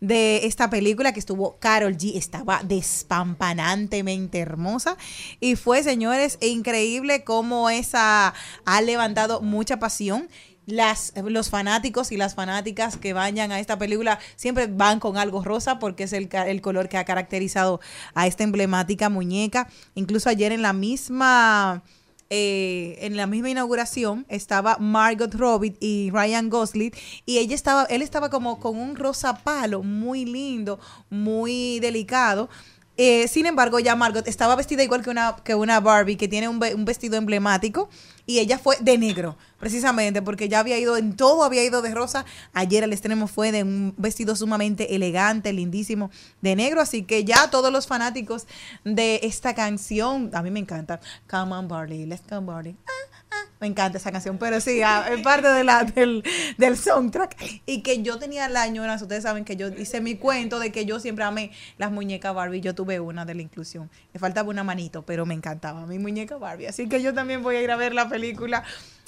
de 0.00 0.44
esta 0.44 0.68
película 0.68 1.14
que 1.14 1.20
estuvo 1.20 1.56
Carol 1.58 1.96
G. 1.96 2.16
Estaba 2.16 2.60
despampanantemente 2.62 4.38
hermosa. 4.38 4.98
Y 5.40 5.56
fue, 5.56 5.82
señores, 5.82 6.36
increíble 6.42 7.24
cómo 7.24 7.70
esa 7.70 8.34
ha 8.66 8.80
levantado 8.82 9.40
mucha 9.40 9.78
pasión. 9.78 10.28
Las, 10.66 11.12
los 11.24 11.48
fanáticos 11.48 12.10
y 12.10 12.16
las 12.16 12.34
fanáticas 12.34 12.96
que 12.96 13.12
vayan 13.12 13.52
a 13.52 13.60
esta 13.60 13.78
película 13.78 14.18
siempre 14.34 14.66
van 14.66 14.98
con 14.98 15.16
algo 15.16 15.44
rosa 15.44 15.78
porque 15.78 16.04
es 16.04 16.12
el, 16.12 16.28
el 16.32 16.60
color 16.60 16.88
que 16.88 16.98
ha 16.98 17.04
caracterizado 17.04 17.80
a 18.14 18.26
esta 18.26 18.44
emblemática 18.44 19.08
muñeca. 19.08 19.68
Incluso 19.94 20.28
ayer 20.28 20.50
en 20.52 20.62
la 20.62 20.72
misma 20.72 21.84
eh, 22.28 22.98
en 23.02 23.16
la 23.16 23.28
misma 23.28 23.50
inauguración 23.50 24.26
estaba 24.28 24.78
Margot 24.78 25.32
Robbie 25.32 25.76
y 25.78 26.10
Ryan 26.10 26.50
Gosling 26.50 26.92
y 27.24 27.38
ella 27.38 27.54
estaba, 27.54 27.84
él 27.84 28.02
estaba 28.02 28.30
como 28.30 28.58
con 28.58 28.76
un 28.76 28.96
rosa 28.96 29.44
palo 29.44 29.84
muy 29.84 30.24
lindo, 30.24 30.80
muy 31.08 31.78
delicado. 31.78 32.48
Eh, 32.96 33.28
sin 33.28 33.46
embargo, 33.46 33.78
ya 33.78 33.94
Margot 33.94 34.26
estaba 34.26 34.56
vestida 34.56 34.82
igual 34.82 35.02
que 35.02 35.10
una, 35.10 35.36
que 35.44 35.54
una 35.54 35.78
Barbie, 35.80 36.16
que 36.16 36.26
tiene 36.26 36.48
un, 36.48 36.60
un 36.74 36.84
vestido 36.84 37.16
emblemático, 37.16 37.90
y 38.26 38.40
ella 38.40 38.58
fue 38.58 38.76
de 38.80 38.98
negro, 38.98 39.36
precisamente, 39.58 40.20
porque 40.20 40.48
ya 40.48 40.58
había 40.58 40.78
ido, 40.78 40.96
en 40.96 41.16
todo 41.16 41.44
había 41.44 41.64
ido 41.64 41.80
de 41.80 41.94
rosa. 41.94 42.24
Ayer 42.52 42.82
el 42.82 42.92
estreno 42.92 43.28
fue 43.28 43.52
de 43.52 43.62
un 43.62 43.94
vestido 43.96 44.34
sumamente 44.34 44.96
elegante, 44.96 45.52
lindísimo, 45.52 46.10
de 46.42 46.56
negro, 46.56 46.80
así 46.80 47.04
que 47.04 47.24
ya 47.24 47.50
todos 47.50 47.72
los 47.72 47.86
fanáticos 47.86 48.46
de 48.84 49.20
esta 49.22 49.54
canción, 49.54 50.30
a 50.34 50.42
mí 50.42 50.50
me 50.50 50.60
encanta. 50.60 51.00
Come 51.30 51.54
on, 51.54 51.68
Barbie, 51.68 52.04
let's 52.04 52.22
go, 52.28 52.40
Barbie. 52.40 52.76
Ah, 52.86 52.90
ah, 52.90 53.15
Me 53.60 53.66
encanta 53.66 53.98
esa 53.98 54.12
canción, 54.12 54.36
pero 54.38 54.60
sí, 54.60 54.82
ah, 54.82 55.06
es 55.10 55.22
parte 55.22 55.48
de 55.48 55.64
la, 55.64 55.84
del, 55.84 56.22
del 56.58 56.76
soundtrack. 56.76 57.62
Y 57.64 57.82
que 57.82 58.02
yo 58.02 58.18
tenía 58.18 58.48
la 58.48 58.62
añoranza, 58.62 59.04
ustedes 59.04 59.22
saben 59.22 59.44
que 59.44 59.56
yo 59.56 59.68
hice 59.68 60.00
mi 60.00 60.16
cuento 60.16 60.58
de 60.58 60.72
que 60.72 60.84
yo 60.84 61.00
siempre 61.00 61.24
amé 61.24 61.50
las 61.78 61.90
muñecas 61.90 62.34
Barbie. 62.34 62.60
Yo 62.60 62.74
tuve 62.74 63.00
una 63.00 63.24
de 63.24 63.34
la 63.34 63.42
inclusión. 63.42 63.90
Me 64.12 64.20
faltaba 64.20 64.50
una 64.50 64.64
manito, 64.64 65.02
pero 65.02 65.24
me 65.24 65.34
encantaba 65.34 65.86
mi 65.86 65.98
muñeca 65.98 66.36
Barbie. 66.36 66.66
Así 66.66 66.88
que 66.88 67.02
yo 67.02 67.14
también 67.14 67.42
voy 67.42 67.56
a 67.56 67.62
ir 67.62 67.70
a 67.70 67.76
ver 67.76 67.94
la 67.94 68.08
película 68.08 68.62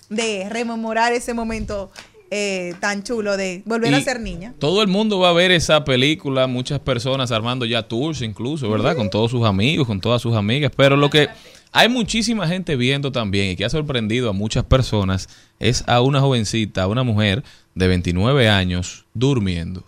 de 0.09 0.49
rememorar 0.49 1.13
ese 1.13 1.35
momento 1.35 1.91
eh, 2.31 2.75
tan 2.81 3.03
chulo 3.05 3.37
de 3.39 3.63
volver 3.65 3.95
a 3.95 4.01
ser 4.03 4.21
niña. 4.21 4.55
Todo 4.59 4.83
el 4.83 4.89
mundo 4.89 5.19
va 5.19 5.31
a 5.31 5.33
ver 5.33 5.51
esa 5.51 5.85
película, 5.85 6.47
muchas 6.47 6.79
personas 6.79 7.33
armando 7.33 7.65
ya 7.65 7.83
tours 7.85 8.21
incluso, 8.21 8.69
¿verdad? 8.71 8.97
Con 8.97 9.09
todos 9.09 9.31
sus 9.31 9.47
amigos, 9.47 9.87
con 9.87 10.01
todas 10.01 10.21
sus 10.21 10.35
amigas, 10.37 10.71
pero 10.77 10.97
lo 10.97 11.09
que 11.09 11.29
hay 11.73 11.89
muchísima 11.89 12.49
gente 12.49 12.77
viendo 12.77 13.13
también 13.13 13.51
y 13.51 13.57
que 13.57 13.65
ha 13.65 13.71
sorprendido 13.71 14.31
a 14.31 14.33
muchas 14.33 14.65
personas 14.65 15.29
es 15.59 15.85
a 15.87 16.01
una 16.01 16.21
jovencita, 16.21 16.83
a 16.83 16.87
una 16.87 17.03
mujer 17.03 17.43
de 17.75 17.89
29 17.89 18.49
años 18.49 19.05
durmiendo. 19.15 19.85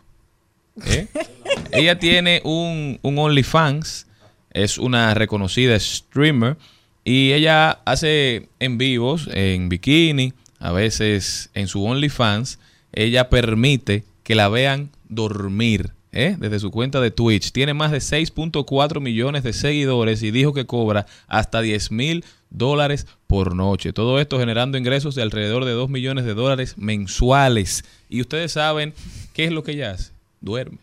¿eh? 0.86 1.08
Ella 1.72 1.98
tiene 1.98 2.40
un, 2.44 2.98
un 3.02 3.18
OnlyFans, 3.18 4.06
es 4.52 4.78
una 4.78 5.14
reconocida 5.14 5.78
streamer 5.78 6.56
y 7.04 7.32
ella 7.32 7.80
hace 7.84 8.48
en 8.58 8.78
vivos 8.78 9.28
en 9.32 9.68
bikini, 9.68 10.34
a 10.58 10.72
veces 10.72 11.50
en 11.54 11.66
su 11.66 11.84
OnlyFans, 11.84 12.58
ella 12.92 13.30
permite 13.30 14.04
que 14.22 14.34
la 14.34 14.48
vean 14.48 14.90
dormir. 15.08 15.92
¿Eh? 16.12 16.36
Desde 16.38 16.58
su 16.58 16.70
cuenta 16.70 17.00
de 17.00 17.10
Twitch. 17.10 17.52
Tiene 17.52 17.74
más 17.74 17.90
de 17.90 17.98
6.4 17.98 19.00
millones 19.00 19.42
de 19.42 19.52
seguidores 19.52 20.22
y 20.22 20.30
dijo 20.30 20.52
que 20.52 20.66
cobra 20.66 21.06
hasta 21.26 21.60
10 21.60 21.90
mil 21.90 22.24
dólares 22.50 23.06
por 23.26 23.54
noche. 23.54 23.92
Todo 23.92 24.20
esto 24.20 24.38
generando 24.38 24.78
ingresos 24.78 25.14
de 25.14 25.22
alrededor 25.22 25.64
de 25.64 25.72
2 25.72 25.88
millones 25.88 26.24
de 26.24 26.34
dólares 26.34 26.76
mensuales. 26.76 27.84
Y 28.08 28.20
ustedes 28.20 28.52
saben 28.52 28.94
qué 29.32 29.44
es 29.44 29.52
lo 29.52 29.62
que 29.62 29.72
ella 29.72 29.92
hace. 29.92 30.12
Duerme. 30.40 30.78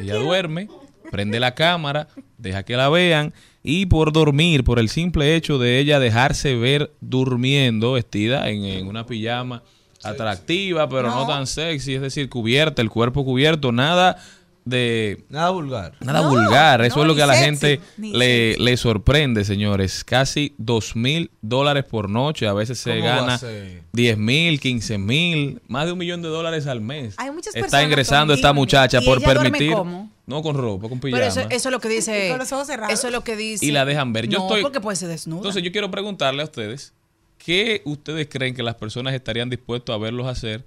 ella 0.00 0.16
duerme, 0.16 0.68
prende 1.10 1.38
la 1.40 1.54
cámara, 1.54 2.08
deja 2.36 2.64
que 2.64 2.76
la 2.76 2.88
vean 2.88 3.32
y 3.62 3.86
por 3.86 4.12
dormir, 4.12 4.64
por 4.64 4.78
el 4.78 4.88
simple 4.88 5.36
hecho 5.36 5.58
de 5.58 5.78
ella 5.78 6.00
dejarse 6.00 6.56
ver 6.56 6.92
durmiendo, 7.00 7.92
vestida 7.92 8.48
en, 8.48 8.64
en 8.64 8.86
una 8.86 9.06
pijama 9.06 9.62
atractiva, 10.02 10.88
pero 10.88 11.10
no. 11.10 11.26
tan 11.26 11.46
sexy, 11.46 11.94
es 11.94 12.00
decir, 12.00 12.28
cubierta, 12.28 12.82
el 12.82 12.90
cuerpo 12.90 13.24
cubierto, 13.24 13.72
nada 13.72 14.22
de... 14.68 15.24
Nada 15.28 15.50
vulgar. 15.50 15.94
Nada 16.00 16.22
No, 16.22 16.30
vulgar, 16.30 16.84
eso 16.84 16.96
no, 16.96 17.02
es 17.02 17.08
lo 17.08 17.14
que 17.14 17.22
a 17.22 17.26
la 17.26 17.34
sexy, 17.34 17.44
gente 17.44 17.80
le, 17.98 18.56
le 18.58 18.76
sorprende, 18.76 19.44
señores. 19.44 20.04
Casi 20.04 20.54
dos 20.58 20.94
mil 20.96 21.30
dólares 21.40 21.84
por 21.84 22.10
noche, 22.10 22.46
a 22.46 22.52
veces 22.52 22.78
se 22.78 22.90
¿Cómo 22.96 23.04
va 23.04 23.14
a 23.14 23.20
gana 23.20 23.38
ser? 23.38 23.82
10 23.92 24.18
mil, 24.18 24.60
15 24.60 24.98
mil, 24.98 25.62
más 25.68 25.86
de 25.86 25.92
un 25.92 25.98
millón 25.98 26.22
de 26.22 26.28
dólares 26.28 26.66
al 26.66 26.80
mes. 26.80 27.14
Hay 27.18 27.30
muchas 27.30 27.54
Está 27.54 27.62
personas 27.62 27.84
ingresando 27.86 28.34
esta 28.34 28.52
muchacha 28.52 28.98
¿Y 29.02 29.04
por 29.06 29.18
ella 29.18 29.26
duerme 29.34 29.50
permitir... 29.50 29.72
cómo? 29.72 30.10
No 30.26 30.42
con 30.42 30.56
ropa, 30.56 30.90
con 30.90 31.00
pijama. 31.00 31.18
Pero 31.22 31.26
eso, 31.30 31.40
eso 31.48 31.68
es 31.68 31.72
lo 31.72 31.80
que 31.80 31.88
dice. 31.88 32.28
Con 32.28 32.38
los 32.38 32.52
ojos 32.52 32.66
cerrados. 32.66 32.92
Eso 32.92 33.06
es 33.06 33.12
lo 33.14 33.24
que 33.24 33.34
dice. 33.34 33.64
Y 33.64 33.70
la 33.70 33.86
dejan 33.86 34.12
ver. 34.12 34.28
Yo 34.28 34.40
no, 34.40 34.44
estoy- 34.44 34.60
porque 34.62 34.78
puede 34.80 34.96
ser 34.96 35.08
desnuda. 35.08 35.38
Entonces 35.38 35.62
yo 35.62 35.72
quiero 35.72 35.90
preguntarle 35.90 36.42
a 36.42 36.44
ustedes, 36.44 36.92
¿qué 37.38 37.80
ustedes 37.86 38.28
creen 38.30 38.54
que 38.54 38.62
las 38.62 38.74
personas 38.74 39.14
estarían 39.14 39.48
dispuestos 39.48 39.94
a 39.94 39.98
verlos 39.98 40.26
hacer 40.26 40.66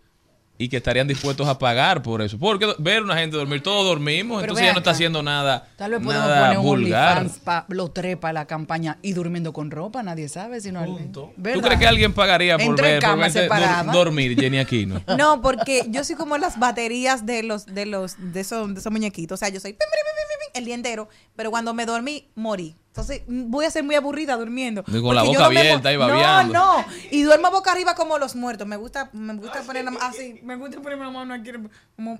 y 0.61 0.69
que 0.69 0.77
estarían 0.77 1.07
dispuestos 1.07 1.47
a 1.47 1.57
pagar 1.57 2.01
por 2.03 2.21
eso? 2.21 2.37
Porque 2.37 2.73
ver 2.77 2.99
a 2.99 3.03
una 3.03 3.17
gente 3.17 3.35
dormir, 3.35 3.63
todos 3.63 3.85
dormimos, 3.85 4.41
Pero 4.41 4.51
entonces 4.51 4.63
ella 4.63 4.73
no 4.73 4.79
está 4.79 4.91
haciendo 4.91 5.23
nada, 5.23 5.67
Tal 5.75 5.91
vez 5.91 6.01
podemos 6.01 6.27
nada 6.27 6.41
poner 6.41 6.57
un 6.59 6.65
vulgar. 6.65 7.27
Lo 7.69 7.91
trepa 7.91 8.31
la 8.31 8.45
campaña 8.45 8.97
y 9.01 9.13
durmiendo 9.13 9.53
con 9.53 9.71
ropa, 9.71 10.03
nadie 10.03 10.29
sabe 10.29 10.61
sino 10.61 10.79
alguien. 10.79 11.11
¿Tú 11.11 11.31
crees 11.37 11.79
que 11.79 11.87
alguien 11.87 12.13
pagaría 12.13 12.57
por 12.57 12.67
Entre 12.67 12.99
ver, 12.99 13.47
por 13.47 13.93
dormir, 13.93 14.39
Jenny 14.39 14.59
Aquino? 14.59 15.01
No, 15.17 15.41
porque 15.41 15.85
yo 15.89 16.03
soy 16.03 16.15
como 16.15 16.37
las 16.37 16.57
baterías 16.57 17.25
de 17.25 17.43
los 17.43 17.65
de 17.65 17.85
los 17.85 18.15
de 18.17 18.39
esos, 18.39 18.73
de 18.73 18.79
esos 18.79 18.91
muñequitos. 18.91 19.35
O 19.35 19.39
sea, 19.39 19.49
yo 19.49 19.59
soy 19.59 19.73
pim, 19.73 19.79
pim, 19.79 19.89
pim, 19.89 20.15
pim, 20.15 20.39
pim, 20.39 20.61
el 20.61 20.65
día 20.65 20.75
entero, 20.75 21.09
pero 21.35 21.51
cuando 21.51 21.73
me 21.73 21.85
dormí 21.85 22.29
morí. 22.35 22.75
Entonces 22.91 23.21
mm, 23.25 23.49
voy 23.49 23.65
a 23.65 23.71
ser 23.71 23.83
muy 23.85 23.95
aburrida 23.95 24.35
durmiendo. 24.35 24.83
Y 24.87 25.01
con 25.01 25.15
la 25.15 25.23
boca 25.23 25.45
abierta 25.45 25.93
y 25.93 25.95
babeando. 25.95 26.53
No, 26.53 26.77
no. 26.81 26.85
Y 27.09 27.23
duermo 27.23 27.49
boca 27.49 27.71
arriba 27.71 27.95
como 27.95 28.17
los 28.17 28.35
muertos. 28.35 28.67
Me 28.67 28.75
gusta 28.75 29.09
me 29.13 29.33
gusta 29.35 29.63
poner 29.63 29.85
la, 29.85 29.91
así, 30.01 30.41
me 30.43 30.57
gusta 30.57 30.81
poner 30.81 30.97
la 30.97 31.09
mano 31.09 31.33
aquí 31.33 31.51
como 31.95 32.19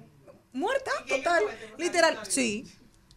muerta, 0.53 0.91
total, 1.07 1.43
literal. 1.77 2.19
Sí. 2.23 2.65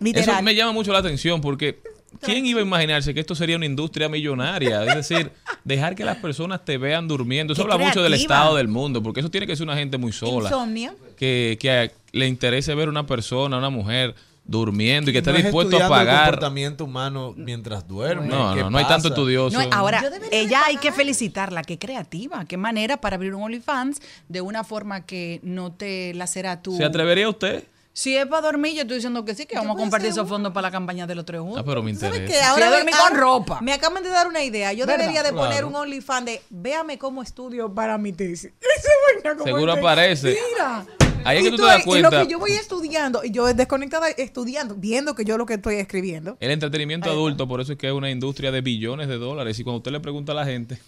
Literal. 0.01 0.35
Eso 0.37 0.43
me 0.43 0.55
llama 0.55 0.73
mucho 0.73 0.93
la 0.93 0.99
atención 0.99 1.41
porque 1.41 1.81
¿quién 2.21 2.45
iba 2.45 2.59
a 2.59 2.63
imaginarse 2.63 3.15
que 3.15 3.21
esto 3.21 3.37
sería 3.37 3.57
una 3.57 3.67
industria 3.67 4.09
millonaria? 4.09 4.85
Es 4.85 5.09
decir, 5.09 5.31
dejar 5.65 5.95
que 5.95 6.05
las 6.05 6.17
personas 6.17 6.65
te 6.65 6.77
vean 6.77 7.07
durmiendo. 7.07 7.53
Eso 7.53 7.65
Qué 7.65 7.73
habla 7.73 7.87
mucho 7.87 8.03
del 8.03 8.15
estado 8.15 8.57
del 8.57 8.67
mundo, 8.67 9.01
porque 9.01 9.21
eso 9.21 9.31
tiene 9.31 9.47
que 9.47 9.55
ser 9.55 9.65
una 9.65 9.77
gente 9.77 9.97
muy 9.97 10.11
sola. 10.11 10.49
Insomnia. 10.49 10.93
Que, 11.17 11.57
que 11.61 11.93
le 12.11 12.27
interese 12.27 12.75
ver 12.75 12.89
una 12.89 13.07
persona, 13.07 13.59
una 13.59 13.71
mujer 13.71 14.17
durmiendo 14.45 15.11
y 15.11 15.13
que 15.13 15.19
esté 15.19 15.31
No 15.33 15.39
es 15.39 15.45
dispuesto 15.45 15.77
a 15.77 15.81
estudiando 15.81 15.95
el 16.01 16.07
pagar. 16.07 16.25
comportamiento 16.27 16.85
humano 16.85 17.35
mientras 17.37 17.89
duerme. 17.89 18.27
No, 18.29 18.55
¿Qué 18.55 18.61
no, 18.61 18.71
no 18.71 18.79
hay 18.79 18.85
tanto 18.87 19.09
estudioso. 19.09 19.59
No, 19.61 19.69
ahora, 19.73 20.03
ella 20.31 20.63
hay 20.67 20.77
que 20.77 20.93
felicitarla, 20.93 21.63
qué 21.63 21.79
creativa, 21.79 22.45
qué 22.45 22.57
manera 22.57 22.99
para 23.01 23.17
abrir 23.17 23.35
un 23.35 23.43
OnlyFans 23.43 24.01
de 24.29 24.41
una 24.41 24.63
forma 24.65 25.07
que 25.07 25.41
no 25.43 25.73
te 25.73 26.13
lacera 26.15 26.61
tu... 26.63 26.77
¿Se 26.77 26.85
atrevería 26.85 27.29
usted? 27.29 27.65
Si 27.97 28.17
es 28.17 28.27
para 28.27 28.43
dormir, 28.43 28.75
yo 28.75 28.83
estoy 28.83 28.97
diciendo 28.97 29.25
que 29.25 29.37
sí, 29.37 29.47
que 29.47 29.55
vamos 29.55 29.77
a 29.77 29.79
compartir 29.79 30.11
esos 30.11 30.29
fondos 30.29 30.53
para 30.53 30.67
la 30.67 30.73
campaña 30.73 31.07
de 31.07 31.15
los 31.15 31.25
tres 31.25 31.41
juntos. 31.41 31.61
Ah, 31.61 31.65
pero 31.65 31.81
me 31.81 31.95
¿Sabes 31.95 32.19
interesa. 32.23 32.41
qué? 32.41 32.45
Ahora 32.45 32.71
dormir 32.71 32.93
con 32.97 33.17
ropa. 33.17 33.61
Me 33.61 33.73
acaban 33.73 34.03
de 34.03 34.09
dar 34.09 34.27
una 34.27 34.43
idea. 34.43 34.73
Yo 34.73 34.85
¿Verdad? 34.85 34.99
debería 34.99 35.23
de 35.23 35.33
poner 35.33 35.65
un 35.65 35.77
OnlyFans 35.77 36.27
de 36.27 36.43
véame 36.51 36.99
cómo 36.99 37.23
estudio 37.23 37.73
para 37.73 37.97
mi 37.97 38.13
tesis. 38.13 38.51
Esa 38.77 38.89
vaina 39.15 39.39
como 39.39 39.45
Seguro 39.45 39.73
aparece. 39.75 40.37
Mira. 40.53 40.85
Ahí 41.25 41.39
es 41.39 41.45
que 41.45 41.51
tú 41.51 41.57
tú 41.57 41.63
te 41.63 41.69
das 41.69 41.77
ahí- 41.77 41.83
y 41.83 41.85
lo 42.03 42.09
cuenta. 42.11 42.23
que 42.27 42.33
yo 42.33 42.39
voy 42.39 42.53
estudiando, 42.53 43.25
y 43.25 43.31
yo 43.31 43.53
desconectada 43.53 44.09
estudiando, 44.11 44.75
viendo 44.77 45.15
que 45.15 45.25
yo 45.25 45.37
lo 45.39 45.47
que 45.47 45.55
estoy 45.55 45.77
escribiendo. 45.77 46.37
El 46.41 46.51
entretenimiento 46.51 47.11
adulto, 47.11 47.47
por 47.49 47.61
eso 47.61 47.73
es 47.73 47.79
que 47.79 47.87
es 47.89 47.93
una 47.93 48.11
industria 48.11 48.51
de 48.53 48.61
billones 48.61 49.09
de 49.09 49.17
dólares. 49.17 49.59
Y 49.59 49.65
cuando 49.65 49.79
usted 49.79 49.93
le 49.93 50.01
pregunta 50.01 50.33
a 50.33 50.35
la 50.35 50.45
gente, 50.45 50.79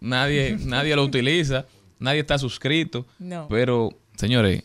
nadie, 0.00 0.56
nadie 0.64 0.94
lo 0.96 1.04
utiliza, 1.04 1.66
nadie 1.98 2.20
está 2.20 2.38
suscrito. 2.38 3.06
No. 3.18 3.46
Pero, 3.48 3.90
señores, 4.16 4.62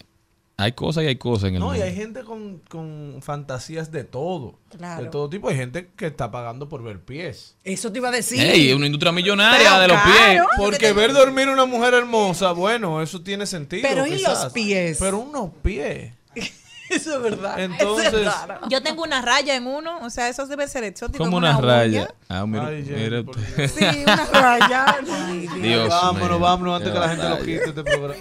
hay 0.56 0.74
cosas 0.74 1.04
y 1.04 1.08
hay 1.08 1.16
cosas 1.16 1.50
en 1.50 1.56
el 1.56 1.60
No, 1.60 1.68
y 1.68 1.70
mundo. 1.80 1.86
hay 1.86 1.96
gente 1.96 2.24
con, 2.24 2.60
con 2.70 3.20
fantasías 3.22 3.92
de 3.92 4.04
todo. 4.04 4.60
Claro. 4.78 5.04
De 5.04 5.10
todo 5.10 5.30
tipo. 5.30 5.50
Hay 5.50 5.56
gente 5.56 5.90
que 5.96 6.08
está 6.08 6.30
pagando 6.32 6.70
por 6.70 6.84
ver 6.84 7.00
pies. 7.00 7.56
Eso 7.64 7.92
te 7.92 7.98
iba 8.00 8.10
a 8.10 8.12
decir. 8.12 8.40
Ey, 8.40 8.70
es 8.70 8.76
una 8.76 8.86
industria 8.86 9.12
millonaria 9.12 9.58
Pero 9.72 9.82
de 9.82 9.88
los 9.88 9.98
pies. 10.02 10.42
Porque 10.58 10.94
ver 10.94 11.14
dormir 11.14 11.50
una 11.50 11.66
mujer 11.66 11.96
hermosa, 11.96 12.52
bueno, 12.52 13.02
eso 13.02 13.22
tiene 13.22 13.46
sentido. 13.46 13.88
Pero 13.88 14.06
¿y 14.06 14.20
los 14.22 14.46
pies? 14.54 14.98
Pero 15.00 15.20
unos 15.20 15.50
pies. 15.62 16.14
Eso 16.90 17.16
es 17.16 17.24
verdad. 17.24 17.60
Entonces, 17.60 18.14
es. 18.14 18.28
Yo 18.70 18.84
tengo 18.84 19.02
una 19.04 19.22
raya 19.22 19.56
en 19.56 19.66
uno, 19.66 20.00
o 20.04 20.10
sea, 20.12 20.30
eso 20.30 20.46
debe 20.46 20.68
ser 20.68 20.84
exótico. 20.84 21.24
Como 21.24 21.38
una 21.38 21.58
uña. 21.58 21.62
raya. 21.62 22.14
Ah, 22.30 22.46
mira, 22.46 22.68
Ay, 22.68 22.84
mira 22.84 23.22
usted. 23.22 23.68
Sí, 23.70 24.04
una 24.04 24.26
raya. 24.26 24.86
Ay, 25.28 25.40
Dios. 25.40 25.54
Dios 25.64 25.90
vámonos, 25.90 26.40
vámonos 26.40 26.76
antes 26.78 26.94
que 26.94 27.00
la 27.00 27.10
gente 27.10 27.30
lo 27.30 27.38
quite 27.40 27.70
este 27.70 27.84
programa. 27.84 28.14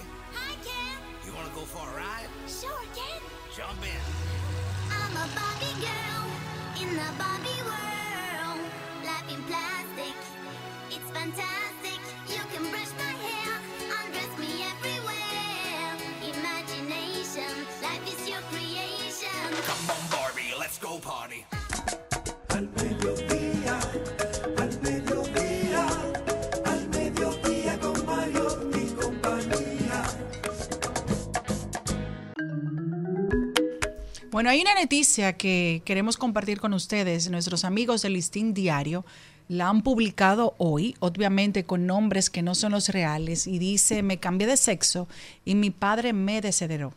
Party. 21.00 21.44
Al 22.48 22.68
mediodía, 22.68 23.80
al 24.58 24.80
mediodía, 24.82 25.86
al 26.64 26.88
mediodía 26.88 27.80
con 27.80 28.06
Mario 28.06 28.70
y 28.74 28.90
compañía. 28.92 30.02
Bueno, 34.30 34.50
hay 34.50 34.60
una 34.60 34.74
noticia 34.74 35.32
que 35.34 35.82
queremos 35.84 36.16
compartir 36.16 36.60
con 36.60 36.74
ustedes. 36.74 37.30
Nuestros 37.30 37.64
amigos 37.64 38.02
del 38.02 38.14
Listín 38.14 38.52
Diario 38.52 39.04
la 39.48 39.68
han 39.68 39.82
publicado 39.82 40.54
hoy, 40.58 40.94
obviamente 41.00 41.64
con 41.64 41.86
nombres 41.86 42.28
que 42.28 42.42
no 42.42 42.54
son 42.54 42.72
los 42.72 42.88
reales, 42.90 43.46
y 43.46 43.58
dice, 43.58 44.02
me 44.02 44.18
cambié 44.18 44.46
de 44.46 44.56
sexo 44.56 45.08
y 45.44 45.54
mi 45.54 45.70
padre 45.70 46.12
me 46.12 46.40
desederó. 46.40 46.92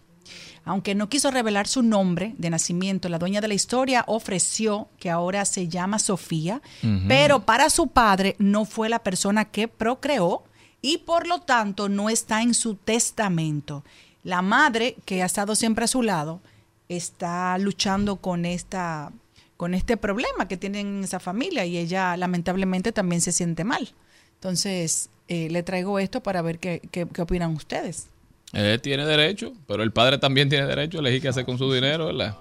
Aunque 0.67 0.95
no 0.95 1.09
quiso 1.09 1.29
revelar 1.31 1.67
su 1.67 1.83
nombre 1.83 2.33
de 2.39 2.49
nacimiento, 2.49 3.07
la 3.07 3.19
dueña 3.19 3.39
de 3.39 3.47
la 3.47 3.53
historia 3.53 4.03
ofreció 4.07 4.87
que 4.99 5.09
ahora 5.11 5.45
se 5.45 5.67
llama 5.67 5.99
Sofía, 5.99 6.61
pero 7.07 7.45
para 7.45 7.69
su 7.69 7.87
padre 7.87 8.35
no 8.39 8.65
fue 8.65 8.89
la 8.89 8.99
persona 8.99 9.45
que 9.45 9.67
procreó 9.67 10.43
y 10.81 10.97
por 10.99 11.27
lo 11.27 11.39
tanto 11.41 11.87
no 11.87 12.09
está 12.09 12.41
en 12.41 12.53
su 12.55 12.75
testamento. 12.75 13.83
La 14.23 14.41
madre, 14.41 14.95
que 15.05 15.21
ha 15.21 15.27
estado 15.27 15.53
siempre 15.55 15.85
a 15.85 15.87
su 15.87 16.01
lado, 16.01 16.41
está 16.89 17.57
luchando 17.59 18.17
con 18.17 18.45
esta 18.45 19.11
con 19.57 19.73
este 19.73 19.95
problema 19.95 20.47
que 20.49 20.57
tienen 20.57 20.97
en 20.97 21.03
esa 21.05 21.19
familia 21.21 21.63
y 21.65 21.77
ella 21.77 22.17
lamentablemente 22.17 22.91
también 22.91 23.21
se 23.21 23.31
siente 23.31 23.63
mal. 23.63 23.93
Entonces, 24.33 25.09
eh, 25.29 25.47
le 25.49 25.63
traigo 25.63 25.97
esto 25.97 26.21
para 26.21 26.41
ver 26.41 26.59
qué, 26.59 26.81
qué- 26.91 27.07
qué 27.07 27.21
opinan 27.21 27.55
ustedes. 27.55 28.07
Él 28.55 28.81
tiene 28.81 29.05
derecho, 29.05 29.53
pero 29.67 29.83
el 29.83 29.91
padre 29.91 30.17
también 30.17 30.47
tiene 30.47 30.65
derecho 30.65 30.97
a 30.97 31.01
elegir 31.01 31.21
qué 31.21 31.27
hacer 31.27 31.45
con 31.45 31.57
su 31.57 31.71
dinero, 31.71 32.05
¿verdad? 32.05 32.37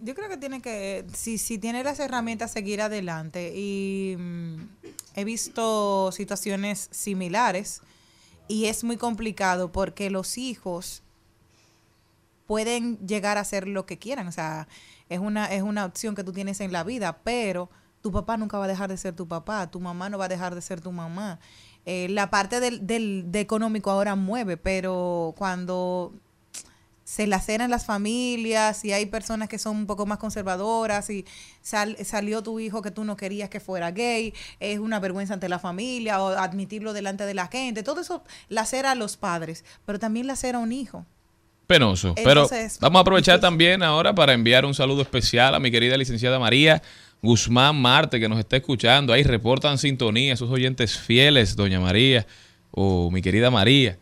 Yo 0.00 0.14
creo 0.14 0.28
que 0.28 0.36
tiene 0.36 0.62
que, 0.62 1.04
si, 1.12 1.38
si 1.38 1.58
tiene 1.58 1.82
las 1.82 1.98
herramientas, 1.98 2.52
seguir 2.52 2.80
adelante. 2.80 3.52
Y 3.56 4.14
mm, 4.16 4.62
he 5.16 5.24
visto 5.24 6.12
situaciones 6.12 6.88
similares 6.92 7.82
y 8.46 8.66
es 8.66 8.84
muy 8.84 8.96
complicado 8.96 9.72
porque 9.72 10.08
los 10.08 10.38
hijos 10.38 11.02
pueden 12.46 12.98
llegar 13.06 13.38
a 13.38 13.40
hacer 13.40 13.66
lo 13.66 13.86
que 13.86 13.98
quieran. 13.98 14.28
O 14.28 14.32
sea, 14.32 14.68
es 15.08 15.18
una, 15.18 15.46
es 15.46 15.62
una 15.62 15.84
opción 15.84 16.14
que 16.14 16.22
tú 16.22 16.32
tienes 16.32 16.60
en 16.60 16.70
la 16.70 16.84
vida, 16.84 17.18
pero 17.24 17.68
tu 18.00 18.12
papá 18.12 18.36
nunca 18.36 18.56
va 18.56 18.66
a 18.66 18.68
dejar 18.68 18.88
de 18.88 18.96
ser 18.96 19.16
tu 19.16 19.26
papá, 19.26 19.68
tu 19.68 19.80
mamá 19.80 20.08
no 20.08 20.16
va 20.16 20.26
a 20.26 20.28
dejar 20.28 20.54
de 20.54 20.62
ser 20.62 20.80
tu 20.80 20.92
mamá. 20.92 21.40
Eh, 21.86 22.08
la 22.10 22.28
parte 22.30 22.60
del, 22.60 22.86
del 22.86 23.24
de 23.32 23.40
económico 23.40 23.90
ahora 23.90 24.14
mueve, 24.14 24.56
pero 24.56 25.34
cuando 25.38 26.12
se 27.04 27.26
laceran 27.26 27.70
las 27.70 27.86
familias 27.86 28.84
y 28.84 28.92
hay 28.92 29.06
personas 29.06 29.48
que 29.48 29.58
son 29.58 29.74
un 29.78 29.86
poco 29.86 30.04
más 30.04 30.18
conservadoras 30.18 31.08
y 31.08 31.24
sal- 31.62 31.96
salió 32.04 32.42
tu 32.42 32.60
hijo 32.60 32.82
que 32.82 32.90
tú 32.90 33.04
no 33.04 33.16
querías 33.16 33.48
que 33.48 33.60
fuera 33.60 33.90
gay, 33.92 34.34
es 34.60 34.78
una 34.78 35.00
vergüenza 35.00 35.32
ante 35.32 35.48
la 35.48 35.58
familia 35.58 36.22
o 36.22 36.28
admitirlo 36.28 36.92
delante 36.92 37.24
de 37.24 37.32
la 37.32 37.46
gente, 37.46 37.82
todo 37.82 38.02
eso 38.02 38.22
lacera 38.50 38.90
a 38.90 38.94
los 38.94 39.16
padres, 39.16 39.64
pero 39.86 39.98
también 39.98 40.26
lacera 40.26 40.58
a 40.58 40.60
un 40.60 40.70
hijo. 40.72 41.06
Penoso. 41.66 42.14
Pero 42.14 42.48
vamos 42.80 42.98
a 42.98 43.00
aprovechar 43.02 43.40
también 43.40 43.82
ahora 43.82 44.14
para 44.14 44.32
enviar 44.34 44.64
un 44.66 44.74
saludo 44.74 45.02
especial 45.02 45.54
a 45.54 45.60
mi 45.60 45.70
querida 45.70 45.96
licenciada 45.96 46.38
María 46.38 46.82
Guzmán 47.22 47.80
Marte, 47.80 48.20
que 48.20 48.28
nos 48.28 48.38
está 48.38 48.56
escuchando. 48.56 49.12
Ahí 49.12 49.22
reportan 49.22 49.78
sintonía, 49.78 50.36
sus 50.36 50.50
oyentes 50.50 50.98
fieles, 50.98 51.56
doña 51.56 51.80
María 51.80 52.26
o 52.70 53.10
mi 53.10 53.22
querida 53.22 53.50
María. 53.50 53.98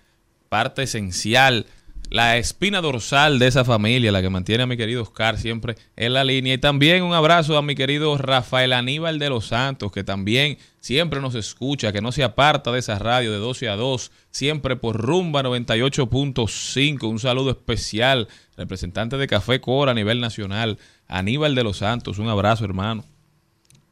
Parte 0.49 0.83
esencial, 0.83 1.67
la 2.11 2.37
espina 2.37 2.81
dorsal 2.81 3.39
de 3.39 3.49
esa 3.49 3.65
familia, 3.65 4.13
la 4.13 4.23
que 4.23 4.31
mantiene 4.31 4.63
a 4.63 4.67
mi 4.67 4.77
querido 4.77 5.03
Oscar 5.03 5.39
siempre 5.39 5.77
en 5.97 6.13
la 6.13 6.25
línea. 6.25 6.55
Y 6.55 6.59
también 6.59 7.03
un 7.03 7.15
abrazo 7.15 7.57
a 7.57 7.63
mi 7.63 7.75
querido 7.75 8.17
Rafael 8.17 8.73
Aníbal 8.73 9.19
de 9.19 9.29
los 9.29 9.47
Santos, 9.47 9.91
que 9.93 10.05
también 10.05 10.59
siempre 10.81 11.21
nos 11.21 11.35
escucha, 11.35 11.93
que 11.93 12.01
no 12.01 12.13
se 12.13 12.23
aparta 12.23 12.71
de 12.73 12.79
esa 12.79 12.99
radio 12.99 13.33
de 13.33 13.39
12 13.39 13.69
a 13.69 13.77
2, 13.77 14.13
siempre 14.31 14.77
por 14.77 14.97
Rumba 14.97 15.43
98.5. 15.43 17.09
Un 17.09 17.19
saludo 17.19 17.51
especial, 17.51 18.29
representante 18.57 19.17
de 19.17 19.27
Café 19.27 19.61
Cora 19.61 19.93
a 19.93 19.95
nivel 19.95 20.21
nacional, 20.21 20.79
Aníbal 21.09 21.55
de 21.55 21.65
los 21.65 21.79
Santos. 21.79 22.19
Un 22.19 22.29
abrazo, 22.29 22.65
hermano. 22.65 23.05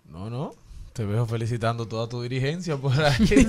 No, 0.08 0.30
no. 0.30 0.63
Te 0.94 1.04
veo 1.04 1.26
felicitando 1.26 1.88
toda 1.88 2.08
tu 2.08 2.22
dirigencia 2.22 2.76
por 2.76 2.92
aquí. 3.04 3.46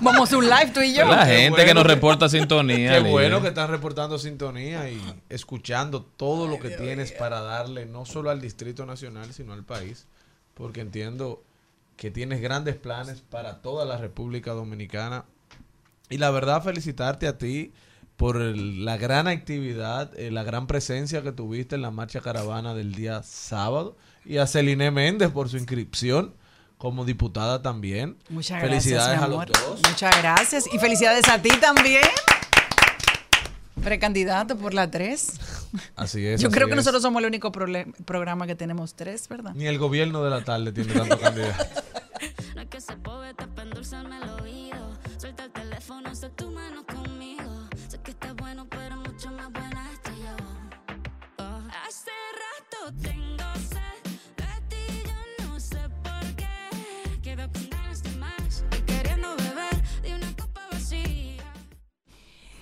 Vamos 0.00 0.20
a 0.20 0.22
hacer 0.24 0.38
un 0.38 0.44
live 0.44 0.70
tú 0.72 0.80
y 0.80 0.94
yo. 0.94 1.04
La 1.06 1.26
Qué 1.26 1.32
gente 1.32 1.50
bueno 1.50 1.64
que 1.66 1.74
nos 1.74 1.86
reporta 1.86 2.28
sintonía. 2.28 2.92
Qué 2.92 2.98
Lidia. 3.00 3.10
bueno 3.10 3.42
que 3.42 3.48
están 3.48 3.68
reportando 3.68 4.16
sintonía 4.16 4.88
y 4.88 5.02
escuchando 5.28 6.02
todo 6.02 6.46
lo 6.46 6.60
que 6.60 6.70
tienes 6.70 7.10
para 7.10 7.40
darle 7.40 7.84
no 7.86 8.06
solo 8.06 8.30
al 8.30 8.40
Distrito 8.40 8.86
Nacional, 8.86 9.32
sino 9.32 9.54
al 9.54 9.64
país, 9.64 10.06
porque 10.54 10.82
entiendo 10.82 11.42
que 11.96 12.12
tienes 12.12 12.40
grandes 12.40 12.76
planes 12.76 13.22
para 13.28 13.60
toda 13.60 13.84
la 13.84 13.96
República 13.98 14.52
Dominicana. 14.52 15.24
Y 16.10 16.18
la 16.18 16.30
verdad, 16.30 16.62
felicitarte 16.62 17.26
a 17.26 17.38
ti 17.38 17.72
por 18.16 18.36
el- 18.40 18.84
la 18.84 18.96
gran 18.98 19.26
actividad, 19.26 20.16
eh, 20.16 20.30
la 20.30 20.44
gran 20.44 20.68
presencia 20.68 21.22
que 21.22 21.32
tuviste 21.32 21.74
en 21.74 21.82
la 21.82 21.90
marcha 21.90 22.20
caravana 22.20 22.72
del 22.72 22.94
día 22.94 23.24
sábado. 23.24 23.96
Y 24.26 24.38
a 24.38 24.46
Celine 24.46 24.90
Méndez 24.90 25.30
por 25.30 25.48
su 25.48 25.56
inscripción 25.56 26.34
como 26.78 27.04
diputada 27.04 27.62
también. 27.62 28.18
Muchas 28.28 28.60
Felicidades 28.60 29.18
gracias, 29.18 29.28
mi 29.28 29.34
a 29.34 29.46
los 29.46 29.46
dos. 29.46 29.80
Muchas 29.90 30.18
gracias. 30.18 30.64
Y 30.72 30.78
felicidades 30.78 31.28
a 31.28 31.40
ti 31.40 31.50
también. 31.60 32.02
Precandidato 33.82 34.56
por 34.56 34.74
la 34.74 34.90
3. 34.90 35.32
Así 35.94 36.26
es. 36.26 36.40
Yo 36.40 36.48
así 36.48 36.54
creo 36.54 36.66
que 36.66 36.72
es. 36.72 36.76
nosotros 36.76 37.02
somos 37.02 37.20
el 37.20 37.26
único 37.26 37.52
programa 37.52 38.46
que 38.46 38.54
tenemos 38.56 38.94
tres, 38.94 39.28
¿verdad? 39.28 39.52
Ni 39.54 39.66
el 39.66 39.78
gobierno 39.78 40.24
de 40.24 40.30
la 40.30 40.42
tarde 40.42 40.72
tiene 40.72 40.92
tanto 40.92 41.18
candidato. 41.20 41.64
No 42.54 42.62
es 42.62 42.68
que 42.68 42.80
se 42.80 42.96
endulzarme 43.62 44.16
el 44.16 44.28
oído. 44.42 44.98
Suelta 45.18 45.44
el 45.44 45.52
teléfono, 45.52 46.10
tu 46.34 46.50
mano 46.50 46.84
conmigo. 46.86 47.45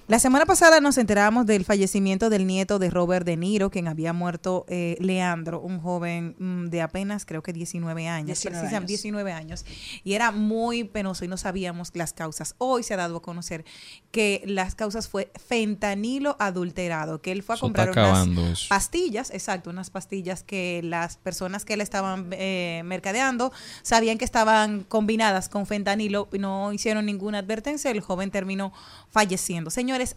La 0.06 0.18
semana 0.18 0.44
pasada 0.44 0.80
nos 0.80 0.98
enteramos 0.98 1.46
del 1.46 1.64
fallecimiento 1.64 2.28
del 2.28 2.46
nieto 2.46 2.78
de 2.78 2.90
Robert 2.90 3.24
De 3.24 3.38
Niro, 3.38 3.70
quien 3.70 3.88
había 3.88 4.12
muerto 4.12 4.66
eh, 4.68 4.98
Leandro, 5.00 5.62
un 5.62 5.80
joven 5.80 6.36
mm, 6.38 6.66
de 6.66 6.82
apenas 6.82 7.24
creo 7.24 7.42
que 7.42 7.54
19 7.54 8.06
años, 8.06 8.26
19 8.26 8.60
precisamente 8.60 8.92
años. 8.92 9.02
19 9.02 9.32
años, 9.32 9.64
y 10.04 10.12
era 10.12 10.30
muy 10.30 10.84
penoso 10.84 11.24
y 11.24 11.28
no 11.28 11.38
sabíamos 11.38 11.90
las 11.94 12.12
causas. 12.12 12.54
Hoy 12.58 12.82
se 12.82 12.92
ha 12.92 12.98
dado 12.98 13.16
a 13.16 13.22
conocer 13.22 13.64
que 14.10 14.42
las 14.44 14.74
causas 14.74 15.08
fue 15.08 15.32
fentanilo 15.42 16.36
adulterado, 16.38 17.22
que 17.22 17.32
él 17.32 17.42
fue 17.42 17.54
a 17.54 17.56
Eso 17.56 17.64
comprar 17.64 17.90
unas 17.90 18.66
pastillas, 18.68 19.30
exacto, 19.30 19.70
unas 19.70 19.88
pastillas 19.88 20.42
que 20.42 20.82
las 20.84 21.16
personas 21.16 21.64
que 21.64 21.78
le 21.78 21.82
estaban 21.82 22.28
eh, 22.32 22.82
mercadeando 22.84 23.52
sabían 23.82 24.18
que 24.18 24.26
estaban 24.26 24.84
combinadas 24.84 25.48
con 25.48 25.64
fentanilo 25.64 26.28
y 26.30 26.38
no 26.38 26.74
hicieron 26.74 27.06
ninguna 27.06 27.38
advertencia, 27.38 27.90
el 27.90 28.02
joven 28.02 28.30
terminó 28.30 28.74
falleciendo. 29.08 29.70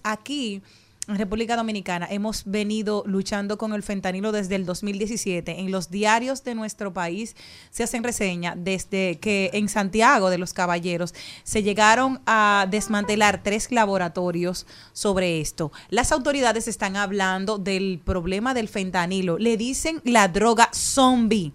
Aquí 0.04 0.64
en 1.08 1.18
República 1.18 1.56
Dominicana 1.56 2.08
hemos 2.10 2.44
venido 2.45 3.04
luchando 3.06 3.58
con 3.58 3.74
el 3.74 3.84
fentanilo 3.84 4.32
desde 4.32 4.56
el 4.56 4.66
2017. 4.66 5.60
En 5.60 5.72
los 5.72 5.91
diarios 5.91 6.44
de 6.44 6.56
nuestro 6.56 6.94
país 6.94 7.36
se 7.70 7.84
hacen 7.84 8.04
reseña 8.04 8.56
desde 8.58 9.20
que 9.20 9.52
en 9.54 9.70
Santiago 9.70 10.30
de 10.32 10.40
los 10.40 10.54
Caballeros 10.54 11.14
se 11.44 11.62
llegaron 11.62 12.22
a 12.26 12.68
desmantelar 12.70 13.44
tres 13.44 13.72
laboratorios 13.72 14.66
sobre 14.94 15.40
esto. 15.40 15.72
Las 15.90 16.12
autoridades 16.12 16.68
están 16.68 16.95
hablando 16.95 17.60
del 17.60 18.02
problema 18.04 18.56
del 18.56 18.68
fentanilo. 18.68 19.38
Le 19.38 19.58
dicen 19.58 20.02
la 20.04 20.28
droga 20.28 20.70
zombie 20.74 21.54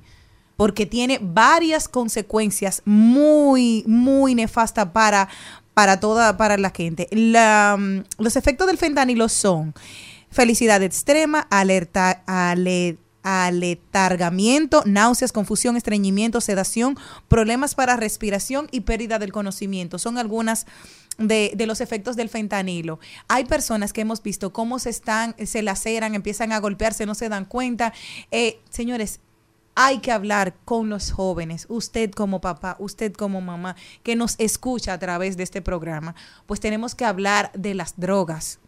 porque 0.57 0.86
tiene 0.86 1.19
varias 1.20 1.89
consecuencias 1.89 2.82
muy, 2.85 3.82
muy 3.86 4.35
nefastas 4.35 4.90
para, 4.93 5.28
para 5.74 6.01
toda, 6.01 6.36
para 6.36 6.57
la 6.59 6.70
gente. 6.70 7.09
La, 7.11 7.77
mm, 7.78 8.05
los 8.19 8.36
efectos 8.36 8.66
del 8.66 8.78
fentanilo 8.78 9.28
son 9.28 9.74
felicidad 10.31 10.82
extrema, 10.82 11.47
alerta, 11.51 12.23
ale- 12.27 12.99
aletargamiento, 13.23 14.82
náuseas, 14.86 15.32
confusión, 15.32 15.77
estreñimiento, 15.77 16.40
sedación, 16.40 16.99
problemas 17.28 17.74
para 17.74 17.97
respiración 17.97 18.69
y 18.70 18.81
pérdida 18.81 19.19
del 19.19 19.32
conocimiento. 19.32 19.99
Son 19.99 20.19
algunas 20.19 20.66
de, 21.19 21.53
de 21.55 21.66
los 21.66 21.81
efectos 21.81 22.16
del 22.16 22.28
fentanilo. 22.28 22.99
Hay 23.28 23.44
personas 23.44 23.93
que 23.93 24.01
hemos 24.01 24.23
visto 24.23 24.53
cómo 24.53 24.78
se 24.78 24.90
están, 24.90 25.36
se 25.44 25.62
laceran, 25.62 26.15
empiezan 26.15 26.53
a 26.53 26.59
golpearse, 26.59 27.07
no 27.07 27.15
se 27.15 27.28
dan 27.28 27.44
cuenta. 27.44 27.93
Eh, 28.31 28.59
señores, 28.70 29.20
hay 29.74 29.99
que 29.99 30.12
hablar 30.12 30.55
con 30.65 30.89
los 30.89 31.12
jóvenes, 31.12 31.66
usted 31.69 32.11
como 32.11 32.40
papá, 32.40 32.77
usted 32.78 33.12
como 33.12 33.40
mamá, 33.40 33.77
que 34.03 34.16
nos 34.16 34.35
escucha 34.39 34.93
a 34.93 34.99
través 34.99 35.36
de 35.36 35.43
este 35.43 35.62
programa, 35.62 36.15
pues 36.47 36.61
tenemos 36.61 36.94
que 36.94 37.05
hablar 37.05 37.51
de 37.55 37.74
las 37.74 37.99
drogas, 37.99 38.59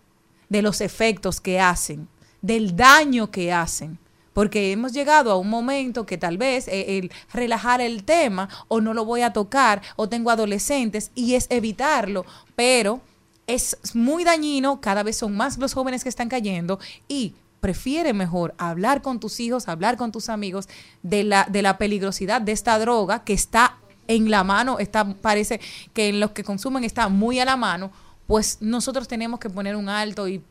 de 0.48 0.62
los 0.62 0.80
efectos 0.80 1.40
que 1.40 1.60
hacen, 1.60 2.08
del 2.42 2.76
daño 2.76 3.30
que 3.30 3.52
hacen. 3.52 3.98
Porque 4.32 4.72
hemos 4.72 4.92
llegado 4.92 5.30
a 5.30 5.36
un 5.36 5.48
momento 5.48 6.06
que 6.06 6.18
tal 6.18 6.38
vez 6.38 6.66
eh, 6.66 6.98
el 6.98 7.12
relajar 7.32 7.80
el 7.80 8.02
tema 8.02 8.48
o 8.66 8.80
no 8.80 8.92
lo 8.92 9.04
voy 9.04 9.20
a 9.20 9.32
tocar 9.32 9.80
o 9.94 10.08
tengo 10.08 10.30
adolescentes 10.30 11.12
y 11.14 11.34
es 11.34 11.46
evitarlo, 11.50 12.26
pero 12.56 13.00
es 13.46 13.76
muy 13.94 14.24
dañino, 14.24 14.80
cada 14.80 15.04
vez 15.04 15.18
son 15.18 15.36
más 15.36 15.58
los 15.58 15.74
jóvenes 15.74 16.02
que 16.02 16.08
están 16.08 16.28
cayendo 16.28 16.80
y 17.06 17.34
prefiere 17.64 18.12
mejor 18.12 18.54
hablar 18.58 19.00
con 19.00 19.18
tus 19.18 19.40
hijos, 19.40 19.68
hablar 19.68 19.96
con 19.96 20.12
tus 20.12 20.28
amigos 20.28 20.68
de 21.02 21.24
la, 21.24 21.46
de 21.50 21.62
la 21.62 21.78
peligrosidad 21.78 22.42
de 22.42 22.52
esta 22.52 22.78
droga 22.78 23.24
que 23.24 23.32
está 23.32 23.78
en 24.06 24.30
la 24.30 24.44
mano, 24.44 24.78
está, 24.78 25.14
parece 25.14 25.62
que 25.94 26.10
en 26.10 26.20
los 26.20 26.32
que 26.32 26.44
consumen 26.44 26.84
está 26.84 27.08
muy 27.08 27.40
a 27.40 27.46
la 27.46 27.56
mano, 27.56 27.90
pues 28.26 28.58
nosotros 28.60 29.08
tenemos 29.08 29.40
que 29.40 29.48
poner 29.48 29.76
un 29.76 29.88
alto 29.88 30.28
y 30.28 30.42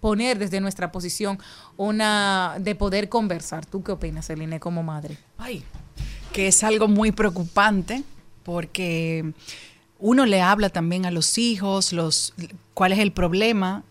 poner 0.00 0.40
desde 0.40 0.60
nuestra 0.60 0.90
posición 0.90 1.38
una 1.76 2.56
de 2.58 2.74
poder 2.74 3.08
conversar. 3.08 3.64
¿Tú 3.64 3.84
qué 3.84 3.92
opinas, 3.92 4.28
Eline, 4.28 4.58
como 4.58 4.82
madre? 4.82 5.16
Ay, 5.36 5.62
que 6.32 6.48
es 6.48 6.64
algo 6.64 6.88
muy 6.88 7.12
preocupante 7.12 8.02
porque 8.42 9.32
uno 10.00 10.26
le 10.26 10.42
habla 10.42 10.70
también 10.70 11.06
a 11.06 11.12
los 11.12 11.38
hijos, 11.38 11.92
los 11.92 12.34
cuál 12.74 12.90
es 12.90 12.98
el 12.98 13.12
problema, 13.12 13.84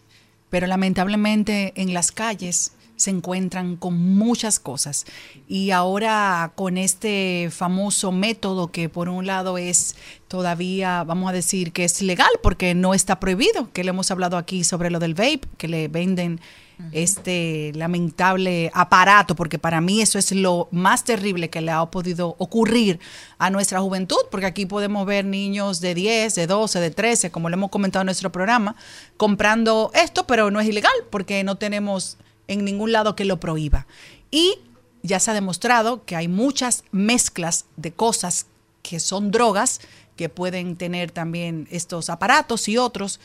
pero 0.49 0.67
lamentablemente 0.67 1.73
en 1.75 1.93
las 1.93 2.11
calles 2.11 2.73
se 2.97 3.11
encuentran 3.11 3.77
con 3.77 3.95
muchas 4.17 4.59
cosas. 4.59 5.05
Y 5.47 5.71
ahora 5.71 6.51
con 6.55 6.77
este 6.77 7.49
famoso 7.51 8.11
método 8.11 8.71
que 8.71 8.89
por 8.89 9.07
un 9.07 9.25
lado 9.25 9.57
es 9.57 9.95
todavía, 10.27 11.03
vamos 11.03 11.29
a 11.29 11.33
decir 11.33 11.71
que 11.71 11.85
es 11.85 12.01
legal 12.01 12.31
porque 12.43 12.73
no 12.73 12.93
está 12.93 13.19
prohibido, 13.19 13.71
que 13.71 13.83
le 13.83 13.91
hemos 13.91 14.11
hablado 14.11 14.35
aquí 14.37 14.63
sobre 14.63 14.89
lo 14.89 14.99
del 14.99 15.13
vape, 15.13 15.41
que 15.57 15.67
le 15.67 15.87
venden 15.87 16.41
este 16.91 17.71
lamentable 17.75 18.71
aparato, 18.73 19.35
porque 19.35 19.59
para 19.59 19.81
mí 19.81 20.01
eso 20.01 20.19
es 20.19 20.31
lo 20.31 20.67
más 20.71 21.03
terrible 21.03 21.49
que 21.49 21.61
le 21.61 21.71
ha 21.71 21.85
podido 21.87 22.35
ocurrir 22.37 22.99
a 23.37 23.49
nuestra 23.49 23.79
juventud, 23.81 24.17
porque 24.29 24.45
aquí 24.45 24.65
podemos 24.65 25.05
ver 25.05 25.25
niños 25.25 25.81
de 25.81 25.95
10, 25.95 26.35
de 26.35 26.47
12, 26.47 26.79
de 26.79 26.91
13, 26.91 27.31
como 27.31 27.49
lo 27.49 27.55
hemos 27.55 27.71
comentado 27.71 28.01
en 28.01 28.07
nuestro 28.07 28.31
programa, 28.31 28.75
comprando 29.17 29.91
esto, 29.93 30.27
pero 30.27 30.51
no 30.51 30.59
es 30.59 30.67
ilegal, 30.67 30.93
porque 31.09 31.43
no 31.43 31.55
tenemos 31.55 32.17
en 32.47 32.63
ningún 32.63 32.91
lado 32.91 33.15
que 33.15 33.25
lo 33.25 33.39
prohíba. 33.39 33.87
Y 34.31 34.59
ya 35.03 35.19
se 35.19 35.31
ha 35.31 35.33
demostrado 35.33 36.05
que 36.05 36.15
hay 36.15 36.27
muchas 36.27 36.83
mezclas 36.91 37.65
de 37.75 37.91
cosas 37.91 38.45
que 38.81 38.99
son 38.99 39.31
drogas, 39.31 39.81
que 40.15 40.29
pueden 40.29 40.75
tener 40.75 41.11
también 41.11 41.67
estos 41.71 42.09
aparatos 42.09 42.67
y 42.67 42.77
otros. 42.77 43.19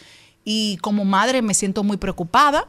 Y 0.44 0.76
como 0.78 1.04
madre 1.04 1.42
me 1.42 1.54
siento 1.54 1.82
muy 1.82 1.96
preocupada 1.96 2.68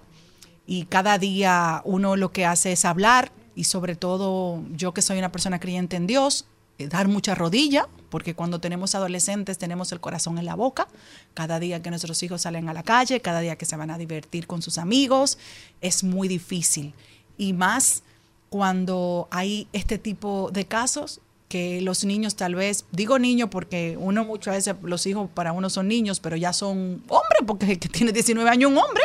y 0.65 0.85
cada 0.85 1.18
día 1.18 1.81
uno 1.85 2.15
lo 2.15 2.31
que 2.31 2.45
hace 2.45 2.72
es 2.72 2.85
hablar 2.85 3.31
y 3.56 3.65
sobre 3.65 3.95
todo 3.95 4.64
yo 4.72 4.94
que 4.94 5.02
soy 5.02 5.19
una 5.19 5.31
persona 5.31 5.60
creyente 5.60 5.95
en 5.95 6.07
Dios, 6.07 6.45
eh, 6.80 6.88
dar 6.88 7.07
mucha 7.07 7.35
rodilla, 7.35 7.88
porque 8.10 8.34
cuando 8.34 8.60
tenemos 8.60 8.95
adolescentes 8.95 9.57
tenemos 9.57 9.91
el 9.91 9.99
corazón 9.99 10.38
en 10.38 10.45
la 10.45 10.56
boca, 10.56 10.88
cada 11.34 11.60
día 11.60 11.81
que 11.81 11.90
nuestros 11.90 12.22
hijos 12.23 12.41
salen 12.41 12.69
a 12.69 12.73
la 12.73 12.84
calle, 12.84 13.19
cada 13.19 13.41
día 13.41 13.57
que 13.57 13.65
se 13.65 13.76
van 13.76 13.91
a 13.91 13.98
divertir 13.98 14.48
con 14.48 14.61
sus 14.61 14.77
amigos, 14.77 15.38
es 15.81 16.03
muy 16.03 16.27
difícil. 16.27 16.94
Y 17.38 17.53
más 17.53 18.03
cuando 18.49 19.27
hay 19.31 19.68
este 19.73 19.98
tipo 19.98 20.49
de 20.52 20.65
casos 20.65 21.22
que 21.48 21.81
los 21.81 22.03
niños 22.06 22.35
tal 22.35 22.56
vez, 22.56 22.85
digo 22.91 23.19
niño 23.19 23.49
porque 23.49 23.95
uno 23.99 24.26
muchas 24.26 24.56
veces, 24.56 24.76
los 24.81 25.06
hijos 25.06 25.30
para 25.31 25.52
uno 25.52 25.69
son 25.69 25.88
niños, 25.88 26.19
pero 26.19 26.35
ya 26.35 26.53
son 26.53 27.03
hombres, 27.07 27.41
porque 27.45 27.72
el 27.73 27.80
que 27.80 27.90
tiene 27.90 28.11
19 28.11 28.49
años 28.49 28.72
un 28.72 28.77
hombre. 28.77 29.03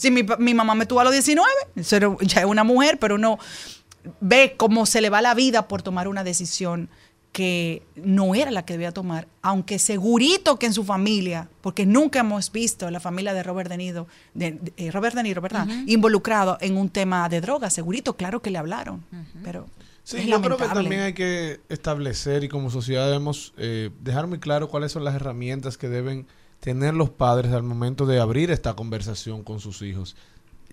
Si 0.00 0.10
mi, 0.10 0.22
pa- 0.22 0.38
mi 0.38 0.54
mamá 0.54 0.74
me 0.74 0.86
tuvo 0.86 1.00
a 1.00 1.04
los 1.04 1.12
19, 1.12 1.46
eso 1.76 1.96
era- 1.96 2.16
ya 2.22 2.40
es 2.40 2.46
una 2.46 2.64
mujer, 2.64 2.98
pero 2.98 3.16
uno 3.16 3.38
ve 4.20 4.54
cómo 4.56 4.86
se 4.86 5.00
le 5.02 5.10
va 5.10 5.20
la 5.20 5.34
vida 5.34 5.68
por 5.68 5.82
tomar 5.82 6.08
una 6.08 6.24
decisión 6.24 6.88
que 7.32 7.82
no 7.96 8.34
era 8.34 8.50
la 8.50 8.64
que 8.64 8.72
debía 8.72 8.92
tomar, 8.92 9.28
aunque 9.42 9.78
segurito 9.78 10.58
que 10.58 10.66
en 10.66 10.72
su 10.72 10.84
familia, 10.84 11.48
porque 11.60 11.84
nunca 11.86 12.20
hemos 12.20 12.50
visto 12.50 12.90
la 12.90 12.98
familia 12.98 13.34
de 13.34 13.42
Robert 13.42 13.68
De 13.70 13.76
Niro, 13.76 14.06
de, 14.34 14.52
de- 14.52 14.72
eh, 14.78 14.90
Robert 14.90 15.14
De 15.14 15.22
Niro, 15.22 15.40
¿verdad? 15.42 15.66
Involucrado 15.86 16.56
en 16.60 16.76
un 16.76 16.88
tema 16.88 17.28
de 17.28 17.40
droga, 17.42 17.68
segurito, 17.70 18.16
claro 18.16 18.40
que 18.40 18.50
le 18.50 18.58
hablaron, 18.58 19.04
pero 19.44 19.66
Sí, 20.02 20.16
es 20.16 20.26
yo 20.26 20.40
creo 20.40 20.56
que 20.56 20.64
también 20.82 21.02
hay 21.02 21.12
que 21.12 21.60
establecer 21.68 22.42
y 22.42 22.48
como 22.48 22.70
sociedad 22.70 23.04
debemos 23.06 23.52
eh, 23.58 23.90
dejar 24.00 24.26
muy 24.26 24.40
claro 24.40 24.68
cuáles 24.68 24.90
son 24.92 25.04
las 25.04 25.14
herramientas 25.14 25.76
que 25.76 25.88
deben 25.90 26.26
tener 26.60 26.94
los 26.94 27.10
padres 27.10 27.52
al 27.52 27.62
momento 27.62 28.06
de 28.06 28.20
abrir 28.20 28.50
esta 28.50 28.74
conversación 28.74 29.42
con 29.42 29.60
sus 29.60 29.82
hijos. 29.82 30.16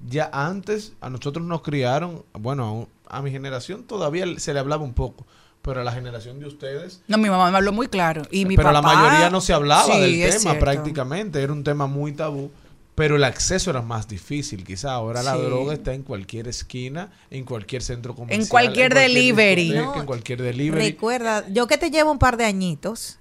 Ya 0.06 0.30
antes 0.32 0.94
a 1.02 1.10
nosotros 1.10 1.46
nos 1.46 1.62
criaron, 1.62 2.24
bueno, 2.34 2.88
a, 3.10 3.18
a 3.18 3.22
mi 3.22 3.32
generación 3.32 3.84
todavía 3.84 4.26
se 4.38 4.54
le 4.54 4.60
hablaba 4.60 4.84
un 4.84 4.94
poco, 4.94 5.26
pero 5.64 5.82
a 5.82 5.84
la 5.84 5.92
generación 5.92 6.40
de 6.40 6.46
ustedes 6.46 7.02
No, 7.08 7.18
mi 7.18 7.30
mamá 7.30 7.50
me 7.50 7.58
habló 7.58 7.72
muy 7.72 7.88
claro. 7.88 8.22
Y 8.30 8.46
mi 8.46 8.56
pero 8.56 8.72
la 8.72 8.82
mayoría 8.82 9.30
no 9.30 9.42
se 9.42 9.54
hablaba 9.54 9.86
Sí, 9.86 10.00
del 10.00 10.30
tema 10.30 10.40
cierto. 10.40 10.60
prácticamente, 10.60 11.42
era 11.42 11.52
un 11.52 11.64
tema 11.64 11.88
muy 11.88 12.12
tabú, 12.12 12.52
pero 12.94 13.16
el 13.16 13.24
acceso 13.24 13.70
era 13.72 13.82
más 13.82 14.08
difícil. 14.08 14.64
Quizá 14.64 14.92
ahora 14.92 15.24
la 15.24 15.36
droga 15.36 15.74
está 15.74 15.94
en 15.94 16.04
cualquier 16.04 16.48
esquina, 16.48 17.12
en 17.32 17.44
cualquier 17.46 17.82
centro 17.82 18.14
comercial, 18.14 18.50
cualquier 18.50 18.94
delivery. 18.94 19.70
No, 19.72 19.96
en 19.96 20.06
cualquier 20.06 20.42
delivery. 20.44 20.92
Recuerda, 20.92 21.48
yo 21.50 21.66
que 21.68 21.78
te 21.78 21.90
llevo 21.92 22.12
un 22.12 22.20
par 22.20 22.38
de 22.38 22.46
añitos, 22.46 23.20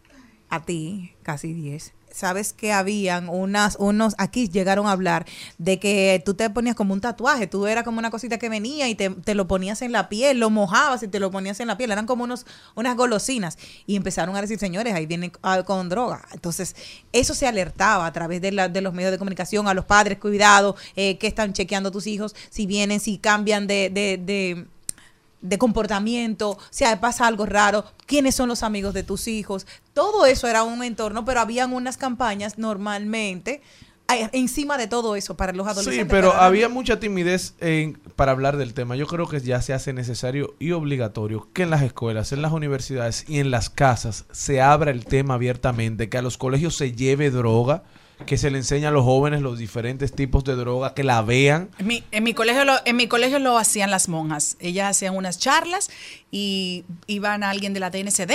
a 0.51 0.63
ti, 0.65 1.15
casi 1.23 1.53
10, 1.53 1.93
sabes 2.17 2.53
que 2.53 2.73
habían 2.73 3.29
unas, 3.29 3.77
unos, 3.79 4.15
aquí 4.19 4.49
llegaron 4.49 4.87
a 4.87 4.93
hablar 4.93 5.27
de 5.59 5.79
que 5.79 6.23
tú 6.25 6.35
te 6.35 6.49
ponías 6.51 6.75
como 6.75 6.95
un 6.95 7.01
tatuaje, 7.01 7.47
tú 7.47 7.67
era 7.67 7.85
como 7.85 7.99
una 7.99 8.11
cosita 8.11 8.39
que 8.39 8.49
venía 8.49 8.89
y 8.89 8.95
te, 8.95 9.11
te 9.11 9.35
lo 9.35 9.47
ponías 9.47 9.83
en 9.83 9.93
la 9.93 10.09
piel, 10.09 10.41
lo 10.41 10.51
mojabas 10.51 11.03
y 11.03 11.09
te 11.09 11.21
lo 11.21 11.31
ponías 11.31 11.61
en 11.61 11.67
la 11.69 11.77
piel, 11.77 11.91
eran 11.91 12.07
como 12.07 12.25
unos, 12.25 12.47
unas 12.75 12.97
golosinas. 12.97 13.59
Y 13.87 13.97
empezaron 13.97 14.35
a 14.37 14.41
decir, 14.41 14.59
señores, 14.59 14.95
ahí 14.95 15.07
vienen 15.07 15.33
ah, 15.43 15.63
con 15.65 15.89
droga. 15.89 16.27
Entonces, 16.33 16.75
eso 17.13 17.35
se 17.35 17.47
alertaba 17.47 18.07
a 18.07 18.13
través 18.13 18.41
de, 18.41 18.53
la- 18.53 18.69
de 18.69 18.81
los 18.81 18.95
medios 18.95 19.13
de 19.13 19.19
comunicación 19.19 19.69
a 19.69 19.75
los 19.75 19.85
padres, 19.85 20.19
cuidado, 20.19 20.77
eh, 20.97 21.19
que 21.19 21.27
están 21.27 21.53
chequeando 21.53 21.91
tus 21.91 22.07
hijos, 22.07 22.35
si 22.51 22.67
vienen, 22.67 22.99
si 23.01 23.19
cambian 23.19 23.67
de- 23.67 23.91
de- 23.91 24.19
de 24.19 24.67
de 25.49 25.59
comportamiento, 25.59 26.59
si 26.71 26.85
pasa 27.01 27.27
algo 27.27 27.47
raro, 27.47 27.85
quiénes 28.07 28.35
son 28.35 28.49
los 28.49 28.63
amigos 28.63 28.95
de 28.95 29.03
tus 29.03 29.29
hijos. 29.29 29.67
Todo 29.95 30.27
eso 30.27 30.47
era 30.49 30.63
un 30.63 30.83
entorno, 30.83 31.25
pero 31.25 31.41
habían 31.41 31.73
unas 31.73 31.97
campañas 31.97 32.59
normalmente 32.59 33.63
eh, 34.09 34.29
encima 34.33 34.79
de 34.79 34.87
todo 34.87 35.17
eso 35.17 35.37
para 35.37 35.53
los 35.53 35.67
adolescentes. 35.67 36.05
Sí, 36.05 36.09
pero 36.09 36.33
había 36.33 36.69
mucha 36.69 37.01
timidez 37.01 37.55
en- 37.61 37.95
para 38.15 38.31
hablar 38.31 38.57
del 38.57 38.73
tema. 38.73 38.95
Yo 38.95 39.09
creo 39.09 39.27
que 39.27 39.41
ya 39.41 39.61
se 39.63 39.73
hace 39.73 39.93
necesario 39.93 40.55
y 40.61 40.71
obligatorio 40.71 41.49
que 41.53 41.65
en 41.65 41.71
las 41.71 41.83
escuelas, 41.83 42.31
en 42.31 42.41
las 42.41 42.53
universidades 42.53 43.25
y 43.29 43.41
en 43.41 43.51
las 43.51 43.69
casas 43.69 44.25
se 44.31 44.61
abra 44.63 44.93
el 44.93 45.05
tema 45.07 45.35
abiertamente, 45.35 46.09
que 46.09 46.19
a 46.19 46.23
los 46.23 46.39
colegios 46.39 46.77
se 46.77 46.93
lleve 46.93 47.33
droga, 47.33 47.83
que 48.25 48.39
se 48.39 48.51
le 48.51 48.59
enseñe 48.59 48.87
a 48.87 48.91
los 48.91 49.05
jóvenes 49.05 49.43
los 49.43 49.59
diferentes 49.59 50.13
tipos 50.13 50.43
de 50.45 50.55
droga, 50.57 50.95
que 50.95 51.05
la 51.05 51.21
vean. 51.23 51.69
En 51.79 51.87
mi, 51.87 52.03
en 52.13 52.25
mi 52.25 52.33
colegio 52.33 52.65
lo, 52.65 52.75
en 52.85 52.97
mi 52.97 53.09
colegio 53.09 53.39
lo 53.39 53.59
hacían 53.59 53.91
las 53.91 54.09
monjas. 54.09 54.57
Ellas 54.61 54.91
hacían 54.91 55.15
unas 55.17 55.39
charlas 55.39 55.91
y 56.31 56.85
iban 57.07 57.43
a 57.43 57.51
alguien 57.51 57.75
de 57.75 57.81
la 57.81 57.91
DNCD 57.91 58.33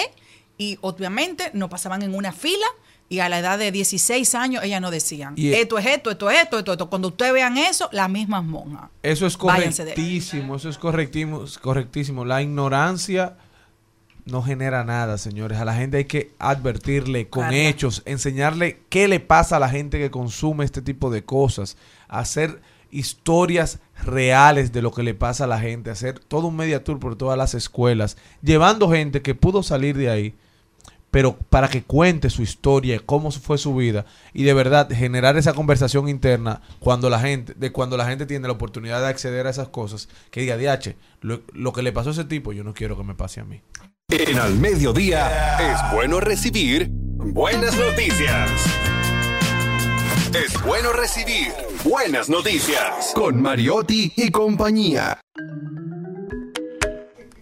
y 0.57 0.77
obviamente 0.81 1.49
no 1.53 1.69
pasaban 1.69 2.03
en 2.03 2.13
una 2.13 2.31
fila 2.31 2.65
y 3.09 3.19
a 3.19 3.27
la 3.27 3.39
edad 3.39 3.57
de 3.59 3.71
16 3.73 4.35
años 4.35 4.63
ellas 4.63 4.79
no 4.79 4.89
decían, 4.91 5.33
Y- 5.35 5.51
esto 5.51 5.77
es 5.77 5.85
esto, 5.85 6.11
esto 6.11 6.29
es 6.29 6.43
esto, 6.43 6.59
esto, 6.59 6.71
esto. 6.73 6.89
Cuando 6.89 7.09
ustedes 7.09 7.33
vean 7.33 7.57
eso, 7.57 7.89
las 7.91 8.09
mismas 8.09 8.43
monjas. 8.43 8.83
Eso 9.03 9.25
es 9.25 9.35
correctísimo, 9.35 10.55
eso 10.55 10.69
es 10.69 10.77
correctísimo, 10.77 11.43
correctísimo. 11.61 12.23
La 12.23 12.41
ignorancia 12.41 13.35
no 14.25 14.41
genera 14.41 14.83
nada, 14.83 15.17
señores. 15.17 15.57
A 15.59 15.65
la 15.65 15.75
gente 15.75 15.97
hay 15.97 16.05
que 16.05 16.31
advertirle 16.39 17.27
con 17.29 17.43
Carla. 17.43 17.57
hechos, 17.57 18.03
enseñarle 18.05 18.81
qué 18.89 19.07
le 19.07 19.19
pasa 19.19 19.57
a 19.57 19.59
la 19.59 19.69
gente 19.69 19.99
que 19.99 20.11
consume 20.11 20.65
este 20.65 20.81
tipo 20.81 21.09
de 21.09 21.23
cosas, 21.23 21.77
hacer 22.07 22.61
historias 22.91 23.79
reales 24.03 24.71
de 24.71 24.81
lo 24.81 24.91
que 24.91 25.03
le 25.03 25.13
pasa 25.13 25.45
a 25.45 25.47
la 25.47 25.59
gente, 25.59 25.89
hacer 25.89 26.19
todo 26.19 26.47
un 26.47 26.55
media 26.55 26.83
tour 26.83 26.99
por 26.99 27.15
todas 27.15 27.37
las 27.37 27.53
escuelas, 27.53 28.17
llevando 28.41 28.89
gente 28.89 29.21
que 29.21 29.35
pudo 29.35 29.63
salir 29.63 29.97
de 29.97 30.09
ahí, 30.09 30.35
pero 31.09 31.37
para 31.37 31.67
que 31.67 31.83
cuente 31.83 32.29
su 32.29 32.41
historia, 32.41 33.01
cómo 33.05 33.31
fue 33.31 33.57
su 33.57 33.75
vida 33.75 34.05
y 34.33 34.43
de 34.43 34.53
verdad 34.53 34.89
generar 34.89 35.37
esa 35.37 35.53
conversación 35.53 36.07
interna 36.07 36.61
cuando 36.79 37.09
la 37.09 37.19
gente, 37.19 37.53
de 37.53 37.71
cuando 37.71 37.97
la 37.97 38.07
gente 38.07 38.25
tiene 38.25 38.47
la 38.47 38.53
oportunidad 38.53 39.01
de 39.01 39.07
acceder 39.07 39.47
a 39.47 39.49
esas 39.49 39.69
cosas, 39.69 40.07
que 40.29 40.41
diga, 40.41 40.57
DH, 40.57 40.95
lo, 41.21 41.41
lo 41.53 41.73
que 41.73 41.81
le 41.81 41.91
pasó 41.91 42.09
a 42.09 42.13
ese 42.13 42.25
tipo, 42.25 42.53
yo 42.53 42.63
no 42.63 42.73
quiero 42.73 42.97
que 42.97 43.03
me 43.03 43.15
pase 43.15 43.41
a 43.41 43.45
mí. 43.45 43.61
En 44.11 44.37
al 44.37 44.55
mediodía 44.55 45.57
es 45.57 45.95
bueno 45.95 46.19
recibir 46.19 46.89
buenas 46.91 47.73
noticias. 47.77 48.51
Es 50.35 50.61
bueno 50.63 50.91
recibir 50.91 51.53
buenas 51.85 52.27
noticias 52.27 53.13
con 53.15 53.41
Mariotti 53.41 54.11
y 54.17 54.29
compañía. 54.29 55.21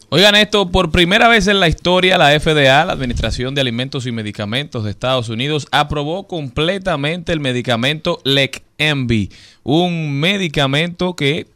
Oigan 0.10 0.36
esto, 0.36 0.70
por 0.70 0.92
primera 0.92 1.28
vez 1.28 1.48
en 1.48 1.60
la 1.60 1.68
historia 1.68 2.20
la 2.20 2.40
FDA, 2.40 2.86
la 2.86 2.94
Administración 2.94 3.56
de 3.56 3.62
Alimentos 3.62 4.06
y 4.06 4.12
Medicamentos 4.12 4.84
de 4.84 4.92
Estados 4.92 5.30
Unidos, 5.30 5.68
aprobó 5.72 6.28
completamente 6.28 7.34
el 7.34 7.40
medicamento 7.40 8.22
Leqembi, 8.24 9.32
un 9.64 10.20
medicamento 10.20 11.16
que 11.16 11.48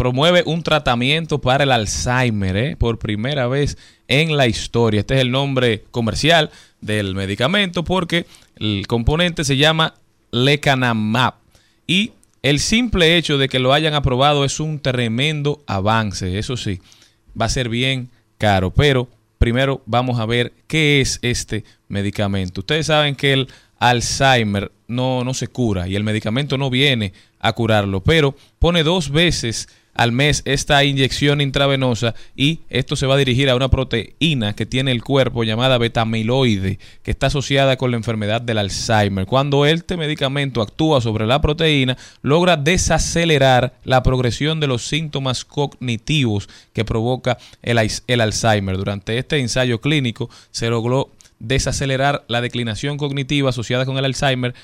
promueve 0.00 0.42
un 0.46 0.62
tratamiento 0.62 1.42
para 1.42 1.64
el 1.64 1.72
Alzheimer, 1.72 2.56
¿eh? 2.56 2.76
por 2.76 2.98
primera 2.98 3.48
vez 3.48 3.76
en 4.10 4.36
la 4.36 4.46
historia. 4.46 5.00
Este 5.00 5.14
es 5.14 5.20
el 5.22 5.30
nombre 5.30 5.84
comercial 5.90 6.50
del 6.82 7.14
medicamento 7.14 7.84
porque 7.84 8.26
el 8.56 8.86
componente 8.86 9.44
se 9.44 9.56
llama 9.56 9.94
lecanemab 10.32 11.34
y 11.86 12.12
el 12.42 12.58
simple 12.58 13.16
hecho 13.16 13.38
de 13.38 13.48
que 13.48 13.58
lo 13.58 13.72
hayan 13.72 13.94
aprobado 13.94 14.44
es 14.44 14.60
un 14.60 14.80
tremendo 14.80 15.62
avance, 15.66 16.38
eso 16.38 16.56
sí 16.56 16.80
va 17.40 17.46
a 17.46 17.50
ser 17.50 17.68
bien 17.68 18.10
caro. 18.36 18.70
Pero 18.72 19.08
primero 19.38 19.82
vamos 19.86 20.18
a 20.18 20.26
ver 20.26 20.52
qué 20.66 21.00
es 21.00 21.18
este 21.22 21.64
medicamento. 21.88 22.62
Ustedes 22.62 22.86
saben 22.86 23.14
que 23.14 23.32
el 23.32 23.48
Alzheimer 23.78 24.72
no, 24.88 25.22
no 25.22 25.34
se 25.34 25.48
cura 25.48 25.86
y 25.86 25.96
el 25.96 26.04
medicamento 26.04 26.58
no 26.58 26.68
viene 26.68 27.12
a 27.38 27.52
curarlo, 27.52 28.02
pero 28.02 28.34
pone 28.58 28.82
dos 28.82 29.10
veces 29.10 29.68
al 29.94 30.12
mes 30.12 30.42
esta 30.44 30.82
inyección 30.84 31.40
intravenosa 31.40 32.14
y 32.36 32.60
esto 32.70 32.96
se 32.96 33.06
va 33.06 33.14
a 33.14 33.18
dirigir 33.18 33.50
a 33.50 33.56
una 33.56 33.68
proteína 33.68 34.54
que 34.54 34.66
tiene 34.66 34.92
el 34.92 35.02
cuerpo 35.02 35.44
llamada 35.44 35.78
betamiloide 35.78 36.78
que 37.02 37.10
está 37.10 37.26
asociada 37.26 37.76
con 37.76 37.90
la 37.90 37.96
enfermedad 37.96 38.40
del 38.40 38.58
Alzheimer. 38.58 39.26
Cuando 39.26 39.66
este 39.66 39.96
medicamento 39.96 40.62
actúa 40.62 41.00
sobre 41.00 41.26
la 41.26 41.40
proteína, 41.40 41.96
logra 42.22 42.56
desacelerar 42.56 43.74
la 43.84 44.02
progresión 44.02 44.60
de 44.60 44.66
los 44.66 44.86
síntomas 44.86 45.44
cognitivos 45.44 46.48
que 46.72 46.84
provoca 46.84 47.38
el, 47.62 47.78
el 48.06 48.20
Alzheimer. 48.20 48.76
Durante 48.76 49.18
este 49.18 49.38
ensayo 49.38 49.80
clínico 49.80 50.30
se 50.50 50.70
logró 50.70 51.10
desacelerar 51.38 52.24
la 52.28 52.40
declinación 52.40 52.96
cognitiva 52.96 53.50
asociada 53.50 53.86
con 53.86 53.98
el 53.98 54.04
Alzheimer 54.04 54.54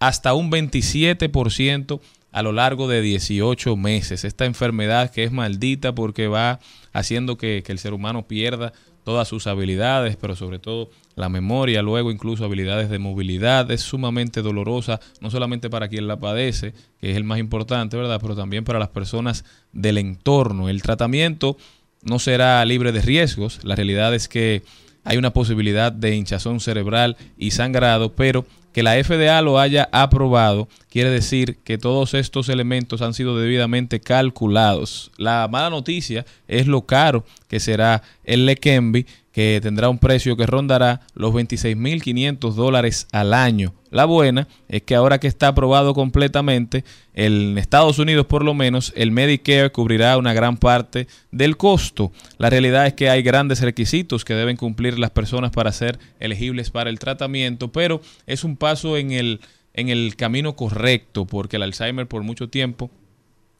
hasta 0.00 0.34
un 0.34 0.50
27% 0.50 2.00
a 2.32 2.42
lo 2.42 2.52
largo 2.52 2.88
de 2.88 3.02
18 3.02 3.76
meses. 3.76 4.24
Esta 4.24 4.46
enfermedad 4.46 5.10
que 5.10 5.24
es 5.24 5.32
maldita 5.32 5.94
porque 5.94 6.26
va 6.26 6.58
haciendo 6.92 7.36
que, 7.36 7.62
el 7.66 7.78
ser 7.78 7.94
humano 7.94 8.26
pierda 8.26 8.72
todas 9.04 9.28
sus 9.28 9.46
habilidades, 9.46 10.16
pero 10.16 10.36
sobre 10.36 10.58
todo 10.58 10.90
la 11.16 11.28
memoria, 11.28 11.82
luego 11.82 12.10
incluso 12.10 12.44
habilidades 12.44 12.88
de 12.88 12.98
movilidad, 12.98 13.70
es 13.70 13.82
sumamente 13.82 14.42
dolorosa, 14.42 15.00
no 15.20 15.30
solamente 15.30 15.70
para 15.70 15.88
quien 15.88 16.06
la 16.06 16.18
padece, 16.18 16.72
que 17.00 17.10
es 17.10 17.16
el 17.16 17.24
más 17.24 17.38
importante, 17.38 17.96
¿verdad? 17.96 18.20
Pero 18.20 18.36
también 18.36 18.64
para 18.64 18.78
las 18.78 18.88
personas 18.88 19.44
del 19.72 19.98
entorno. 19.98 20.68
El 20.68 20.82
tratamiento 20.82 21.56
no 22.02 22.18
será 22.18 22.64
libre 22.64 22.92
de 22.92 23.02
riesgos, 23.02 23.60
la 23.64 23.76
realidad 23.76 24.14
es 24.14 24.28
que 24.28 24.62
hay 25.04 25.16
una 25.16 25.32
posibilidad 25.32 25.90
de 25.90 26.14
hinchazón 26.14 26.60
cerebral 26.60 27.16
y 27.36 27.50
sangrado, 27.50 28.12
pero 28.12 28.46
que 28.72 28.82
la 28.82 29.02
FDA 29.02 29.40
lo 29.42 29.58
haya 29.58 29.88
aprobado 29.92 30.68
quiere 30.90 31.10
decir 31.10 31.58
que 31.64 31.78
todos 31.78 32.14
estos 32.14 32.48
elementos 32.48 33.02
han 33.02 33.14
sido 33.14 33.38
debidamente 33.38 34.00
calculados. 34.00 35.12
La 35.16 35.48
mala 35.50 35.70
noticia 35.70 36.24
es 36.48 36.66
lo 36.66 36.86
caro 36.86 37.24
que 37.48 37.60
será 37.60 38.02
el 38.24 38.46
Leqembi, 38.46 39.06
que 39.32 39.60
tendrá 39.62 39.88
un 39.88 39.98
precio 39.98 40.36
que 40.36 40.46
rondará 40.46 41.00
los 41.14 41.32
26.500 41.32 42.52
dólares 42.52 43.08
al 43.12 43.32
año. 43.32 43.74
La 43.90 44.04
buena 44.04 44.46
es 44.68 44.82
que 44.82 44.94
ahora 44.94 45.18
que 45.18 45.26
está 45.26 45.48
aprobado 45.48 45.94
completamente, 45.94 46.84
en 47.14 47.56
Estados 47.56 47.98
Unidos 47.98 48.26
por 48.26 48.44
lo 48.44 48.54
menos, 48.54 48.92
el 48.94 49.10
Medicare 49.10 49.72
cubrirá 49.72 50.18
una 50.18 50.34
gran 50.34 50.58
parte 50.58 51.08
del 51.30 51.56
costo. 51.56 52.12
La 52.36 52.50
realidad 52.50 52.86
es 52.86 52.92
que 52.92 53.08
hay 53.08 53.22
grandes 53.22 53.60
requisitos 53.62 54.24
que 54.24 54.34
deben 54.34 54.56
cumplir 54.56 54.98
las 54.98 55.10
personas 55.10 55.50
para 55.50 55.72
ser 55.72 55.98
elegibles 56.20 56.70
para 56.70 56.90
el 56.90 56.98
tratamiento, 56.98 57.72
pero 57.72 58.02
es 58.26 58.44
un 58.44 58.56
paso 58.56 58.98
en 58.98 59.12
el, 59.12 59.40
en 59.72 59.88
el 59.88 60.14
camino 60.16 60.56
correcto, 60.56 61.26
porque 61.26 61.56
el 61.56 61.62
Alzheimer 61.62 62.06
por 62.06 62.22
mucho 62.22 62.50
tiempo 62.50 62.90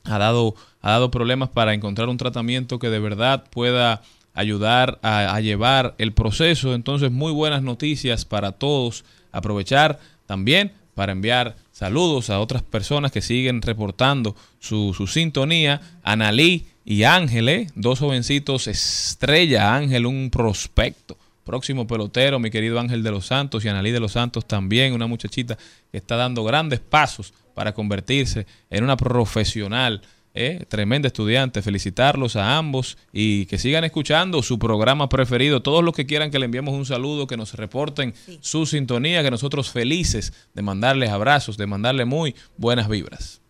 ha 0.05 0.19
dado, 0.19 0.55
ha 0.81 0.91
dado 0.91 1.11
problemas 1.11 1.49
para 1.49 1.75
encontrar 1.75 2.09
un 2.09 2.17
tratamiento 2.17 2.79
que 2.79 2.91
de 2.91 2.99
verdad 2.99 3.45
pueda 3.51 4.03
ayudar 4.35 4.99
a, 5.03 5.41
llevar 5.41 5.95
el 5.99 6.13
proceso. 6.13 6.75
Entonces, 6.75 7.11
muy 7.11 7.33
buenas 7.33 7.63
noticias 7.63 8.25
para 8.25 8.53
todos. 8.53 9.05
Aprovechar 9.31 9.99
también 10.27 10.73
para 10.95 11.13
enviar 11.13 11.57
saludos 11.73 12.31
a 12.31 12.41
otras 12.41 12.63
personas 12.63 13.13
que 13.13 13.23
siguen 13.23 13.63
reportando 13.63 14.37
su, 14.59 14.95
su 14.95 15.07
sintonía. 15.07 15.81
Analí 16.03 16.67
y 16.85 17.05
Ángel, 17.05 17.49
¿eh? 17.49 17.67
dos 17.75 18.01
jovencitos 18.01 18.67
estrella. 18.67 19.75
Ángel, 19.75 20.07
un 20.07 20.31
prospecto. 20.31 21.17
Próximo 21.45 21.89
pelotero, 21.89 22.39
mi 22.39 22.51
querido 22.51 22.79
Ángel 22.79 23.03
de 23.03 23.11
los 23.11 23.27
Santos 23.27 23.65
y 23.65 23.69
Analí 23.69 23.91
de 23.91 23.99
los 23.99 24.13
Santos 24.13 24.47
también, 24.47 24.93
una 24.93 25.09
muchachita 25.09 25.59
que 25.91 25.99
está 25.99 26.15
dando 26.15 26.45
grandes 26.45 26.79
pasos 26.79 27.35
para 27.55 27.75
convertirse 27.75 28.47
en 28.71 28.85
una 28.85 28.97
profesional 28.97 30.03
eh, 30.35 30.65
tremenda 30.69 31.09
estudiante, 31.09 31.63
felicitarlos 31.63 32.37
a 32.37 32.57
ambos 32.57 32.97
y 33.13 33.47
que 33.47 33.59
sigan 33.59 33.85
escuchando 33.85 34.43
su 34.43 34.59
programa 34.59 35.09
preferido. 35.09 35.63
Todos 35.63 35.85
los 35.85 35.95
que 35.95 36.07
quieran 36.07 36.31
que 36.31 36.39
le 36.39 36.47
enviemos 36.47 36.75
un 36.75 36.87
saludo, 36.87 37.27
que 37.27 37.37
nos 37.37 37.55
reporten 37.55 38.15
su 38.41 38.65
sintonía, 38.67 39.23
que 39.23 39.31
nosotros 39.31 39.71
felices 39.71 40.33
de 40.55 40.63
mandarles 40.63 41.11
abrazos, 41.11 41.57
de 41.57 41.67
mandarle 41.67 42.05
muy 42.07 42.35
buenas 42.57 42.89
vibras. 42.89 43.42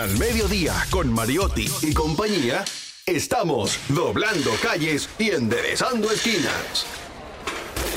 Al 0.00 0.16
Mediodía, 0.16 0.72
con 0.88 1.12
Mariotti 1.12 1.70
y 1.82 1.92
compañía, 1.92 2.64
estamos 3.04 3.78
doblando 3.90 4.50
calles 4.62 5.10
y 5.18 5.28
enderezando 5.28 6.10
esquinas. 6.10 6.86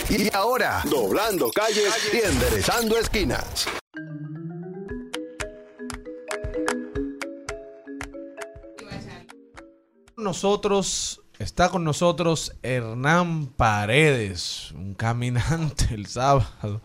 Y 0.09 0.27
ahora, 0.35 0.81
doblando 0.84 1.49
calles 1.49 1.93
y 2.11 2.17
enderezando 2.17 2.97
esquinas. 2.97 3.69
Nosotros, 10.17 11.21
está 11.39 11.69
con 11.69 11.85
nosotros 11.85 12.53
Hernán 12.63 13.47
Paredes, 13.47 14.71
un 14.73 14.93
caminante 14.93 15.93
el 15.93 16.07
sábado. 16.07 16.81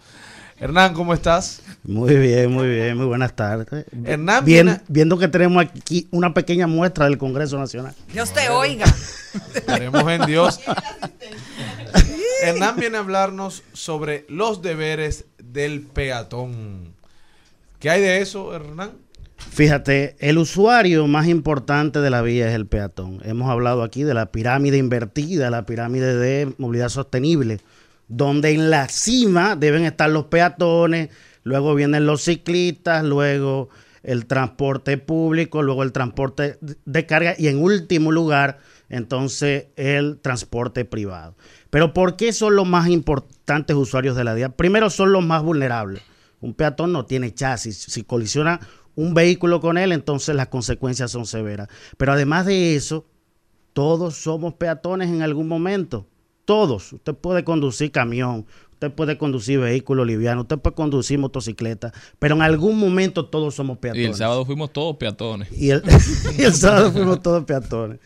Hernán, 0.61 0.93
¿cómo 0.93 1.15
estás? 1.15 1.63
Muy 1.85 2.17
bien, 2.17 2.51
muy 2.51 2.67
bien, 2.69 2.97
muy 2.97 3.07
buenas 3.07 3.35
tardes. 3.37 3.87
Hernán, 4.05 4.45
Bien- 4.45 4.83
viendo 4.89 5.17
que 5.17 5.29
tenemos 5.29 5.63
aquí 5.65 6.09
una 6.11 6.35
pequeña 6.35 6.67
muestra 6.67 7.05
del 7.05 7.17
Congreso 7.17 7.59
Nacional. 7.59 7.95
Dios 8.13 8.33
te 8.33 8.49
oiga. 8.49 8.87
Esperemos 9.55 10.11
en 10.11 10.27
Dios. 10.27 10.61
Hernán 12.43 12.75
viene 12.77 12.97
a 12.97 13.01
hablarnos 13.01 13.63
sobre 13.73 14.25
los 14.29 14.61
deberes 14.61 15.27
del 15.39 15.83
peatón. 15.83 16.93
¿Qué 17.79 17.91
hay 17.91 18.01
de 18.01 18.21
eso, 18.21 18.53
Hernán? 18.55 18.93
Fíjate, 19.37 20.17
el 20.19 20.39
usuario 20.39 21.07
más 21.07 21.29
importante 21.29 22.01
de 22.01 22.11
la 22.11 22.23
vía 22.23 22.49
es 22.49 22.55
el 22.55 22.67
peatón. 22.67 23.21
Hemos 23.25 23.49
hablado 23.49 23.85
aquí 23.85 24.03
de 24.03 24.15
la 24.15 24.27
pirámide 24.27 24.77
invertida, 24.79 25.51
la 25.51 25.65
pirámide 25.67 26.17
de 26.17 26.53
movilidad 26.59 26.89
sostenible, 26.89 27.61
donde 28.09 28.51
en 28.51 28.71
la 28.71 28.89
cima 28.89 29.55
deben 29.57 29.85
estar 29.85 30.11
los 30.11 30.27
peatones, 30.27 31.11
luego 31.43 31.75
vienen 31.75 32.07
los 32.07 32.23
ciclistas, 32.25 33.05
luego 33.05 33.69
el 34.03 34.27
transporte 34.27 34.97
público, 34.97 35.63
luego 35.63 35.83
el 35.83 35.93
transporte 35.93 36.59
de 36.61 37.07
carga 37.07 37.35
y 37.39 37.49
en 37.49 37.63
último 37.63 38.11
lugar, 38.11 38.59
entonces 38.89 39.67
el 39.77 40.19
transporte 40.21 40.85
privado. 40.85 41.37
Pero 41.71 41.93
¿por 41.93 42.17
qué 42.17 42.33
son 42.33 42.57
los 42.57 42.67
más 42.67 42.89
importantes 42.89 43.77
usuarios 43.77 44.17
de 44.17 44.25
la 44.25 44.35
vía? 44.35 44.51
Primero 44.51 44.89
son 44.89 45.13
los 45.13 45.25
más 45.25 45.43
vulnerables. 45.43 46.03
Un 46.41 46.55
peatón 46.55 46.93
no 46.93 47.05
tiene 47.05 47.35
chasis. 47.35 47.77
Si 47.77 48.05
colisiona 48.05 48.61
un 48.95 49.13
vehículo 49.13 49.61
con 49.61 49.77
él, 49.77 49.93
entonces 49.93 50.35
las 50.35 50.49
consecuencias 50.49 51.11
son 51.11 51.27
severas. 51.27 51.69
Pero 51.97 52.13
además 52.13 52.47
de 52.47 52.77
eso, 52.77 53.07
todos 53.73 54.17
somos 54.17 54.55
peatones 54.55 55.09
en 55.09 55.23
algún 55.23 55.49
momento. 55.49 56.07
Todos. 56.49 56.95
Usted 56.95 57.15
puede 57.15 57.45
conducir 57.45 57.93
camión, 57.93 58.47
usted 58.73 58.91
puede 58.91 59.19
conducir 59.19 59.59
vehículo 59.61 60.03
liviano, 60.07 60.41
usted 60.41 60.57
puede 60.57 60.75
conducir 60.75 61.19
motocicleta, 61.19 61.93
pero 62.19 62.37
en 62.37 62.41
algún 62.41 62.79
momento 62.79 63.27
todos 63.27 63.55
somos 63.55 63.77
Y 63.77 63.81
peatones. 63.81 64.07
el 64.07 64.15
sábado 64.15 64.47
fuimos 64.47 64.73
todos 64.73 64.97
peatones. 64.97 65.53
Y 65.53 65.69
el, 65.69 65.83
y 66.39 66.43
el 66.45 66.55
sábado 66.55 66.91
fuimos 66.91 67.21
todos 67.21 67.45
peatones. 67.45 67.99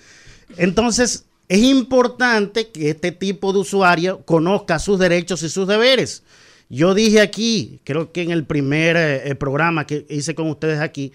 Entonces, 0.57 1.25
es 1.49 1.61
importante 1.61 2.67
que 2.71 2.91
este 2.91 3.13
tipo 3.13 3.53
de 3.53 3.61
usuario 3.61 4.25
conozca 4.25 4.81
sus 4.81 4.99
derechos 4.99 5.45
y 5.45 5.49
sus 5.49 5.69
deberes. 5.69 6.25
Yo 6.69 6.95
dije 6.95 7.21
aquí, 7.21 7.79
creo 7.85 8.11
que 8.11 8.23
en 8.23 8.33
el 8.33 8.45
primer 8.45 8.97
eh, 8.97 9.31
eh, 9.31 9.35
programa 9.37 9.87
que 9.87 10.05
hice 10.11 10.35
con 10.35 10.49
ustedes 10.51 10.81
aquí, 10.81 11.13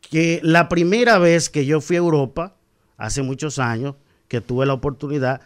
que 0.00 0.38
la 0.44 0.68
primera 0.68 1.18
vez 1.18 1.48
que 1.48 1.66
yo 1.66 1.80
fui 1.80 1.96
a 1.96 1.98
Europa, 1.98 2.54
hace 2.96 3.22
muchos 3.22 3.58
años, 3.58 3.96
que 4.28 4.40
tuve 4.40 4.64
la 4.64 4.74
oportunidad, 4.74 5.40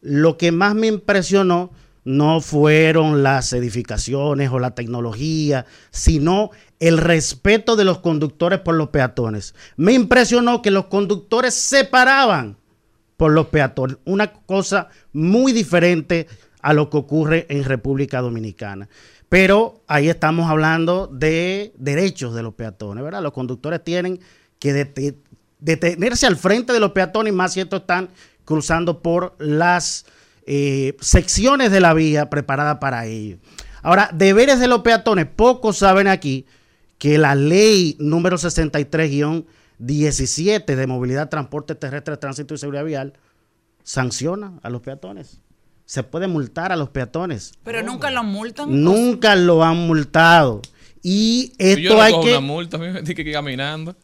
lo 0.00 0.36
que 0.36 0.52
más 0.52 0.74
me 0.74 0.86
impresionó 0.86 1.70
no 2.04 2.40
fueron 2.40 3.22
las 3.22 3.52
edificaciones 3.52 4.50
o 4.50 4.58
la 4.58 4.74
tecnología, 4.74 5.66
sino 5.90 6.50
el 6.80 6.96
respeto 6.96 7.76
de 7.76 7.84
los 7.84 7.98
conductores 7.98 8.60
por 8.60 8.76
los 8.76 8.88
peatones. 8.88 9.54
Me 9.76 9.92
impresionó 9.92 10.62
que 10.62 10.70
los 10.70 10.86
conductores 10.86 11.52
se 11.52 11.84
paraban 11.84 12.56
por 13.16 13.32
los 13.32 13.48
peatones, 13.48 13.98
una 14.04 14.32
cosa 14.32 14.88
muy 15.12 15.52
diferente 15.52 16.28
a 16.62 16.72
lo 16.72 16.88
que 16.88 16.96
ocurre 16.96 17.46
en 17.50 17.64
República 17.64 18.20
Dominicana. 18.20 18.88
Pero 19.28 19.82
ahí 19.86 20.08
estamos 20.08 20.48
hablando 20.48 21.08
de 21.08 21.74
derechos 21.76 22.34
de 22.34 22.42
los 22.42 22.54
peatones, 22.54 23.04
¿verdad? 23.04 23.22
Los 23.22 23.32
conductores 23.32 23.84
tienen 23.84 24.20
que 24.58 24.72
dete- 24.72 25.16
detenerse 25.60 26.26
al 26.26 26.36
frente 26.36 26.72
de 26.72 26.80
los 26.80 26.92
peatones, 26.92 27.34
más 27.34 27.52
si 27.52 27.60
están 27.60 28.08
cruzando 28.48 29.02
por 29.02 29.36
las 29.38 30.06
eh, 30.46 30.96
secciones 31.02 31.70
de 31.70 31.80
la 31.80 31.92
vía 31.92 32.30
preparada 32.30 32.80
para 32.80 33.04
ello. 33.04 33.36
Ahora, 33.82 34.08
deberes 34.14 34.58
de 34.58 34.68
los 34.68 34.80
peatones, 34.80 35.26
pocos 35.26 35.76
saben 35.76 36.08
aquí 36.08 36.46
que 36.96 37.18
la 37.18 37.34
ley 37.34 37.94
número 38.00 38.38
63-17 38.38 40.64
de 40.64 40.86
movilidad, 40.86 41.28
transporte 41.28 41.74
terrestre, 41.74 42.16
tránsito 42.16 42.54
y 42.54 42.58
seguridad 42.58 42.86
vial 42.86 43.12
sanciona 43.82 44.58
a 44.62 44.70
los 44.70 44.80
peatones. 44.80 45.42
Se 45.84 46.02
puede 46.02 46.26
multar 46.26 46.72
a 46.72 46.76
los 46.76 46.88
peatones. 46.88 47.52
Pero 47.64 47.82
nunca 47.82 48.10
lo 48.10 48.24
multan. 48.24 48.82
Nunca 48.82 49.36
lo 49.36 49.62
han 49.62 49.76
multado. 49.86 50.62
Y 51.02 51.48
yo 51.48 51.54
esto 51.58 51.96
no 51.96 52.00
hay 52.00 52.12
cojo 52.12 52.24
que... 52.24 52.30
una 52.30 52.40
multa, 52.40 52.78
a 52.78 52.80
mí 52.80 52.88
me 52.88 53.02
dije 53.02 53.22
que 53.22 53.30
caminando. 53.30 53.94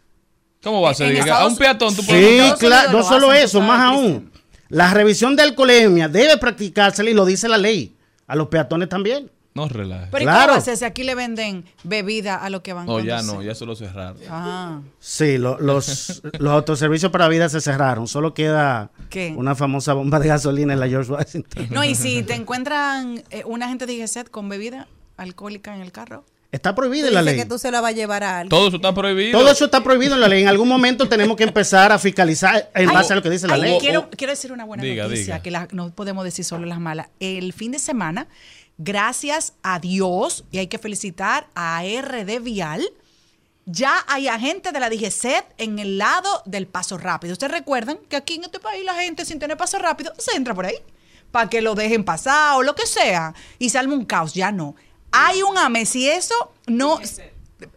¿Cómo 0.63 0.83
va 0.83 0.91
a 0.91 0.95
ser? 0.95 1.31
A 1.31 1.47
un 1.47 1.57
peatón 1.57 1.97
tú 1.97 2.03
Sí, 2.03 2.09
puedes 2.09 2.41
multar? 2.43 2.59
claro, 2.59 2.93
no 2.93 2.99
lo 2.99 3.05
solo 3.05 3.33
eso, 3.33 3.63
más 3.63 3.91
Cristian. 3.95 4.13
aún. 4.13 4.34
La 4.75 4.93
revisión 4.93 5.37
de 5.37 5.43
alcoholemia 5.43 6.09
debe 6.09 6.37
practicársela 6.37 7.09
y 7.11 7.15
lo 7.15 7.25
dice 7.25 7.49
la 7.49 7.59
ley. 7.59 7.95
A 8.27 8.35
los 8.35 8.49
peatones 8.49 8.89
también. 8.89 9.31
No 9.55 9.69
relajes. 9.69 10.09
Pero 10.11 10.23
¿y 10.23 10.27
Claro. 10.27 10.61
ser 10.61 10.77
si 10.77 10.85
aquí 10.85 11.05
le 11.05 11.15
venden 11.15 11.65
bebida 11.85 12.35
a 12.35 12.51
los 12.51 12.63
que 12.63 12.73
van 12.73 12.87
No, 12.87 12.99
ya 12.99 13.23
no, 13.23 13.41
ya 13.41 13.53
eso 13.53 13.67
lo 13.67 13.77
cerraron. 13.77 14.17
Ah, 14.29 14.81
Sí, 14.99 15.39
lo- 15.39 15.61
los, 15.61 16.23
los 16.41 16.53
autoservicios 16.53 17.13
para 17.13 17.29
vida 17.29 17.49
se 17.49 17.61
cerraron. 17.61 18.09
Solo 18.09 18.35
queda 18.35 18.91
¿Qué? 19.11 19.33
una 19.37 19.55
famosa 19.55 19.93
bomba 19.93 20.19
de 20.19 20.27
gasolina 20.27 20.73
en 20.73 20.81
la 20.81 20.89
George 20.89 21.13
Washington. 21.13 21.69
no, 21.71 21.85
y 21.85 21.95
si 21.95 22.23
te 22.25 22.35
encuentran 22.35 23.23
eh, 23.31 23.45
un 23.47 23.63
agente 23.63 23.87
de 23.87 23.93
IGESET 23.93 24.29
con 24.29 24.49
bebida 24.49 24.89
alcohólica 25.17 25.73
en 25.73 25.83
el 25.83 25.93
carro. 25.93 26.25
Está 26.55 26.75
prohibida 26.75 27.03
Tú 27.03 27.09
en 27.09 27.15
la 27.15 27.23
ley. 27.23 27.37
que 27.37 27.47
tú 27.47 27.59
se 27.59 27.71
la 27.71 27.81
vas 27.81 27.91
a 27.91 27.95
llevar 27.95 28.23
a 28.23 28.39
alguien. 28.39 28.49
Todo 28.51 28.69
eso 28.69 28.77
está 28.77 28.95
prohibido. 28.95 29.39
Todo 29.39 29.51
eso 29.51 29.65
está 29.65 29.83
prohibido 29.83 30.15
en 30.15 30.21
la 30.21 30.29
ley. 30.29 30.43
En 30.43 30.49
algún 30.49 30.69
momento 30.69 31.09
tenemos 31.09 31.37
que 31.37 31.43
empezar 31.43 31.91
a 31.91 31.99
fiscalizar 31.99 32.71
en 32.75 32.93
base 32.93 33.13
a 33.13 33.17
lo 33.17 33.23
que 33.23 33.31
dice 33.31 33.49
la 33.49 33.55
ay, 33.55 33.61
ley. 33.63 33.79
Quiero, 33.81 34.09
quiero 34.11 34.31
decir 34.33 34.53
una 34.53 34.65
buena 34.65 34.83
Diga, 34.85 35.05
noticia, 35.05 35.25
diga. 35.35 35.43
que 35.43 35.51
la- 35.51 35.69
no 35.73 35.91
podemos 35.91 36.23
decir 36.25 36.45
solo 36.45 36.65
las 36.67 36.79
malas. 36.79 37.09
El 37.19 37.53
fin 37.53 37.73
de 37.73 37.79
semana, 37.81 38.29
gracias 38.79 39.55
a 39.63 39.79
Dios, 39.81 40.45
y 40.51 40.59
hay 40.59 40.67
que 40.69 40.79
felicitar 40.79 41.49
a 41.55 41.83
RD 41.85 42.39
Vial, 42.41 42.85
ya 43.67 44.05
hay 44.09 44.29
agentes 44.29 44.73
de 44.73 44.81
la 44.81 44.91
DGCET 44.91 45.45
en 45.59 45.79
el 45.79 45.99
lado 45.99 46.43
del 46.45 46.67
paso 46.67 46.99
rápido. 46.99 47.33
Ustedes 47.33 47.53
recuerdan 47.53 47.99
que 48.09 48.17
aquí 48.17 48.35
en 48.35 48.45
este 48.45 48.61
país 48.61 48.85
la 48.85 48.95
gente 48.95 49.25
sin 49.25 49.39
tener 49.39 49.57
paso 49.57 49.79
rápido 49.79 50.13
se 50.19 50.37
entra 50.37 50.55
por 50.55 50.67
ahí 50.67 50.77
para 51.31 51.49
que 51.49 51.63
lo 51.63 51.75
dejen 51.75 52.05
pasar 52.05 52.57
o 52.59 52.63
lo 52.63 52.75
que 52.75 52.87
sea 52.87 53.35
y 53.59 53.71
se 53.71 53.79
arma 53.79 53.95
un 53.95 54.05
caos. 54.05 54.35
Ya 54.35 54.53
no. 54.53 54.77
Hay 55.17 55.43
un 55.43 55.57
AME. 55.57 55.87
Si 55.87 56.09
eso 56.09 56.35
no. 56.67 56.99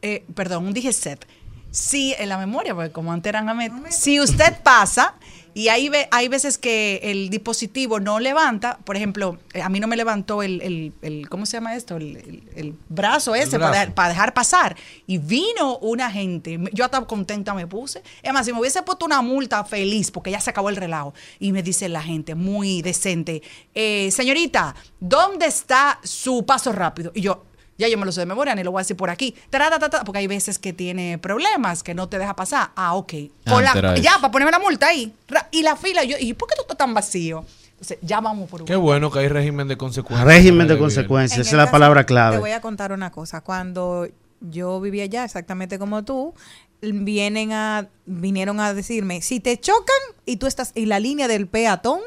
eh, 0.02 0.26
perdón, 0.34 0.66
un 0.68 0.74
DGCET. 0.74 1.26
Si 1.70 2.16
en 2.18 2.30
la 2.30 2.38
memoria, 2.38 2.74
porque 2.74 2.92
como 2.92 3.14
antes 3.14 3.30
eran 3.30 3.48
AME. 3.48 3.72
Si 3.92 4.20
usted 4.20 4.60
pasa 4.64 5.14
y 5.58 5.70
hay, 5.70 5.90
hay 6.12 6.28
veces 6.28 6.60
que 6.60 7.00
el 7.02 7.30
dispositivo 7.32 8.00
no 8.00 8.20
levanta, 8.20 8.78
por 8.84 8.96
ejemplo, 8.96 9.40
eh, 9.54 9.62
a 9.64 9.70
mí 9.70 9.80
no 9.80 9.88
me 9.88 9.98
levantó 9.98 10.44
el, 10.44 10.62
el- 10.62 10.94
el- 11.02 11.30
¿cómo 11.30 11.48
se 11.48 11.58
llama 11.58 11.76
esto? 11.76 11.98
El, 11.98 12.76
brazo 12.90 13.34
ese 13.34 13.58
Para, 13.58 13.72
dejar, 13.72 13.94
para 13.96 14.10
dejar 14.10 14.34
pasar. 14.36 14.76
Y 15.08 15.18
vino 15.18 15.78
una 15.80 16.12
gente, 16.12 16.60
yo 16.74 16.86
estaba 16.86 17.08
contenta 17.08 17.56
me 17.56 17.66
puse. 17.66 18.04
Es 18.22 18.32
más, 18.34 18.46
si 18.46 18.54
me 18.54 18.60
hubiese 18.60 18.84
puesto 18.84 19.06
una 19.06 19.24
multa 19.24 19.64
feliz, 19.64 20.12
porque 20.12 20.30
ya 20.30 20.40
se 20.40 20.52
acabó 20.52 20.70
el 20.70 20.76
relajo. 20.76 21.16
Y 21.40 21.52
me 21.52 21.64
dice 21.64 21.90
la 21.90 22.04
gente, 22.04 22.36
muy 22.36 22.84
decente, 22.84 23.42
eh, 23.74 24.12
señorita, 24.12 24.76
¿dónde 25.00 25.48
está 25.48 26.00
su 26.04 26.46
paso 26.46 26.72
rápido? 26.72 27.12
Y 27.16 27.22
yo, 27.22 27.46
ya 27.78 27.88
yo 27.88 27.98
me 27.98 28.06
lo 28.06 28.12
sé 28.12 28.22
de 28.22 28.26
memoria, 28.26 28.56
ni 28.56 28.64
lo 28.64 28.72
voy 28.72 28.80
a 28.80 28.84
decir 28.84 28.96
por 28.98 29.10
aquí. 29.10 29.36
Taratata, 29.50 30.04
porque 30.04 30.20
hay 30.20 30.28
veces 30.28 30.58
que 30.60 30.74
tiene 30.74 31.18
problemas, 31.18 31.84
que 31.84 31.94
no 31.94 32.10
te 32.10 32.18
deja 32.20 32.36
pasar. 32.36 32.72
Ah, 32.76 32.96
ok. 32.96 33.14
Con 33.48 33.64
la- 33.64 33.72
Anteray. 33.72 34.02
ya, 34.02 34.16
para 34.20 34.32
ponerme 34.32 34.52
la 34.52 34.60
multa 34.60 34.88
ahí. 34.88 35.14
Y 35.52 35.62
la 35.64 35.76
fila, 35.76 36.04
yo, 36.04 36.18
¿y 36.20 36.34
por 36.34 36.48
qué 36.50 36.56
tú 36.56 36.62
estás 36.64 36.78
tan 36.78 36.94
vacío? 36.94 37.46
Entonces, 37.72 38.00
ya 38.02 38.20
vamos 38.22 38.50
por 38.50 38.66
Qué 38.66 38.76
bueno 38.76 39.12
que 39.12 39.20
hay 39.20 39.28
régimen 39.28 39.68
de 39.68 39.78
consecuencias. 39.78 40.28
Régimen 40.28 40.68
de 40.68 40.80
consecuencias, 40.80 41.38
En 41.38 41.42
esa 41.42 41.50
es 41.52 41.58
la 41.58 41.64
caso- 41.66 41.72
palabra 41.74 42.02
Te 42.02 42.06
clave. 42.08 42.38
voy 42.40 42.52
a 42.52 42.60
contar 42.62 42.92
una 42.92 43.12
cosa. 43.12 43.42
Cuando 43.42 44.08
yo 44.42 44.82
vivía 44.82 45.04
allá, 45.04 45.24
exactamente 45.24 45.78
como 45.78 46.04
tú, 46.04 46.34
vienen 46.82 47.52
a, 47.54 47.88
vinieron 48.06 48.60
a 48.60 48.74
decirme, 48.74 49.22
si 49.22 49.40
te 49.40 49.60
chocan 49.60 49.96
y 50.26 50.38
tú 50.38 50.48
estás 50.48 50.72
en 50.76 50.90
la 50.90 51.00
línea 51.00 51.28
del 51.28 51.48
peatón, 51.48 52.00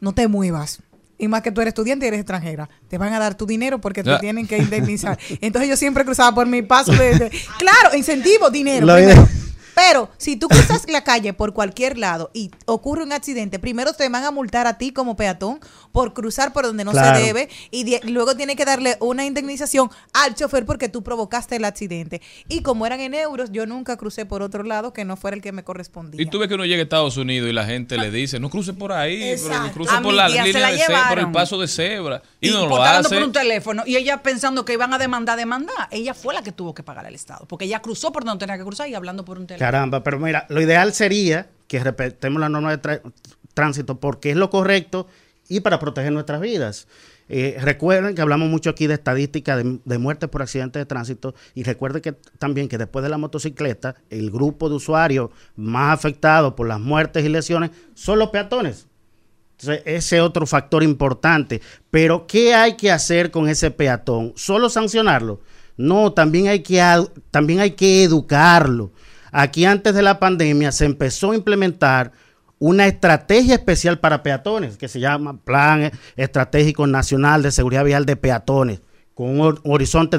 no 0.00 0.12
te 0.12 0.28
muevas. 0.28 0.80
Y 1.22 1.28
más 1.28 1.40
que 1.42 1.52
tú 1.52 1.60
eres 1.60 1.70
estudiante 1.70 2.04
y 2.04 2.08
eres 2.08 2.18
extranjera. 2.18 2.68
Te 2.88 2.98
van 2.98 3.12
a 3.12 3.18
dar 3.20 3.36
tu 3.36 3.46
dinero 3.46 3.80
porque 3.80 4.02
te 4.02 4.18
tienen 4.18 4.48
que 4.48 4.58
indemnizar. 4.58 5.16
Entonces 5.40 5.70
yo 5.70 5.76
siempre 5.76 6.04
cruzaba 6.04 6.34
por 6.34 6.48
mi 6.48 6.62
paso 6.62 6.90
de... 6.90 7.16
de- 7.16 7.30
claro, 7.58 7.96
incentivo, 7.96 8.50
dinero. 8.50 8.86
Lo 8.86 8.94
primero. 8.96 9.28
Pero 9.74 10.10
si 10.18 10.36
tú 10.36 10.48
cruzas 10.48 10.84
la 10.88 11.02
calle 11.04 11.32
por 11.32 11.52
cualquier 11.52 11.96
lado 11.98 12.30
y 12.34 12.50
ocurre 12.66 13.02
un 13.04 13.12
accidente, 13.12 13.58
primero 13.58 13.92
te 13.92 14.08
van 14.08 14.24
a 14.24 14.30
multar 14.30 14.66
a 14.66 14.78
ti 14.78 14.92
como 14.92 15.16
peatón 15.16 15.60
por 15.92 16.12
cruzar 16.12 16.52
por 16.52 16.64
donde 16.64 16.84
no 16.84 16.90
Claro. 16.92 17.18
se 17.18 17.24
debe 17.24 17.48
y, 17.70 17.84
de- 17.84 18.00
luego 18.04 18.36
tiene 18.36 18.54
que 18.56 18.64
darle 18.64 18.96
una 19.00 19.24
indemnización 19.24 19.90
al 20.12 20.34
chofer 20.34 20.66
porque 20.66 20.88
tú 20.88 21.02
provocaste 21.02 21.56
el 21.56 21.64
accidente. 21.64 22.20
Y 22.48 22.62
como 22.62 22.86
eran 22.86 23.00
en 23.00 23.14
euros, 23.14 23.50
yo 23.52 23.66
nunca 23.66 23.96
crucé 23.96 24.26
por 24.26 24.42
otro 24.42 24.62
lado 24.62 24.92
que 24.92 25.04
no 25.04 25.16
fuera 25.16 25.34
el 25.36 25.42
que 25.42 25.52
me 25.52 25.64
correspondía. 25.64 26.20
Y 26.22 26.26
tú 26.26 26.38
ves 26.38 26.48
que 26.48 26.54
uno 26.54 26.64
llega 26.64 26.80
a 26.80 26.84
Estados 26.84 27.16
Unidos 27.16 27.48
y 27.48 27.52
la 27.52 27.64
gente 27.64 27.96
le 27.96 28.10
dice, 28.10 28.38
no 28.40 28.50
cruce 28.50 28.72
por 28.74 28.92
ahí, 28.92 29.34
pero 29.42 29.72
cruce 29.72 29.94
por 30.02 30.12
la 30.14 30.28
línea 30.28 30.60
la 30.60 30.70
de 30.70 30.78
cebra, 30.78 31.08
por 31.08 31.18
el 31.18 31.30
paso 31.32 31.58
de 31.58 31.68
cebra. 31.68 32.22
Y, 32.40 32.48
Y 32.48 32.52
no 32.52 32.66
lo 32.66 32.82
hace. 32.82 33.14
por 33.14 33.22
un 33.24 33.32
teléfono. 33.32 33.82
Y 33.86 33.96
ella 33.96 34.22
pensando 34.22 34.64
que 34.64 34.72
iban 34.74 34.92
a 34.92 34.98
demandar, 34.98 35.38
demandar. 35.38 35.88
Ella 35.90 36.12
fue 36.14 36.34
la 36.34 36.42
que 36.42 36.52
tuvo 36.52 36.74
que 36.74 36.82
pagar 36.82 37.06
al 37.06 37.14
Estado. 37.14 37.46
Porque 37.46 37.64
ella 37.64 37.80
cruzó 37.80 38.12
por 38.12 38.24
donde 38.24 38.40
tenía 38.44 38.58
que 38.58 38.64
cruzar 38.64 38.88
y 38.88 38.94
hablando 38.94 39.24
por 39.24 39.38
un 39.38 39.46
teléfono. 39.46 39.61
Caramba, 39.62 40.02
pero 40.02 40.18
mira, 40.18 40.44
lo 40.48 40.60
ideal 40.60 40.92
sería 40.92 41.46
que 41.68 41.78
respetemos 41.78 42.40
la 42.40 42.48
norma 42.48 42.76
de 42.76 43.00
tránsito 43.54 44.00
porque 44.00 44.30
es 44.30 44.36
lo 44.36 44.50
correcto 44.50 45.06
y 45.48 45.60
para 45.60 45.78
proteger 45.78 46.10
nuestras 46.10 46.40
vidas. 46.40 46.88
Eh, 47.28 47.56
recuerden 47.60 48.16
que 48.16 48.22
hablamos 48.22 48.48
mucho 48.48 48.70
aquí 48.70 48.88
de 48.88 48.94
estadística 48.94 49.56
de, 49.56 49.98
muertes 49.98 50.28
por 50.30 50.42
accidentes 50.42 50.80
de 50.80 50.86
tránsito 50.86 51.36
y 51.54 51.62
recuerden 51.62 52.02
que 52.02 52.10
también 52.40 52.68
que 52.68 52.76
después 52.76 53.04
de 53.04 53.08
la 53.08 53.18
motocicleta, 53.18 53.94
el 54.10 54.32
grupo 54.32 54.68
de 54.68 54.74
usuarios 54.74 55.30
más 55.54 55.94
afectados 55.94 56.54
por 56.54 56.66
las 56.66 56.80
muertes 56.80 57.24
y 57.24 57.28
lesiones 57.28 57.70
son 57.94 58.18
los 58.18 58.30
peatones. 58.30 58.88
Entonces, 59.60 59.84
ese 59.86 60.16
es 60.16 60.22
otro 60.24 60.44
factor 60.44 60.82
importante. 60.82 61.62
Pero, 61.88 62.26
¿qué 62.26 62.52
hay 62.52 62.76
que 62.76 62.90
hacer 62.90 63.30
con 63.30 63.48
ese 63.48 63.70
peatón? 63.70 64.32
¿Solo 64.34 64.68
sancionarlo? 64.68 65.40
No, 65.76 66.12
también 66.12 66.48
hay 66.48 66.64
que, 66.64 66.82
también 67.30 67.60
hay 67.60 67.70
que 67.70 68.02
educarlo. 68.02 68.90
Aquí 69.32 69.64
antes 69.64 69.94
de 69.94 70.02
la 70.02 70.20
pandemia 70.20 70.70
se 70.70 70.84
empezó 70.84 71.32
a 71.32 71.34
implementar 71.34 72.12
una 72.58 72.86
estrategia 72.86 73.54
especial 73.54 73.98
para 73.98 74.22
peatones 74.22 74.76
que 74.76 74.86
se 74.86 75.00
llama 75.00 75.36
Plan 75.38 75.90
Estratégico 76.16 76.86
Nacional 76.86 77.42
de 77.42 77.50
Seguridad 77.50 77.84
Vial 77.84 78.06
de 78.06 78.14
Peatones 78.14 78.80
con 79.14 79.30
un 79.30 79.40
hor- 79.40 79.60
horizonte 79.64 80.18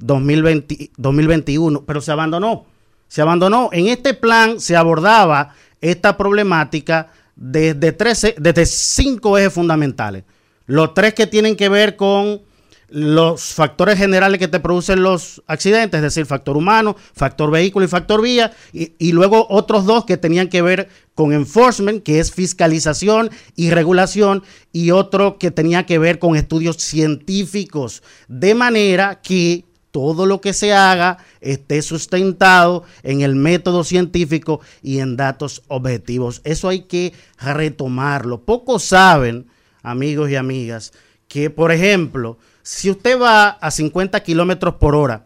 2019-2020 0.00 0.90
2021, 0.96 1.84
pero 1.84 2.00
se 2.00 2.12
abandonó. 2.12 2.66
Se 3.08 3.22
abandonó. 3.22 3.70
En 3.72 3.88
este 3.88 4.14
plan 4.14 4.60
se 4.60 4.76
abordaba 4.76 5.54
esta 5.80 6.16
problemática 6.16 7.08
desde, 7.36 7.92
tres, 7.92 8.24
e- 8.24 8.34
desde 8.38 8.66
cinco 8.66 9.38
ejes 9.38 9.52
fundamentales. 9.52 10.24
Los 10.66 10.92
tres 10.94 11.14
que 11.14 11.26
tienen 11.26 11.56
que 11.56 11.68
ver 11.68 11.96
con 11.96 12.42
los 12.88 13.54
factores 13.54 13.98
generales 13.98 14.38
que 14.38 14.48
te 14.48 14.60
producen 14.60 15.02
los 15.02 15.42
accidentes, 15.46 15.98
es 15.98 16.02
decir, 16.02 16.26
factor 16.26 16.56
humano, 16.56 16.96
factor 17.14 17.50
vehículo 17.50 17.84
y 17.84 17.88
factor 17.88 18.22
vía, 18.22 18.52
y, 18.72 19.12
luego 19.12 19.46
otros 19.50 19.84
dos 19.84 20.04
que 20.04 20.16
tenían 20.16 20.48
que 20.48 20.62
ver 20.62 20.88
con 21.14 21.32
enforcement, 21.32 22.02
que 22.02 22.18
es 22.18 22.32
fiscalización 22.32 23.30
y 23.56 23.70
regulación, 23.70 24.42
y 24.72 24.90
otro 24.90 25.38
que 25.38 25.50
tenía 25.50 25.84
que 25.84 25.98
ver 25.98 26.18
con 26.18 26.34
estudios 26.34 26.76
científicos, 26.76 28.02
de 28.26 28.54
manera 28.54 29.20
que 29.20 29.64
todo 29.90 30.26
lo 30.26 30.40
que 30.40 30.52
se 30.52 30.72
haga 30.72 31.18
esté 31.40 31.82
sustentado 31.82 32.84
en 33.02 33.20
el 33.20 33.34
método 33.34 33.84
científico 33.84 34.60
y 34.82 35.00
en 35.00 35.16
datos 35.16 35.62
objetivos. 35.68 36.40
Eso 36.44 36.68
hay 36.68 36.82
que 36.82 37.12
retomarlo. 37.38 38.42
Pocos 38.42 38.84
saben, 38.84 39.46
amigos 39.82 40.30
y 40.30 40.36
amigas, 40.36 40.92
que, 41.26 41.50
por 41.50 41.72
ejemplo, 41.72 42.38
si 42.70 42.90
usted 42.90 43.18
va 43.18 43.48
a 43.48 43.70
50 43.70 44.22
kilómetros 44.22 44.74
por 44.74 44.94
hora 44.94 45.24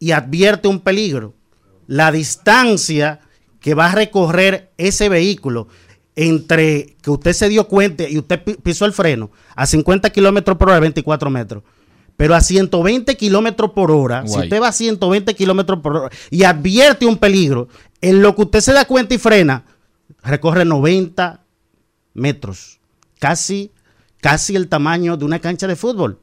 y 0.00 0.10
advierte 0.10 0.66
un 0.66 0.80
peligro, 0.80 1.34
la 1.86 2.10
distancia 2.10 3.20
que 3.60 3.74
va 3.74 3.86
a 3.86 3.94
recorrer 3.94 4.72
ese 4.76 5.08
vehículo 5.08 5.68
entre 6.16 6.96
que 7.00 7.10
usted 7.12 7.32
se 7.32 7.48
dio 7.48 7.68
cuenta 7.68 8.08
y 8.08 8.18
usted 8.18 8.42
pi- 8.42 8.54
pisó 8.54 8.86
el 8.86 8.92
freno 8.92 9.30
a 9.54 9.66
50 9.66 10.10
kilómetros 10.10 10.56
por 10.58 10.70
hora, 10.70 10.80
24 10.80 11.30
metros. 11.30 11.62
Pero 12.16 12.34
a 12.34 12.40
120 12.40 13.16
kilómetros 13.16 13.70
por 13.70 13.92
hora, 13.92 14.26
si 14.26 14.34
usted 14.44 14.60
va 14.60 14.68
a 14.68 14.72
120 14.72 15.32
kilómetros 15.36 15.78
por 15.80 15.96
hora 15.96 16.10
y 16.28 16.42
advierte 16.42 17.06
un 17.06 17.18
peligro, 17.18 17.68
en 18.00 18.20
lo 18.20 18.34
que 18.34 18.42
usted 18.42 18.60
se 18.60 18.72
da 18.72 18.84
cuenta 18.84 19.14
y 19.14 19.18
frena, 19.18 19.64
recorre 20.24 20.64
90 20.64 21.44
metros. 22.14 22.80
Casi, 23.20 23.70
casi 24.20 24.56
el 24.56 24.68
tamaño 24.68 25.16
de 25.16 25.24
una 25.24 25.38
cancha 25.38 25.68
de 25.68 25.76
fútbol. 25.76 26.18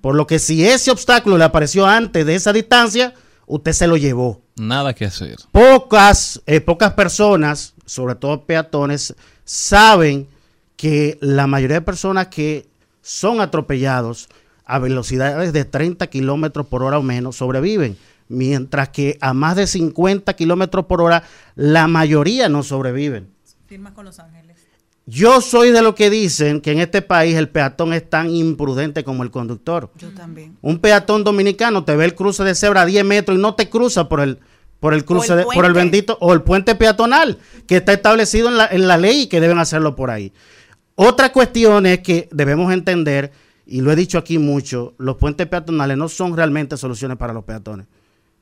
Por 0.00 0.14
lo 0.14 0.26
que 0.26 0.38
si 0.38 0.66
ese 0.66 0.90
obstáculo 0.90 1.38
le 1.38 1.44
apareció 1.44 1.86
antes 1.86 2.26
de 2.26 2.34
esa 2.34 2.52
distancia, 2.52 3.14
usted 3.46 3.72
se 3.72 3.86
lo 3.86 3.96
llevó. 3.96 4.42
Nada 4.56 4.94
que 4.94 5.04
hacer. 5.04 5.36
Pocas, 5.50 6.42
eh, 6.46 6.60
pocas 6.60 6.92
personas, 6.94 7.74
sobre 7.86 8.14
todo 8.14 8.44
peatones, 8.44 9.14
saben 9.44 10.28
que 10.76 11.18
la 11.20 11.46
mayoría 11.46 11.76
de 11.76 11.82
personas 11.82 12.28
que 12.28 12.68
son 13.00 13.40
atropellados 13.40 14.28
a 14.64 14.78
velocidades 14.78 15.52
de 15.52 15.64
30 15.64 16.06
kilómetros 16.08 16.66
por 16.66 16.82
hora 16.82 16.98
o 16.98 17.02
menos 17.02 17.36
sobreviven, 17.36 17.96
mientras 18.28 18.88
que 18.90 19.18
a 19.20 19.34
más 19.34 19.56
de 19.56 19.66
50 19.66 20.34
kilómetros 20.34 20.86
por 20.86 21.00
hora 21.00 21.24
la 21.54 21.86
mayoría 21.88 22.48
no 22.48 22.62
sobreviven. 22.62 23.30
Firma 23.66 23.94
con 23.94 24.04
Los 24.04 24.18
Ángeles. 24.18 24.51
Yo 25.06 25.40
soy 25.40 25.70
de 25.72 25.82
lo 25.82 25.94
que 25.94 26.10
dicen 26.10 26.60
que 26.60 26.70
en 26.72 26.78
este 26.78 27.02
país 27.02 27.34
el 27.36 27.48
peatón 27.48 27.92
es 27.92 28.08
tan 28.08 28.30
imprudente 28.30 29.02
como 29.02 29.22
el 29.24 29.30
conductor. 29.30 29.90
Yo 29.98 30.10
también. 30.10 30.56
Un 30.62 30.78
peatón 30.78 31.24
dominicano 31.24 31.84
te 31.84 31.96
ve 31.96 32.04
el 32.04 32.14
cruce 32.14 32.44
de 32.44 32.54
cebra 32.54 32.82
a 32.82 32.86
10 32.86 33.04
metros 33.04 33.36
y 33.36 33.40
no 33.40 33.54
te 33.56 33.68
cruza 33.68 34.08
por 34.08 34.20
el, 34.20 34.38
por 34.78 34.94
el 34.94 35.04
cruce, 35.04 35.32
el 35.32 35.38
de- 35.40 35.44
por 35.44 35.64
el 35.64 35.72
bendito, 35.72 36.18
o 36.20 36.32
el 36.32 36.42
puente 36.42 36.76
peatonal 36.76 37.38
que 37.66 37.76
está 37.78 37.92
establecido 37.92 38.48
en 38.48 38.56
la, 38.56 38.66
en 38.66 38.86
la 38.86 38.96
ley 38.96 39.22
y 39.22 39.26
que 39.26 39.40
deben 39.40 39.58
hacerlo 39.58 39.96
por 39.96 40.10
ahí. 40.10 40.32
Otra 40.94 41.32
cuestión 41.32 41.84
es 41.86 41.98
que 42.00 42.28
debemos 42.30 42.72
entender, 42.72 43.32
y 43.66 43.80
lo 43.80 43.90
he 43.90 43.96
dicho 43.96 44.18
aquí 44.18 44.38
mucho, 44.38 44.94
los 44.98 45.16
puentes 45.16 45.48
peatonales 45.48 45.96
no 45.96 46.08
son 46.08 46.36
realmente 46.36 46.76
soluciones 46.76 47.16
para 47.18 47.32
los 47.32 47.42
peatones. 47.44 47.86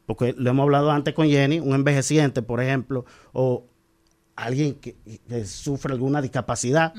Porque 0.05 0.35
lo 0.37 0.51
hemos 0.51 0.65
hablado 0.65 0.91
antes 0.91 1.15
con 1.15 1.27
Jenny, 1.29 1.61
un 1.61 1.75
envejeciente, 1.75 2.43
por 2.43 2.61
ejemplo, 2.61 3.05
o 3.33 3.65
alguien 4.45 4.75
que, 4.75 4.97
que 5.29 5.45
sufre 5.45 5.93
alguna 5.93 6.23
discapacidad, 6.23 6.95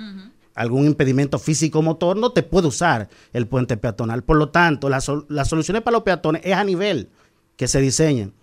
algún 0.53 0.85
impedimento 0.85 1.39
físico-motor, 1.39 2.17
no 2.17 2.31
te 2.31 2.43
puede 2.43 2.67
usar 2.67 3.09
el 3.33 3.47
puente 3.47 3.77
peatonal. 3.77 4.23
Por 4.23 4.37
lo 4.37 4.49
tanto, 4.49 4.89
las 4.89 5.05
soluciones 5.47 5.81
para 5.81 5.95
los 5.95 6.03
peatones 6.03 6.41
es 6.45 6.53
a 6.53 6.63
nivel 6.63 7.09
que 7.55 7.67
se 7.67 7.81
diseñen. 7.81 8.33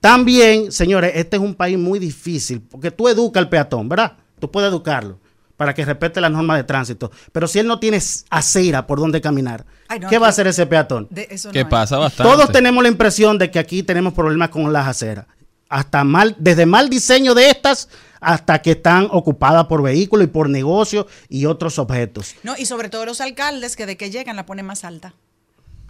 También, 0.00 0.70
señores, 0.70 1.12
este 1.14 1.36
es 1.36 1.42
un 1.42 1.54
país 1.54 1.78
muy 1.78 1.98
difícil, 1.98 2.60
porque 2.60 2.90
tú 2.90 3.08
educas 3.08 3.42
al 3.42 3.48
peatón, 3.48 3.88
¿verdad? 3.88 4.16
Tú 4.38 4.50
puedes 4.50 4.70
educarlo 4.70 5.18
para 5.56 5.74
que 5.74 5.84
respete 5.84 6.20
las 6.20 6.30
normas 6.30 6.58
de 6.58 6.64
tránsito. 6.64 7.10
Pero 7.32 7.48
si 7.48 7.58
él 7.58 7.66
no 7.66 7.80
tiene 7.80 7.98
acera 8.30 8.86
por 8.86 9.00
donde 9.00 9.20
caminar, 9.20 9.64
Ay, 9.88 10.00
no, 10.00 10.08
¿qué 10.08 10.18
va 10.18 10.26
a 10.26 10.30
hacer 10.30 10.46
ese 10.46 10.66
peatón? 10.66 11.08
De 11.10 11.26
eso 11.30 11.50
Que 11.50 11.64
no 11.64 11.70
pasa 11.70 11.96
bastante. 11.96 12.30
Todos 12.30 12.52
tenemos 12.52 12.82
la 12.82 12.90
impresión 12.90 13.38
de 13.38 13.50
que 13.50 13.58
aquí 13.58 13.82
tenemos 13.82 14.12
problemas 14.12 14.50
con 14.50 14.70
las 14.72 14.86
aceras. 14.86 15.26
Hasta 15.68 16.04
mal, 16.04 16.36
desde 16.38 16.66
mal 16.66 16.88
diseño 16.88 17.34
de 17.34 17.50
estas 17.50 17.88
hasta 18.20 18.62
que 18.62 18.72
están 18.72 19.08
ocupadas 19.10 19.66
por 19.66 19.82
vehículos 19.82 20.24
y 20.24 20.28
por 20.28 20.48
negocios 20.48 21.06
y 21.28 21.46
otros 21.46 21.78
objetos. 21.78 22.34
No, 22.42 22.54
y 22.56 22.66
sobre 22.66 22.88
todo 22.88 23.04
los 23.06 23.20
alcaldes 23.20 23.76
que 23.76 23.86
de 23.86 23.96
que 23.96 24.10
llegan 24.10 24.36
la 24.36 24.46
ponen 24.46 24.66
más 24.66 24.84
alta. 24.84 25.14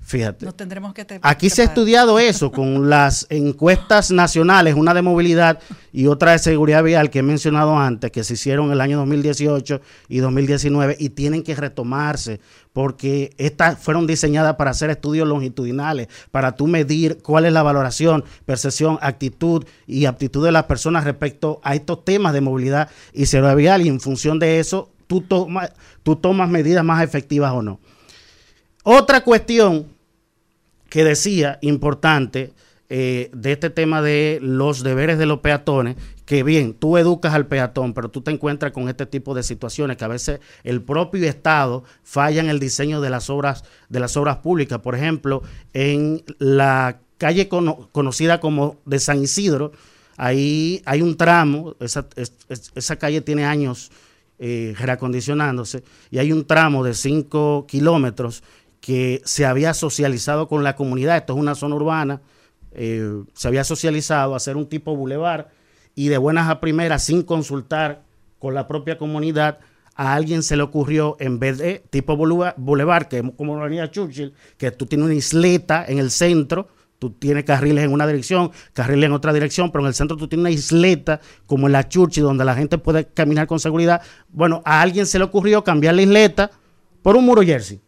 Fíjate. 0.09 0.45
Nos 0.47 0.57
tendremos 0.57 0.95
que 0.95 1.05
te- 1.05 1.19
Aquí 1.21 1.51
se 1.51 1.63
ha 1.63 1.65
estudiado 1.65 2.21
eso 2.21 2.53
con 2.53 2.89
las 2.89 3.27
encuestas 3.29 4.13
nacionales, 4.13 4.77
una 4.77 4.95
de 4.95 5.03
movilidad 5.03 5.59
y 5.93 6.07
otra 6.07 6.31
de 6.31 6.39
seguridad 6.39 6.85
vial 6.85 7.11
que 7.11 7.19
he 7.19 7.23
mencionado 7.25 7.77
antes, 7.77 8.13
que 8.13 8.23
se 8.23 8.35
hicieron 8.35 8.71
el 8.71 8.81
año 8.81 8.99
2018 8.99 9.81
y 10.09 10.19
2019 10.19 10.97
y 11.01 11.09
tienen 11.11 11.43
que 11.43 11.57
retomarse 11.57 12.39
porque 12.73 13.35
estas 13.37 13.81
fueron 13.81 14.07
diseñadas 14.07 14.55
para 14.55 14.71
hacer 14.71 14.91
estudios 14.91 15.27
longitudinales, 15.27 16.07
para 16.31 16.53
tú 16.53 16.69
medir 16.69 17.19
cuál 17.21 17.45
es 17.45 17.53
la 17.53 17.65
valoración, 17.65 18.23
percepción, 18.45 18.99
actitud 19.03 19.65
y 19.89 20.05
aptitud 20.05 20.45
de 20.45 20.53
las 20.53 20.67
personas 20.67 21.03
respecto 21.03 21.61
a 21.65 21.75
estos 21.75 22.05
temas 22.05 22.33
de 22.33 22.43
movilidad 22.43 22.91
y 23.13 23.27
seguridad 23.27 23.57
vial 23.57 23.83
y 23.83 23.89
en 23.89 23.99
función 23.99 24.39
de 24.39 24.61
eso 24.61 24.89
tú, 25.09 25.21
toma- 25.23 25.71
tú 26.05 26.15
tomas 26.15 26.49
medidas 26.49 26.85
más 26.85 27.03
efectivas 27.03 27.51
o 27.53 27.61
no. 27.63 27.81
Otra 28.85 29.23
cuestión 29.25 29.96
que 30.97 31.05
decía 31.05 31.59
importante 31.61 32.55
eh, 32.89 33.29
de 33.35 33.53
este 33.53 33.69
tema 33.69 34.01
de 34.01 34.39
los 34.41 34.83
deberes 34.83 35.19
de 35.19 35.27
los 35.27 35.41
peatones, 35.41 35.97
que 36.25 36.43
bien, 36.43 36.73
tú 36.73 36.97
educas 36.97 37.35
al 37.35 37.47
peatón, 37.47 37.93
pero 37.93 38.09
tú 38.09 38.23
te 38.23 38.31
encuentras 38.31 38.73
con 38.73 38.89
este 38.89 39.05
tipo 39.05 39.35
de 39.35 39.43
situaciones 39.43 39.99
que 39.99 40.07
a 40.07 40.09
veces 40.09 40.41
el 40.65 40.81
propio 40.81 41.29
Estado 41.29 41.85
falla 42.03 42.41
en 42.41 42.49
el 42.49 42.59
diseño 42.61 43.03
de 43.03 43.11
las 43.11 43.29
obras, 43.29 43.63
de 43.91 44.01
las 44.01 44.17
obras 44.17 44.39
públicas. 44.39 44.79
Por 44.79 44.95
ejemplo, 44.95 45.43
en 45.75 46.23
la 46.39 46.99
calle 47.19 47.47
cono- 47.47 47.91
conocida 47.93 48.41
como 48.41 48.79
de 48.87 48.99
San 48.99 49.23
Isidro, 49.23 49.73
ahí 50.17 50.81
hay 50.87 51.03
un 51.03 51.19
tramo, 51.19 51.75
esa, 51.79 52.07
es- 52.17 52.33
es- 52.49 52.73
esa 52.75 52.97
calle 52.97 53.21
tiene 53.21 53.45
años 53.45 53.91
eh, 54.39 54.75
reacondicionándose, 54.79 55.83
y 56.11 56.19
hay 56.19 56.33
un 56.33 56.47
tramo 56.47 56.85
de 56.85 56.95
5 56.95 57.67
kilómetros 57.69 58.43
que 58.87 59.21
se 59.25 59.45
había 59.45 59.75
socializado 59.75 60.47
con 60.47 60.63
la 60.63 60.77
comunidad, 60.77 61.17
esto 61.17 61.33
es 61.33 61.41
una 61.41 61.57
zona 61.57 61.75
urbana, 61.75 62.23
eh, 62.71 63.25
se 63.35 63.49
había 63.49 63.65
socializado 63.65 64.33
a 64.33 64.37
hacer 64.37 64.57
un 64.57 64.69
tipo 64.69 64.95
bulevar 64.95 65.49
y 65.97 66.07
de 66.07 66.19
buenas 66.19 66.49
a 66.49 66.61
primeras, 66.61 67.03
sin 67.03 67.25
consultar 67.25 68.05
con 68.39 68.55
la 68.55 68.69
propia 68.69 68.97
comunidad, 68.97 69.59
a 69.97 70.15
alguien 70.15 70.45
se 70.45 70.57
le 70.57 70.63
ocurrió, 70.63 71.17
en 71.19 71.41
vez 71.41 71.59
de 71.59 71.83
tipo 71.91 72.17
bulevar, 72.17 73.09
que 73.09 73.19
es 73.19 73.25
como 73.37 73.57
la 73.57 73.63
avenida 73.63 73.91
Churchill, 73.91 74.35
que 74.57 74.71
tú 74.71 74.87
tienes 74.87 75.07
una 75.07 75.15
isleta 75.15 75.85
en 75.89 75.99
el 75.99 76.13
centro, 76.13 76.69
tú 77.01 77.11
tienes 77.11 77.43
carriles 77.43 77.83
en 77.83 77.93
una 77.93 78.07
dirección, 78.07 78.53
carriles 78.73 79.09
en 79.09 79.15
otra 79.15 79.33
dirección, 79.33 79.73
pero 79.73 79.83
en 79.83 79.89
el 79.89 79.95
centro 79.95 80.17
tú 80.17 80.29
tienes 80.29 80.43
una 80.43 80.51
isleta 80.53 81.21
como 81.47 81.67
en 81.67 81.73
la 81.73 81.89
Churchill, 81.89 82.23
donde 82.23 82.45
la 82.45 82.55
gente 82.55 82.79
puede 82.79 83.07
caminar 83.07 83.49
con 83.49 83.59
seguridad. 83.59 84.01
Bueno, 84.29 84.63
a 84.65 84.81
alguien 84.81 85.07
se 85.07 85.19
le 85.19 85.25
ocurrió 85.25 85.65
cambiar 85.65 85.97
la 85.97 86.03
isleta 86.03 86.53
por 87.03 87.17
un 87.17 87.25
muro 87.25 87.43
jersey. 87.43 87.81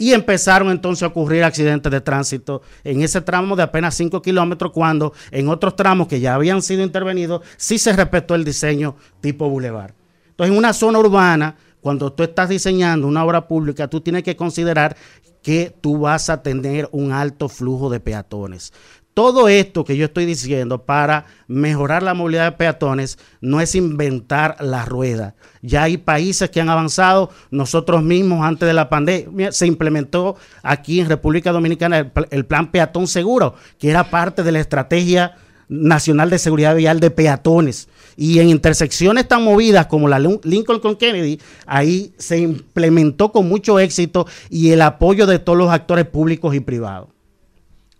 Y 0.00 0.12
empezaron 0.12 0.70
entonces 0.70 1.02
a 1.02 1.08
ocurrir 1.08 1.42
accidentes 1.42 1.90
de 1.90 2.00
tránsito 2.00 2.62
en 2.84 3.02
ese 3.02 3.20
tramo 3.20 3.56
de 3.56 3.64
apenas 3.64 3.96
5 3.96 4.22
kilómetros, 4.22 4.70
cuando 4.70 5.12
en 5.32 5.48
otros 5.48 5.74
tramos 5.74 6.06
que 6.06 6.20
ya 6.20 6.34
habían 6.34 6.62
sido 6.62 6.84
intervenidos, 6.84 7.42
sí 7.56 7.78
se 7.78 7.92
respetó 7.92 8.36
el 8.36 8.44
diseño 8.44 8.94
tipo 9.20 9.50
bulevar. 9.50 9.94
Entonces, 10.30 10.52
en 10.52 10.58
una 10.58 10.72
zona 10.72 11.00
urbana, 11.00 11.56
cuando 11.80 12.12
tú 12.12 12.22
estás 12.22 12.48
diseñando 12.48 13.08
una 13.08 13.24
obra 13.24 13.48
pública, 13.48 13.88
tú 13.88 14.00
tienes 14.00 14.22
que 14.22 14.36
considerar 14.36 14.96
que 15.42 15.74
tú 15.80 15.98
vas 15.98 16.30
a 16.30 16.42
tener 16.42 16.88
un 16.92 17.12
alto 17.12 17.48
flujo 17.48 17.90
de 17.90 18.00
peatones. 18.00 18.72
Todo 19.18 19.48
esto 19.48 19.84
que 19.84 19.96
yo 19.96 20.04
estoy 20.04 20.26
diciendo 20.26 20.84
para 20.84 21.26
mejorar 21.48 22.04
la 22.04 22.14
movilidad 22.14 22.44
de 22.44 22.56
peatones 22.56 23.18
no 23.40 23.60
es 23.60 23.74
inventar 23.74 24.56
la 24.60 24.84
rueda. 24.84 25.34
Ya 25.60 25.82
hay 25.82 25.96
países 25.96 26.50
que 26.50 26.60
han 26.60 26.68
avanzado. 26.68 27.30
Nosotros 27.50 28.04
mismos, 28.04 28.44
antes 28.46 28.68
de 28.68 28.74
la 28.74 28.88
pandemia, 28.88 29.50
se 29.50 29.66
implementó 29.66 30.36
aquí 30.62 31.00
en 31.00 31.08
República 31.08 31.50
Dominicana 31.50 31.98
el, 31.98 32.12
pl- 32.12 32.28
el 32.30 32.46
plan 32.46 32.70
peatón 32.70 33.08
seguro, 33.08 33.56
que 33.80 33.90
era 33.90 34.08
parte 34.08 34.44
de 34.44 34.52
la 34.52 34.60
estrategia 34.60 35.34
nacional 35.68 36.30
de 36.30 36.38
seguridad 36.38 36.76
vial 36.76 37.00
de 37.00 37.10
peatones. 37.10 37.88
Y 38.16 38.38
en 38.38 38.50
intersecciones 38.50 39.26
tan 39.26 39.42
movidas 39.42 39.86
como 39.86 40.06
la 40.06 40.20
Lin- 40.20 40.38
Lincoln 40.44 40.78
con 40.78 40.94
Kennedy, 40.94 41.40
ahí 41.66 42.12
se 42.18 42.38
implementó 42.38 43.32
con 43.32 43.48
mucho 43.48 43.80
éxito 43.80 44.28
y 44.48 44.70
el 44.70 44.80
apoyo 44.80 45.26
de 45.26 45.40
todos 45.40 45.58
los 45.58 45.72
actores 45.72 46.04
públicos 46.04 46.54
y 46.54 46.60
privados. 46.60 47.08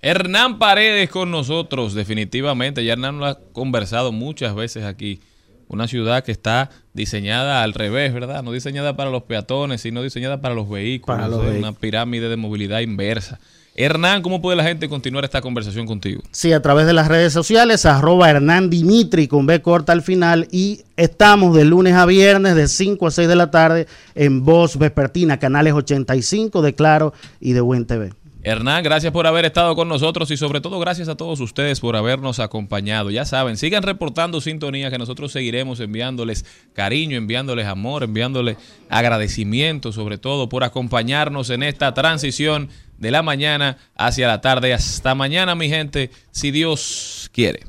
Hernán 0.01 0.59
Paredes 0.59 1.11
con 1.11 1.31
nosotros, 1.31 1.95
definitivamente. 1.95 2.85
Ya 2.85 2.93
Hernán 2.93 3.19
lo 3.19 3.27
ha 3.27 3.39
conversado 3.53 4.13
muchas 4.13 4.55
veces 4.55 4.85
aquí. 4.85 5.21
Una 5.67 5.87
ciudad 5.87 6.25
que 6.25 6.33
está 6.33 6.71
diseñada 6.95 7.63
al 7.63 7.75
revés, 7.75 8.15
¿verdad? 8.15 8.43
No 8.43 8.53
diseñada 8.53 8.97
para 8.97 9.11
los 9.11 9.25
peatones, 9.25 9.83
sino 9.83 10.03
diseñada 10.03 10.41
para 10.41 10.55
los 10.55 10.69
vehículos. 10.71 11.19
Para 11.19 11.29
los 11.29 11.41
vehículos. 11.41 11.69
Una 11.69 11.79
pirámide 11.79 12.29
de 12.29 12.37
movilidad 12.37 12.81
inversa. 12.81 13.39
Hernán, 13.75 14.23
¿cómo 14.23 14.41
puede 14.43 14.57
la 14.57 14.65
gente 14.65 14.89
continuar 14.89 15.25
esta 15.25 15.41
conversación 15.41 15.87
contigo? 15.87 16.23
Sí, 16.33 16.53
a 16.53 16.61
través 16.61 16.87
de 16.87 16.93
las 16.93 17.07
redes 17.07 17.33
sociales, 17.33 17.87
arroba 17.87 18.29
Hernán 18.29 18.71
Dimitri 18.71 19.29
con 19.29 19.47
B 19.47 19.63
corta 19.63 19.93
al 19.93 20.03
final. 20.03 20.49
Y 20.51 20.83
estamos 20.97 21.55
de 21.55 21.65
lunes 21.65 21.95
a 21.95 22.07
viernes 22.07 22.57
de 22.57 22.67
5 22.67 23.07
a 23.07 23.11
6 23.11 23.29
de 23.29 23.37
la 23.37 23.51
tarde 23.51 23.87
en 24.15 24.45
Voz 24.45 24.79
Vespertina, 24.79 25.39
canales 25.39 25.75
85 25.75 26.63
de 26.63 26.75
Claro 26.75 27.13
y 27.41 27.53
de 27.53 27.61
Buen 27.61 27.87
TV. 27.87 28.11
Hernán, 28.49 28.83
gracias 28.83 29.13
por 29.13 29.27
haber 29.27 29.45
estado 29.45 29.77
con 29.77 29.89
nosotros 29.89 30.31
y 30.31 30.39
sobre 30.39 30.63
todo 30.63 30.81
gracias 30.81 31.11
a 31.11 31.17
todos 31.17 31.39
ustedes 31.41 31.81
por 31.81 31.97
habernos 31.97 32.41
acompañado. 32.41 33.11
Ya 33.11 33.27
saben, 33.27 33.59
sigan 33.59 33.83
reportando 33.83 34.41
sintonía 34.41 34.91
que 34.91 34.97
nosotros 34.97 35.33
seguiremos 35.33 35.81
enviándoles 35.81 36.47
cariño, 36.73 37.19
enviándoles 37.19 37.67
amor, 37.67 38.05
enviándoles 38.05 38.57
agradecimiento 38.89 39.93
sobre 39.93 40.17
todo 40.17 40.49
por 40.49 40.65
acompañarnos 40.65 41.51
en 41.51 41.63
esta 41.63 41.93
transición 41.93 42.71
de 42.97 43.11
la 43.11 43.23
mañana 43.23 43.77
hacia 43.95 44.29
la 44.29 44.41
tarde. 44.41 44.73
Hasta 44.73 45.15
mañana, 45.15 45.55
mi 45.55 45.69
gente, 45.69 46.11
si 46.31 46.51
Dios 46.51 47.29
quiere. 47.35 47.67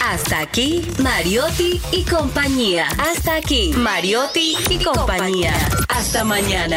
Hasta 0.00 0.40
aquí, 0.40 0.82
Mariotti 0.98 1.78
y 1.92 2.04
compañía. 2.04 2.86
Hasta 2.98 3.36
aquí, 3.36 3.72
Mariotti 3.76 4.56
y 4.70 4.82
compañía. 4.82 5.52
Hasta 5.88 6.24
mañana. 6.24 6.74